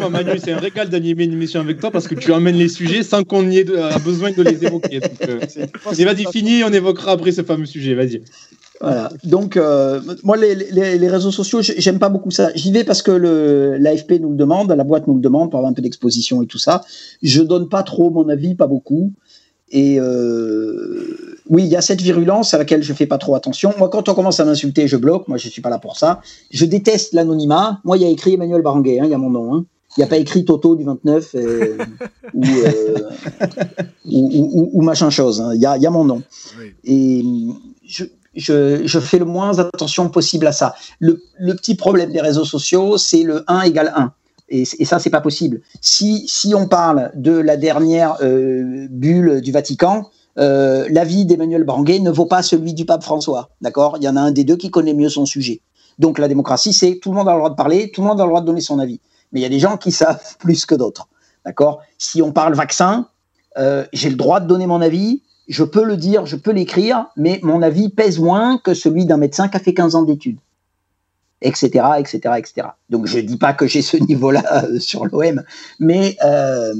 Manu, 0.10 0.30
c'est 0.42 0.52
un 0.52 0.58
régal 0.58 0.88
d'animer 0.88 1.24
une 1.24 1.32
émission 1.32 1.60
avec 1.60 1.80
toi 1.80 1.90
parce 1.90 2.08
que 2.08 2.14
tu 2.14 2.32
amènes 2.32 2.56
les 2.56 2.68
sujets 2.68 3.02
sans 3.02 3.24
qu'on 3.24 3.50
ait 3.50 3.64
de- 3.64 3.98
besoin 4.04 4.30
de 4.30 4.42
les 4.42 4.64
évoquer. 4.64 5.00
Donc, 5.00 5.10
euh, 5.28 5.40
et 5.98 6.04
vas-y, 6.04 6.24
fini, 6.32 6.62
on 6.64 6.72
évoquera 6.72 7.12
après 7.12 7.32
ce 7.32 7.42
fameux 7.42 7.66
sujet. 7.66 7.94
Vas-y. 7.94 8.22
Voilà. 8.80 9.10
Donc, 9.24 9.56
euh, 9.56 10.00
moi, 10.24 10.36
les, 10.36 10.54
les, 10.54 10.98
les 10.98 11.08
réseaux 11.08 11.30
sociaux, 11.30 11.60
j'ai- 11.60 11.78
j'aime 11.80 11.98
pas 11.98 12.08
beaucoup 12.08 12.30
ça. 12.30 12.50
J'y 12.54 12.72
vais 12.72 12.82
parce 12.84 13.02
que 13.02 13.10
le 13.10 13.76
l'AFP 13.78 14.12
nous 14.20 14.30
le 14.30 14.36
demande, 14.36 14.70
la 14.72 14.84
boîte 14.84 15.06
nous 15.06 15.14
le 15.14 15.20
demande 15.20 15.50
pour 15.50 15.58
avoir 15.58 15.70
un 15.70 15.74
peu 15.74 15.82
d'exposition 15.82 16.42
et 16.42 16.46
tout 16.46 16.58
ça. 16.58 16.82
Je 17.22 17.42
donne 17.42 17.68
pas 17.68 17.82
trop 17.82 18.10
mon 18.10 18.28
avis, 18.30 18.54
pas 18.54 18.66
beaucoup. 18.66 19.12
Et 19.72 20.00
euh, 20.00 21.38
oui, 21.48 21.62
il 21.64 21.68
y 21.68 21.76
a 21.76 21.80
cette 21.82 22.00
virulence 22.00 22.54
à 22.54 22.58
laquelle 22.58 22.82
je 22.82 22.92
fais 22.92 23.06
pas 23.06 23.18
trop 23.18 23.34
attention. 23.34 23.72
Moi, 23.78 23.88
quand 23.88 24.08
on 24.08 24.14
commence 24.14 24.40
à 24.40 24.44
m'insulter, 24.44 24.88
je 24.88 24.96
bloque. 24.96 25.28
Moi, 25.28 25.36
je 25.38 25.48
suis 25.48 25.62
pas 25.62 25.70
là 25.70 25.78
pour 25.78 25.96
ça. 25.98 26.20
Je 26.50 26.64
déteste 26.64 27.12
l'anonymat. 27.12 27.80
Moi, 27.84 27.98
il 27.98 28.02
y 28.02 28.06
a 28.06 28.08
écrit 28.08 28.34
Emmanuel 28.34 28.62
Baranguet, 28.62 28.98
hein, 28.98 29.04
il 29.04 29.10
y 29.10 29.14
a 29.14 29.18
mon 29.18 29.30
nom. 29.30 29.54
Hein. 29.54 29.64
Il 29.96 30.00
n'y 30.00 30.04
a 30.04 30.06
pas 30.06 30.16
écrit 30.18 30.44
Toto 30.44 30.74
du 30.74 30.84
29 30.84 31.34
euh, 31.34 31.76
ou, 32.34 32.42
euh, 32.44 32.94
ou, 34.06 34.18
ou- 34.32 34.50
ou- 34.54 34.70
ou 34.72 34.82
machin 34.82 35.10
chose. 35.10 35.40
hein. 35.40 35.50
Il 35.54 35.60
y, 35.60 35.66
a, 35.66 35.76
il 35.76 35.82
y 35.82 35.86
a 35.86 35.90
mon 35.90 36.04
nom. 36.04 36.22
Oui. 36.58 36.72
Et 36.84 37.24
je, 37.86 38.04
je, 38.34 39.00
fais 39.00 39.18
le 39.18 39.24
moins 39.24 39.58
attention 39.58 40.08
possible 40.08 40.46
à 40.46 40.52
ça. 40.52 40.74
Le, 40.98 41.22
le 41.38 41.54
petit 41.54 41.74
problème 41.74 42.12
des 42.12 42.20
réseaux 42.20 42.44
sociaux, 42.44 42.98
c'est 42.98 43.22
le 43.22 43.44
1 43.48 43.62
égale 43.62 43.92
1. 43.96 44.12
Et, 44.50 44.62
et 44.78 44.84
ça, 44.84 44.98
c'est 44.98 45.10
pas 45.10 45.20
possible. 45.20 45.60
Si, 45.80 46.26
si 46.28 46.54
on 46.54 46.66
parle 46.66 47.10
de 47.14 47.32
la 47.32 47.56
dernière 47.56 48.16
euh, 48.22 48.86
bulle 48.90 49.40
du 49.40 49.52
Vatican, 49.52 50.10
euh, 50.38 50.86
l'avis 50.90 51.24
d'Emmanuel 51.24 51.64
Branguet 51.64 51.98
ne 51.98 52.10
vaut 52.10 52.26
pas 52.26 52.42
celui 52.42 52.74
du 52.74 52.84
pape 52.84 53.02
François. 53.02 53.50
D'accord? 53.60 53.96
Il 53.98 54.04
y 54.04 54.08
en 54.08 54.16
a 54.16 54.20
un 54.20 54.30
des 54.30 54.44
deux 54.44 54.56
qui 54.56 54.70
connaît 54.70 54.94
mieux 54.94 55.08
son 55.08 55.26
sujet. 55.26 55.60
Donc 55.98 56.18
la 56.18 56.28
démocratie, 56.28 56.72
c'est 56.72 56.98
tout 57.00 57.10
le 57.10 57.16
monde 57.16 57.28
a 57.28 57.32
le 57.32 57.38
droit 57.38 57.50
de 57.50 57.56
parler, 57.56 57.90
tout 57.90 58.00
le 58.00 58.08
monde 58.08 58.20
a 58.20 58.24
le 58.24 58.30
droit 58.30 58.40
de 58.40 58.46
donner 58.46 58.60
son 58.60 58.78
avis. 58.78 59.00
Mais 59.32 59.40
il 59.40 59.42
y 59.42 59.46
a 59.46 59.50
des 59.50 59.58
gens 59.58 59.76
qui 59.76 59.92
savent 59.92 60.20
plus 60.38 60.66
que 60.66 60.74
d'autres. 60.74 61.08
D'accord? 61.44 61.80
Si 61.98 62.22
on 62.22 62.32
parle 62.32 62.54
vaccin, 62.54 63.08
euh, 63.58 63.84
j'ai 63.92 64.10
le 64.10 64.16
droit 64.16 64.40
de 64.40 64.46
donner 64.46 64.66
mon 64.66 64.80
avis, 64.80 65.22
je 65.50 65.64
peux 65.64 65.84
le 65.84 65.96
dire, 65.98 66.24
je 66.24 66.36
peux 66.36 66.52
l'écrire, 66.52 67.06
mais 67.16 67.40
mon 67.42 67.60
avis 67.60 67.90
pèse 67.90 68.18
moins 68.18 68.56
que 68.56 68.72
celui 68.72 69.04
d'un 69.04 69.18
médecin 69.18 69.48
qui 69.48 69.56
a 69.58 69.60
fait 69.60 69.74
15 69.74 69.94
ans 69.96 70.04
d'études. 70.04 70.38
Etc., 71.42 71.68
etc., 71.98 72.18
etc. 72.36 72.68
Donc 72.90 73.06
je 73.06 73.18
dis 73.18 73.38
pas 73.38 73.54
que 73.54 73.66
j'ai 73.66 73.80
ce 73.80 73.96
niveau-là 73.96 74.44
euh, 74.64 74.78
sur 74.78 75.06
l'OM, 75.06 75.42
mais 75.78 76.14
euh, 76.22 76.74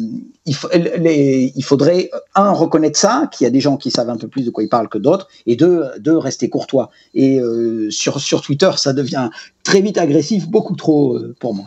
il, 0.44 0.54
faut- 0.54 0.68
les- 0.74 1.50
il 1.56 1.64
faudrait, 1.64 2.10
un, 2.34 2.50
reconnaître 2.52 2.98
ça, 2.98 3.28
qu'il 3.32 3.46
y 3.46 3.48
a 3.48 3.50
des 3.50 3.60
gens 3.60 3.78
qui 3.78 3.90
savent 3.90 4.10
un 4.10 4.18
peu 4.18 4.28
plus 4.28 4.44
de 4.44 4.50
quoi 4.50 4.62
ils 4.62 4.68
parlent 4.68 4.90
que 4.90 4.98
d'autres, 4.98 5.28
et 5.46 5.56
deux, 5.56 5.84
deux 5.98 6.18
rester 6.18 6.50
courtois. 6.50 6.90
Et 7.14 7.40
euh, 7.40 7.90
sur, 7.90 8.20
sur 8.20 8.42
Twitter, 8.42 8.70
ça 8.76 8.92
devient 8.92 9.30
très 9.64 9.80
vite 9.80 9.96
agressif, 9.96 10.46
beaucoup 10.46 10.76
trop 10.76 11.16
euh, 11.16 11.34
pour 11.40 11.54
moi. 11.54 11.64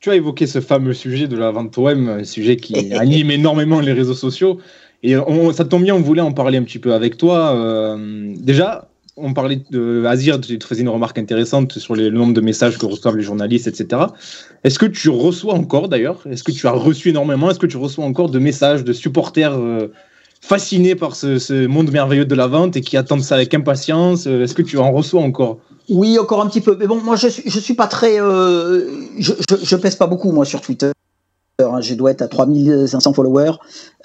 Tu 0.00 0.10
as 0.10 0.16
évoqué 0.16 0.46
ce 0.46 0.62
fameux 0.62 0.94
sujet 0.94 1.28
de 1.28 1.36
la 1.36 1.50
vente 1.50 1.76
OM, 1.76 2.08
un 2.08 2.24
sujet 2.24 2.56
qui 2.56 2.92
anime 2.94 3.30
énormément 3.30 3.80
les 3.80 3.92
réseaux 3.92 4.14
sociaux. 4.14 4.58
Et 5.02 5.16
on- 5.16 5.52
ça 5.52 5.64
tombe 5.64 5.82
bien, 5.82 5.94
on 5.94 6.00
voulait 6.00 6.20
en 6.22 6.32
parler 6.32 6.58
un 6.58 6.62
petit 6.62 6.78
peu 6.78 6.94
avec 6.94 7.16
toi. 7.16 7.54
Euh, 7.56 8.32
déjà, 8.38 8.88
on 9.16 9.34
parlait 9.34 9.60
de 9.70 10.04
Azir, 10.06 10.40
tu 10.40 10.56
faisais 10.62 10.82
une 10.82 10.88
remarque 10.88 11.18
intéressante 11.18 11.78
sur 11.78 11.94
le 11.94 12.08
nombre 12.10 12.32
de 12.34 12.40
messages 12.40 12.78
que 12.78 12.86
reçoivent 12.86 13.16
les 13.16 13.22
journalistes, 13.24 13.66
etc. 13.66 14.02
Est-ce 14.64 14.78
que 14.78 14.86
tu 14.86 15.08
reçois 15.10 15.54
encore 15.54 15.88
d'ailleurs 15.88 16.20
Est-ce 16.30 16.42
que 16.44 16.52
tu 16.52 16.66
as 16.66 16.72
reçu 16.72 17.10
énormément 17.10 17.50
Est-ce 17.50 17.58
que 17.58 17.66
tu 17.66 17.76
reçois 17.76 18.04
encore 18.04 18.30
de 18.30 18.38
messages 18.38 18.84
de 18.84 18.92
supporters 18.92 19.58
euh, 19.58 19.88
fascinés 20.40 20.94
par 20.94 21.14
ce, 21.16 21.66
monde 21.66 21.90
merveilleux 21.90 22.24
de 22.24 22.34
la 22.34 22.46
vente 22.46 22.76
et 22.76 22.80
qui 22.80 22.96
attendent 22.96 23.22
ça 23.22 23.34
avec 23.34 23.52
impatience 23.54 24.26
Euh, 24.26 24.44
Est-ce 24.44 24.54
que 24.54 24.62
tu 24.62 24.78
en 24.78 24.92
reçois 24.92 25.20
encore? 25.22 25.58
Oui, 25.88 26.16
encore 26.18 26.40
un 26.40 26.46
petit 26.48 26.60
peu. 26.60 26.76
Mais 26.78 26.86
bon, 26.86 27.00
moi, 27.02 27.16
je 27.16 27.26
je 27.28 27.58
suis 27.58 27.74
pas 27.74 27.88
très. 27.88 28.18
je, 28.18 29.32
je 29.62 29.76
pèse 29.76 29.96
pas 29.96 30.06
beaucoup, 30.06 30.30
moi, 30.30 30.44
sur 30.44 30.60
Twitter. 30.60 30.92
Hein. 31.60 31.80
Je 31.80 31.94
dois 31.94 32.10
être 32.10 32.22
à 32.22 32.28
3500 32.28 33.12
followers. 33.12 33.52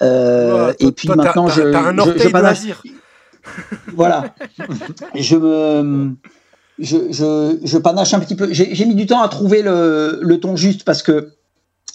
Euh, 0.02 0.72
et 0.80 0.92
puis 0.92 1.06
toi, 1.08 1.16
maintenant, 1.16 1.48
je. 1.48 1.62
T'as 1.72 1.80
un 1.80 1.96
je- 2.04 2.10
je. 2.18 2.28
Voilà. 3.96 4.34
je 5.14 5.36
me. 5.36 6.10
Je, 6.78 6.96
je, 7.10 7.58
je 7.64 7.78
panache 7.78 8.14
un 8.14 8.20
petit 8.20 8.36
peu. 8.36 8.48
J'ai 8.52 8.84
mis 8.86 8.94
du 8.94 9.06
temps 9.06 9.20
à 9.22 9.28
trouver 9.28 9.62
le, 9.62 10.20
le 10.22 10.38
ton 10.38 10.54
juste 10.54 10.84
parce 10.84 11.02
que 11.02 11.32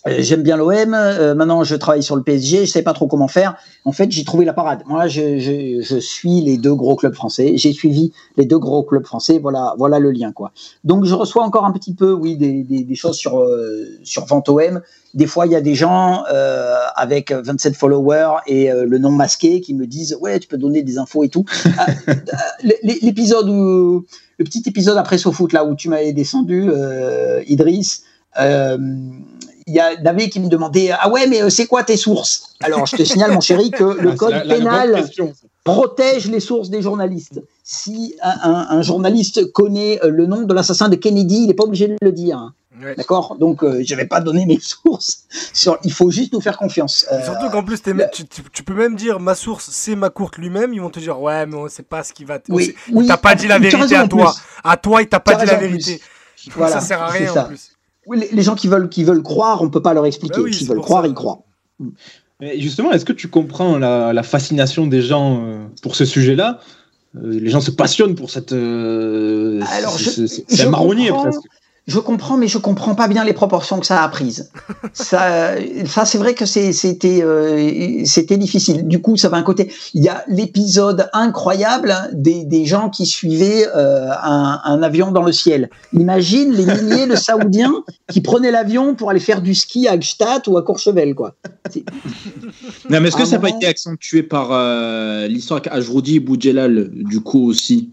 j'aime 0.06 0.44
bien 0.44 0.58
l'OM. 0.58 0.94
euh, 0.94 1.34
maintenant, 1.36 1.64
je 1.64 1.76
travaille 1.76 2.04
sur 2.04 2.16
le 2.16 2.24
PSG. 2.24 2.66
Je 2.66 2.72
sais 2.72 2.82
pas 2.82 2.94
trop 2.94 3.08
comment 3.08 3.28
faire. 3.28 3.56
En 3.86 3.92
fait, 3.92 4.12
j'ai 4.12 4.24
trouvé 4.24 4.46
la 4.46 4.54
parade. 4.54 4.84
Moi, 4.86 5.08
je, 5.08 5.38
je, 5.40 5.82
je 5.82 5.98
suis 5.98 6.42
les 6.42 6.58
deux 6.58 6.76
gros 6.76 6.96
clubs 6.96 7.14
français. 7.14 7.54
J'ai 7.58 7.74
suivi 7.74 8.12
les 8.38 8.46
deux 8.46 8.58
gros 8.60 8.84
clubs 8.84 9.06
français. 9.06 9.40
Voilà, 9.40 9.76
voilà 9.78 10.00
le 10.00 10.12
lien, 10.12 10.32
quoi. 10.32 10.52
Donc, 10.84 11.06
je 11.06 11.14
reçois 11.16 11.44
encore 11.44 11.66
un 11.66 11.72
petit 11.72 11.94
peu, 11.94 12.12
oui, 12.12 12.36
des, 12.38 12.64
des, 12.64 12.84
des 12.84 12.96
choses 12.96 13.16
sur 13.18 13.40
euh, 13.40 13.86
sur 14.04 14.26
Vente 14.26 14.50
OM. 14.50 14.82
Des 15.14 15.28
fois, 15.28 15.46
il 15.46 15.52
y 15.52 15.56
a 15.56 15.62
des 15.62 15.76
gens 15.76 16.24
euh, 16.34 16.76
avec 16.96 17.32
27 17.32 17.76
followers 17.76 18.38
et 18.48 18.72
euh, 18.72 18.86
le 18.86 18.98
nom 18.98 19.12
masqué 19.12 19.62
qui 19.62 19.74
me 19.76 19.86
disent 19.86 20.18
ouais, 20.22 20.40
tu 20.40 20.48
peux 20.48 20.58
donner 20.58 20.82
des 20.82 20.98
infos 20.98 21.24
et 21.24 21.30
tout. 21.30 21.46
Ah, 21.78 21.86
euh, 22.10 22.14
L'épisode 22.84 23.48
où 23.50 24.06
le 24.40 24.46
petit 24.46 24.64
épisode 24.66 24.98
après 24.98 25.18
SoFoot 25.18 25.54
là 25.54 25.66
où 25.66 25.76
tu 25.76 25.88
m'avais 25.90 26.14
descendu, 26.14 26.68
euh, 26.70 27.42
Idriss. 27.48 28.04
euh, 28.40 28.78
il 29.68 29.74
y 29.74 29.80
a 29.80 29.96
David 29.96 30.30
qui 30.32 30.40
me 30.40 30.48
demandait 30.48 30.92
ah 30.92 31.10
ouais 31.10 31.28
mais 31.28 31.42
euh, 31.42 31.50
c'est 31.50 31.68
quoi 31.68 31.84
tes 31.84 31.98
sources? 31.98 32.56
Alors 32.62 32.86
je 32.86 32.96
te 32.98 33.04
signale 33.04 33.32
mon 33.32 33.42
chéri 33.42 33.72
que 33.72 33.84
le 33.84 34.12
Ah, 34.12 34.16
code 34.16 34.32
la- 34.32 34.44
la 34.44 34.56
bonne 34.56 34.58
pénal 34.60 35.10
protège 35.64 36.30
les 36.30 36.40
sources 36.40 36.70
des 36.70 36.82
journalistes. 36.82 37.42
Si 37.64 38.16
un, 38.22 38.82
journaliste 38.82 39.52
connaît 39.54 40.00
euh, 40.04 40.10
le 40.10 40.26
nom 40.26 40.42
de 40.42 40.54
l'assassin 40.54 40.90
de 40.90 40.96
Kennedy, 40.96 41.44
il 41.44 41.48
n'est 41.48 41.54
pas 41.54 41.64
obligé 41.64 41.88
de 41.88 41.96
le 42.02 42.12
dire. 42.12 42.38
hein. 42.38 42.54
Ouais. 42.82 42.96
D'accord? 42.96 43.38
Donc, 43.40 43.64
euh, 43.64 43.82
je 43.86 43.96
vais 43.96 44.06
pas 44.08 44.20
donner 44.20 44.46
mes 44.46 44.60
sources. 44.60 45.26
Sur... 45.54 45.78
Il 45.84 45.94
faut 45.94 46.10
juste 46.10 46.34
nous 46.34 46.42
faire 46.42 46.58
confiance. 46.58 47.06
Euh, 47.12 47.24
Surtout 47.24 47.50
qu'en 47.50 47.64
plus, 47.64 47.80
le- 47.86 48.08
tu, 48.12 48.26
tu- 48.28 48.42
tu 48.52 48.64
peux 48.64 48.74
même 48.74 48.96
dire 48.96 49.20
ma 49.20 49.36
source, 49.36 49.70
c'est 49.72 49.96
ma 49.96 50.10
courte 50.10 50.38
lui-même. 50.38 50.74
Ils 50.74 50.82
vont 50.82 50.90
te 50.90 51.00
dire 51.00 51.22
ouais, 51.22 51.46
mais 51.46 51.56
on 51.56 51.70
sait 51.70 51.84
pas 51.84 52.04
ce 52.04 52.12
qui 52.12 52.26
va. 52.26 52.40
t- 52.40 52.52
oui, 52.52 52.76
oui, 52.92 53.06
Il 53.06 53.08
t'a 53.08 53.18
pas 53.18 53.36
dit 53.36 53.48
la 53.48 53.60
vérité 53.60 53.96
à 53.96 54.08
toi. 54.08 54.36
À 54.64 54.76
toi, 54.76 55.02
il 55.02 55.08
t'a 55.08 55.20
pas 55.20 55.36
dit 55.36 55.46
la 55.46 55.56
vérité. 55.56 56.02
Voilà, 56.56 56.74
ça 56.74 56.82
sert 56.82 57.02
à 57.02 57.08
rien 57.08 57.32
en 57.32 57.46
plus. 57.46 57.73
Oui, 58.08 58.20
les, 58.20 58.30
les 58.36 58.42
gens 58.44 58.56
qui 58.56 58.68
veulent, 58.68 58.90
qui 58.90 59.04
veulent 59.04 59.24
croire, 59.24 59.62
on 59.62 59.70
peut 59.70 59.82
pas 59.82 59.94
leur 59.94 60.06
expliquer. 60.06 60.36
Bah 60.38 60.44
oui, 60.44 60.54
S'ils 60.54 60.68
c'est 60.68 60.74
veulent 60.74 60.82
croire, 60.82 61.04
ça. 61.04 61.08
ils 61.08 61.14
croient. 61.14 61.44
Mais 62.40 62.60
justement, 62.60 62.92
est-ce 62.92 63.06
que 63.06 63.14
tu 63.14 63.28
comprends 63.30 63.78
la, 63.78 64.12
la 64.14 64.24
fascination 64.24 64.88
des 64.88 65.02
gens 65.02 65.44
euh, 65.46 65.66
pour 65.82 65.96
ce 65.96 66.04
sujet-là? 66.06 66.60
Euh, 67.16 67.40
Les 67.40 67.50
gens 67.50 67.62
se 67.62 67.72
passionnent 67.72 68.16
pour 68.16 68.30
cette. 68.30 68.54
euh, 68.54 69.62
Alors, 69.72 69.98
c'est- 70.00 70.28
je- 70.50 70.56
je 70.56 70.68
marronnier 70.68 71.10
comprends. 71.10 71.24
presque. 71.24 71.42
Je 71.86 72.00
comprends, 72.00 72.38
mais 72.38 72.48
je 72.48 72.58
comprends 72.58 72.96
pas 72.96 73.10
bien 73.10 73.26
les 73.26 73.34
proportions 73.34 73.78
que 73.80 73.86
ça 73.86 74.04
a 74.04 74.08
prises. 74.08 74.50
ça, 74.94 75.56
ça 75.86 76.06
c'est 76.06 76.18
vrai 76.18 76.34
que 76.34 76.46
c'était 76.46 77.22
euh, 77.22 78.04
c'était 78.06 78.38
difficile. 78.38 78.88
Du 78.88 79.02
coup, 79.02 79.18
ça 79.18 79.28
va 79.28 79.36
un 79.36 79.44
côté. 79.44 79.70
Il 79.94 80.02
y 80.02 80.08
a 80.08 80.24
l'épisode 80.30 81.10
incroyable 81.12 81.94
des, 82.14 82.46
des 82.46 82.66
gens 82.66 82.90
qui 82.90 83.06
suivaient 83.06 83.68
euh, 83.76 84.10
un, 84.24 84.62
un 84.64 84.82
avion 84.82 85.12
dans 85.12 85.24
le 85.24 85.34
ciel. 85.34 85.70
Imagine 85.92 86.54
les 86.54 86.66
milliers 86.66 87.06
de 87.06 87.16
Saoudiens 87.16 87.74
qui 88.10 88.22
prenaient 88.22 88.52
l'avion 88.52 88.96
pour 88.96 89.10
aller 89.10 89.20
faire 89.20 89.42
du 89.42 89.54
ski 89.54 89.88
à 89.90 89.98
Gstaad 89.98 90.48
ou 90.48 90.58
à 90.58 90.62
Courchevel, 90.62 91.16
quoi. 91.16 91.36
Non, 92.90 93.00
mais 93.00 93.08
est-ce 93.08 93.18
que 93.18 93.26
ça 93.26 93.38
n'a 93.38 93.42
pas 93.42 93.50
été 93.50 93.66
accentué 93.66 94.24
par 94.24 94.50
euh, 94.52 95.28
l'histoire 95.28 95.60
avec 95.60 95.74
Ajroudi 95.74 96.18
et 96.18 96.20
Boudjelal, 96.20 96.90
du 96.92 97.22
coup 97.22 97.48
aussi? 97.48 97.90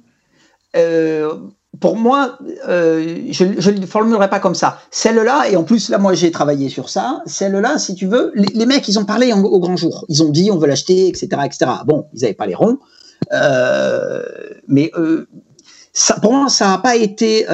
Euh, 0.76 1.34
pour 1.78 1.96
moi, 1.96 2.36
euh, 2.68 3.28
je 3.30 3.44
ne 3.44 3.80
le 3.80 3.86
formulerai 3.86 4.28
pas 4.28 4.40
comme 4.40 4.56
ça. 4.56 4.80
Celle-là, 4.90 5.48
et 5.48 5.56
en 5.56 5.62
plus, 5.62 5.88
là, 5.88 5.98
moi, 5.98 6.14
j'ai 6.14 6.32
travaillé 6.32 6.68
sur 6.68 6.88
ça. 6.88 7.22
Celle-là, 7.26 7.78
si 7.78 7.94
tu 7.94 8.06
veux, 8.06 8.32
les, 8.34 8.66
mecs, 8.66 8.88
ils 8.88 8.98
ont 8.98 9.04
parlé 9.04 9.32
au 9.32 9.60
grand 9.60 9.76
jour. 9.76 10.04
Ils 10.08 10.22
ont 10.24 10.30
dit, 10.30 10.50
on 10.50 10.58
veut 10.58 10.66
l'acheter, 10.66 11.06
etc., 11.06 11.28
etc. 11.44 11.70
Bon, 11.86 12.06
ils 12.12 12.22
n'avaient 12.22 12.34
pas 12.34 12.46
les 12.46 12.56
ronds. 12.56 12.78
Euh, 13.32 14.22
mais 14.66 14.90
euh, 14.96 15.28
pour 16.20 16.32
moi, 16.32 16.48
ça 16.48 16.70
n'a 16.70 16.78
pas 16.78 16.96
été 16.96 17.46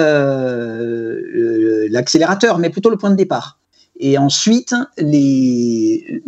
l'accélérateur, 1.91 2.59
mais 2.59 2.71
plutôt 2.71 2.89
le 2.89 2.97
point 2.97 3.11
de 3.11 3.17
départ. 3.17 3.59
Et 3.99 4.17
ensuite, 4.17 4.75
il 4.97 6.23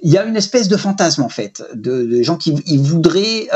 y 0.00 0.16
a 0.16 0.24
une 0.24 0.36
espèce 0.36 0.68
de 0.68 0.76
fantasme, 0.76 1.22
en 1.22 1.28
fait, 1.28 1.60
de, 1.74 2.22
gens 2.22 2.36
qui 2.36 2.76
voudraient 2.76 3.48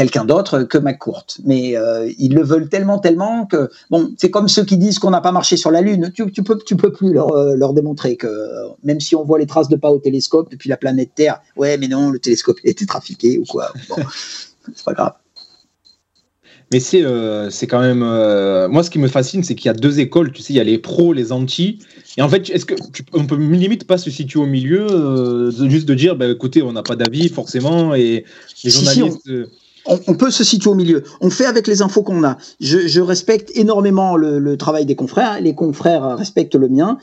quelqu'un 0.00 0.24
d'autre 0.24 0.62
que 0.62 0.78
McCourt. 0.78 1.26
Mais 1.44 1.76
euh, 1.76 2.10
ils 2.18 2.34
le 2.34 2.42
veulent 2.42 2.70
tellement, 2.70 2.98
tellement 3.00 3.44
que, 3.44 3.68
bon, 3.90 4.10
c'est 4.16 4.30
comme 4.30 4.48
ceux 4.48 4.64
qui 4.64 4.78
disent 4.78 4.98
qu'on 4.98 5.10
n'a 5.10 5.20
pas 5.20 5.30
marché 5.30 5.58
sur 5.58 5.70
la 5.70 5.82
Lune. 5.82 6.10
Tu, 6.14 6.30
tu 6.32 6.42
peux, 6.42 6.58
tu 6.64 6.74
peux 6.74 6.90
plus 6.90 7.12
leur, 7.12 7.32
euh, 7.36 7.54
leur 7.54 7.74
démontrer 7.74 8.16
que, 8.16 8.26
euh, 8.26 8.68
même 8.82 8.98
si 8.98 9.14
on 9.14 9.24
voit 9.24 9.38
les 9.38 9.44
traces 9.46 9.68
de 9.68 9.76
pas 9.76 9.90
au 9.90 9.98
télescope 9.98 10.50
depuis 10.50 10.70
la 10.70 10.78
planète 10.78 11.10
Terre, 11.14 11.42
ouais, 11.56 11.76
mais 11.76 11.86
non, 11.86 12.08
le 12.08 12.18
télescope 12.18 12.56
a 12.64 12.70
été 12.70 12.86
trafiqué 12.86 13.36
ou 13.38 13.44
quoi. 13.44 13.74
Bon, 13.90 13.96
c'est 14.74 14.84
pas 14.86 14.94
grave. 14.94 15.12
Mais 16.72 16.78
c'est 16.78 17.04
euh, 17.04 17.50
c'est 17.50 17.66
quand 17.66 17.80
même. 17.80 18.02
euh, 18.04 18.68
moi, 18.68 18.84
ce 18.84 18.90
qui 18.90 19.00
me 19.00 19.08
fascine, 19.08 19.42
c'est 19.42 19.56
qu'il 19.56 19.66
y 19.66 19.70
a 19.70 19.74
deux 19.74 19.98
écoles. 19.98 20.30
Tu 20.32 20.40
sais, 20.40 20.52
il 20.52 20.56
y 20.56 20.60
a 20.60 20.64
les 20.64 20.78
pros, 20.78 21.12
les 21.12 21.32
anti. 21.32 21.80
Et 22.16 22.22
en 22.22 22.28
fait, 22.28 22.48
est-ce 22.48 22.64
que 22.64 22.74
tu, 22.92 23.04
on 23.12 23.26
peut 23.26 23.36
limite 23.36 23.86
pas 23.88 23.98
se 23.98 24.08
situer 24.08 24.38
au 24.38 24.46
milieu, 24.46 24.86
euh, 24.88 25.50
juste 25.68 25.86
de 25.88 25.94
dire, 25.94 26.14
bah, 26.14 26.28
écoutez, 26.28 26.62
on 26.62 26.72
n'a 26.72 26.84
pas 26.84 26.94
d'avis 26.94 27.28
forcément, 27.28 27.94
et 27.96 28.24
les 28.62 28.70
Si, 28.70 28.70
journalistes. 28.70 29.28
on, 29.28 29.46
on 29.86 30.14
peut 30.14 30.30
se 30.30 30.44
situer 30.44 30.70
au 30.70 30.74
milieu. 30.74 31.02
On 31.20 31.30
fait 31.30 31.46
avec 31.46 31.66
les 31.66 31.82
infos 31.82 32.02
qu'on 32.02 32.24
a. 32.24 32.36
Je, 32.60 33.00
respecte 33.00 33.50
énormément 33.54 34.16
le, 34.16 34.38
le 34.38 34.56
travail 34.56 34.86
des 34.86 34.96
confrères. 34.96 35.40
Les 35.40 35.54
confrères 35.54 36.16
respectent 36.16 36.54
le 36.54 36.68
mien. 36.68 36.98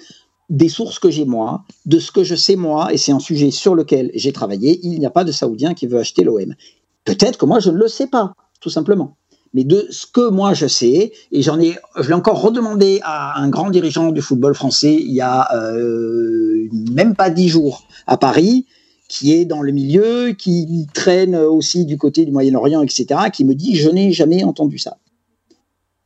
Des 0.49 0.69
sources 0.69 0.99
que 0.99 1.09
j'ai 1.09 1.25
moi, 1.25 1.63
de 1.85 1.99
ce 1.99 2.11
que 2.11 2.23
je 2.23 2.35
sais 2.35 2.55
moi, 2.55 2.93
et 2.93 2.97
c'est 2.97 3.11
un 3.11 3.19
sujet 3.19 3.51
sur 3.51 3.75
lequel 3.75 4.11
j'ai 4.13 4.31
travaillé, 4.31 4.79
il 4.81 4.97
n'y 4.97 5.05
a 5.05 5.09
pas 5.09 5.25
de 5.25 5.33
Saoudien 5.33 5.73
qui 5.73 5.87
veut 5.87 5.99
acheter 5.99 6.23
l'OM. 6.23 6.55
Peut-être 7.03 7.37
que 7.37 7.45
moi 7.45 7.59
je 7.59 7.69
ne 7.69 7.77
le 7.77 7.89
sais 7.89 8.07
pas, 8.07 8.33
tout 8.61 8.69
simplement. 8.69 9.17
Mais 9.53 9.65
de 9.65 9.87
ce 9.89 10.05
que 10.07 10.29
moi 10.29 10.53
je 10.53 10.67
sais, 10.67 11.11
et 11.33 11.41
j'en 11.41 11.59
ai, 11.59 11.75
je 11.99 12.07
l'ai 12.07 12.13
encore 12.13 12.41
redemandé 12.41 13.01
à 13.03 13.41
un 13.41 13.49
grand 13.49 13.69
dirigeant 13.69 14.11
du 14.11 14.21
football 14.21 14.55
français 14.55 14.93
il 14.93 15.11
y 15.11 15.19
a 15.19 15.53
euh, 15.53 16.69
même 16.91 17.13
pas 17.13 17.29
dix 17.29 17.49
jours 17.49 17.85
à 18.05 18.15
Paris, 18.15 18.67
qui 19.07 19.33
est 19.33 19.45
dans 19.45 19.61
le 19.61 19.71
milieu, 19.71 20.31
qui 20.31 20.87
traîne 20.93 21.35
aussi 21.35 21.85
du 21.85 21.97
côté 21.97 22.25
du 22.25 22.31
Moyen-Orient, 22.31 22.81
etc., 22.81 23.05
qui 23.31 23.45
me 23.45 23.55
dit 23.55 23.75
je 23.75 23.89
n'ai 23.89 24.11
jamais 24.11 24.43
entendu 24.43 24.77
ça. 24.77 24.97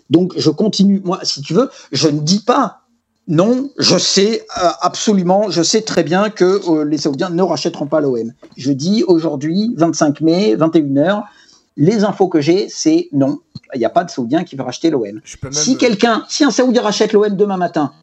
Donc 0.10 0.34
je 0.38 0.50
continue. 0.50 1.02
Moi, 1.04 1.20
si 1.24 1.42
tu 1.42 1.54
veux, 1.54 1.70
je 1.92 2.10
ne 2.10 2.20
dis 2.20 2.42
pas 2.42 2.82
non. 3.28 3.70
Je 3.78 3.98
sais 3.98 4.46
euh, 4.62 4.70
absolument, 4.82 5.50
je 5.50 5.64
sais 5.64 5.82
très 5.82 6.04
bien 6.04 6.30
que 6.30 6.62
euh, 6.70 6.84
les 6.84 6.98
Saoudiens 6.98 7.30
ne 7.30 7.42
rachèteront 7.42 7.88
pas 7.88 8.02
l'OM. 8.02 8.34
Je 8.58 8.72
dis 8.72 9.04
aujourd'hui, 9.08 9.74
25 9.78 10.22
mai, 10.22 10.56
21h, 10.56 11.24
les 11.78 12.04
infos 12.04 12.28
que 12.28 12.42
j'ai, 12.42 12.68
c'est 12.70 13.08
non. 13.14 13.40
Il 13.74 13.80
n'y 13.80 13.86
a 13.86 13.90
pas 13.90 14.04
de 14.04 14.12
Saoudien 14.12 14.44
qui 14.44 14.56
veut 14.56 14.64
racheter 14.64 14.90
l'OM. 14.90 15.22
Si 15.52 15.78
quelqu'un, 15.78 16.26
si 16.28 16.44
un 16.44 16.52
Saoudien 16.52 16.82
rachète 16.82 17.14
l'OM 17.14 17.36
demain 17.36 17.58
matin, 17.58 17.94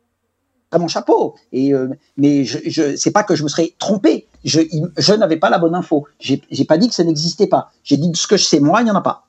à 0.70 0.78
mon 0.78 0.88
chapeau. 0.88 1.34
Et 1.52 1.74
euh, 1.74 1.88
mais 2.16 2.44
je, 2.44 2.58
je 2.66 2.96
c'est 2.96 3.10
pas 3.10 3.22
que 3.22 3.34
je 3.34 3.42
me 3.42 3.48
serais 3.48 3.74
trompé. 3.78 4.27
Je, 4.48 5.12
n'avais 5.14 5.36
pas 5.36 5.50
la 5.50 5.58
bonne 5.58 5.74
info. 5.74 6.06
J'ai 6.18 6.42
j'ai 6.50 6.64
pas 6.64 6.78
dit 6.78 6.88
que 6.88 6.94
ça 6.94 7.04
n'existait 7.04 7.46
pas. 7.46 7.70
J'ai 7.84 7.96
dit 7.96 8.10
ce 8.14 8.26
que 8.26 8.36
je 8.36 8.44
sais 8.44 8.60
moi, 8.60 8.82
il 8.82 8.88
y 8.88 8.90
en 8.90 8.94
a 8.96 9.00
pas. 9.02 9.24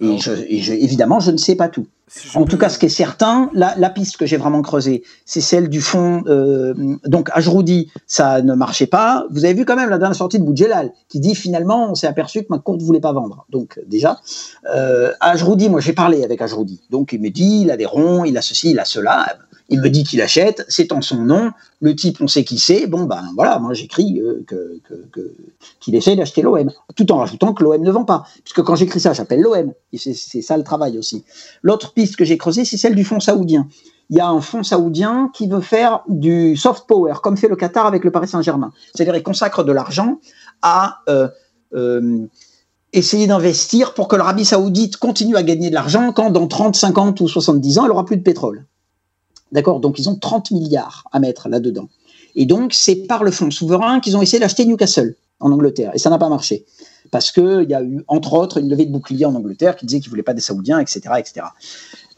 Et, 0.00 0.06
Alors- 0.06 0.20
je, 0.20 0.30
et 0.48 0.60
je- 0.60 0.72
évidemment, 0.72 1.18
je 1.18 1.32
ne 1.32 1.36
sais 1.38 1.56
pas 1.56 1.68
tout. 1.68 1.86
si 2.06 2.36
En 2.38 2.44
tout 2.44 2.56
cas, 2.56 2.68
ce 2.68 2.78
qui 2.78 2.86
est 2.86 2.88
certain, 2.88 3.50
la, 3.52 3.74
la 3.76 3.90
piste 3.90 4.16
que 4.16 4.26
j'ai 4.26 4.36
vraiment 4.36 4.62
creusée, 4.62 5.02
c'est 5.24 5.40
celle 5.40 5.68
du 5.68 5.80
fond. 5.80 6.22
Euh, 6.28 6.72
donc, 7.04 7.30
Ajroudi, 7.32 7.90
ça 8.06 8.40
ne 8.40 8.54
marchait 8.54 8.86
pas. 8.86 9.26
Vous 9.30 9.44
avez 9.44 9.54
vu 9.54 9.64
quand 9.64 9.74
même 9.74 9.90
la 9.90 9.98
dernière 9.98 10.14
sortie 10.14 10.38
de 10.38 10.44
Boudjelal, 10.44 10.92
qui 11.08 11.18
dit 11.18 11.34
finalement, 11.34 11.90
on 11.90 11.94
s'est 11.96 12.06
aperçu 12.06 12.42
que 12.44 12.46
McCourt 12.50 12.76
ne 12.78 12.84
voulait 12.84 13.00
pas 13.00 13.12
vendre. 13.12 13.44
Donc, 13.50 13.80
déjà, 13.88 14.20
euh, 14.72 15.12
Ajroudi, 15.18 15.68
moi 15.68 15.80
j'ai 15.80 15.92
parlé 15.94 16.22
avec 16.22 16.40
Ajroudi. 16.42 16.80
Donc, 16.90 17.12
il 17.12 17.20
me 17.20 17.30
dit, 17.30 17.62
il 17.62 17.70
a 17.72 17.76
des 17.76 17.86
ronds, 17.86 18.24
il 18.24 18.38
a 18.38 18.42
ceci, 18.42 18.70
il 18.70 18.78
a 18.78 18.84
cela. 18.84 19.36
Il 19.70 19.80
me 19.80 19.90
dit 19.90 20.02
qu'il 20.02 20.22
achète, 20.22 20.64
c'est 20.68 20.92
en 20.92 21.02
son 21.02 21.22
nom. 21.24 21.50
Le 21.80 21.94
type, 21.94 22.20
on 22.20 22.26
sait 22.26 22.42
qui 22.42 22.58
c'est. 22.58 22.86
Bon, 22.86 23.04
ben 23.04 23.22
voilà, 23.34 23.58
moi 23.58 23.74
j'écris 23.74 24.20
euh, 24.20 24.44
qu'il 25.80 25.94
essaie 25.94 26.16
d'acheter 26.16 26.40
l'OM, 26.40 26.70
tout 26.96 27.12
en 27.12 27.18
rajoutant 27.18 27.52
que 27.52 27.62
l'OM 27.62 27.82
ne 27.82 27.90
vend 27.90 28.04
pas. 28.04 28.24
Puisque 28.44 28.62
quand 28.62 28.76
j'écris 28.76 29.00
ça, 29.00 29.12
j'appelle 29.12 29.40
l'OM. 29.40 29.72
Et 29.92 29.98
c'est, 29.98 30.14
c'est 30.14 30.40
ça 30.40 30.56
le 30.56 30.64
travail 30.64 30.96
aussi. 30.96 31.24
L'autre 31.62 31.92
piste 31.92 32.16
que 32.16 32.24
j'ai 32.24 32.38
creusée, 32.38 32.64
c'est 32.64 32.78
celle 32.78 32.94
du 32.94 33.04
fonds 33.04 33.20
saoudien. 33.20 33.68
Il 34.10 34.16
y 34.16 34.20
a 34.20 34.28
un 34.28 34.40
fonds 34.40 34.62
saoudien 34.62 35.30
qui 35.34 35.48
veut 35.48 35.60
faire 35.60 36.00
du 36.08 36.56
soft 36.56 36.86
power, 36.86 37.14
comme 37.22 37.36
fait 37.36 37.48
le 37.48 37.56
Qatar 37.56 37.86
avec 37.86 38.04
le 38.04 38.10
Paris 38.10 38.28
Saint-Germain. 38.28 38.72
C'est-à-dire, 38.94 39.16
il 39.16 39.22
consacre 39.22 39.64
de 39.64 39.72
l'argent 39.72 40.18
à 40.62 41.00
euh, 41.10 41.28
euh, 41.74 42.26
essayer 42.94 43.26
d'investir 43.26 43.92
pour 43.92 44.08
que 44.08 44.16
l'Arabie 44.16 44.46
saoudite 44.46 44.96
continue 44.96 45.36
à 45.36 45.42
gagner 45.42 45.68
de 45.68 45.74
l'argent 45.74 46.12
quand 46.12 46.30
dans 46.30 46.46
30, 46.46 46.74
50 46.74 47.20
ou 47.20 47.28
70 47.28 47.78
ans, 47.78 47.84
elle 47.84 47.90
aura 47.90 48.06
plus 48.06 48.16
de 48.16 48.22
pétrole. 48.22 48.64
D'accord? 49.52 49.80
Donc, 49.80 49.98
ils 49.98 50.08
ont 50.08 50.16
30 50.16 50.50
milliards 50.50 51.04
à 51.12 51.20
mettre 51.20 51.48
là-dedans. 51.48 51.88
Et 52.34 52.46
donc, 52.46 52.72
c'est 52.72 52.96
par 52.96 53.24
le 53.24 53.30
fonds 53.30 53.50
souverain 53.50 54.00
qu'ils 54.00 54.16
ont 54.16 54.22
essayé 54.22 54.38
d'acheter 54.38 54.64
Newcastle 54.64 55.16
en 55.40 55.50
Angleterre. 55.52 55.92
Et 55.94 55.98
ça 55.98 56.10
n'a 56.10 56.18
pas 56.18 56.28
marché. 56.28 56.66
Parce 57.10 57.30
qu'il 57.30 57.66
y 57.68 57.74
a 57.74 57.82
eu, 57.82 58.04
entre 58.08 58.34
autres, 58.34 58.58
une 58.58 58.68
levée 58.68 58.84
de 58.84 58.92
bouclier 58.92 59.24
en 59.24 59.34
Angleterre 59.34 59.76
qui 59.76 59.86
disait 59.86 60.00
qu'ils 60.00 60.08
ne 60.08 60.10
voulaient 60.10 60.22
pas 60.22 60.34
des 60.34 60.40
Saoudiens, 60.40 60.78
etc. 60.78 61.00
etc. 61.18 61.46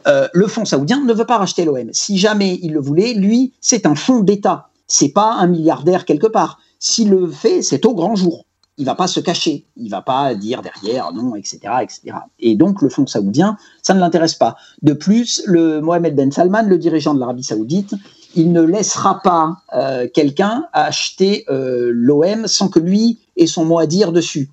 Euh, 0.07 0.28
le 0.33 0.47
fonds 0.47 0.64
saoudien 0.64 1.05
ne 1.05 1.12
veut 1.12 1.26
pas 1.26 1.39
racheter 1.39 1.64
l'OM. 1.64 1.91
Si 1.93 2.18
jamais 2.18 2.59
il 2.62 2.72
le 2.72 2.81
voulait, 2.81 3.12
lui, 3.12 3.53
c'est 3.61 3.87
un 3.87 3.95
fonds 3.95 4.20
d'État. 4.20 4.68
C'est 4.87 5.11
pas 5.11 5.35
un 5.35 5.47
milliardaire 5.47 6.05
quelque 6.05 6.26
part. 6.26 6.59
S'il 6.78 7.11
le 7.11 7.28
fait, 7.31 7.62
c'est 7.62 7.85
au 7.85 7.95
grand 7.95 8.16
jour. 8.16 8.47
Il 8.81 8.87
va 8.87 8.95
pas 8.95 9.07
se 9.07 9.20
cacher. 9.20 9.66
Il 9.76 9.91
va 9.91 10.01
pas 10.01 10.35
dire 10.35 10.62
derrière 10.62 11.12
non, 11.12 11.35
etc., 11.35 11.59
etc. 11.83 12.16
Et 12.39 12.57
donc 12.57 12.81
le 12.81 12.89
fonds 12.89 13.07
saoudien, 13.07 13.59
ça 13.83 13.93
ne 13.93 14.01
l'intéresse 14.01 14.35
pas. 14.35 14.57
De 14.81 14.95
plus, 14.95 15.43
le 15.45 15.83
Mohamed 15.83 16.16
Ben 16.16 16.33
Salman, 16.33 16.62
le 16.62 16.78
dirigeant 16.78 17.12
de 17.12 17.20
l'Arabie 17.20 17.45
saoudite, 17.45 17.95
il 18.35 18.53
ne 18.53 18.62
laissera 18.62 19.20
pas 19.22 19.57
euh, 19.74 20.09
quelqu'un 20.09 20.64
acheter 20.72 21.45
euh, 21.51 21.91
l'OM 21.93 22.47
sans 22.47 22.68
que 22.68 22.78
lui 22.78 23.18
ait 23.37 23.47
son 23.47 23.66
mot 23.66 23.78
à 23.78 23.87
dire 23.87 24.12
dessus. 24.12 24.49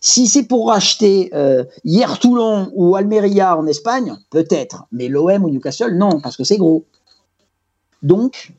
Si 0.00 0.28
c'est 0.28 0.44
pour 0.44 0.68
racheter 0.68 1.30
euh, 1.34 1.64
hier 1.82 2.20
Toulon 2.20 2.70
ou 2.74 2.94
Almeria 2.94 3.58
en 3.58 3.66
Espagne, 3.66 4.14
peut-être, 4.30 4.86
mais 4.92 5.08
l'OM 5.08 5.44
ou 5.44 5.50
Newcastle, 5.50 5.96
non, 5.96 6.20
parce 6.20 6.36
que 6.36 6.44
c'est 6.44 6.56
gros. 6.56 6.84
Donc, 8.04 8.52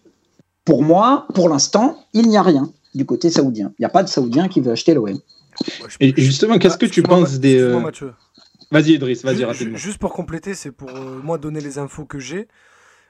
pour 0.65 0.83
moi, 0.83 1.27
pour 1.33 1.47
l'instant, 1.47 1.95
il 2.13 2.27
n'y 2.27 2.35
a 2.35 2.41
rien 2.41 2.69
du 2.95 3.05
côté 3.05 3.29
saoudien. 3.29 3.73
Il 3.77 3.81
n'y 3.81 3.85
a 3.85 3.89
pas 3.89 4.03
de 4.03 4.09
saoudien 4.09 4.47
qui 4.47 4.61
veut 4.61 4.71
acheter 4.71 4.93
l'OM. 4.93 5.19
Et 5.99 6.13
justement, 6.17 6.57
qu'est-ce 6.57 6.77
que 6.77 6.85
tu 6.85 7.01
penses 7.03 7.39
des. 7.39 7.59
euh. 7.59 7.73
Vas-y, 8.71 8.93
Idriss, 8.93 9.23
vas-y, 9.23 9.43
rapidement. 9.45 9.77
ju- 9.77 9.83
Juste 9.87 9.99
pour 9.99 10.13
compléter, 10.13 10.55
c'est 10.55 10.71
pour 10.71 10.89
euh, 10.89 11.19
moi 11.23 11.37
donner 11.37 11.61
les 11.61 11.77
infos 11.77 12.05
que 12.05 12.17
j'ai. 12.19 12.47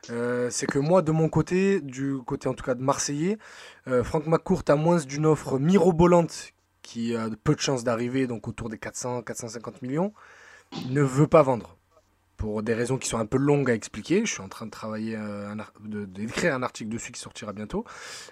Euh, 0.09 0.49
c'est 0.51 0.65
que 0.65 0.79
moi, 0.79 1.01
de 1.01 1.13
mon 1.13 1.29
côté, 1.29 1.79
du 1.79 2.17
côté 2.25 2.49
en 2.49 2.53
tout 2.53 2.65
cas 2.65 2.75
de 2.75 2.81
Marseillais, 2.81 3.37
euh, 3.87 4.03
Franck 4.03 4.27
McCourt 4.27 4.63
a 4.67 4.75
moins 4.75 4.97
d'une 4.97 5.25
offre 5.25 5.57
mirobolante 5.59 6.51
qui 6.81 7.15
a 7.15 7.29
peu 7.45 7.55
de 7.55 7.61
chances 7.61 7.85
d'arriver, 7.85 8.27
donc 8.27 8.47
autour 8.49 8.67
des 8.69 8.77
400, 8.77 9.21
450 9.21 9.81
millions, 9.81 10.11
ne 10.89 11.01
veut 11.01 11.27
pas 11.27 11.41
vendre. 11.43 11.77
Pour 12.43 12.61
des 12.61 12.73
raisons 12.73 12.97
qui 12.97 13.07
sont 13.07 13.19
un 13.19 13.25
peu 13.25 13.37
longues 13.37 13.71
à 13.71 13.73
expliquer. 13.73 14.25
Je 14.25 14.33
suis 14.33 14.41
en 14.41 14.49
train 14.49 14.65
de 14.65 14.71
travailler, 14.71 15.15
euh, 15.15 15.55
d'écrire 16.07 16.53
un 16.53 16.61
article 16.61 16.89
dessus 16.89 17.13
qui 17.13 17.21
sortira 17.21 17.53
bientôt. 17.53 17.85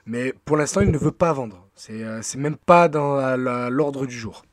Mais 0.06 0.34
pour 0.44 0.58
l'instant, 0.58 0.82
il 0.82 0.92
ne 0.92 0.98
veut 0.98 1.14
pas 1.14 1.32
vendre. 1.32 1.66
C'est 1.76 2.04
euh, 2.04 2.20
c'est 2.22 2.38
même 2.38 2.58
pas 2.58 2.90
dans 2.90 3.38
l'ordre 3.70 4.06
du 4.06 4.14
jour. 4.14 4.44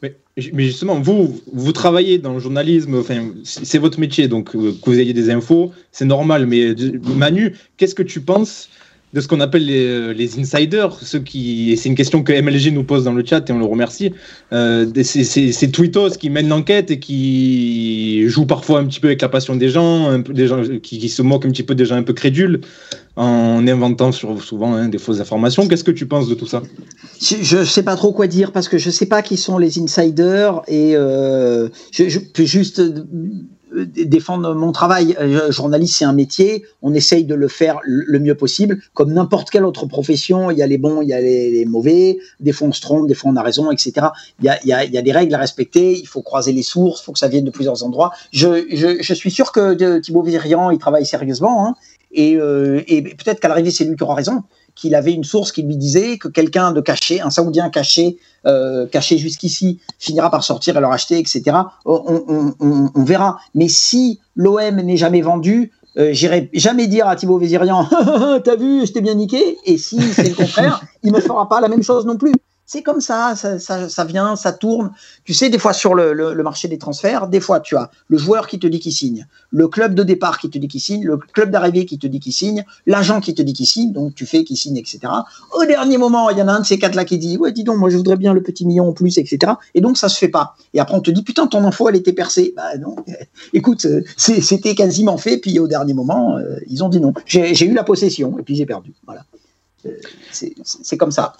Mais, 0.00 0.16
mais 0.54 0.64
justement, 0.64 0.98
vous, 0.98 1.42
vous 1.52 1.72
travaillez 1.72 2.16
dans 2.16 2.32
le 2.32 2.38
journalisme, 2.38 3.02
c'est 3.44 3.78
votre 3.78 4.00
métier, 4.00 4.28
donc 4.28 4.56
euh, 4.56 4.72
que 4.72 4.88
vous 4.88 4.98
ayez 4.98 5.12
des 5.12 5.28
infos, 5.28 5.72
c'est 5.92 6.06
normal. 6.06 6.46
Mais 6.46 6.74
Manu, 7.14 7.54
qu'est-ce 7.76 7.94
que 7.94 8.02
tu 8.02 8.22
penses 8.22 8.70
de 9.12 9.20
ce 9.20 9.26
qu'on 9.26 9.40
appelle 9.40 9.66
les, 9.66 9.86
euh, 9.86 10.12
les 10.12 10.38
insiders, 10.38 10.92
ceux 10.94 11.18
qui, 11.18 11.72
et 11.72 11.76
c'est 11.76 11.88
une 11.88 11.96
question 11.96 12.22
que 12.22 12.32
MLG 12.32 12.72
nous 12.72 12.84
pose 12.84 13.04
dans 13.04 13.12
le 13.12 13.24
chat 13.24 13.48
et 13.48 13.52
on 13.52 13.58
le 13.58 13.64
remercie, 13.64 14.12
euh, 14.52 14.86
c'est- 15.02 15.72
tweetos 15.72 16.10
qui 16.10 16.30
mènent 16.30 16.48
l'enquête 16.48 16.90
et 16.90 16.98
qui 17.00 18.28
jouent 18.28 18.46
parfois 18.46 18.80
un 18.80 18.86
petit 18.86 19.00
peu 19.00 19.08
avec 19.08 19.20
la 19.22 19.28
passion 19.28 19.56
des 19.56 19.68
gens, 19.68 20.18
des 20.18 20.46
gens 20.46 20.62
qui, 20.82 21.08
se 21.08 21.22
moquent 21.22 21.46
un 21.46 21.50
petit 21.50 21.62
peu 21.62 21.74
des 21.74 21.84
gens 21.84 21.96
un 21.96 22.02
peu 22.02 22.12
crédules 22.12 22.60
en 23.16 23.66
inventant 23.66 24.12
souvent 24.12 24.74
hein, 24.74 24.88
des 24.88 24.98
fausses 24.98 25.20
informations. 25.20 25.66
Qu'est-ce 25.66 25.84
que 25.84 25.90
tu 25.90 26.06
penses 26.06 26.28
de 26.28 26.34
tout 26.34 26.46
ça? 26.46 26.62
Je 27.20 27.58
ne 27.58 27.64
sais 27.64 27.82
pas 27.82 27.96
trop 27.96 28.12
quoi 28.12 28.26
dire 28.26 28.52
parce 28.52 28.68
que 28.68 28.78
je 28.78 28.90
sais 28.90 29.06
pas 29.06 29.22
qui 29.22 29.36
sont 29.36 29.58
les 29.58 29.78
insiders 29.78 30.62
et 30.68 30.94
euh, 30.94 31.68
je, 31.92 32.18
peux 32.18 32.44
juste 32.44 32.80
défendre 33.72 34.54
mon 34.54 34.72
travail. 34.72 35.16
Euh, 35.20 35.50
journaliste, 35.50 35.96
c'est 35.98 36.04
un 36.04 36.12
métier. 36.12 36.64
On 36.82 36.94
essaye 36.94 37.24
de 37.24 37.34
le 37.34 37.48
faire 37.48 37.78
le 37.84 38.18
mieux 38.18 38.34
possible. 38.34 38.80
Comme 38.94 39.12
n'importe 39.12 39.50
quelle 39.50 39.64
autre 39.64 39.86
profession, 39.86 40.50
il 40.50 40.58
y 40.58 40.62
a 40.62 40.66
les 40.66 40.78
bons, 40.78 41.02
il 41.02 41.08
y 41.08 41.12
a 41.12 41.20
les, 41.20 41.64
mauvais. 41.66 42.18
Des 42.40 42.52
fois, 42.52 42.68
on 42.68 42.72
se 42.72 42.80
trompe, 42.80 43.06
des 43.06 43.14
fois, 43.14 43.30
on 43.30 43.36
a 43.36 43.42
raison, 43.42 43.70
etc. 43.70 44.08
Il 44.40 44.46
y 44.46 44.48
a, 44.48 44.64
y 44.64 44.96
a- 44.98 45.02
des 45.02 45.12
règles 45.12 45.34
à 45.34 45.38
respecter. 45.38 45.98
Il 45.98 46.06
faut 46.06 46.22
croiser 46.22 46.52
les 46.52 46.62
sources. 46.62 47.00
Il 47.00 47.04
faut 47.04 47.12
que 47.12 47.18
ça 47.18 47.28
vienne 47.28 47.44
de 47.44 47.50
plusieurs 47.50 47.84
endroits. 47.84 48.12
Je, 48.32 48.66
je, 48.72 49.02
je 49.02 49.14
suis 49.14 49.30
sûr 49.30 49.52
que 49.52 49.74
de, 49.74 49.98
Thibaut 49.98 50.22
Virian, 50.22 50.70
il 50.70 50.78
travaille 50.78 51.06
sérieusement. 51.06 51.66
Hein, 51.66 51.74
et 52.12 52.36
euh, 52.36 52.82
et 52.88 53.02
peut-être 53.02 53.40
qu'à 53.40 53.48
l'arrivée, 53.48 53.70
c'est 53.70 53.84
lui 53.84 53.96
qui 53.96 54.02
aura 54.02 54.14
raison 54.14 54.42
qu'il 54.80 54.94
avait 54.94 55.12
une 55.12 55.24
source 55.24 55.52
qui 55.52 55.62
lui 55.62 55.76
disait 55.76 56.16
que 56.16 56.28
quelqu'un 56.28 56.72
de 56.72 56.80
caché, 56.80 57.20
un 57.20 57.28
Saoudien 57.30 57.68
caché, 57.68 58.16
euh, 58.46 58.86
caché 58.86 59.18
jusqu'ici, 59.18 59.78
finira 59.98 60.30
par 60.30 60.42
sortir 60.42 60.76
et 60.76 60.80
le 60.80 60.86
racheter, 60.86 61.18
etc. 61.18 61.42
On, 61.84 62.02
on- 62.06 62.54
on- 62.60 62.90
on 62.94 63.04
verra. 63.04 63.38
Mais 63.54 63.68
si 63.68 64.20
l'OM 64.36 64.76
n'est 64.76 64.96
jamais 64.96 65.20
vendu, 65.20 65.70
euh, 65.98 66.10
j'irai 66.12 66.48
jamais 66.54 66.86
dire 66.86 67.06
à 67.08 67.16
Thibaut 67.16 67.36
Vézirian, 67.38 67.84
t'as 68.44 68.56
vu, 68.56 68.86
je 68.86 68.92
t'ai 68.92 69.00
bien 69.02 69.14
niqué. 69.14 69.58
Et 69.66 69.76
si 69.76 70.00
c'est 70.14 70.28
le 70.30 70.34
contraire, 70.34 70.80
il 71.02 71.12
me 71.12 71.20
fera 71.20 71.48
pas 71.48 71.60
la 71.60 71.68
même 71.68 71.82
chose 71.82 72.06
non 72.06 72.16
plus. 72.16 72.32
C'est 72.72 72.84
comme 72.84 73.00
ça, 73.00 73.34
ça, 73.34 74.04
vient, 74.04 74.36
ça 74.36 74.52
tourne. 74.52 74.92
Tu 75.24 75.34
sais, 75.34 75.50
des 75.50 75.58
fois 75.58 75.72
sur 75.72 75.92
le, 75.92 76.40
marché 76.44 76.68
des 76.68 76.78
transferts, 76.78 77.26
des 77.26 77.40
fois 77.40 77.58
tu 77.58 77.76
as 77.76 77.90
le 78.06 78.16
joueur 78.16 78.46
qui 78.46 78.60
te 78.60 78.66
dit 78.68 78.78
qu'il 78.78 78.92
signe, 78.92 79.26
le 79.50 79.66
club 79.66 79.92
de 79.92 80.04
départ 80.04 80.38
qui 80.38 80.50
te 80.50 80.56
dit 80.56 80.68
qu'il 80.68 80.80
signe, 80.80 81.04
le 81.04 81.16
club 81.16 81.50
d'arrivée 81.50 81.84
qui 81.84 81.98
te 81.98 82.06
dit 82.06 82.20
qu'il 82.20 82.32
signe, 82.32 82.64
l'agent 82.86 83.20
qui 83.20 83.34
te 83.34 83.42
dit 83.42 83.54
qu'il 83.54 83.66
signe, 83.66 83.90
donc 83.90 84.14
tu 84.14 84.24
fais 84.24 84.44
qu'il 84.44 84.56
signe, 84.56 84.76
etc. 84.76 85.00
Au 85.52 85.64
dernier 85.64 85.98
moment, 85.98 86.30
il 86.30 86.38
y 86.38 86.42
en 86.42 86.46
a 86.46 86.52
un 86.52 86.60
de 86.60 86.64
ces 86.64 86.78
quatre-là 86.78 87.04
qui 87.04 87.18
dit 87.18 87.36
Ouais, 87.38 87.50
dis 87.50 87.64
donc, 87.64 87.78
moi 87.78 87.90
je 87.90 87.96
voudrais 87.96 88.16
bien 88.16 88.32
le 88.32 88.40
petit 88.40 88.64
million 88.64 88.90
en 88.90 88.92
plus, 88.92 89.18
etc. 89.18 89.54
Et 89.74 89.80
donc 89.80 89.96
ça 89.96 90.08
se 90.08 90.16
fait 90.16 90.28
pas. 90.28 90.54
Et 90.72 90.78
après 90.78 90.94
on 90.94 91.00
te 91.00 91.10
dit 91.10 91.24
Putain, 91.24 91.48
ton 91.48 91.64
info 91.64 91.88
elle 91.88 91.96
était 91.96 92.12
percée. 92.12 92.54
Bah 92.56 92.78
non, 92.78 92.94
écoute, 93.52 93.84
euh, 93.86 94.04
c'était 94.16 94.76
quasiment 94.76 95.16
fait, 95.16 95.38
puis 95.38 95.58
au 95.58 95.66
dernier 95.66 95.92
moment, 95.92 96.36
euh, 96.36 96.60
ils 96.68 96.84
ont 96.84 96.88
dit 96.88 97.00
non. 97.00 97.14
J'ai 97.26 97.64
eu 97.66 97.74
la 97.74 97.82
possession, 97.82 98.38
et 98.38 98.44
puis 98.44 98.54
j'ai 98.54 98.64
perdu. 98.64 98.92
Voilà. 99.06 99.24
Euh, 99.86 99.90
c'est 100.30 100.96
comme 100.96 101.10
ça. 101.10 101.32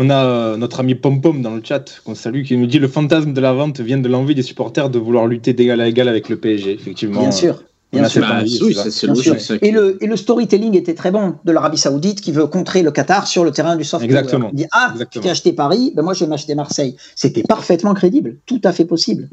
On 0.00 0.10
a 0.10 0.24
euh, 0.24 0.56
notre 0.56 0.78
ami 0.78 0.94
Pom 0.94 1.20
Pom 1.20 1.42
dans 1.42 1.56
le 1.56 1.60
chat 1.60 2.00
qu'on 2.04 2.14
salue 2.14 2.44
qui 2.44 2.56
nous 2.56 2.66
dit 2.66 2.78
le 2.78 2.86
fantasme 2.86 3.32
de 3.32 3.40
la 3.40 3.52
vente 3.52 3.80
vient 3.80 3.98
de 3.98 4.08
l'envie 4.08 4.36
des 4.36 4.44
supporters 4.44 4.90
de 4.90 4.98
vouloir 5.00 5.26
lutter 5.26 5.54
d'égal 5.54 5.80
à 5.80 5.88
égal 5.88 6.06
avec 6.06 6.28
le 6.28 6.38
PSG. 6.38 6.74
Effectivement, 6.74 7.20
Bien 7.20 7.32
sûr. 7.32 7.64
Bien 7.92 8.02
Bah, 8.02 8.08
envie, 8.38 8.60
oui, 8.62 8.74
ça, 8.74 8.84
Bien. 9.08 9.34
Et 9.60 9.72
le, 9.72 9.98
et 10.00 10.06
le 10.06 10.16
storytelling 10.16 10.76
était 10.76 10.94
très 10.94 11.10
bon 11.10 11.34
de 11.44 11.50
l'Arabie 11.50 11.78
Saoudite 11.78 12.20
qui 12.20 12.30
veut 12.30 12.46
contrer 12.46 12.82
le 12.82 12.92
Qatar 12.92 13.26
sur 13.26 13.42
le 13.42 13.50
terrain 13.50 13.74
du 13.74 13.82
soft. 13.82 14.04
Exactement. 14.04 14.50
Il 14.52 14.58
dit 14.58 14.66
Ah, 14.70 14.90
Exactement. 14.92 15.10
tu 15.10 15.20
t'es 15.26 15.30
acheté 15.30 15.52
Paris, 15.52 15.92
ben 15.96 16.02
moi 16.02 16.14
je 16.14 16.20
vais 16.20 16.30
m'acheter 16.30 16.54
Marseille. 16.54 16.94
C'était 17.16 17.42
parfaitement 17.42 17.94
crédible, 17.94 18.36
tout 18.46 18.60
à 18.62 18.70
fait 18.70 18.84
possible. 18.84 19.28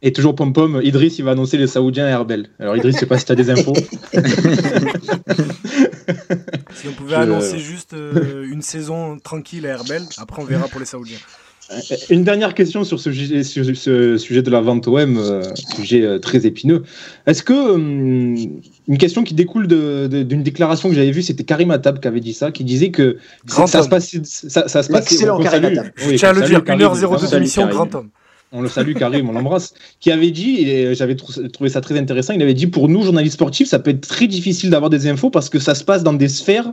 Et 0.00 0.14
toujours 0.14 0.34
Pom 0.34 0.54
Pom, 0.54 0.80
Idriss 0.82 1.18
il 1.18 1.26
va 1.26 1.32
annoncer 1.32 1.58
les 1.58 1.66
Saoudiens 1.66 2.06
à 2.06 2.10
Herbel. 2.10 2.48
Alors 2.58 2.74
Idriss, 2.74 2.94
je 2.94 3.00
sais 3.00 3.06
pas 3.06 3.18
si 3.18 3.26
tu 3.26 3.32
as 3.32 3.34
des 3.34 3.50
infos. 3.50 3.74
Si 6.86 6.92
on 6.92 6.92
pouvait 6.92 7.16
Je- 7.16 7.20
annoncer 7.20 7.58
juste 7.58 7.94
euh, 7.94 8.46
une 8.50 8.62
saison 8.62 9.18
tranquille 9.18 9.66
à 9.66 9.70
Herbel, 9.70 10.02
après 10.18 10.40
on 10.42 10.44
verra 10.44 10.68
pour 10.68 10.78
les 10.80 10.86
Saoudiens. 10.86 11.18
Une 12.10 12.22
dernière 12.22 12.54
question 12.54 12.84
sur 12.84 13.00
ce, 13.00 13.10
sujet- 13.10 13.42
sur 13.42 13.64
ce 13.76 14.16
sujet 14.18 14.40
de 14.42 14.50
la 14.52 14.60
vente 14.60 14.86
OM, 14.86 15.16
euh, 15.16 15.42
sujet 15.74 16.02
euh, 16.02 16.20
très 16.20 16.46
épineux. 16.46 16.84
Est-ce 17.26 17.42
que 17.42 17.52
hum, 17.52 18.36
une 18.86 18.98
question 18.98 19.24
qui 19.24 19.34
découle 19.34 19.66
d'une 19.66 20.42
déclaration 20.44 20.88
que 20.88 20.94
j'avais 20.94 21.10
vue, 21.10 21.22
c'était 21.22 21.42
Karim 21.42 21.72
Attab 21.72 21.98
qui 21.98 22.06
avait 22.06 22.20
dit 22.20 22.34
ça, 22.34 22.52
qui 22.52 22.62
disait 22.62 22.92
que 22.92 23.16
Grand 23.46 23.66
ça, 23.66 23.82
se 23.82 23.88
passait, 23.88 24.20
ça, 24.22 24.68
ça 24.68 24.84
se 24.84 24.88
passait. 24.92 25.26
Le 25.26 25.42
Karim. 25.42 25.64
Attab. 25.64 25.86
Oui, 26.06 26.12
Je 26.12 26.16
tiens 26.18 26.28
à 26.28 26.32
le 26.34 26.42
dire, 26.42 26.62
Karim, 26.62 26.82
1h02 26.86 26.94
évidemment. 26.94 27.30
d'émission, 27.30 27.66
grand 27.66 27.92
homme. 27.96 28.10
On 28.52 28.62
le 28.62 28.68
salue 28.68 28.94
Karim, 28.94 29.28
on 29.28 29.32
l'embrasse. 29.32 29.74
Qui 30.00 30.10
avait 30.12 30.30
dit, 30.30 30.60
et 30.60 30.94
j'avais 30.94 31.16
trou- 31.16 31.32
trouvé 31.48 31.68
ça 31.68 31.80
très 31.80 31.98
intéressant, 31.98 32.32
il 32.32 32.42
avait 32.42 32.54
dit 32.54 32.66
pour 32.66 32.88
nous, 32.88 33.02
journalistes 33.02 33.34
sportifs, 33.34 33.68
ça 33.68 33.78
peut 33.78 33.90
être 33.90 34.06
très 34.06 34.26
difficile 34.28 34.70
d'avoir 34.70 34.90
des 34.90 35.08
infos 35.08 35.30
parce 35.30 35.48
que 35.48 35.58
ça 35.58 35.74
se 35.74 35.84
passe 35.84 36.02
dans 36.02 36.12
des 36.12 36.28
sphères 36.28 36.72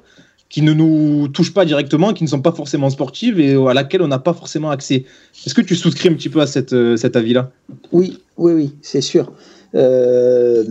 qui 0.50 0.62
ne 0.62 0.72
nous 0.72 1.30
touchent 1.30 1.54
pas 1.54 1.66
directement, 1.66 2.14
qui 2.14 2.24
ne 2.24 2.30
sont 2.30 2.42
pas 2.42 2.52
forcément 2.52 2.92
sportives 2.92 3.40
et 3.40 3.56
à 3.56 3.74
laquelle 3.74 4.04
on 4.04 4.08
n'a 4.08 4.20
pas 4.20 4.34
forcément 4.34 4.70
accès. 4.70 5.06
Est-ce 5.48 5.56
que 5.56 5.62
tu 5.62 5.76
souscris 5.76 6.10
un 6.10 6.14
petit 6.14 6.30
peu 6.30 6.42
à 6.42 6.48
cette, 6.48 6.74
euh, 6.74 6.96
cet 6.96 7.16
avis-là? 7.16 7.50
Oui, 7.92 8.20
oui, 8.38 8.54
oui, 8.54 8.76
c'est 8.84 9.02
sûr. 9.02 9.32
Euh, 9.74 10.64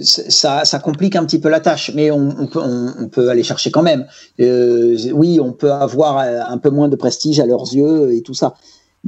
ça, 0.00 0.78
complique 0.82 1.16
un 1.16 1.26
petit 1.26 1.38
peu 1.38 1.50
la 1.50 1.60
tâche, 1.60 1.92
mais 1.94 2.10
on, 2.10 2.46
peut, 2.46 3.28
aller 3.28 3.42
chercher 3.42 3.70
quand 3.70 3.82
même. 3.82 4.06
Euh, 4.40 4.96
oui, 5.12 5.38
on 5.38 5.52
peut 5.52 5.70
avoir 5.70 6.16
un 6.16 6.56
peu 6.56 6.70
moins 6.70 6.88
de 6.88 6.96
prestige 6.96 7.38
à 7.38 7.44
leurs 7.44 7.74
yeux 7.74 8.14
et 8.14 8.22
tout 8.22 8.32
ça. 8.32 8.54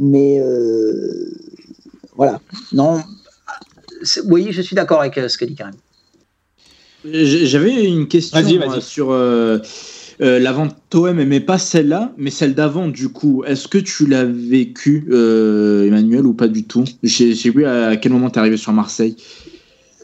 Mais 0.01 0.41
euh, 0.41 1.31
voilà. 2.17 2.41
Non. 2.73 3.03
Oui, 4.27 4.49
je 4.53 4.63
suis 4.63 4.77
d'accord 4.77 5.01
avec 5.01 5.19
euh, 5.19 5.29
ce 5.29 5.37
que 5.37 5.45
dit 5.45 5.57
Karim. 5.57 5.75
J- 7.05 7.47
J'avais 7.47 7.85
une 7.85 8.07
question 8.09 8.41
sur 8.81 9.11
euh, 9.13 9.59
euh, 10.21 10.39
la 10.39 10.53
vente 10.53 10.77
OM, 10.95 11.23
mais 11.25 11.41
pas 11.41 11.59
celle-là, 11.59 12.13
mais 12.17 12.31
celle 12.31 12.55
d'avant 12.55 12.89
du 12.89 13.09
coup. 13.09 13.45
Est-ce 13.45 13.67
que 13.69 13.79
tu 13.79 14.07
l'as 14.07 14.25
vécu, 14.25 15.07
euh, 15.11 15.87
Emmanuel, 15.87 16.27
ou 16.27 16.35
pas 16.35 16.49
du 16.49 16.65
tout? 16.65 16.85
J'ai 17.03 17.33
vu 17.51 17.65
à 17.67 17.97
quel 17.97 18.13
moment 18.13 18.31
tu 18.31 18.37
es 18.37 18.39
arrivé 18.41 18.57
sur 18.57 18.73
Marseille. 18.73 19.17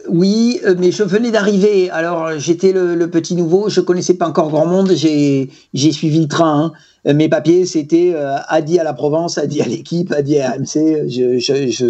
Oui, 0.09 0.61
euh, 0.67 0.75
mais 0.79 0.93
je 0.93 1.03
venais 1.03 1.31
d'arriver. 1.31 1.89
Alors, 1.91 2.27
euh, 2.27 2.39
j'étais 2.39 2.73
le, 2.73 2.95
le 2.95 3.09
petit 3.11 3.35
nouveau. 3.35 3.69
Je 3.71 3.81
connaissais 3.81 4.15
pas 4.15 4.29
encore 4.29 4.51
grand 4.51 4.67
monde. 4.67 4.93
J'ai 4.95 5.51
j'ai 5.73 5.93
suivi 5.93 6.21
le 6.21 6.29
train. 6.29 6.65
hein. 6.67 6.73
Euh, 7.07 7.15
Mes 7.15 7.29
papiers, 7.29 7.67
c'était 7.67 8.13
euh, 8.15 8.37
Adi 8.49 8.79
à 8.79 8.85
la 8.85 8.95
Provence, 8.95 9.39
Adi 9.39 9.61
à 9.61 9.67
l'équipe, 9.67 10.13
Adi 10.13 10.39
à 10.39 10.53
AMC. 10.53 11.09
Je, 11.09 11.39
je, 11.39 11.71
je, 11.71 11.89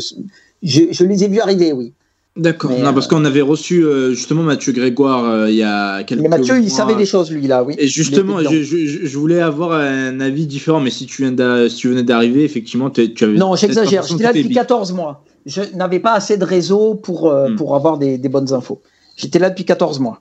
je, 0.62 0.82
je 0.90 1.04
les 1.04 1.24
ai 1.24 1.28
vus 1.28 1.40
arriver, 1.40 1.72
oui. 1.72 1.92
D'accord. 2.36 2.72
Non, 2.72 2.92
parce 2.92 3.06
euh, 3.06 3.10
qu'on 3.10 3.24
avait 3.24 3.42
reçu 3.42 3.84
euh, 3.84 4.10
justement 4.12 4.42
Mathieu 4.42 4.72
Grégoire 4.72 5.24
euh, 5.24 5.48
il 5.50 5.54
y 5.54 5.62
a 5.62 6.02
quelques 6.02 6.20
Mais 6.20 6.26
Mathieu, 6.28 6.56
il 6.58 6.62
mois. 6.66 6.76
savait 6.76 6.96
des 6.96 7.06
choses, 7.06 7.30
lui, 7.30 7.46
là, 7.46 7.62
oui. 7.62 7.76
Et 7.78 7.86
justement, 7.86 8.40
je, 8.40 8.60
je- 8.64 9.06
je 9.06 9.18
voulais 9.18 9.40
avoir 9.40 9.70
un 9.72 10.18
avis 10.18 10.48
différent, 10.48 10.80
mais 10.80 10.90
si 10.90 11.06
tu, 11.06 11.22
viens 11.22 11.30
d'a- 11.30 11.68
si 11.70 11.76
tu 11.76 11.88
venais 11.90 12.02
d'arriver, 12.02 12.42
effectivement, 12.42 12.90
tu 12.90 13.02
avais. 13.22 13.34
Non, 13.34 13.54
j'exagère. 13.54 14.02
J'étais 14.04 14.24
là 14.24 14.32
depuis 14.32 14.52
14 14.52 14.92
mois. 14.92 15.22
Je 15.46 15.60
n'avais 15.76 16.00
pas 16.00 16.14
assez 16.14 16.36
de 16.36 16.44
réseau 16.44 16.94
pour, 16.96 17.28
euh, 17.30 17.50
Hmm. 17.50 17.56
pour 17.56 17.76
avoir 17.76 17.98
des, 17.98 18.18
des 18.18 18.28
bonnes 18.28 18.52
infos. 18.52 18.82
J'étais 19.16 19.38
là 19.38 19.50
depuis 19.50 19.64
14 19.64 20.00
mois. 20.00 20.20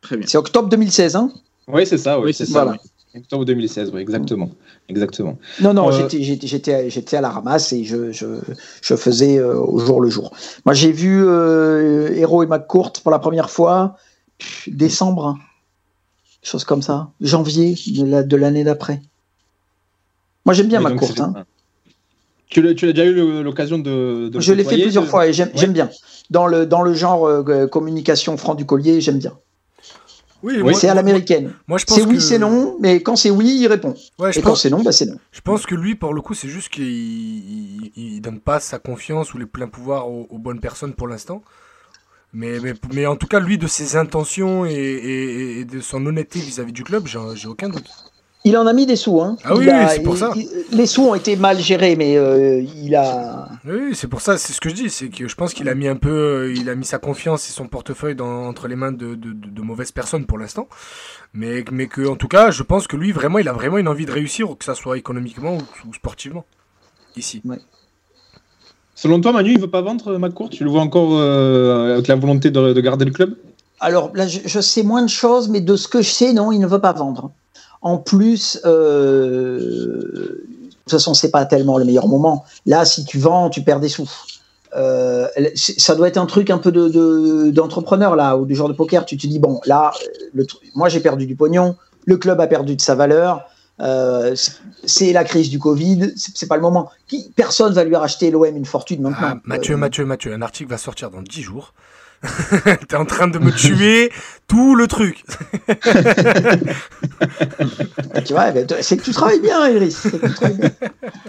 Très 0.00 0.16
bien. 0.16 0.26
C'est 0.26 0.38
octobre 0.38 0.68
2016, 0.70 1.14
hein? 1.16 1.30
Oui, 1.68 1.86
c'est 1.86 1.98
ça. 1.98 2.18
Oui, 2.18 2.26
Oui, 2.26 2.34
c'est 2.34 2.46
ça. 2.46 2.66
oui. 2.66 2.76
Octobre 3.14 3.44
2016, 3.44 3.90
oui, 3.92 4.00
exactement. 4.00 4.50
Exactement. 4.88 5.38
Non, 5.60 5.74
non, 5.74 5.88
Euh, 5.88 6.08
j'étais- 6.08 7.16
à 7.16 7.20
la 7.20 7.30
ramasse 7.30 7.72
et 7.72 7.84
je, 7.84 8.10
je, 8.10 8.26
je 8.80 8.94
faisais 8.96 9.38
euh, 9.38 9.54
au 9.58 9.78
jour 9.78 10.00
le 10.00 10.08
jour. 10.08 10.32
Moi, 10.64 10.74
j'ai 10.74 10.92
vu 10.92 11.22
euh, 11.26 12.10
Hero 12.14 12.42
et 12.42 12.46
McCourt 12.46 12.92
pour 13.02 13.10
la 13.10 13.18
première 13.18 13.50
fois 13.50 13.96
décembre, 14.66 15.26
hein. 15.26 15.38
chose 16.42 16.64
comme 16.64 16.80
ça, 16.82 17.10
janvier 17.20 17.76
de 17.88 18.04
la- 18.04 18.22
de 18.22 18.36
l'année 18.36 18.64
d'après. 18.64 19.02
Moi, 20.46 20.54
j'aime 20.54 20.68
bien 20.68 20.80
Et 20.80 20.84
McCourt. 20.84 21.12
Hein. 21.20 21.44
Tu 22.48 22.60
l'as 22.62 22.72
déjà 22.74 23.04
eu 23.04 23.42
l'occasion 23.42 23.78
de, 23.78 24.30
Je 24.38 24.52
l'ai 24.52 24.64
fait 24.64 24.80
plusieurs 24.80 25.04
de- 25.04 25.08
fois 25.08 25.26
et 25.26 25.32
j'aime 25.32 25.48
Ouais. 25.48 25.54
j'aime 25.56 25.72
bien. 25.72 25.90
Dans 26.30 26.46
le, 26.46 26.66
dans 26.66 26.82
le 26.82 26.94
genre 26.94 27.26
euh, 27.26 27.66
communication 27.66 28.36
franc 28.36 28.54
du 28.54 28.64
collier, 28.66 29.00
j'aime 29.00 29.18
bien. 29.18 29.32
Oui, 30.42 30.74
c'est 30.74 30.88
à 30.88 30.94
l'américaine. 30.94 31.52
Moi, 31.68 31.78
je 31.78 31.84
pense 31.84 31.98
C'est 31.98 32.04
oui, 32.04 32.16
que- 32.16 32.20
c'est 32.20 32.38
non, 32.38 32.76
mais 32.80 33.02
quand 33.02 33.14
c'est 33.16 33.30
oui, 33.30 33.56
il 33.60 33.66
répond. 33.68 33.94
Ouais, 34.18 34.36
Et 34.36 34.42
quand 34.42 34.54
c'est 34.56 34.70
non, 34.70 34.82
bah 34.82 34.90
c'est 34.92 35.06
non. 35.06 35.16
je 35.30 35.40
pense 35.40 35.66
que 35.66 35.74
lui, 35.74 35.94
pour 35.94 36.12
le 36.14 36.20
coup, 36.20 36.34
c'est 36.34 36.48
juste 36.48 36.68
qu'il 36.68 36.84
il, 36.84 37.92
il 37.96 38.20
donne 38.20 38.40
pas 38.40 38.58
sa 38.60 38.78
confiance 38.78 39.34
ou 39.34 39.38
les 39.38 39.46
pleins 39.46 39.68
pouvoirs 39.68 40.08
aux, 40.08 40.26
aux 40.30 40.38
bonnes 40.38 40.60
personnes 40.60 40.94
pour 40.94 41.06
l'instant. 41.08 41.42
Mais, 42.34 42.58
mais, 42.60 42.72
mais 42.94 43.06
en 43.06 43.16
tout 43.16 43.26
cas, 43.26 43.40
lui, 43.40 43.58
de 43.58 43.66
ses 43.66 43.96
intentions 43.96 44.64
et, 44.64 44.72
et- 44.72 45.60
et 45.60 45.64
de 45.64 45.80
son 45.80 46.04
honnêteté 46.06 46.40
vis-à-vis 46.40 46.72
du 46.72 46.82
club, 46.82 47.06
j'ai 47.06 47.46
aucun 47.48 47.68
doute. 47.68 47.90
Il 48.44 48.56
en 48.56 48.66
a 48.66 48.72
mis 48.72 48.86
des 48.86 48.96
sous. 48.96 49.20
Hein. 49.20 49.36
Ah 49.44 49.54
oui, 49.54 49.66
Il 49.66 49.70
a- 49.70 49.82
oui, 49.82 49.86
c'est 49.94 50.02
pour 50.02 50.16
ça. 50.16 50.32
il- 50.34 50.48
les 50.72 50.86
sous 50.86 51.02
ont 51.04 51.14
été 51.14 51.36
mal 51.36 51.60
gérés, 51.60 51.94
mais 51.94 52.16
euh, 52.16 52.60
il 52.82 52.94
a. 52.96 53.48
Oui, 53.64 53.94
c'est 53.94 54.08
pour 54.08 54.20
ça, 54.20 54.36
c'est 54.36 54.52
ce 54.52 54.60
que 54.60 54.68
je 54.68 54.74
dis, 54.74 54.90
c'est 54.90 55.10
que 55.10 55.28
je 55.28 55.34
pense 55.36 55.54
qu'il 55.54 55.68
a 55.68 55.76
mis 55.76 55.86
un 55.86 55.94
peu, 55.94 56.10
euh, 56.10 56.52
il 56.56 56.68
a 56.68 56.74
mis 56.74 56.84
sa 56.84 56.98
confiance 56.98 57.48
et 57.48 57.52
son 57.52 57.68
portefeuille 57.68 58.16
dans, 58.16 58.48
entre 58.48 58.66
les 58.66 58.74
mains 58.74 58.90
de, 58.90 59.14
de, 59.14 59.32
de- 59.32 59.48
de 59.48 59.62
mauvaises 59.62 59.92
personnes 59.92 60.26
pour 60.26 60.38
l'instant. 60.38 60.66
Mais, 61.34 61.64
mais 61.70 61.86
que, 61.86 62.04
en 62.08 62.16
tout 62.16 62.26
cas, 62.26 62.50
je 62.50 62.64
pense 62.64 62.88
que 62.88 62.96
lui, 62.96 63.12
vraiment, 63.12 63.38
il 63.38 63.48
a 63.48 63.52
vraiment 63.52 63.78
une 63.78 63.86
envie 63.88 64.06
de 64.06 64.12
réussir, 64.12 64.48
que 64.58 64.64
ça 64.64 64.74
soit 64.74 64.98
économiquement 64.98 65.54
ou, 65.56 65.88
ou 65.90 65.94
sportivement. 65.94 66.44
Ici. 67.16 67.42
Selon 68.96 69.20
toi, 69.20 69.32
Manu, 69.32 69.52
il 69.52 69.60
veut 69.60 69.70
pas 69.70 69.82
vendre 69.82 70.08
euh, 70.14 70.18
McCourt 70.18 70.50
Tu 70.50 70.64
le 70.64 70.70
vois 70.70 70.80
encore 70.82 71.10
euh, 71.12 71.94
avec 71.94 72.08
la 72.08 72.16
volonté 72.16 72.50
de, 72.50 72.72
de 72.72 72.80
garder 72.80 73.04
le 73.04 73.10
club? 73.12 73.36
Alors 73.80 74.10
là, 74.14 74.26
je, 74.26 74.40
je 74.44 74.60
sais 74.60 74.82
moins 74.82 75.02
de 75.02 75.08
choses, 75.08 75.48
mais 75.48 75.60
de 75.60 75.76
ce 75.76 75.86
que 75.88 76.02
je 76.02 76.10
sais, 76.10 76.32
non, 76.32 76.52
il 76.52 76.58
ne 76.58 76.66
veut 76.66 76.80
pas 76.80 76.92
vendre. 76.92 77.32
En 77.82 77.98
plus, 77.98 78.60
euh, 78.64 79.58
de 79.58 80.44
toute 80.84 80.90
façon, 80.90 81.14
c'est 81.14 81.30
pas 81.30 81.44
tellement 81.44 81.78
le 81.78 81.84
meilleur 81.84 82.08
moment. 82.08 82.44
Là, 82.66 82.84
si 82.84 83.04
tu 83.04 83.18
vends, 83.18 83.50
tu 83.50 83.62
perds 83.62 83.80
des 83.80 83.88
sous. 83.88 84.08
Euh, 84.74 85.26
ça 85.56 85.94
doit 85.94 86.08
être 86.08 86.16
un 86.16 86.26
truc 86.26 86.48
un 86.50 86.58
peu 86.58 86.72
de- 86.72 86.88
de- 86.88 87.50
d'entrepreneur 87.50 88.16
là 88.16 88.36
ou 88.38 88.46
du 88.46 88.54
genre 88.54 88.68
de 88.68 88.72
poker. 88.74 89.04
Tu 89.04 89.16
te 89.18 89.26
dis 89.26 89.38
bon, 89.38 89.60
là, 89.66 89.90
tru- 90.34 90.56
moi 90.74 90.88
j'ai 90.88 91.00
perdu 91.00 91.26
du 91.26 91.36
pognon, 91.36 91.76
le 92.06 92.16
club 92.16 92.40
a 92.40 92.46
perdu 92.46 92.74
de 92.76 92.80
sa 92.80 92.94
valeur. 92.94 93.42
euh, 93.80 94.36
c'est- 94.84 95.12
la 95.12 95.24
crise 95.24 95.48
du 95.50 95.58
Covid, 95.58 96.12
c'est 96.14 96.46
pas 96.46 96.54
le 96.56 96.62
moment. 96.62 96.88
Qui, 97.08 97.32
personne 97.34 97.72
va 97.72 97.82
lui 97.82 97.96
racheter 97.96 98.30
l'OM 98.30 98.54
une 98.56 98.66
fortune 98.66 99.00
maintenant. 99.02 99.16
Ah, 99.20 99.34
Mathieu, 99.44 99.74
Euh, 99.74 99.78
Mathieu, 99.78 100.04
Mathieu, 100.04 100.32
un 100.34 100.42
article 100.42 100.70
va 100.70 100.78
sortir 100.78 101.10
dans 101.10 101.22
10 101.22 101.42
jours. 101.42 101.72
T'es 102.88 102.96
en 102.96 103.04
train 103.04 103.28
de 103.28 103.38
me 103.38 103.50
tuer 103.50 104.10
tout 104.46 104.74
le 104.74 104.86
truc. 104.86 105.24
tu 108.24 108.32
vois, 108.32 108.52
c'est 108.80 108.96
que 108.96 109.02
tu 109.02 109.10
travailles 109.10 109.40
bien, 109.40 109.68
Iris. 109.68 109.96
c'est 109.96 110.20
que 110.20 110.28
tu 110.28 110.34
travailles 110.34 110.58
bien. 110.58 110.70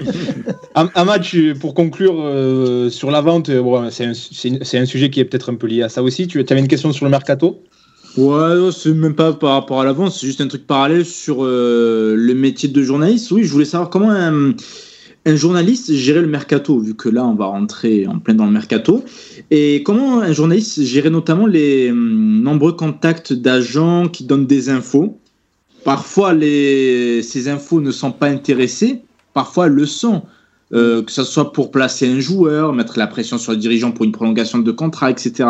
Am- 0.75 0.91
Ahmad, 0.93 1.21
tu- 1.21 1.55
pour 1.55 1.73
conclure 1.73 2.15
euh, 2.19 2.89
sur 2.89 3.11
la 3.11 3.21
vente, 3.21 3.49
euh, 3.49 3.61
bon, 3.61 3.89
c'est 3.89 4.05
un, 4.05 4.85
sujet 4.85 5.09
qui 5.09 5.19
est 5.19 5.25
peut-être 5.25 5.51
un 5.51 5.55
peu 5.55 5.67
lié 5.67 5.83
à 5.83 5.89
ça 5.89 6.03
aussi. 6.03 6.27
Tu 6.27 6.39
avais 6.39 6.59
une 6.59 6.67
question 6.67 6.91
sur 6.91 7.05
le 7.05 7.11
mercato? 7.11 7.63
Ouais, 8.17 8.55
non, 8.55 8.71
c'est 8.71 8.93
même 8.93 9.15
pas 9.15 9.33
par 9.33 9.53
rapport 9.53 9.81
à 9.81 9.85
l'avance, 9.85 10.19
c'est 10.19 10.27
juste 10.27 10.41
un 10.41 10.47
truc 10.47 10.67
parallèle 10.67 11.05
sur 11.05 11.43
euh, 11.43 12.13
le 12.15 12.35
métier 12.35 12.69
de 12.69 12.83
journaliste. 12.83 13.31
Oui, 13.31 13.43
je 13.43 13.51
voulais 13.51 13.65
savoir 13.65 13.89
comment 13.89 14.11
un 15.26 15.36
journaliste 15.36 15.93
gérait 15.93 16.21
le 16.21 16.28
mercato, 16.28 16.80
vu 16.80 16.95
que 16.95 17.09
là, 17.09 17.26
on 17.26 17.36
va 17.36 17.45
rentrer 17.45 18.07
en 18.07 18.19
plein 18.19 18.34
dans 18.34 18.45
le 18.45 18.51
mercato. 18.51 19.03
Et 19.51 19.82
comment 19.84 20.19
un 20.19 20.34
journaliste 20.34 20.84
gérait 20.84 21.09
notamment 21.09 21.45
les 21.45 21.91
hum, 21.91 22.41
nombreux 22.41 22.74
contacts 22.74 23.34
d'agents 23.34 24.07
qui 24.09 24.26
donnent 24.26 24.47
des 24.47 24.69
infos? 24.69 25.17
Parfois, 25.84 26.34
ces 26.39 27.47
infos 27.49 27.82
ne 27.82 27.91
sont 27.91 28.11
pas 28.11 28.28
intéressées, 28.28 29.01
parfois 29.34 29.67
elles 29.67 29.74
le 29.74 29.86
sont. 29.86 30.24
Euh, 30.74 31.03
que 31.03 31.11
ce 31.11 31.24
soit 31.24 31.53
pour 31.53 31.69
placer 31.69 32.07
un 32.07 32.19
joueur, 32.19 32.74
mettre 32.74 32.97
la 32.97 33.05
pression 33.05 33.38
sur 33.38 33.51
le 33.51 33.59
dirigeant 33.59 33.91
pour 33.91 34.05
une 34.05 34.11
prolongation 34.11 34.57
de 34.57 34.71
contrat, 34.71 35.11
etc. 35.11 35.47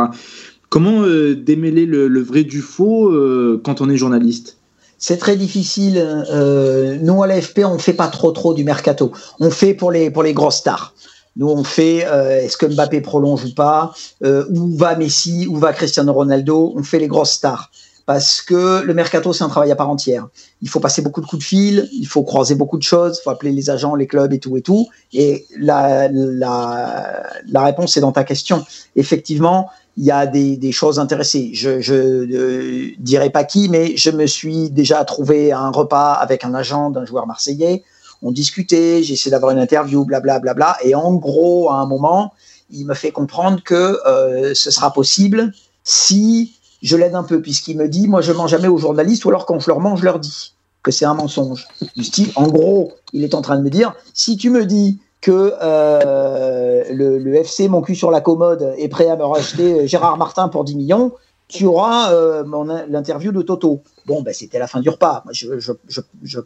Comment 0.69 1.03
euh, 1.03 1.33
démêler 1.33 1.85
le, 1.85 2.09
le 2.09 2.19
vrai 2.19 2.43
du 2.43 2.59
faux 2.59 3.09
euh, 3.09 3.61
quand 3.63 3.79
on 3.79 3.89
est 3.89 3.95
journaliste? 3.95 4.57
C'est 5.05 5.17
très 5.17 5.35
difficile. 5.35 5.97
Euh, 5.97 6.97
nous, 7.01 7.21
à 7.23 7.27
l'AFP, 7.27 7.65
on 7.65 7.73
ne 7.73 7.77
fait 7.77 7.91
pas 7.91 8.07
trop 8.07 8.31
trop 8.31 8.53
du 8.53 8.63
mercato. 8.63 9.11
On 9.41 9.49
fait 9.51 9.73
pour 9.73 9.91
les, 9.91 10.09
pour 10.09 10.23
les 10.23 10.33
grosses 10.33 10.59
stars. 10.59 10.93
Nous, 11.35 11.49
on 11.49 11.65
fait 11.65 12.05
euh, 12.05 12.39
est-ce 12.39 12.55
que 12.55 12.65
Mbappé 12.65 13.01
prolonge 13.01 13.43
ou 13.43 13.53
pas 13.53 13.93
euh, 14.23 14.45
Où 14.49 14.77
va 14.77 14.95
Messi 14.95 15.45
Où 15.49 15.57
va 15.57 15.73
Cristiano 15.73 16.13
Ronaldo 16.13 16.71
On 16.77 16.83
fait 16.83 16.99
les 16.99 17.09
grosses 17.09 17.31
stars. 17.31 17.69
Parce 18.05 18.41
que 18.41 18.81
le 18.81 18.93
mercato, 18.93 19.33
c'est 19.33 19.43
un 19.43 19.49
travail 19.49 19.71
à 19.71 19.75
part 19.75 19.89
entière. 19.89 20.29
Il 20.61 20.69
faut 20.69 20.79
passer 20.79 21.01
beaucoup 21.01 21.19
de 21.19 21.25
coups 21.25 21.41
de 21.41 21.47
fil, 21.47 21.89
il 21.91 22.07
faut 22.07 22.23
croiser 22.23 22.55
beaucoup 22.55 22.77
de 22.77 22.83
choses, 22.83 23.17
il 23.19 23.23
faut 23.23 23.29
appeler 23.29 23.51
les 23.51 23.69
agents, 23.69 23.95
les 23.95 24.07
clubs 24.07 24.31
et 24.31 24.39
tout 24.39 24.55
et 24.55 24.61
tout. 24.61 24.87
Et 25.11 25.45
la, 25.59 26.07
la, 26.09 27.23
la 27.45 27.61
réponse 27.61 27.97
est 27.97 28.01
dans 28.01 28.13
ta 28.13 28.23
question. 28.23 28.63
Effectivement, 28.95 29.69
il 29.97 30.05
y 30.05 30.11
a 30.11 30.25
des, 30.25 30.71
choses 30.71 30.99
intéressées. 30.99 31.51
Je, 31.53 31.79
je 31.79 31.93
euh, 31.93 32.91
dirais 32.97 33.29
pas 33.29 33.43
qui, 33.43 33.69
mais 33.69 33.95
je 33.95 34.09
me 34.09 34.25
suis 34.25 34.69
déjà 34.69 35.03
trouvé 35.05 35.51
à 35.51 35.59
un 35.59 35.71
repas 35.71 36.13
avec 36.13 36.43
un 36.43 36.53
agent 36.53 36.89
d'un 36.89 37.05
joueur 37.05 37.27
marseillais. 37.27 37.83
On 38.21 38.31
discutait, 38.31 39.03
j'ai 39.03 39.13
essayé 39.13 39.31
d'avoir 39.31 39.51
une 39.51 39.59
interview, 39.59 40.05
blablabla. 40.05 40.53
Bla, 40.53 40.53
bla, 40.53 40.77
et 40.83 40.95
en 40.95 41.13
gros, 41.13 41.69
à 41.69 41.75
un 41.75 41.85
moment, 41.85 42.33
il 42.71 42.85
me 42.85 42.93
fait 42.93 43.11
comprendre 43.11 43.61
que 43.63 43.99
euh, 44.07 44.53
ce 44.55 44.71
sera 44.71 44.91
possible 44.91 45.53
si 45.83 46.53
je 46.81 46.97
l'aide 46.97 47.15
un 47.15 47.23
peu, 47.23 47.41
puisqu'il 47.41 47.77
me 47.77 47.87
dit, 47.87 48.07
moi, 48.07 48.21
je 48.21 48.31
mens 48.31 48.47
jamais 48.47 48.67
aux 48.67 48.77
journalistes, 48.77 49.25
ou 49.25 49.29
alors 49.29 49.45
quand 49.45 49.59
je 49.59 49.69
leur 49.69 49.79
mens, 49.79 49.95
je 49.95 50.05
leur 50.05 50.19
dis 50.19 50.53
que 50.81 50.91
c'est 50.91 51.05
un 51.05 51.13
mensonge. 51.13 51.67
Du 51.95 52.03
style, 52.03 52.31
en 52.35 52.47
gros, 52.47 52.93
il 53.13 53.23
est 53.23 53.35
en 53.35 53.41
train 53.41 53.57
de 53.57 53.63
me 53.63 53.69
dire, 53.69 53.93
si 54.13 54.37
tu 54.37 54.49
me 54.49 54.65
dis 54.65 54.99
que 55.21 55.53
euh, 55.61 56.62
le, 56.93 57.35
FC 57.35 57.67
Mon 57.67 57.81
cul 57.81 57.95
sur 57.95 58.11
la 58.11 58.21
commode 58.21 58.73
est 58.77 58.87
prêt 58.87 59.09
à 59.09 59.15
me 59.15 59.23
racheter 59.23 59.87
Gérard 59.87 60.17
Martin 60.17 60.47
pour 60.47 60.63
10 60.63 60.75
millions, 60.75 61.11
tu 61.47 61.65
auras 61.65 62.11
euh, 62.11 62.43
l'interview 62.89 63.31
de 63.31 63.41
Toto. 63.41 63.81
Bon, 64.05 64.21
ben, 64.21 64.33
c'était 64.33 64.59
la 64.59 64.67
fin 64.67 64.79
du 64.79 64.89
repas. 64.89 65.23
Je, 65.31 65.59
je 65.59 66.39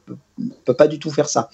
peux, 0.65 0.73
pas 0.73 0.87
du 0.87 0.99
tout 0.99 1.09
faire 1.09 1.29
ça. 1.29 1.49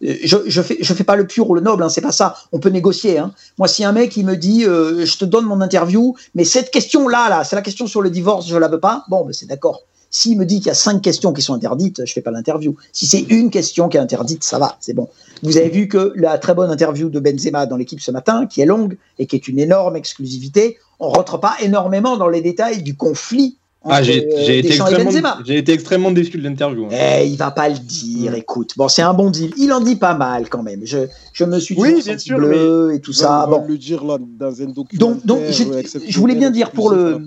Je, 0.00 0.36
je 0.46 0.62
fais, 0.62 0.76
je 0.80 0.94
fais 0.94 1.04
pas 1.04 1.16
le 1.16 1.26
pur 1.26 1.48
ou 1.50 1.54
le 1.54 1.60
noble, 1.60 1.82
hein, 1.82 1.88
c'est 1.88 2.00
pas 2.00 2.12
ça. 2.12 2.36
On 2.52 2.60
peut 2.60 2.68
négocier. 2.68 3.18
Hein. 3.18 3.32
Moi, 3.56 3.66
si 3.66 3.84
un 3.84 3.92
mec 3.92 4.16
il 4.16 4.26
me 4.26 4.36
dit, 4.36 4.64
euh, 4.64 5.04
je 5.04 5.18
te 5.18 5.24
donne 5.24 5.46
mon 5.46 5.60
interview, 5.60 6.14
mais 6.34 6.44
cette 6.44 6.70
question-là, 6.70 7.28
là, 7.28 7.44
c'est 7.44 7.56
la 7.56 7.62
question 7.62 7.86
sur 7.86 8.02
le 8.02 8.10
divorce, 8.10 8.46
je 8.46 8.56
la 8.56 8.68
veux 8.68 8.80
pas. 8.80 9.04
Bon, 9.08 9.24
ben, 9.24 9.32
c'est 9.32 9.46
d'accord. 9.46 9.82
S'il 10.10 10.38
me 10.38 10.46
dit 10.46 10.58
qu'il 10.58 10.68
y 10.68 10.70
a 10.70 10.74
cinq 10.74 11.02
questions 11.02 11.32
qui 11.32 11.42
sont 11.42 11.54
interdites, 11.54 12.02
je 12.04 12.12
fais 12.12 12.22
pas 12.22 12.30
l'interview. 12.30 12.76
Si 12.92 13.06
c'est 13.06 13.20
une 13.28 13.50
question 13.50 13.88
qui 13.88 13.96
est 13.96 14.00
interdite, 14.00 14.42
ça 14.42 14.58
va, 14.58 14.76
c'est 14.80 14.94
bon. 14.94 15.08
Vous 15.42 15.56
avez 15.56 15.68
vu 15.68 15.86
que 15.86 16.12
la 16.16 16.38
très 16.38 16.54
bonne 16.54 16.70
interview 16.70 17.10
de 17.10 17.20
Benzema 17.20 17.66
dans 17.66 17.76
l'équipe 17.76 18.00
ce 18.00 18.10
matin, 18.10 18.46
qui 18.46 18.60
est 18.60 18.66
longue 18.66 18.96
et 19.18 19.26
qui 19.26 19.36
est 19.36 19.48
une 19.48 19.58
énorme 19.58 19.96
exclusivité, 19.96 20.78
on 20.98 21.10
rentre 21.10 21.38
pas 21.38 21.56
énormément 21.60 22.16
dans 22.16 22.28
les 22.28 22.40
détails 22.40 22.82
du 22.82 22.96
conflit 22.96 23.58
entre 23.82 23.94
ah, 23.94 24.02
j'ai, 24.02 24.26
euh, 24.26 24.44
j'ai 24.44 24.58
été 24.58 24.68
Deschamps 24.70 24.88
et 24.88 25.04
Benzema. 25.04 25.38
J'ai 25.46 25.56
été 25.58 25.72
extrêmement 25.72 26.10
déçu 26.10 26.36
de 26.36 26.42
l'interview. 26.42 26.86
Hein. 26.86 27.20
Eh, 27.20 27.28
il 27.28 27.36
va 27.36 27.52
pas 27.52 27.68
le 27.68 27.78
dire, 27.78 28.34
écoute. 28.34 28.72
Bon, 28.76 28.88
c'est 28.88 29.02
un 29.02 29.14
bon 29.14 29.30
deal. 29.30 29.52
Il 29.56 29.72
en 29.72 29.80
dit 29.80 29.94
pas 29.94 30.14
mal 30.14 30.48
quand 30.48 30.64
même. 30.64 30.80
Je, 30.84 31.06
je 31.32 31.44
me 31.44 31.60
suis 31.60 31.76
Oui, 31.78 31.92
bien 31.94 32.02
senti 32.02 32.24
sûr, 32.26 32.38
bleu 32.38 32.92
et 32.94 33.00
tout 33.00 33.12
ça. 33.12 33.44
On 33.46 33.50
va 33.50 33.58
Bon, 33.58 33.66
le 33.68 33.78
dire 33.78 34.04
là 34.04 34.18
dans 34.20 34.60
un 34.60 34.66
documentaire. 34.66 34.98
donc, 34.98 35.24
donc 35.24 35.40
je, 35.50 35.64
je 36.08 36.18
voulais 36.18 36.34
bien 36.34 36.50
dire 36.50 36.72
pour 36.72 36.90
le. 36.90 37.22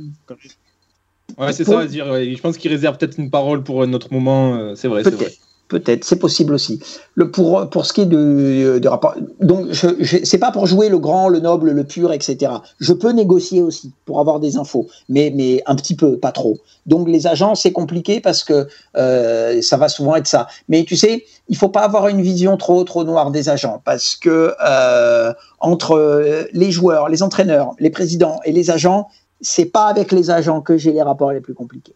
Ouais, 1.38 1.54
c'est 1.54 1.64
Pour- 1.64 1.76
ça 1.76 1.82
à 1.82 1.86
dire. 1.86 2.08
ouais. 2.08 2.34
Je 2.36 2.42
pense 2.42 2.58
qu'il 2.58 2.72
réserve 2.72 2.98
peut-être 2.98 3.18
une 3.18 3.30
parole 3.30 3.64
pour 3.64 3.82
un 3.84 3.94
autre 3.94 4.08
moment. 4.12 4.56
euh, 4.56 4.76
C'est 4.76 4.88
vrai, 4.88 5.04
c'est 5.04 5.10
vrai. 5.12 5.26
Peut-être, 5.26 5.38
peut-être, 5.70 6.04
c'est 6.04 6.20
possible 6.20 6.54
aussi. 6.54 6.80
Le 7.16 7.32
pour 7.32 7.70
pour 7.70 7.86
ce 7.86 7.94
qui 7.94 8.02
est 8.02 8.06
de, 8.06 8.80
de 8.80 8.88
rapport, 8.90 9.16
donc 9.40 9.68
je, 9.72 9.88
je 10.00 10.18
c'est 10.24 10.38
pas 10.38 10.52
pour 10.52 10.66
jouer 10.68 10.90
le 10.90 11.00
grand, 11.00 11.30
le 11.30 11.40
noble, 11.40 11.72
le 11.72 11.84
pur, 11.86 12.12
etc. 12.12 12.52
Je 12.80 12.92
peux 12.94 13.12
négocier 13.12 13.62
aussi 13.62 13.92
pour 14.06 14.20
avoir 14.20 14.40
des 14.42 14.58
infos, 14.58 14.88
mais 15.08 15.32
mais 15.34 15.64
un 15.66 15.76
petit 15.76 15.96
peu, 15.96 16.18
pas 16.18 16.32
trop. 16.34 16.58
Donc 16.88 17.08
les 17.08 17.26
agents 17.28 17.56
c'est 17.56 17.72
compliqué 17.72 18.20
parce 18.20 18.44
que 18.44 18.68
euh, 18.98 19.62
ça 19.62 19.78
va 19.78 19.88
souvent 19.88 20.16
être 20.18 20.28
ça. 20.28 20.48
Mais 20.68 20.84
tu 20.84 20.98
sais, 20.98 21.24
il 21.48 21.56
faut 21.56 21.70
pas 21.70 21.82
avoir 21.82 22.08
une 22.10 22.22
vision 22.22 22.58
trop 22.58 22.84
trop 22.84 23.04
noire 23.06 23.32
des 23.32 23.48
agents 23.48 23.82
parce 23.86 24.16
que 24.18 24.54
euh, 24.66 25.32
entre 25.62 26.48
les 26.54 26.72
joueurs, 26.72 27.08
les 27.08 27.24
entraîneurs, 27.24 27.76
les 27.80 27.92
présidents 27.92 28.40
et 28.44 28.52
les 28.52 28.72
agents, 28.72 29.08
c'est 29.42 29.66
pas 29.72 29.86
avec 29.88 30.12
les 30.12 30.30
agents 30.30 30.62
que 30.62 30.78
j'ai 30.78 30.92
les 30.94 31.02
rapports 31.02 31.32
les 31.32 31.42
plus 31.42 31.54
compliqués. 31.54 31.94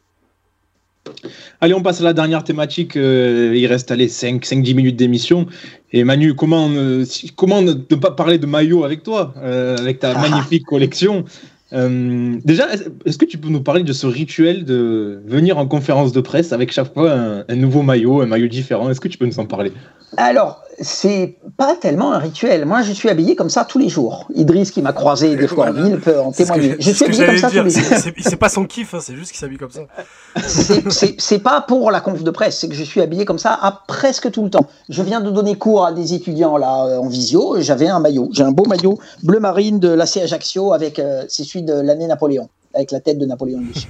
Allez, 1.61 1.73
on 1.75 1.81
passe 1.83 2.01
à 2.01 2.03
la 2.03 2.13
dernière 2.13 2.43
thématique. 2.43 2.97
euh, 2.97 3.53
il 3.55 3.65
reste 3.67 3.91
allez, 3.91 4.07
5-10 4.07 4.73
minutes 4.75 4.95
d'émission. 4.95 5.45
Et 5.93 6.03
Manu, 6.03 6.33
comment, 6.33 6.67
euh, 6.69 7.05
si- 7.05 7.29
comment 7.31 7.61
ne 7.61 7.73
ne 7.73 7.95
pas 7.95 8.11
parler 8.11 8.37
de 8.39 8.45
maillot 8.47 8.83
avec 8.83 9.03
toi, 9.03 9.33
euh, 9.37 9.77
avec 9.77 9.99
ta 9.99 10.13
magnifique 10.19 10.65
collection? 10.65 11.23
Euh, 11.73 12.37
Déjà, 12.43 12.71
est-ce 12.73 12.83
est-ce 13.05 13.17
que 13.17 13.25
tu 13.25 13.37
peux 13.37 13.49
nous 13.49 13.61
parler 13.61 13.83
de 13.83 13.93
ce 13.93 14.05
rituel 14.07 14.65
de 14.65 15.21
venir 15.25 15.57
en 15.57 15.67
conférence 15.67 16.11
de 16.11 16.21
presse 16.21 16.53
avec 16.53 16.71
chaque 16.71 16.93
fois 16.93 17.11
un, 17.11 17.45
un 17.47 17.55
nouveau 17.55 17.81
maillot, 17.83 18.21
un 18.21 18.27
maillot 18.27 18.47
différent? 18.47 18.89
Est-ce 18.89 19.01
que 19.01 19.07
tu 19.07 19.17
peux 19.17 19.25
nous 19.25 19.39
en 19.39 19.45
parler? 19.45 19.71
Alors, 20.17 20.63
c'est 20.79 21.37
pas 21.57 21.75
tellement 21.75 22.11
un 22.13 22.17
rituel. 22.19 22.65
Moi, 22.65 22.81
je 22.81 22.91
suis 22.91 23.09
habillé 23.09 23.35
comme 23.35 23.49
ça 23.49 23.63
tous 23.65 23.77
les 23.79 23.87
jours. 23.89 24.27
Idriss, 24.35 24.71
qui 24.71 24.81
m'a 24.81 24.93
croisé 24.93 25.35
des 25.35 25.47
fois 25.47 25.69
en 25.69 25.73
ville, 25.73 25.99
peut 25.99 26.19
en 26.19 26.31
témoigner. 26.31 26.75
Je 26.79 26.91
ce 26.91 26.93
suis 26.93 27.05
habillé 27.05 27.25
comme 27.27 27.37
ça 27.37 27.47
tous 27.47 27.53
dire. 27.53 27.63
les 27.63 27.69
jours. 27.69 27.97
C'est- 28.19 28.35
pas 28.35 28.49
son 28.49 28.65
kiff, 28.65 28.93
hein, 28.93 28.99
c'est 29.01 29.15
juste 29.15 29.31
qu'il 29.31 29.39
s'habille 29.39 29.57
comme 29.57 29.71
ça. 29.71 29.81
C'est- 31.17 31.39
pas 31.39 31.61
pour 31.61 31.91
la 31.91 32.01
conf 32.01 32.23
de 32.23 32.31
presse, 32.31 32.59
c'est 32.59 32.67
que 32.67 32.75
je 32.75 32.83
suis 32.83 33.01
habillé 33.01 33.25
comme 33.25 33.39
ça 33.39 33.53
à 33.61 33.83
presque 33.87 34.31
tout 34.31 34.43
le 34.43 34.49
temps. 34.49 34.65
Je 34.89 35.01
viens 35.01 35.21
de 35.21 35.29
donner 35.31 35.55
cours 35.55 35.85
à 35.85 35.91
des 35.93 36.13
étudiants 36.13 36.57
là 36.57 36.85
euh, 36.85 36.97
en 36.97 37.07
visio. 37.07 37.55
J'avais 37.59 37.87
un 37.87 37.99
maillot, 37.99 38.29
j'ai 38.33 38.43
un 38.43 38.51
beau 38.51 38.65
maillot 38.65 38.97
bleu 39.23 39.39
marine 39.39 39.79
de 39.79 39.89
l'AC 39.89 40.17
Ajaccio 40.17 40.73
avec, 40.73 40.99
euh, 40.99 41.23
c'est 41.29 41.43
celui 41.43 41.63
de 41.63 41.73
l'année 41.73 42.07
Napoléon, 42.07 42.49
avec 42.73 42.91
la 42.91 42.99
tête 42.99 43.17
de 43.17 43.25
Napoléon 43.25 43.61
dessus. 43.61 43.87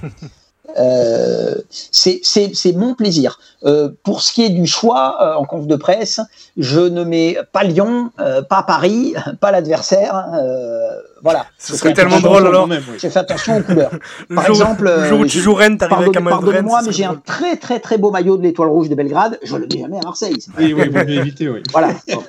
Euh, 0.78 1.54
c'est 1.70 2.72
mon 2.74 2.94
plaisir. 2.94 3.38
Euh, 3.64 3.88
pour 4.02 4.20
ce 4.22 4.32
qui 4.32 4.44
est 4.44 4.50
du 4.50 4.66
choix 4.66 5.16
euh, 5.22 5.34
en 5.34 5.44
conf 5.44 5.66
de 5.66 5.76
presse, 5.76 6.20
je 6.56 6.80
ne 6.80 7.02
mets 7.04 7.38
pas 7.52 7.64
Lyon, 7.64 8.10
euh, 8.20 8.42
pas 8.42 8.62
Paris, 8.62 9.14
pas 9.40 9.50
l'adversaire. 9.50 10.26
euh, 10.34 11.00
voilà. 11.22 11.46
Ce 11.58 11.76
serait 11.76 11.94
tellement 11.94 12.20
drôle 12.20 12.46
alors. 12.46 12.68
Oui. 12.68 12.76
J'ai 12.98 13.10
fait 13.10 13.18
attention 13.18 13.56
aux 13.58 13.62
couleurs. 13.62 13.90
Le 14.28 14.36
Par 14.36 14.46
jour, 14.46 14.56
exemple, 14.56 14.84
le 14.84 15.08
jour 15.08 15.20
où 15.20 15.24
euh, 15.24 15.26
tu 15.26 15.40
joues 15.40 15.54
Rennes, 15.54 15.78
t'arrives 15.78 15.98
avec 15.98 16.16
un 16.16 16.20
maillot 16.20 16.40
de 16.42 16.50
Rennes. 16.50 16.68
Ce 16.80 16.86
mais 16.86 16.92
j'ai 16.92 17.04
un 17.04 17.14
très 17.24 17.56
très 17.56 17.80
très 17.80 17.98
beau 17.98 18.10
maillot 18.10 18.36
de 18.36 18.42
l'étoile 18.42 18.68
rouge 18.68 18.88
de 18.88 18.94
Belgrade. 18.94 19.38
Je 19.42 19.56
le 19.56 19.66
mets 19.66 19.80
jamais 19.80 19.98
à 19.98 20.02
Marseille. 20.02 20.36
Oui, 20.58 20.72
oui, 20.74 20.88
mieux 20.90 21.08
éviter, 21.10 21.48
oui. 21.48 21.62
Voilà. 21.72 21.94
Bon. 22.12 22.22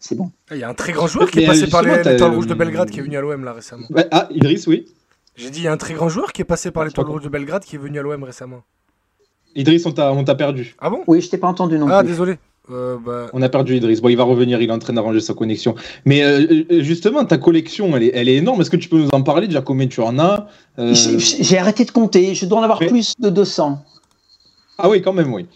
C'est- 0.00 0.14
bon. 0.14 0.30
Il 0.50 0.58
y 0.58 0.64
a 0.64 0.68
un 0.68 0.74
très 0.74 0.92
grand 0.92 1.06
joueur 1.06 1.30
qui 1.30 1.40
est 1.42 1.46
passé 1.46 1.66
par 1.66 1.82
l'étoile 1.82 2.34
rouge 2.34 2.46
de 2.46 2.54
Belgrade 2.54 2.90
qui 2.90 3.00
est 3.00 3.02
venu 3.02 3.16
à 3.16 3.20
l'OM 3.20 3.44
là 3.44 3.52
récemment. 3.52 3.86
Ouais, 3.90 4.06
ah, 4.10 4.28
Idriss, 4.30 4.66
oui. 4.66 4.86
J'ai 5.36 5.50
dit 5.50 5.60
il 5.60 5.64
y 5.64 5.68
a 5.68 5.72
un 5.72 5.76
très 5.76 5.94
grand 5.94 6.08
joueur 6.08 6.32
qui 6.32 6.42
est 6.42 6.46
passé 6.46 6.70
par 6.70 6.84
l'étoile 6.84 7.06
pas 7.06 7.12
rouge 7.12 7.22
de 7.22 7.28
Belgrade 7.28 7.64
qui 7.64 7.76
est 7.76 7.78
venu 7.78 7.98
à 7.98 8.02
l'OM 8.02 8.22
récemment. 8.24 8.62
Idriss, 9.54 9.86
on 9.86 9.92
t'a 9.92 10.12
on 10.12 10.24
t'a 10.24 10.34
perdu. 10.34 10.74
Ah 10.78 10.90
bon? 10.90 11.02
Oui, 11.06 11.20
je 11.20 11.28
t'ai 11.30 11.38
pas 11.38 11.46
entendu 11.48 11.78
non 11.78 11.86
Ah 11.90 12.00
plus. 12.00 12.08
désolé. 12.10 12.36
Euh, 12.70 12.96
bah, 12.98 13.28
On 13.32 13.42
a 13.42 13.48
perdu 13.48 13.76
Idriss. 13.76 14.00
Bon, 14.02 14.08
il 14.08 14.16
va 14.16 14.24
revenir, 14.24 14.60
il 14.60 14.68
est 14.68 14.72
en 14.72 14.78
train 14.78 14.92
d'arranger 14.92 15.20
sa 15.20 15.34
connexion. 15.34 15.74
Mais 16.04 16.22
euh, 16.24 16.64
euh, 16.70 16.82
justement, 16.82 17.24
ta 17.24 17.38
collection, 17.38 17.96
elle 17.96 18.02
est, 18.04 18.10
elle 18.14 18.28
est 18.28 18.36
énorme. 18.36 18.60
Est-ce 18.60 18.70
que 18.70 18.76
tu 18.76 18.88
peux 18.88 18.98
nous 18.98 19.08
en 19.10 19.22
parler 19.22 19.46
déjà 19.46 19.60
Combien 19.62 19.86
tu 19.86 20.00
en 20.00 20.18
as 20.18 20.48
Euh, 20.78 20.92
J'ai 20.94 21.18
j'ai 21.18 21.58
arrêté 21.58 21.84
de 21.84 21.90
compter. 21.92 22.34
Je 22.34 22.44
dois 22.46 22.58
en 22.58 22.62
avoir 22.62 22.80
Mais- 22.80 22.88
plus 22.88 23.12
de 23.18 23.30
200. 23.30 23.82
Ah 24.78 24.88
oui, 24.88 25.00
quand 25.00 25.12
même, 25.12 25.32
oui. 25.32 25.46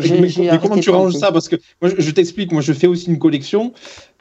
J'ai- 0.00 0.18
mais, 0.20 0.28
j'ai 0.28 0.42
mais 0.42 0.48
arrêté 0.50 0.68
comment 0.68 0.80
tu 0.80 0.88
ranges 0.90 1.14
ça? 1.14 1.32
Parce 1.32 1.48
que 1.48 1.56
moi, 1.82 1.90
je, 1.90 2.00
je 2.00 2.10
t'explique, 2.12 2.52
moi, 2.52 2.62
je 2.62 2.72
fais 2.72 2.86
aussi 2.86 3.08
une 3.10 3.18
collection. 3.18 3.72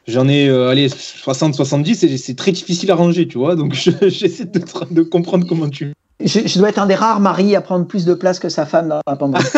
J'en 0.07 0.27
ai, 0.27 0.49
euh, 0.49 0.69
allez, 0.69 0.87
60-70 0.87 2.05
et 2.05 2.17
c'est 2.17 2.35
très 2.35 2.51
difficile 2.51 2.89
à 2.91 2.95
ranger, 2.95 3.27
tu 3.27 3.37
vois. 3.37 3.55
Donc, 3.55 3.73
je- 3.75 3.91
j'essaie 4.09 4.45
de, 4.45 5.01
comprendre 5.03 5.45
comment 5.47 5.69
tu. 5.69 5.93
Je, 6.23 6.39
je 6.45 6.59
dois 6.59 6.69
être 6.69 6.79
un 6.79 6.85
des 6.85 6.95
rares 6.95 7.19
maris 7.19 7.55
à 7.55 7.61
prendre 7.61 7.85
plus 7.87 8.05
de 8.05 8.13
place 8.13 8.39
que 8.39 8.49
sa 8.49 8.65
femme 8.65 8.89
dans 8.89 9.01
la 9.07 9.15
penderie. 9.15 9.43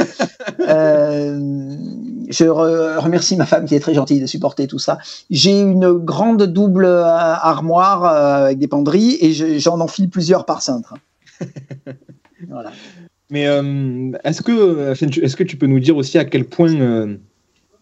Euh, 0.69 1.75
je 2.29 2.45
re- 2.45 2.97
remercie 2.97 3.35
ma 3.35 3.45
femme 3.45 3.65
qui 3.65 3.75
est 3.75 3.79
très 3.81 3.93
gentille 3.93 4.21
de 4.21 4.25
supporter 4.27 4.65
tout 4.67 4.79
ça. 4.79 4.97
J'ai 5.29 5.59
une 5.59 5.91
grande 5.93 6.43
double 6.43 6.85
euh, 6.85 7.03
armoire 7.05 8.05
avec 8.05 8.59
des 8.59 8.67
penderies 8.67 9.17
et 9.19 9.33
je- 9.33 9.57
j'en 9.57 9.79
enfile 9.81 10.09
plusieurs 10.09 10.45
par 10.45 10.61
cintre. 10.61 10.93
Voilà. 12.49 12.71
Mais 13.29 13.47
euh, 13.47 14.11
est-ce 14.23 14.41
que, 14.41 15.05
tu- 15.05 15.23
est-ce 15.23 15.35
que 15.35 15.43
tu 15.43 15.57
peux 15.57 15.67
nous 15.67 15.79
dire 15.79 15.97
aussi 15.97 16.17
à 16.17 16.25
quel 16.25 16.45
point 16.45 16.73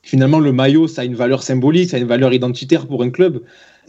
finalement 0.03 0.39
le 0.39 0.51
maillot, 0.51 0.87
ça 0.87 1.01
a 1.01 1.05
une 1.05 1.15
valeur 1.15 1.43
symbolique, 1.43 1.89
ça 1.89 1.97
a 1.97 1.99
une 1.99 2.07
valeur 2.07 2.33
identitaire 2.33 2.87
pour 2.87 3.03
un 3.03 3.09
club 3.09 3.41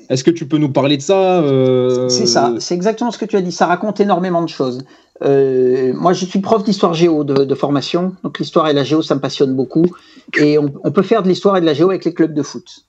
Est-ce 0.09 0.25
que 0.25 0.31
tu 0.31 0.47
peux 0.47 0.59
nous 0.59 0.71
parler 0.71 0.97
de 0.97 1.03
ça 1.03 1.41
euh, 1.43 2.09
C'est 2.09 2.27
ça, 2.27 2.55
c'est 2.59 2.75
exactement 2.75 3.11
ce 3.11 3.19
que 3.19 3.25
tu 3.25 3.37
as 3.37 3.43
dit. 3.43 3.53
Ça 3.53 3.67
raconte 3.67 4.01
énormément 4.01 4.43
de 4.43 4.49
choses. 4.49 4.85
Euh, 5.23 5.93
moi, 5.95 6.13
je 6.13 6.25
suis 6.25 6.41
prof 6.41 6.65
d'histoire 6.65 6.95
géo 6.95 7.25
de, 7.25 7.55
formation, 7.55 8.15
donc 8.25 8.39
l'histoire 8.39 8.69
et 8.69 8.73
la 8.73 8.85
géo, 8.85 9.03
ça 9.03 9.15
me 9.15 9.21
passionne 9.21 9.55
beaucoup. 9.55 9.87
Et 10.39 10.59
on, 10.59 10.73
on 10.83 10.91
peut 10.91 11.03
faire 11.03 11.23
de 11.23 11.29
l'histoire 11.29 11.57
et 11.57 11.61
de 11.61 11.67
la 11.67 11.75
géo 11.75 11.91
avec 11.91 12.05
les 12.05 12.13
clubs 12.13 12.35
de 12.35 12.43
foot. 12.43 12.85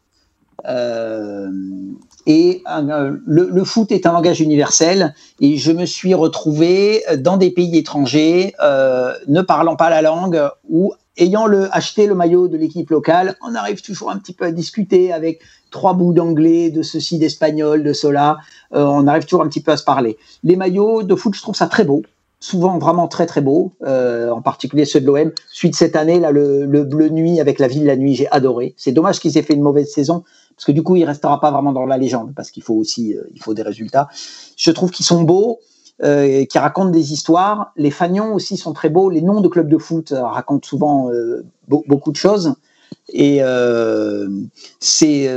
Euh, 0.67 1.49
et 2.25 2.63
euh, 2.69 3.17
le, 3.25 3.63
foot 3.63 3.91
est 3.91 4.05
un 4.05 4.13
langage 4.13 4.41
universel, 4.41 5.13
et 5.39 5.57
je 5.57 5.71
me 5.71 5.85
suis 5.85 6.13
retrouvé 6.13 7.03
dans 7.17 7.37
des 7.37 7.51
pays 7.51 7.77
étrangers, 7.77 8.53
euh, 8.61 9.13
ne 9.27 9.41
parlant 9.41 9.75
pas 9.75 9.89
la 9.89 10.01
langue, 10.01 10.41
ou 10.69 10.93
ayant 11.17 11.47
acheté 11.71 12.07
le 12.07 12.15
maillot 12.15 12.47
de 12.47 12.57
l'équipe 12.57 12.89
locale, 12.89 13.35
on 13.45 13.55
arrive 13.55 13.81
toujours 13.81 14.09
un 14.09 14.17
petit 14.17 14.33
peu 14.33 14.45
à 14.45 14.51
discuter 14.51 15.13
avec 15.13 15.41
trois 15.71 15.93
bouts 15.93 16.13
d'anglais, 16.13 16.69
de 16.69 16.81
ceci, 16.81 17.17
d'espagnol, 17.17 17.83
de 17.83 17.93
cela. 17.93 18.37
Euh, 18.73 18.85
on 18.85 19.07
arrive 19.07 19.23
toujours 19.23 19.43
un 19.43 19.47
petit 19.47 19.61
peu 19.61 19.71
à 19.71 19.77
se 19.77 19.83
parler. 19.83 20.17
Les 20.43 20.55
maillots 20.55 21.03
de 21.03 21.15
foot, 21.15 21.35
je 21.35 21.41
trouve 21.41 21.55
ça 21.55 21.67
très 21.67 21.83
beau. 21.83 22.03
Souvent 22.39 22.77
vraiment 22.77 23.07
très 23.07 23.25
très 23.25 23.39
beau, 23.39 23.71
euh, 23.83 24.29
en 24.29 24.41
particulier 24.41 24.83
ceux 24.83 24.99
de 24.99 25.05
l'OM. 25.05 25.31
Suite 25.49 25.75
cette 25.75 25.95
année, 25.95 26.19
là, 26.19 26.31
le, 26.31 26.65
le 26.65 26.83
bleu 26.83 27.07
nuit 27.07 27.39
avec 27.39 27.57
la 27.57 27.67
ville 27.67 27.85
la 27.85 27.95
nuit, 27.95 28.15
j'ai 28.15 28.29
adoré. 28.31 28.73
C'est 28.75 28.91
dommage 28.91 29.19
qu'ils 29.19 29.37
aient 29.37 29.43
fait 29.43 29.53
une 29.53 29.61
mauvaise 29.61 29.89
saison, 29.89 30.23
parce 30.55 30.65
que 30.65 30.71
du 30.71 30.83
coup, 30.83 30.95
il 30.95 31.05
restera 31.05 31.39
pas 31.39 31.51
vraiment 31.51 31.71
dans 31.73 31.85
la 31.85 31.97
légende, 31.97 32.33
parce 32.35 32.51
qu'il 32.51 32.63
faut 32.63 32.75
aussi, 32.75 33.15
euh, 33.15 33.23
il 33.33 33.41
faut 33.41 33.53
des 33.53 33.63
résultats. 33.63 34.07
Je 34.57 34.71
trouve 34.71 34.91
qu'ils 34.91 35.05
sont 35.05 35.23
beaux, 35.23 35.59
euh, 36.03 36.45
qui 36.45 36.57
racontent 36.57 36.89
des 36.89 37.13
histoires. 37.13 37.71
Les 37.75 37.91
fanions 37.91 38.33
aussi 38.33 38.57
sont 38.57 38.73
très 38.73 38.89
beaux. 38.89 39.09
Les 39.09 39.21
noms 39.21 39.41
de 39.41 39.47
clubs 39.47 39.69
de 39.69 39.77
foot 39.77 40.11
euh, 40.11 40.23
racontent 40.23 40.67
souvent 40.67 41.11
euh, 41.11 41.45
beau- 41.67 41.83
beaucoup 41.87 42.11
de 42.11 42.17
choses. 42.17 42.55
Et 43.09 43.41
c'est 44.79 45.27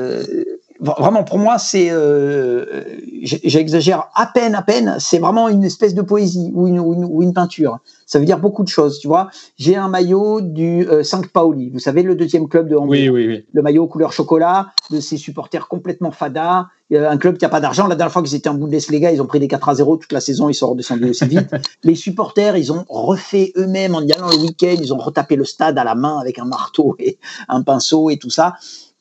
vraiment 0.81 1.25
pour 1.25 1.39
moi, 1.39 1.59
c'est 1.59 1.89
euh, 1.91 2.85
j'exagère 3.23 4.09
à 4.15 4.27
peine, 4.27 4.55
à 4.55 4.63
peine. 4.63 4.97
C'est 4.99 5.19
vraiment 5.19 5.49
une 5.49 5.65
espèce 5.65 5.95
de 5.95 6.03
poésie 6.03 6.51
ou 6.55 6.67
une, 6.67 6.81
ou 6.81 6.95
une, 6.95 7.05
ou 7.05 7.23
une 7.23 7.33
peinture. 7.33 7.79
Ça 8.07 8.19
veut 8.19 8.25
dire 8.25 8.39
beaucoup 8.39 8.63
de 8.63 8.69
choses, 8.69 8.99
tu 8.99 9.09
vois. 9.09 9.31
J'ai 9.59 9.77
un 9.77 9.89
maillot 9.89 10.41
du 10.41 10.87
euh, 10.89 11.03
Saint 11.03 11.23
Pauli. 11.23 11.71
Vous 11.71 11.79
savez 11.79 12.03
le 12.03 12.15
deuxième 12.15 12.49
club 12.49 12.69
de 12.69 12.77
Hambourg 12.77 12.91
Oui, 12.91 13.09
oui, 13.09 13.27
oui. 13.27 13.45
le 13.53 13.63
maillot 13.63 13.87
couleur 13.87 14.13
chocolat, 14.13 14.69
de 14.91 15.01
ses 15.01 15.17
supporters 15.17 15.67
complètement 15.67 16.13
fada, 16.13 16.69
euh, 16.93 17.11
un 17.11 17.17
club 17.17 17.37
qui 17.37 17.45
a 17.45 17.49
pas 17.49 17.61
d'argent. 17.61 17.89
La 17.89 17.97
dernière 17.97 18.13
fois 18.13 18.23
qu'ils 18.23 18.37
étaient 18.37 18.49
en 18.49 18.55
Bundesliga, 18.55 19.11
ils 19.11 19.21
ont 19.21 19.27
pris 19.27 19.41
des 19.41 19.49
4 19.49 19.69
à 19.69 19.75
0 19.75 19.97
toute 19.97 20.13
la 20.13 20.21
saison, 20.21 20.49
ils 20.49 20.55
sont 20.55 20.71
redescendus 20.71 21.11
aussi 21.11 21.27
vite. 21.27 21.51
Les 21.83 21.97
supporters, 21.97 22.57
ils 22.57 22.73
ont 22.73 22.85
refait 22.89 23.53
eux-mêmes 23.57 23.95
en 23.95 24.03
y 24.03 24.13
allant 24.13 24.29
le 24.29 24.37
week-end, 24.37 24.77
ils 24.79 24.95
ont 24.95 24.99
retapé 24.99 25.35
le 25.35 25.45
stade 25.45 25.77
à 25.79 25.85
la 25.85 25.97
main 25.97 26.19
avec 26.19 26.39
un 26.39 26.45
marteau 26.45 26.95
et 27.01 27.19
un 27.49 27.63
pinceau 27.63 28.11
et 28.11 28.19
tout 28.19 28.31
ça. 28.31 28.55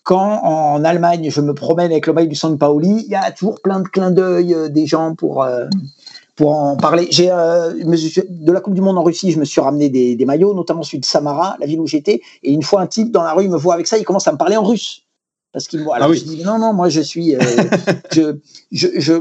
Quand 0.06 0.44
en 0.44 0.84
Allemagne, 0.86 1.30
je 1.32 1.42
me 1.42 1.54
promène 1.56 1.92
avec 1.92 2.06
le 2.06 2.14
maillot 2.14 2.30
du 2.30 2.36
San 2.36 2.58
Paoli, 2.60 3.04
il 3.06 3.12
y 3.12 3.16
a 3.16 3.32
toujours 3.32 3.60
plein 3.60 3.80
de 3.80 3.88
clins 3.88 4.12
d'œil 4.12 4.54
euh, 4.54 4.70
des 4.70 4.86
gens 4.86 5.16
pour 5.16 5.42
euh, 5.44 5.66
pour 6.36 6.52
en 6.56 6.78
parler. 6.78 7.08
J'ai 7.10 7.32
euh, 7.32 7.74
de 7.74 8.52
la 8.52 8.62
Coupe 8.62 8.76
du 8.76 8.82
Monde 8.82 9.00
en 9.00 9.04
Russie, 9.04 9.32
je 9.32 9.40
me 9.40 9.46
suis 9.46 9.60
ramené 9.62 9.90
des, 9.90 10.16
des 10.16 10.26
maillots, 10.26 10.54
notamment 10.54 10.84
celui 10.84 11.00
de 11.00 11.06
Samara, 11.06 11.58
la 11.60 11.66
ville 11.66 11.80
où 11.80 11.88
j'étais. 11.88 12.22
Et 12.44 12.52
une 12.54 12.62
fois, 12.62 12.82
un 12.82 12.88
type 12.88 13.12
dans 13.12 13.24
la 13.24 13.34
rue 13.34 13.48
me 13.50 13.58
voit 13.58 13.74
avec 13.74 13.88
ça, 13.88 13.98
il 13.98 14.04
commence 14.06 14.28
à 14.28 14.32
me 14.32 14.38
parler 14.38 14.58
en 14.58 14.64
russe. 14.64 15.02
Parce 15.52 15.68
qu'il 15.68 15.82
voit. 15.84 15.96
Alors 15.96 16.10
Ah 16.10 16.12
oui. 16.12 16.20
je 16.20 16.26
dis 16.26 16.44
non, 16.44 16.60
non, 16.60 16.74
moi 16.74 16.90
je 16.90 17.02
suis, 17.02 17.34
euh, 17.36 17.40
je, 18.12 18.36
je, 18.72 18.88
je, 18.98 19.14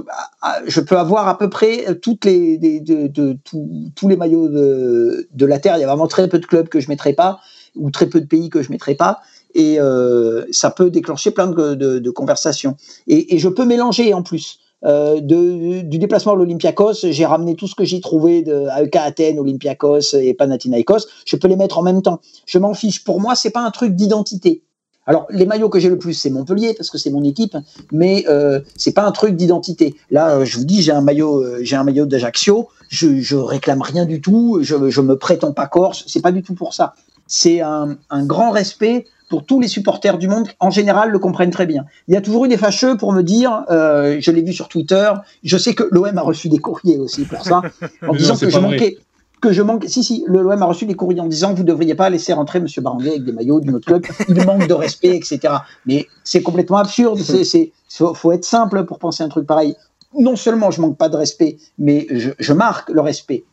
ah, 0.43 0.59
je 0.67 0.81
peux 0.81 0.99
avoir 0.99 1.29
à 1.29 1.39
peu 1.39 1.49
près 1.49 1.97
toutes 2.03 2.27
les, 2.27 2.59
des- 2.59 2.81
de, 2.81 3.07
de- 3.07 3.39
tous- 3.45 3.91
tous 3.97 4.09
les 4.09 4.17
maillots 4.17 4.49
de, 4.49 5.29
de 5.33 5.47
la 5.47 5.61
terre. 5.61 5.79
Il 5.79 5.81
y 5.81 5.85
a 5.85 5.87
vraiment 5.87 6.09
très 6.09 6.29
peu 6.29 6.41
de 6.41 6.45
clubs 6.47 6.69
que 6.69 6.81
je 6.81 6.89
mettrai 6.89 7.13
pas 7.15 7.39
ou 7.77 7.91
très 7.91 8.07
peu 8.07 8.21
de 8.21 8.27
pays 8.27 8.51
que 8.51 8.63
je 8.63 8.71
mettrai 8.71 8.97
pas. 8.97 9.21
Et 9.55 9.79
euh, 9.79 10.45
ça 10.51 10.71
peut 10.71 10.91
déclencher 10.91 11.31
plein 11.31 11.47
de, 11.47 12.11
conversations. 12.11 12.77
Et, 13.07 13.39
je 13.39 13.49
peux 13.49 13.65
mélanger 13.65 14.15
en 14.15 14.23
plus. 14.23 14.59
Euh, 14.85 15.21
du 15.21 15.99
déplacement 15.99 16.33
à 16.33 16.37
l'Olympiakos, 16.37 17.07
j'ai 17.11 17.25
ramené 17.25 17.57
tout 17.57 17.67
ce 17.67 17.75
que 17.75 17.85
j'ai 17.85 18.01
trouvé 18.01 18.43
de 18.43 18.67
AEK 18.79 18.97
Athènes, 18.97 19.39
Olympiakos 19.39 20.15
et 20.15 20.35
Panathinaikos. 20.35 21.07
Je 21.25 21.37
peux 21.37 21.49
les 21.49 21.57
mettre 21.57 21.79
en 21.79 21.83
même 21.83 22.03
temps. 22.03 22.21
Je 22.47 22.59
m'en 22.59 22.75
fiche. 22.75 23.03
Pour 23.03 23.21
moi, 23.21 23.35
c'est 23.35 23.51
pas 23.51 23.63
un 23.63 23.71
truc 23.71 23.95
d'identité. 23.95 24.63
Alors, 25.07 25.27
les 25.31 25.47
maillots 25.47 25.69
que 25.69 25.79
j'ai 25.79 25.91
le 25.91 25.99
plus, 25.99 26.15
c'est 26.15 26.31
Montpellier 26.31 26.75
parce 26.75 26.91
que 26.91 26.97
c'est 26.97 27.11
mon 27.11 27.23
équipe, 27.25 27.57
mais 27.93 28.25
euh, 28.29 28.61
c'est 28.77 28.93
pas 28.93 29.05
un 29.05 29.13
truc 29.13 29.37
d'identité. 29.37 29.95
Là, 30.11 30.37
euh, 30.37 30.45
je 30.45 30.59
vous 30.59 30.65
dis, 30.65 30.83
j'ai 30.83 30.93
un 30.93 31.03
maillot, 31.03 31.45
j'ai 31.61 31.77
un 31.77 31.85
maillot 31.85 32.07
d'Ajaccio. 32.07 32.69
Je, 32.89 33.21
je 33.21 33.37
réclame 33.37 33.83
rien 33.83 34.07
du 34.07 34.21
tout. 34.21 34.59
Je, 34.63 34.91
je 34.91 35.01
me 35.01 35.17
prétends 35.17 35.53
pas 35.53 35.67
corse. 35.67 36.05
C'est 36.07 36.23
pas 36.23 36.33
du 36.33 36.43
tout 36.43 36.55
pour 36.55 36.75
ça. 36.75 36.95
C'est 37.27 37.61
un, 37.61 37.97
un 38.11 38.25
grand 38.25 38.51
respect 38.51 39.07
pour 39.29 39.45
tous 39.45 39.61
les 39.61 39.69
supporters 39.69 40.19
du 40.19 40.29
monde. 40.29 40.49
En 40.61 40.71
général, 40.71 41.11
le 41.11 41.19
comprennent 41.19 41.51
très 41.51 41.67
bien. 41.67 41.85
Il 42.09 42.15
y 42.15 42.17
a 42.17 42.21
toujours 42.21 42.45
eu 42.45 42.49
des 42.49 42.57
fâcheux 42.57 42.97
pour 42.97 43.13
me 43.13 43.23
dire, 43.23 43.65
euh, 43.71 44.19
je 44.21 44.31
l'ai 44.31 44.43
vu 44.43 44.53
sur 44.53 44.69
Twitter. 44.69 45.11
Je 45.43 45.57
sais 45.57 45.75
que 45.75 45.85
l'OM 45.91 46.17
a 46.17 46.23
reçu 46.23 46.49
des 46.49 46.59
courriers 46.59 46.99
aussi 46.99 47.25
pour 47.25 47.45
ça, 47.45 47.63
en 48.09 48.15
disant 48.15 48.35
non, 48.35 48.41
que 48.41 48.51
je 48.51 48.59
vrai. 48.59 48.71
manquais. 48.71 48.99
Que 49.41 49.53
je 49.53 49.63
manque. 49.63 49.85
Si, 49.89 50.05
si, 50.05 50.25
l'OM 50.27 50.63
a 50.63 50.65
reçu 50.65 50.87
des 50.87 50.95
courriers 50.95 51.21
en 51.21 51.27
disant 51.27 51.53
vous 51.53 51.63
ne 51.63 51.69
devriez 51.69 51.95
pas 51.95 52.09
laisser 52.11 52.33
rentrer 52.33 52.61
Monsieur 52.61 52.81
Baranguet 52.81 53.11
avec 53.11 53.25
des 53.25 53.33
maillots 53.33 53.61
de 53.61 53.71
notre 53.71 53.87
club. 53.87 54.05
Il 54.29 54.45
manque 54.45 54.69
de 54.69 54.75
respect, 54.75 55.17
etc. 55.17 55.41
Mais 55.87 56.07
c'est 56.23 56.43
complètement 56.43 56.79
absurde. 56.79 57.19
C'est, 57.45 57.73
faut, 57.89 58.15
faut 58.15 58.33
être 58.33 58.45
simple 58.45 58.85
pour 58.85 58.99
penser 58.99 59.23
un 59.23 59.29
truc 59.29 59.47
pareil. 59.47 59.75
Non 60.17 60.37
seulement 60.37 60.71
je 60.71 60.81
manque 60.81 60.97
pas 60.97 61.09
de 61.09 61.17
respect, 61.17 61.57
mais 61.79 62.07
je, 62.11 62.31
je 62.39 62.53
marque 62.53 62.89
le 62.91 63.01
respect. 63.01 63.45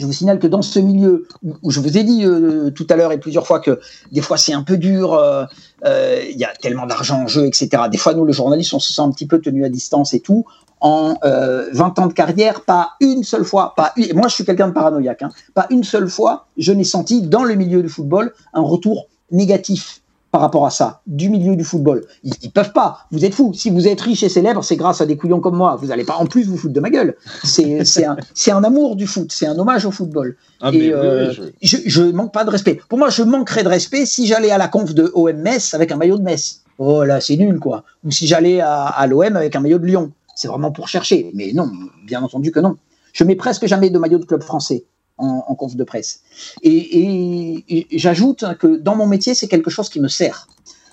Je 0.00 0.06
vous 0.06 0.12
signale 0.12 0.38
que 0.38 0.46
dans 0.46 0.62
ce 0.62 0.78
milieu 0.78 1.28
où, 1.62 1.70
je 1.70 1.78
vous 1.78 1.98
ai 1.98 2.04
dit 2.04 2.24
euh, 2.24 2.70
tout 2.70 2.86
à 2.88 2.96
l'heure 2.96 3.12
et 3.12 3.20
plusieurs 3.20 3.46
fois 3.46 3.60
que 3.60 3.80
des 4.10 4.22
fois 4.22 4.38
c'est 4.38 4.54
un 4.54 4.62
peu 4.62 4.78
dur, 4.78 5.12
euh, 5.12 5.44
euh, 5.84 6.22
il 6.30 6.38
y 6.38 6.44
a 6.44 6.52
tellement 6.54 6.86
d'argent 6.86 7.22
en 7.22 7.26
jeu, 7.26 7.46
etc. 7.46 7.82
Des 7.90 7.98
fois, 7.98 8.14
nous, 8.14 8.24
le 8.24 8.32
journaliste, 8.32 8.72
on 8.72 8.78
se 8.78 8.92
sent 8.94 9.02
un 9.02 9.10
petit 9.10 9.26
peu 9.26 9.40
tenu 9.40 9.64
à 9.64 9.68
distance 9.68 10.14
et 10.14 10.20
tout. 10.20 10.46
En 10.80 11.16
euh, 11.24 11.68
20 11.74 11.98
ans 11.98 12.06
de 12.06 12.14
carrière, 12.14 12.62
pas 12.62 12.92
une 13.00 13.22
seule 13.22 13.44
fois, 13.44 13.74
pas 13.76 13.92
une, 13.96 14.14
moi 14.14 14.28
je 14.28 14.34
suis 14.36 14.46
quelqu'un 14.46 14.68
de 14.68 14.72
paranoïaque, 14.72 15.20
hein, 15.20 15.30
pas 15.52 15.66
une 15.68 15.84
seule 15.84 16.08
fois, 16.08 16.46
je 16.56 16.72
n'ai 16.72 16.84
senti 16.84 17.20
dans 17.20 17.44
le 17.44 17.54
milieu 17.54 17.82
du 17.82 17.90
football 17.90 18.32
un 18.54 18.62
retour 18.62 19.08
négatif 19.30 20.00
par 20.30 20.40
rapport 20.40 20.64
à 20.64 20.70
ça, 20.70 21.00
du 21.06 21.28
milieu 21.28 21.56
du 21.56 21.64
football. 21.64 22.04
Ils, 22.22 22.32
ils 22.42 22.50
peuvent 22.52 22.72
pas. 22.72 23.00
Vous 23.10 23.24
êtes 23.24 23.34
fous. 23.34 23.52
Si 23.54 23.68
vous 23.70 23.88
êtes 23.88 24.00
riche 24.00 24.22
et 24.22 24.28
célèbre, 24.28 24.62
c'est 24.62 24.76
grâce 24.76 25.00
à 25.00 25.06
des 25.06 25.16
couillons 25.16 25.40
comme 25.40 25.56
moi. 25.56 25.76
Vous 25.76 25.88
n'allez 25.88 26.04
pas 26.04 26.16
en 26.16 26.26
plus 26.26 26.44
vous 26.46 26.56
foutre 26.56 26.74
de 26.74 26.80
ma 26.80 26.90
gueule. 26.90 27.16
C'est 27.42 28.52
un, 28.52 28.64
amour 28.64 28.96
du 28.96 29.06
foot. 29.06 29.30
C'est 29.32 29.46
un 29.46 29.58
hommage 29.58 29.84
au 29.86 29.90
football. 29.90 30.36
Ah, 30.60 30.70
Et, 30.72 30.92
euh, 30.92 31.32
oui, 31.40 31.52
je- 31.62 31.76
je, 31.78 31.88
je 31.88 32.02
manque 32.02 32.32
pas 32.32 32.44
de 32.44 32.50
respect. 32.50 32.80
Pour 32.88 32.98
moi, 32.98 33.08
je 33.10 33.22
manquerais 33.22 33.64
de 33.64 33.68
respect 33.68 34.06
si 34.06 34.26
j'allais 34.26 34.50
à 34.50 34.58
la 34.58 34.68
conf 34.68 34.94
de 34.94 35.10
OM 35.14 35.36
Metz 35.36 35.74
avec 35.74 35.90
un 35.90 35.96
maillot 35.96 36.18
de 36.18 36.22
Metz. 36.22 36.60
Oh 36.78 37.04
là, 37.04 37.20
c'est 37.20 37.36
nul, 37.36 37.58
quoi. 37.58 37.84
Ou 38.04 38.10
si 38.10 38.26
j'allais 38.26 38.60
à, 38.60 38.84
à 38.86 39.06
l'OM 39.06 39.36
avec 39.36 39.56
un 39.56 39.60
maillot 39.60 39.78
de 39.78 39.86
Lyon. 39.86 40.12
C'est 40.36 40.48
vraiment 40.48 40.70
pour 40.70 40.88
chercher. 40.88 41.30
Mais 41.34 41.52
non, 41.52 41.70
bien 42.06 42.22
entendu 42.22 42.52
que 42.52 42.60
non. 42.60 42.76
Je 43.12 43.24
mets 43.24 43.34
presque 43.34 43.66
jamais 43.66 43.90
de 43.90 43.98
maillot 43.98 44.18
de 44.18 44.24
club 44.24 44.42
français 44.42 44.84
en, 45.20 45.44
en 45.46 45.54
conf 45.54 45.76
de 45.76 45.84
presse. 45.84 46.20
Et, 46.62 47.86
j'ajoute 47.92 48.44
que 48.58 48.76
dans 48.76 48.96
mon 48.96 49.06
métier, 49.06 49.34
c'est 49.34 49.48
quelque 49.48 49.70
chose 49.70 49.88
qui 49.88 50.00
me 50.00 50.08
sert. 50.08 50.48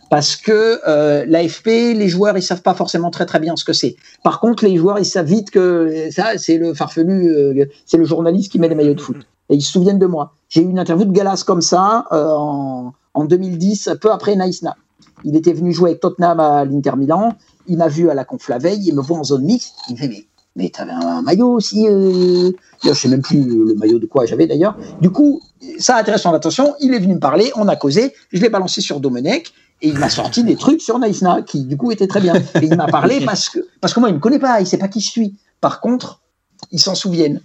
Parce 0.09 0.37
que 0.37 0.79
euh, 0.87 1.25
l'AFP, 1.27 1.67
les 1.67 2.07
joueurs, 2.07 2.37
ils 2.37 2.41
savent 2.41 2.61
pas 2.61 2.73
forcément 2.73 3.11
très 3.11 3.25
très 3.25 3.39
bien 3.39 3.55
ce 3.57 3.65
que 3.65 3.73
c'est. 3.73 3.97
Par 4.23 4.39
contre, 4.39 4.65
les 4.65 4.77
joueurs, 4.77 4.99
ils 4.99 5.05
savent 5.05 5.25
vite 5.25 5.51
que 5.51 6.09
ça, 6.11 6.37
c'est 6.37 6.57
le 6.57 6.73
farfelu, 6.73 7.27
euh, 7.27 7.65
c'est 7.85 7.97
le 7.97 8.05
journaliste 8.05 8.51
qui 8.51 8.59
met 8.59 8.69
les 8.69 8.75
maillots 8.75 8.93
de 8.93 9.01
foot. 9.01 9.17
Et 9.49 9.55
ils 9.55 9.61
se 9.61 9.71
souviennent 9.71 9.99
de 9.99 10.05
moi. 10.05 10.33
J'ai 10.49 10.61
eu 10.61 10.69
une 10.69 10.79
interview 10.79 11.05
de 11.05 11.11
Galas 11.11 11.43
comme 11.45 11.61
ça 11.61 12.05
euh, 12.11 12.29
en, 12.29 12.93
en 13.13 13.25
2010, 13.25 13.91
peu 13.99 14.11
après 14.11 14.35
Naïsna. 14.35 14.75
Il 15.23 15.35
était 15.35 15.53
venu 15.53 15.73
jouer 15.73 15.91
avec 15.91 16.01
Tottenham 16.01 16.39
à 16.39 16.63
l'Inter 16.63 16.95
Milan. 16.95 17.33
Il 17.67 17.77
m'a 17.77 17.87
vu 17.87 18.09
à 18.09 18.13
la 18.13 18.23
conf 18.23 18.47
la 18.47 18.59
veille. 18.59 18.83
Il 18.87 18.95
me 18.95 19.01
voit 19.01 19.17
en 19.17 19.23
zone 19.23 19.43
mixte. 19.43 19.75
Il 19.89 19.95
me 19.95 19.97
fait 19.97 20.07
mais, 20.07 20.25
mais 20.57 20.69
t'avais 20.69 20.91
un 20.91 21.21
maillot 21.21 21.51
aussi. 21.51 21.87
Euh... 21.87 22.51
Je 22.83 22.91
sais 22.91 23.07
même 23.07 23.21
plus 23.21 23.43
le 23.43 23.75
maillot 23.75 23.99
de 23.99 24.07
quoi 24.07 24.25
j'avais 24.25 24.47
d'ailleurs. 24.47 24.75
Du 24.99 25.09
coup, 25.09 25.39
ça 25.79 25.95
a 25.95 25.99
attiré 25.99 26.17
son 26.17 26.33
attention. 26.33 26.75
Il 26.81 26.93
est 26.93 26.99
venu 26.99 27.13
me 27.13 27.19
parler. 27.19 27.51
On 27.55 27.67
a 27.67 27.75
causé. 27.75 28.13
Je 28.33 28.41
l'ai 28.41 28.49
balancé 28.49 28.81
sur 28.81 28.99
Domenech. 28.99 29.53
Et 29.83 29.89
il 29.89 29.99
m'a 29.99 30.09
sorti 30.09 30.43
des 30.43 30.55
trucs 30.55 30.81
sur 30.81 30.97
Naïsna 30.97 31.43
qui 31.43 31.63
du 31.63 31.77
coup 31.77 31.91
étaient 31.91 32.07
très 32.07 32.19
bien. 32.19 32.33
Et 32.35 32.63
il 32.63 32.75
m'a 32.75 32.87
parlé 32.87 33.21
parce 33.25 33.49
que 33.49 33.59
parce 33.79 33.93
que 33.93 33.99
moi 33.99 34.09
il 34.09 34.15
me 34.15 34.19
connaît 34.19 34.39
pas, 34.39 34.59
il 34.59 34.65
sait 34.65 34.79
pas 34.79 34.87
qui 34.87 34.99
je 34.99 35.09
suis. 35.09 35.35
Par 35.61 35.81
contre, 35.81 36.21
ils 36.71 36.79
s'en 36.79 36.95
souviennent. 36.95 37.41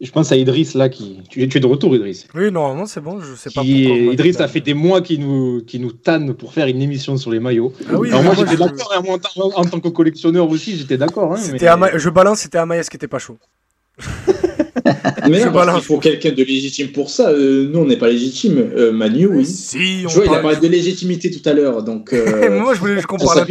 Je 0.00 0.10
pense 0.12 0.30
à 0.30 0.36
Idriss 0.36 0.74
là 0.74 0.88
qui. 0.88 1.18
Tu 1.28 1.42
es, 1.42 1.46
de 1.48 1.66
retour, 1.66 1.94
Idriss. 1.96 2.28
Oui, 2.34 2.52
normalement, 2.52 2.86
c'est 2.86 3.00
bon. 3.00 3.18
Je 3.20 3.34
sais 3.34 3.50
pas 3.50 3.62
Qui- 3.62 3.82
pourquoi. 3.86 4.02
moi, 4.04 4.12
Idriss, 4.14 4.36
a- 4.36 4.38
ça 4.40 4.48
fait 4.48 4.60
des 4.60 4.74
mois 4.74 5.00
qu'il 5.00 5.20
nous, 5.26 5.62
qui 5.66 5.80
nous 5.80 5.90
tanne 5.92 6.34
pour 6.34 6.52
faire 6.52 6.68
une 6.68 6.80
émission 6.80 7.16
sur 7.16 7.32
les 7.32 7.40
maillots. 7.40 7.72
Ah 7.90 7.94
oui, 7.98 8.08
Alors 8.10 8.22
moi, 8.22 8.34
j'étais 8.36 8.52
je- 8.52 8.58
d'accord, 8.58 8.92
hein, 8.96 9.02
en, 9.08 9.18
tant- 9.18 9.58
en 9.58 9.64
tant 9.64 9.80
que 9.80 9.88
collectionneur 9.88 10.48
aussi, 10.48 10.76
j'étais 10.76 10.96
d'accord. 10.98 11.32
Hein, 11.32 11.36
C'était 11.38 11.74
mais- 11.76 11.98
Je 11.98 12.10
balance, 12.10 12.38
c'était 12.40 12.58
Amaïs 12.58 12.88
qui 12.88 12.96
était 12.96 13.08
pas 13.08 13.18
chaud. 13.18 13.38
Mais 15.28 15.44
non, 15.44 15.52
parce 15.52 15.74
qu'il 15.74 15.82
faut 15.84 15.98
quelqu'un 15.98 16.30
de 16.30 16.42
légitime 16.42 16.88
pour 16.88 17.10
ça. 17.10 17.30
Euh, 17.30 17.68
nous, 17.72 17.80
on 17.80 17.84
n'est 17.86 17.96
pas 17.96 18.08
légitime. 18.08 18.58
Euh, 18.76 18.92
Manu, 18.92 19.26
oui. 19.26 19.44
Si, 19.46 20.02
on 20.04 20.08
Je 20.08 20.14
vois, 20.16 20.24
il 20.26 20.34
a 20.34 20.38
parlé 20.40 20.56
de 20.56 20.66
légitimité 20.68 21.30
tout 21.30 21.46
à 21.48 21.52
l'heure, 21.52 21.82
donc. 21.82 22.12
euh, 22.12 22.50
Moi, 22.60 22.74
je 22.74 22.80
voulais 22.80 23.02
qu'on 23.02 23.16
parle. 23.18 23.46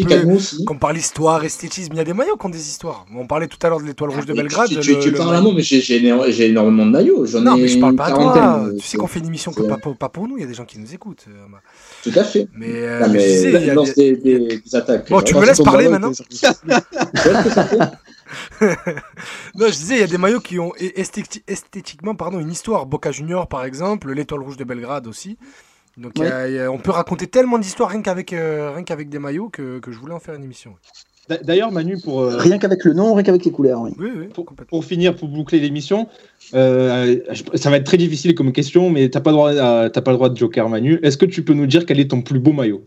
Qu'on 0.66 0.78
parle 0.78 0.98
histoire, 0.98 1.44
esthétisme. 1.44 1.94
Il 1.94 1.98
y 1.98 2.02
a 2.02 2.04
des 2.04 2.14
maillots 2.14 2.38
qui 2.38 2.46
ont 2.46 2.50
des 2.50 2.60
histoires. 2.68 3.06
On 3.16 3.26
parlait 3.28 3.48
tout 3.48 3.58
à 3.64 3.70
l'heure 3.70 3.80
de 3.82 3.86
l'étoile 3.86 4.12
rouge 4.12 4.26
de 4.26 4.34
Belgrade. 4.34 4.68
Tu, 4.70 4.80
tu, 4.80 4.94
le- 4.96 5.00
tu 5.00 5.12
le 5.12 5.18
parles 5.18 5.36
à 5.36 5.42
moi, 5.42 5.54
mais 5.56 5.62
j'ai- 5.62 5.82
j'ai 5.82 6.00
éno- 6.02 6.30
j'ai 6.30 6.48
énormément 6.48 6.86
de 6.86 6.92
maillots. 6.92 7.26
J'en 7.26 7.42
Non, 7.42 7.56
ai 7.58 7.62
mais 7.62 7.68
je 7.68 7.80
parle 7.80 7.96
pas 7.96 8.06
à 8.06 8.12
toi. 8.12 8.70
Tu 8.80 8.86
sais 8.88 8.98
qu'on 8.98 9.08
fait 9.08 9.20
une 9.20 9.28
émission 9.28 9.52
que 9.52 9.62
pas, 9.64 9.78
pour- 9.78 9.96
pas 9.96 10.10
pour 10.10 10.28
nous. 10.28 10.38
Il 10.38 10.42
y 10.42 10.44
a 10.44 10.48
des 10.48 10.54
gens 10.54 10.66
qui 10.66 10.80
nous 10.80 10.94
écoutent. 10.94 11.26
euh. 11.28 11.32
Tout 12.04 12.18
à 12.20 12.24
fait. 12.24 12.48
Mais, 12.56 12.68
euh, 12.74 13.00
Non, 13.02 13.14
mais 13.14 13.42
il 13.44 13.66
y 13.66 13.70
a 13.70 13.74
lance 13.74 13.94
des- 13.96 14.16
des, 14.16 14.62
attaques. 14.74 15.10
Bon, 15.10 15.22
tu 15.22 15.36
me 15.36 15.46
laisses 15.46 15.62
parler 15.62 15.88
maintenant 15.88 16.12
Non, 18.62 19.68
je 19.68 19.72
disais, 19.72 19.96
il 19.96 20.00
y 20.02 20.04
a 20.04 20.08
des 20.08 20.18
maillots 20.18 20.40
qui 20.40 20.60
ont 20.60 20.72
esthétiquement 20.78 22.16
pardon, 22.16 22.40
une 22.40 22.52
histoire. 22.52 22.86
Boca 22.86 23.12
Junior, 23.12 23.48
par 23.48 23.66
exemple, 23.66 24.12
l'étoile 24.14 24.42
rouge 24.42 24.58
de 24.58 24.64
Belgrade 24.64 25.08
aussi. 25.08 25.38
Donc, 25.98 26.12
il 26.18 26.24
y 26.24 26.28
a- 26.28 26.48
il 26.48 26.56
y 26.56 26.60
a- 26.60 26.72
on 26.72 26.78
peut 26.78 26.92
raconter 26.92 27.26
tellement 27.28 27.58
d'histoires 27.58 27.90
rien 27.90 28.02
qu'avec 28.04 28.32
euh, 28.34 28.72
rien 28.74 28.84
qu'avec 28.84 29.10
des 29.10 29.18
maillots 29.20 29.50
que, 29.50 29.80
que 29.80 29.92
je 29.92 29.98
voulais 29.98 30.14
en 30.14 30.20
faire 30.20 30.36
une 30.36 30.44
émission. 30.44 30.76
D'a- 31.28 31.38
D'ailleurs, 31.40 31.72
Manu, 31.72 31.98
pour, 32.00 32.22
euh, 32.22 32.38
Rien 32.38 32.58
qu'avec 32.60 32.84
le 32.86 32.94
nom, 32.94 33.14
rien 33.16 33.24
qu'avec 33.24 33.44
les 33.44 33.52
couleurs. 33.52 33.82
Oui. 33.82 33.92
Oui, 33.98 34.10
oui, 34.16 34.26
pour, 34.28 34.46
pour 34.46 34.86
finir, 34.86 35.16
pour 35.16 35.28
boucler 35.28 35.60
l'émission, 35.60 36.08
euh, 36.54 37.18
ça 37.56 37.70
va 37.72 37.78
être 37.78 37.84
très 37.86 37.98
difficile 37.98 38.36
comme 38.36 38.52
question, 38.54 38.90
mais 38.92 39.10
t'as 39.10 39.20
pas, 39.22 39.32
droit 39.32 39.52
à- 39.52 39.90
pas 39.90 40.12
le 40.12 40.18
droit 40.18 40.30
de 40.30 40.38
joker, 40.38 40.70
Manu. 40.70 41.00
Est-ce 41.04 41.18
que 41.18 41.26
tu 41.26 41.44
peux 41.44 41.54
nous 41.54 41.66
dire 41.68 41.86
quel 41.86 42.00
est 42.00 42.12
ton 42.12 42.22
plus 42.22 42.40
beau 42.40 42.54
maillot? 42.54 42.84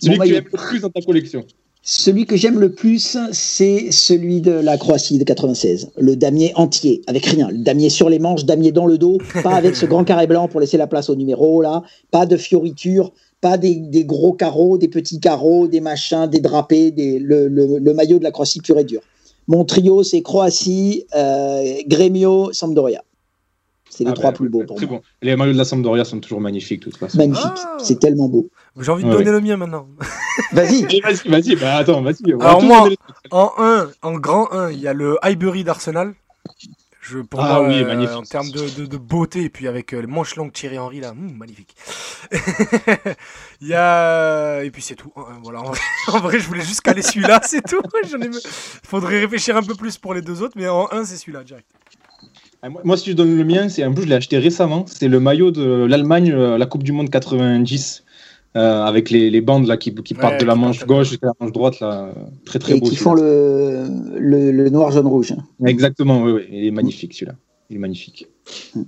Celui 0.00 0.18
que 0.18 0.24
tu 0.24 0.34
aimes 0.36 0.44
le 0.52 0.58
plus 0.68 0.80
dans 0.80 0.90
ta 0.90 1.00
collection 1.02 1.44
Celui 1.88 2.26
que 2.26 2.34
j'aime 2.36 2.58
le 2.58 2.72
plus, 2.72 3.16
c'est 3.30 3.92
celui 3.92 4.40
de 4.40 4.50
la 4.50 4.76
Croatie 4.76 5.18
de 5.18 5.24
96. 5.24 5.90
Le 5.96 6.16
damier 6.16 6.50
entier, 6.56 7.00
avec 7.06 7.24
rien. 7.26 7.48
Le 7.48 7.58
damier 7.58 7.90
sur 7.90 8.08
les 8.08 8.18
manches, 8.18 8.44
damier 8.44 8.72
dans 8.72 8.86
le 8.86 8.98
dos, 8.98 9.18
pas 9.44 9.54
avec 9.54 9.76
ce 9.76 9.86
grand 9.86 10.02
carré 10.02 10.26
blanc 10.26 10.48
pour 10.48 10.58
laisser 10.58 10.76
la 10.78 10.88
place 10.88 11.08
au 11.10 11.14
numéro, 11.14 11.62
là. 11.62 11.84
Pas 12.10 12.26
de 12.26 12.36
fioritures, 12.36 13.12
pas 13.40 13.56
des, 13.56 13.76
des 13.76 14.04
gros 14.04 14.32
carreaux, 14.32 14.78
des 14.78 14.88
petits 14.88 15.20
carreaux, 15.20 15.68
des 15.68 15.80
machins, 15.80 16.26
des 16.26 16.40
drapés, 16.40 16.90
des, 16.90 17.20
le, 17.20 17.46
le- 17.46 17.78
le 17.78 17.94
maillot 17.94 18.18
de 18.18 18.24
la 18.24 18.32
Croatie 18.32 18.60
pur 18.60 18.76
et 18.80 18.84
dur. 18.84 19.00
Mon 19.46 19.64
trio, 19.64 20.02
c'est 20.02 20.22
Croatie, 20.22 21.04
euh, 21.14 21.62
Gremio, 21.86 22.52
Sampdoria. 22.52 23.04
C'est 23.88 24.02
les 24.02 24.10
Ah 24.10 24.14
trois 24.14 24.30
bah, 24.32 24.36
plus 24.36 24.48
beaux 24.48 24.64
pour 24.64 24.76
Très 24.76 24.86
moi. 24.86 24.96
bon. 24.96 25.02
Les 25.22 25.36
maillots 25.36 25.52
de 25.52 25.58
la 25.58 25.64
Sampdoria 25.64 26.04
sont 26.04 26.18
toujours 26.18 26.40
magnifiques, 26.40 26.80
de 26.80 26.86
toute 26.90 26.96
façon. 26.96 27.16
Magnifique. 27.16 27.44
Ah. 27.54 27.76
C'est 27.80 28.00
tellement 28.00 28.28
beau. 28.28 28.48
J'ai 28.78 28.90
envie 28.92 29.04
de 29.04 29.08
Ouais, 29.08 29.14
donner 29.14 29.26
ouais. 29.30 29.32
le 29.32 29.40
mien 29.40 29.56
maintenant. 29.56 29.88
Vas-y. 30.52 30.84
Allez, 30.84 31.00
Vas-y, 31.00 31.28
vas-y, 31.28 31.56
bah 31.56 31.76
attends, 31.76 32.02
vas-y. 32.02 32.32
Alors 32.40 32.62
moi- 32.62 32.88
En 33.30 33.52
1, 33.58 33.88
en 34.02 34.12
grand 34.18 34.52
1, 34.52 34.70
il 34.70 34.80
y 34.80 34.86
a 34.88 34.92
le 34.92 35.16
Highbury 35.22 35.64
d'Arsenal. 35.64 36.14
Je, 37.00 37.18
pour 37.20 37.40
Ah 37.40 37.60
moi, 37.60 37.68
oui, 37.68 37.82
euh, 37.82 37.86
magnifique. 37.86 38.16
en 38.16 38.22
termes 38.22 38.50
de, 38.50 38.68
de- 38.80 38.86
de 38.86 38.96
beauté, 38.96 39.44
et 39.44 39.48
puis 39.48 39.68
avec 39.68 39.94
euh, 39.94 40.00
les 40.00 40.06
manches 40.08 40.34
longues 40.36 40.52
Thierry 40.52 40.76
Henry 40.78 40.98
là, 41.00 41.12
hum, 41.12 41.36
magnifique. 41.38 41.74
Il 43.60 43.68
y 43.68 43.74
a 43.74 44.62
et 44.64 44.70
puis 44.70 44.82
c'est 44.82 44.94
tout. 44.96 45.12
Euh, 45.16 45.20
Voilà, 45.42 45.60
en 45.60 45.66
vrai, 45.70 45.78
en 46.08 46.18
vrai, 46.18 46.38
je 46.40 46.46
voulais 46.46 46.64
juste 46.64 46.80
caler 46.80 47.02
celui-là, 47.02 47.40
c'est 47.44 47.62
tout. 47.62 47.80
Ai... 48.04 48.30
Faudrait 48.84 49.20
réfléchir 49.20 49.56
un 49.56 49.62
peu 49.62 49.74
plus 49.74 49.96
pour 49.98 50.14
les 50.14 50.22
deux 50.22 50.42
autres, 50.42 50.54
mais 50.56 50.68
en 50.68 50.88
1 50.92 51.04
c'est 51.04 51.16
celui-là 51.16 51.44
direct. 51.44 51.66
Ah, 52.62 52.68
moi- 52.68 52.80
Moi, 52.84 52.96
si 52.96 53.10
je 53.10 53.16
donne 53.16 53.36
le 53.36 53.44
mien, 53.44 53.68
c'est 53.68 53.82
un 53.82 53.92
peu, 53.92 54.02
je 54.02 54.06
l'ai 54.08 54.14
acheté 54.16 54.38
récemment. 54.38 54.84
C'est 54.88 55.08
le 55.08 55.20
maillot 55.20 55.50
de 55.50 55.86
l'Allemagne, 55.88 56.32
euh, 56.32 56.58
la 56.58 56.66
Coupe 56.66 56.82
du 56.82 56.92
Monde 56.92 57.10
90, 57.10 58.02
euh, 58.56 58.82
avec 58.84 59.10
les, 59.10 59.30
les 59.30 59.40
bandes 59.40 59.66
là 59.66 59.76
qui, 59.76 59.94
qui 59.94 60.14
partent 60.14 60.40
de 60.40 60.46
la 60.46 60.54
manche 60.54 60.84
gauche 60.86 61.10
jusqu'à 61.10 61.26
la 61.28 61.32
manche 61.40 61.52
droite 61.52 61.78
là, 61.80 62.12
très 62.44 62.58
très 62.58 62.76
Et 62.76 62.80
beau. 62.80 62.86
qui 62.88 62.96
font 62.96 63.14
le, 63.14 63.84
le, 64.18 64.50
le 64.50 64.70
noir, 64.70 64.90
jaune, 64.90 65.06
rouge. 65.06 65.34
Exactement, 65.64 66.22
oui, 66.22 66.32
oui, 66.32 66.40
il 66.50 66.66
est 66.66 66.70
magnifique 66.70 67.12
celui-là. 67.14 67.34
Il 67.68 67.76
est 67.76 67.80
magnifique. 67.80 68.28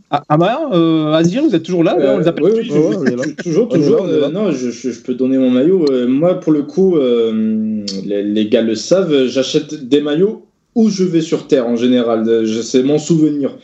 Ah, 0.09 0.23
Amaya, 0.29 0.61
euh, 0.73 1.13
Azir, 1.13 1.43
vous 1.43 1.53
êtes 1.55 1.65
toujours 1.65 1.83
là 1.83 1.97
Euh, 1.99 2.15
On 2.15 2.19
les 2.21 2.29
appelle 2.29 2.45
oui, 2.45 2.51
Ouais, 2.71 2.97
ouais, 2.97 3.35
toujours, 3.43 3.69
toujours. 3.77 4.05
euh, 4.05 4.31
non, 4.31 4.53
je, 4.53 4.71
je- 4.71 4.91
je 4.93 5.01
peux 5.01 5.15
donner 5.15 5.37
mon 5.37 5.51
maillot. 5.51 5.85
Moi, 6.07 6.39
pour 6.39 6.53
le 6.53 6.63
coup, 6.63 6.97
euh, 6.97 7.85
les, 8.07 8.23
les 8.23 8.49
gars 8.49 8.63
le 8.63 8.77
savent, 8.77 9.27
j'achète 9.27 9.89
des 9.89 10.01
maillots 10.01 10.47
où 10.77 10.89
je 10.91 11.03
vais 11.03 11.23
sur 11.23 11.49
Terre 11.49 11.67
en 11.67 11.75
général. 11.75 12.25
Je- 12.45 12.63
C'est 12.63 12.85
mon 12.85 12.99
souvenir. 12.99 13.59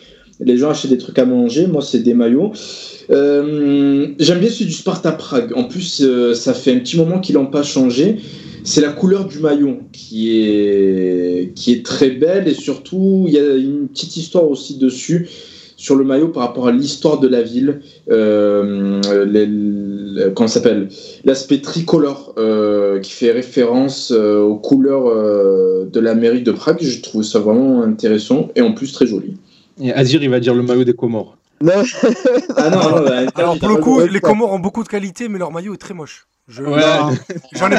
Les 0.45 0.57
gens 0.59 0.71
achètent 0.71 0.91
des 0.91 0.99
trucs 0.99 1.19
à 1.19 1.25
manger, 1.25 1.67
moi, 1.67 1.83
c'est 1.83 2.01
des 2.01 2.15
maillots. 2.15 2.53
Euh, 3.11 4.09
J'aime 4.19 4.41
bien 4.41 4.51
celui 4.51 4.67
du 4.67 4.73
Sparta 4.73 5.13
Prague. 5.13 5.53
En 5.57 5.65
plus, 5.65 6.03
euh, 6.03 6.35
ça 6.35 6.55
fait 6.55 6.73
un 6.73 6.79
petit 6.79 6.97
moment 6.97 7.21
qu'ils 7.21 7.37
n'ont 7.37 7.47
pas 7.47 7.63
changé. 7.63 8.17
C'est 8.63 8.81
la 8.81 8.91
couleur 8.91 9.27
du 9.27 9.41
maillot 9.41 9.81
qui 9.93 10.31
est, 10.41 11.85
très 11.85 12.11
belle 12.11 12.49
et 12.49 12.55
surtout, 12.55 13.25
il 13.27 13.35
y 13.35 13.39
a 13.39 13.57
une 13.57 13.89
petite 13.89 14.17
histoire 14.17 14.49
aussi 14.49 14.79
dessus 14.79 15.29
sur 15.77 15.97
le 15.97 16.05
maillot 16.05 16.29
par 16.29 16.45
rapport 16.45 16.69
à 16.69 16.73
l'histoire 16.73 17.21
de 17.21 17.29
la 17.29 17.43
ville. 17.43 17.81
Euh, 18.11 19.03
s'appelle? 20.47 20.89
L'aspect 21.27 21.61
tricolore 21.61 22.35
qui 23.03 23.11
fait 23.11 23.33
référence 23.33 24.13
aux 24.13 24.57
couleurs 24.57 25.13
de 25.87 26.01
la 26.01 26.15
mairie 26.15 26.43
de 26.43 26.53
Prague. 26.53 26.79
Je 26.81 27.03
trouve 27.03 27.23
ça 27.23 27.41
vraiment 27.41 27.83
intéressant 27.83 28.49
et 28.57 28.63
en 28.63 28.73
plus 28.73 28.93
très 28.93 29.07
joli. 29.07 29.35
Et 29.81 29.93
Azir, 29.93 30.23
il 30.23 30.31
va 30.31 30.41
dire 30.41 30.55
le 30.55 30.63
maillot 30.63 30.85
des 30.85 30.95
Comores. 30.95 31.37
Non, 31.61 31.73
Ah 32.57 32.71
non, 32.71 32.77
non, 32.91 33.03
bah, 33.05 33.21
Alors 33.35 33.59
pour 33.59 33.69
le 33.69 33.77
coup, 33.77 34.01
les 34.01 34.21
Comores 34.21 34.53
ont 34.53 34.59
beaucoup 34.59 34.83
de 34.83 34.89
qualité, 34.89 35.29
mais 35.29 35.39
leur 35.39 35.51
maillot 35.53 35.75
est 35.75 35.79
très 35.79 35.95
moche. 35.95 36.27
Je- 36.49 36.63
Ouais. 36.63 36.83
J'en 37.53 37.71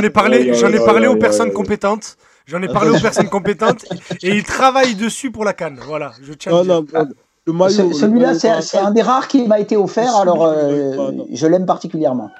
ai, 0.00 0.08
parlé, 0.10 0.38
Ouais, 0.38 0.50
ouais, 0.50 0.54
j'en 0.54 0.68
ai 0.68 0.78
ouais, 0.78 0.84
parlé 0.84 1.06
ouais, 1.06 1.14
aux 1.14 1.18
personnes 1.18 1.48
ouais. 1.48 1.54
compétentes. 1.54 2.16
J'en 2.46 2.62
ai 2.62 2.68
parlé 2.68 2.90
aux 2.90 3.00
personnes 3.00 3.28
compétentes 3.28 3.84
et 4.22 4.30
ils 4.36 4.44
travaillent 4.44 4.94
dessus 4.94 5.30
pour 5.30 5.44
la 5.44 5.52
canne. 5.52 5.78
Voilà, 5.86 6.12
je 6.22 6.32
tiens 6.32 6.52
à 6.52 6.54
non, 6.56 6.62
dire. 6.82 6.94
non, 6.94 7.04
non. 7.04 7.08
Le 7.46 7.52
maillot. 7.52 7.70
Ce- 7.70 7.82
le 7.82 7.92
Celui-là, 7.92 8.34
c'est 8.34 8.78
un 8.78 8.90
des 8.92 9.02
rares 9.02 9.28
qui 9.28 9.46
m'a 9.46 9.60
été 9.60 9.76
offert, 9.76 10.16
alors 10.16 10.44
euh, 10.46 11.10
je 11.32 11.46
l'aime 11.46 11.66
particulièrement. 11.66 12.30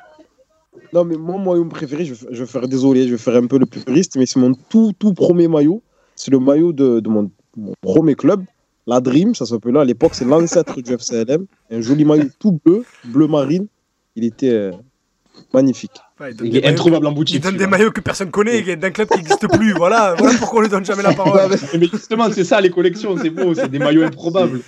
Non, 0.93 1.05
mais 1.05 1.17
mon 1.17 1.39
maillot 1.39 1.65
préféré, 1.67 2.05
je, 2.05 2.15
vais- 2.15 2.27
je 2.31 2.41
vais 2.45 2.47
faire 2.51 2.67
désolé, 2.69 3.07
je 3.07 3.13
vais 3.13 3.19
faire 3.19 3.35
un 3.37 3.47
peu 3.47 3.59
le 3.59 3.67
puriste, 3.67 4.17
mais 4.17 4.27
c'est 4.27 4.39
mon 4.39 4.53
tout, 4.55 4.93
tout 4.99 5.13
premier 5.13 5.49
maillot. 5.49 5.83
C'est 6.17 6.31
le 6.31 6.39
maillot 6.39 6.73
de, 6.73 7.01
de 7.01 7.09
mon, 7.09 7.31
mon 7.57 7.73
premier 7.83 8.15
club, 8.15 8.45
la 8.87 9.01
Dream, 9.01 9.35
ça 9.35 9.47
s'appelait. 9.47 9.79
À 9.81 9.85
l'époque, 9.85 10.15
c'est 10.15 10.25
l'ancêtre 10.25 10.81
du 10.81 10.93
FCLM. 10.93 11.47
Un 11.71 11.81
joli 11.81 12.05
maillot 12.05 12.29
tout 12.39 12.59
bleu, 12.65 12.85
bleu 13.05 13.27
marine. 13.27 13.67
Il 14.17 14.25
était 14.25 14.51
euh, 14.51 14.73
magnifique. 15.53 15.93
Ouais, 16.21 16.33
il 16.41 16.47
Il 16.47 16.57
est 16.57 16.67
introuvable 16.67 17.07
en 17.07 17.11
Il 17.11 17.15
boutique. 17.17 17.43
donne 17.43 17.57
des 17.57 17.67
maillots 17.67 17.91
que 17.91 18.01
personne 18.01 18.31
connaît, 18.31 18.59
et 18.61 18.77
d'un 18.77 18.91
club 18.91 19.09
qui 19.09 19.17
n'existe 19.19 19.49
plus. 19.49 19.73
Voilà, 19.73 20.15
voilà 20.19 20.39
pourquoi 20.39 20.61
on 20.61 20.63
lui 20.63 20.69
donne 20.69 20.85
jamais 20.85 21.03
la 21.03 21.15
parole. 21.15 21.51
Mais 21.79 21.87
justement, 21.87 22.31
c'est 22.31 22.45
ça 22.45 22.61
les 22.61 22.71
collections, 22.71 23.17
c'est 23.21 23.31
beau, 23.31 23.55
c'est 23.55 23.69
des 23.71 23.79
maillots 23.79 24.05
improbables. 24.05 24.61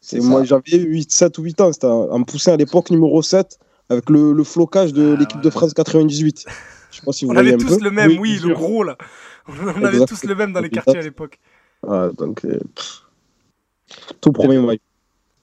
C'est 0.00 0.20
moi, 0.20 0.44
j'avais 0.44 0.78
8, 0.78 1.10
7 1.10 1.36
ou 1.38 1.42
8 1.42 1.60
ans. 1.62 1.72
C'était 1.72 1.86
un, 1.88 2.08
un 2.12 2.22
poussin 2.22 2.52
à 2.52 2.56
l'époque 2.56 2.90
numéro 2.90 3.20
7 3.22 3.58
avec 3.90 4.08
le, 4.08 4.32
le 4.32 4.44
flocage 4.44 4.92
de 4.92 5.14
Ah, 5.14 5.18
l'équipe 5.18 5.36
ouais. 5.38 5.42
de 5.42 5.50
France 5.50 5.74
98. 5.74 6.44
Je 6.92 6.96
sais 6.96 7.02
pas 7.04 7.12
si 7.12 7.24
vous 7.24 7.32
On 7.32 7.34
voyez 7.34 7.52
avait 7.52 7.62
un 7.62 7.66
tous 7.66 7.78
peu. 7.78 7.84
le 7.84 7.90
même, 7.90 8.18
Oui, 8.20 8.38
le 8.42 8.54
gros 8.54 8.84
là. 8.84 8.96
On 9.48 9.84
avait 9.84 10.04
tous 10.06 10.24
le 10.24 10.34
même 10.36 10.52
dans 10.52 10.60
les 10.60 10.70
quartiers 10.70 10.98
à 10.98 11.02
l'époque. 11.02 11.38
Ah, 11.86 12.08
donc, 12.16 12.44
euh, 12.44 12.58
pff. 12.74 13.02
Tout 14.20 14.32
premier 14.32 14.58
maillot. 14.58 14.80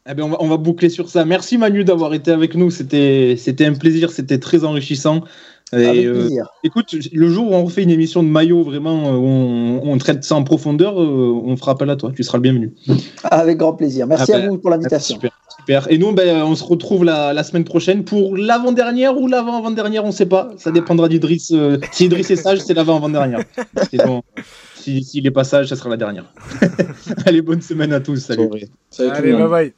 Eh 0.10 0.14
ben, 0.14 0.24
on, 0.24 0.30
va, 0.30 0.38
on 0.42 0.48
va 0.48 0.58
boucler 0.58 0.90
sur 0.90 1.10
ça. 1.10 1.24
Merci 1.24 1.58
Manu 1.58 1.86
d'avoir 1.86 2.14
été 2.14 2.32
avec 2.32 2.56
nous. 2.56 2.70
C'était 2.72 3.38
un 3.66 3.74
plaisir, 3.74 4.12
c'était 4.12 4.38
très 4.40 4.66
enrichissant. 4.66 5.24
Et, 5.72 5.76
Avec 5.76 6.06
euh, 6.06 6.30
écoute, 6.64 6.94
le 7.12 7.30
jour 7.30 7.50
où 7.50 7.56
on 7.56 7.64
refait 7.66 7.82
une 7.82 7.90
émission 7.90 8.22
de 8.22 8.28
maillot, 8.28 8.62
vraiment, 8.64 9.08
euh, 9.08 9.16
où 9.16 9.26
on, 9.26 9.82
on 9.92 9.98
traite 9.98 10.24
ça 10.24 10.36
en 10.36 10.44
profondeur, 10.44 11.02
euh, 11.02 11.42
on 11.44 11.58
fera 11.58 11.72
appel 11.72 11.90
à 11.90 11.96
toi. 11.96 12.12
Tu 12.16 12.22
seras 12.22 12.38
le 12.38 12.44
bienvenu. 12.44 12.74
Avec 13.24 13.58
grand 13.58 13.74
plaisir. 13.74 14.06
Merci 14.06 14.34
Ah 14.34 14.36
à 14.36 14.40
ben, 14.42 14.50
vous 14.50 14.58
pour 14.60 14.70
l'invitation. 14.70 15.16
Super, 15.16 15.32
super. 15.58 15.92
Et 15.92 15.98
nous, 15.98 16.12
ben, 16.12 16.44
on 16.44 16.54
se 16.56 16.64
retrouve 16.64 17.06
la, 17.06 17.34
la 17.34 17.44
semaine 17.44 17.64
prochaine 17.64 18.04
pour 18.04 18.38
l'avant-dernière 18.38 19.18
ou 19.18 19.28
l'avant-avant-dernière, 19.28 20.06
on 20.06 20.12
sait 20.12 20.28
pas. 20.28 20.52
Ça 20.58 20.70
dépendra 20.70 21.10
d'Idriss. 21.10 21.52
euh, 21.52 21.80
si 21.92 22.06
Idriss 22.06 22.30
est 22.30 22.36
sage, 22.36 22.60
c'est 22.60 22.76
l'avant-avant-dernière 22.76 23.40
si, 24.84 25.22
les 25.22 25.32
passages, 25.32 25.68
ça 25.68 25.76
sera 25.76 25.90
la 25.90 25.98
dernière. 25.98 26.26
Allez, 27.26 27.42
bonne 27.42 27.62
semaine 27.62 27.94
à 27.94 28.00
tous. 28.00 28.18
Salut. 28.18 28.50
Allez, 29.00 29.34
bye 29.34 29.48
bye. 29.48 29.74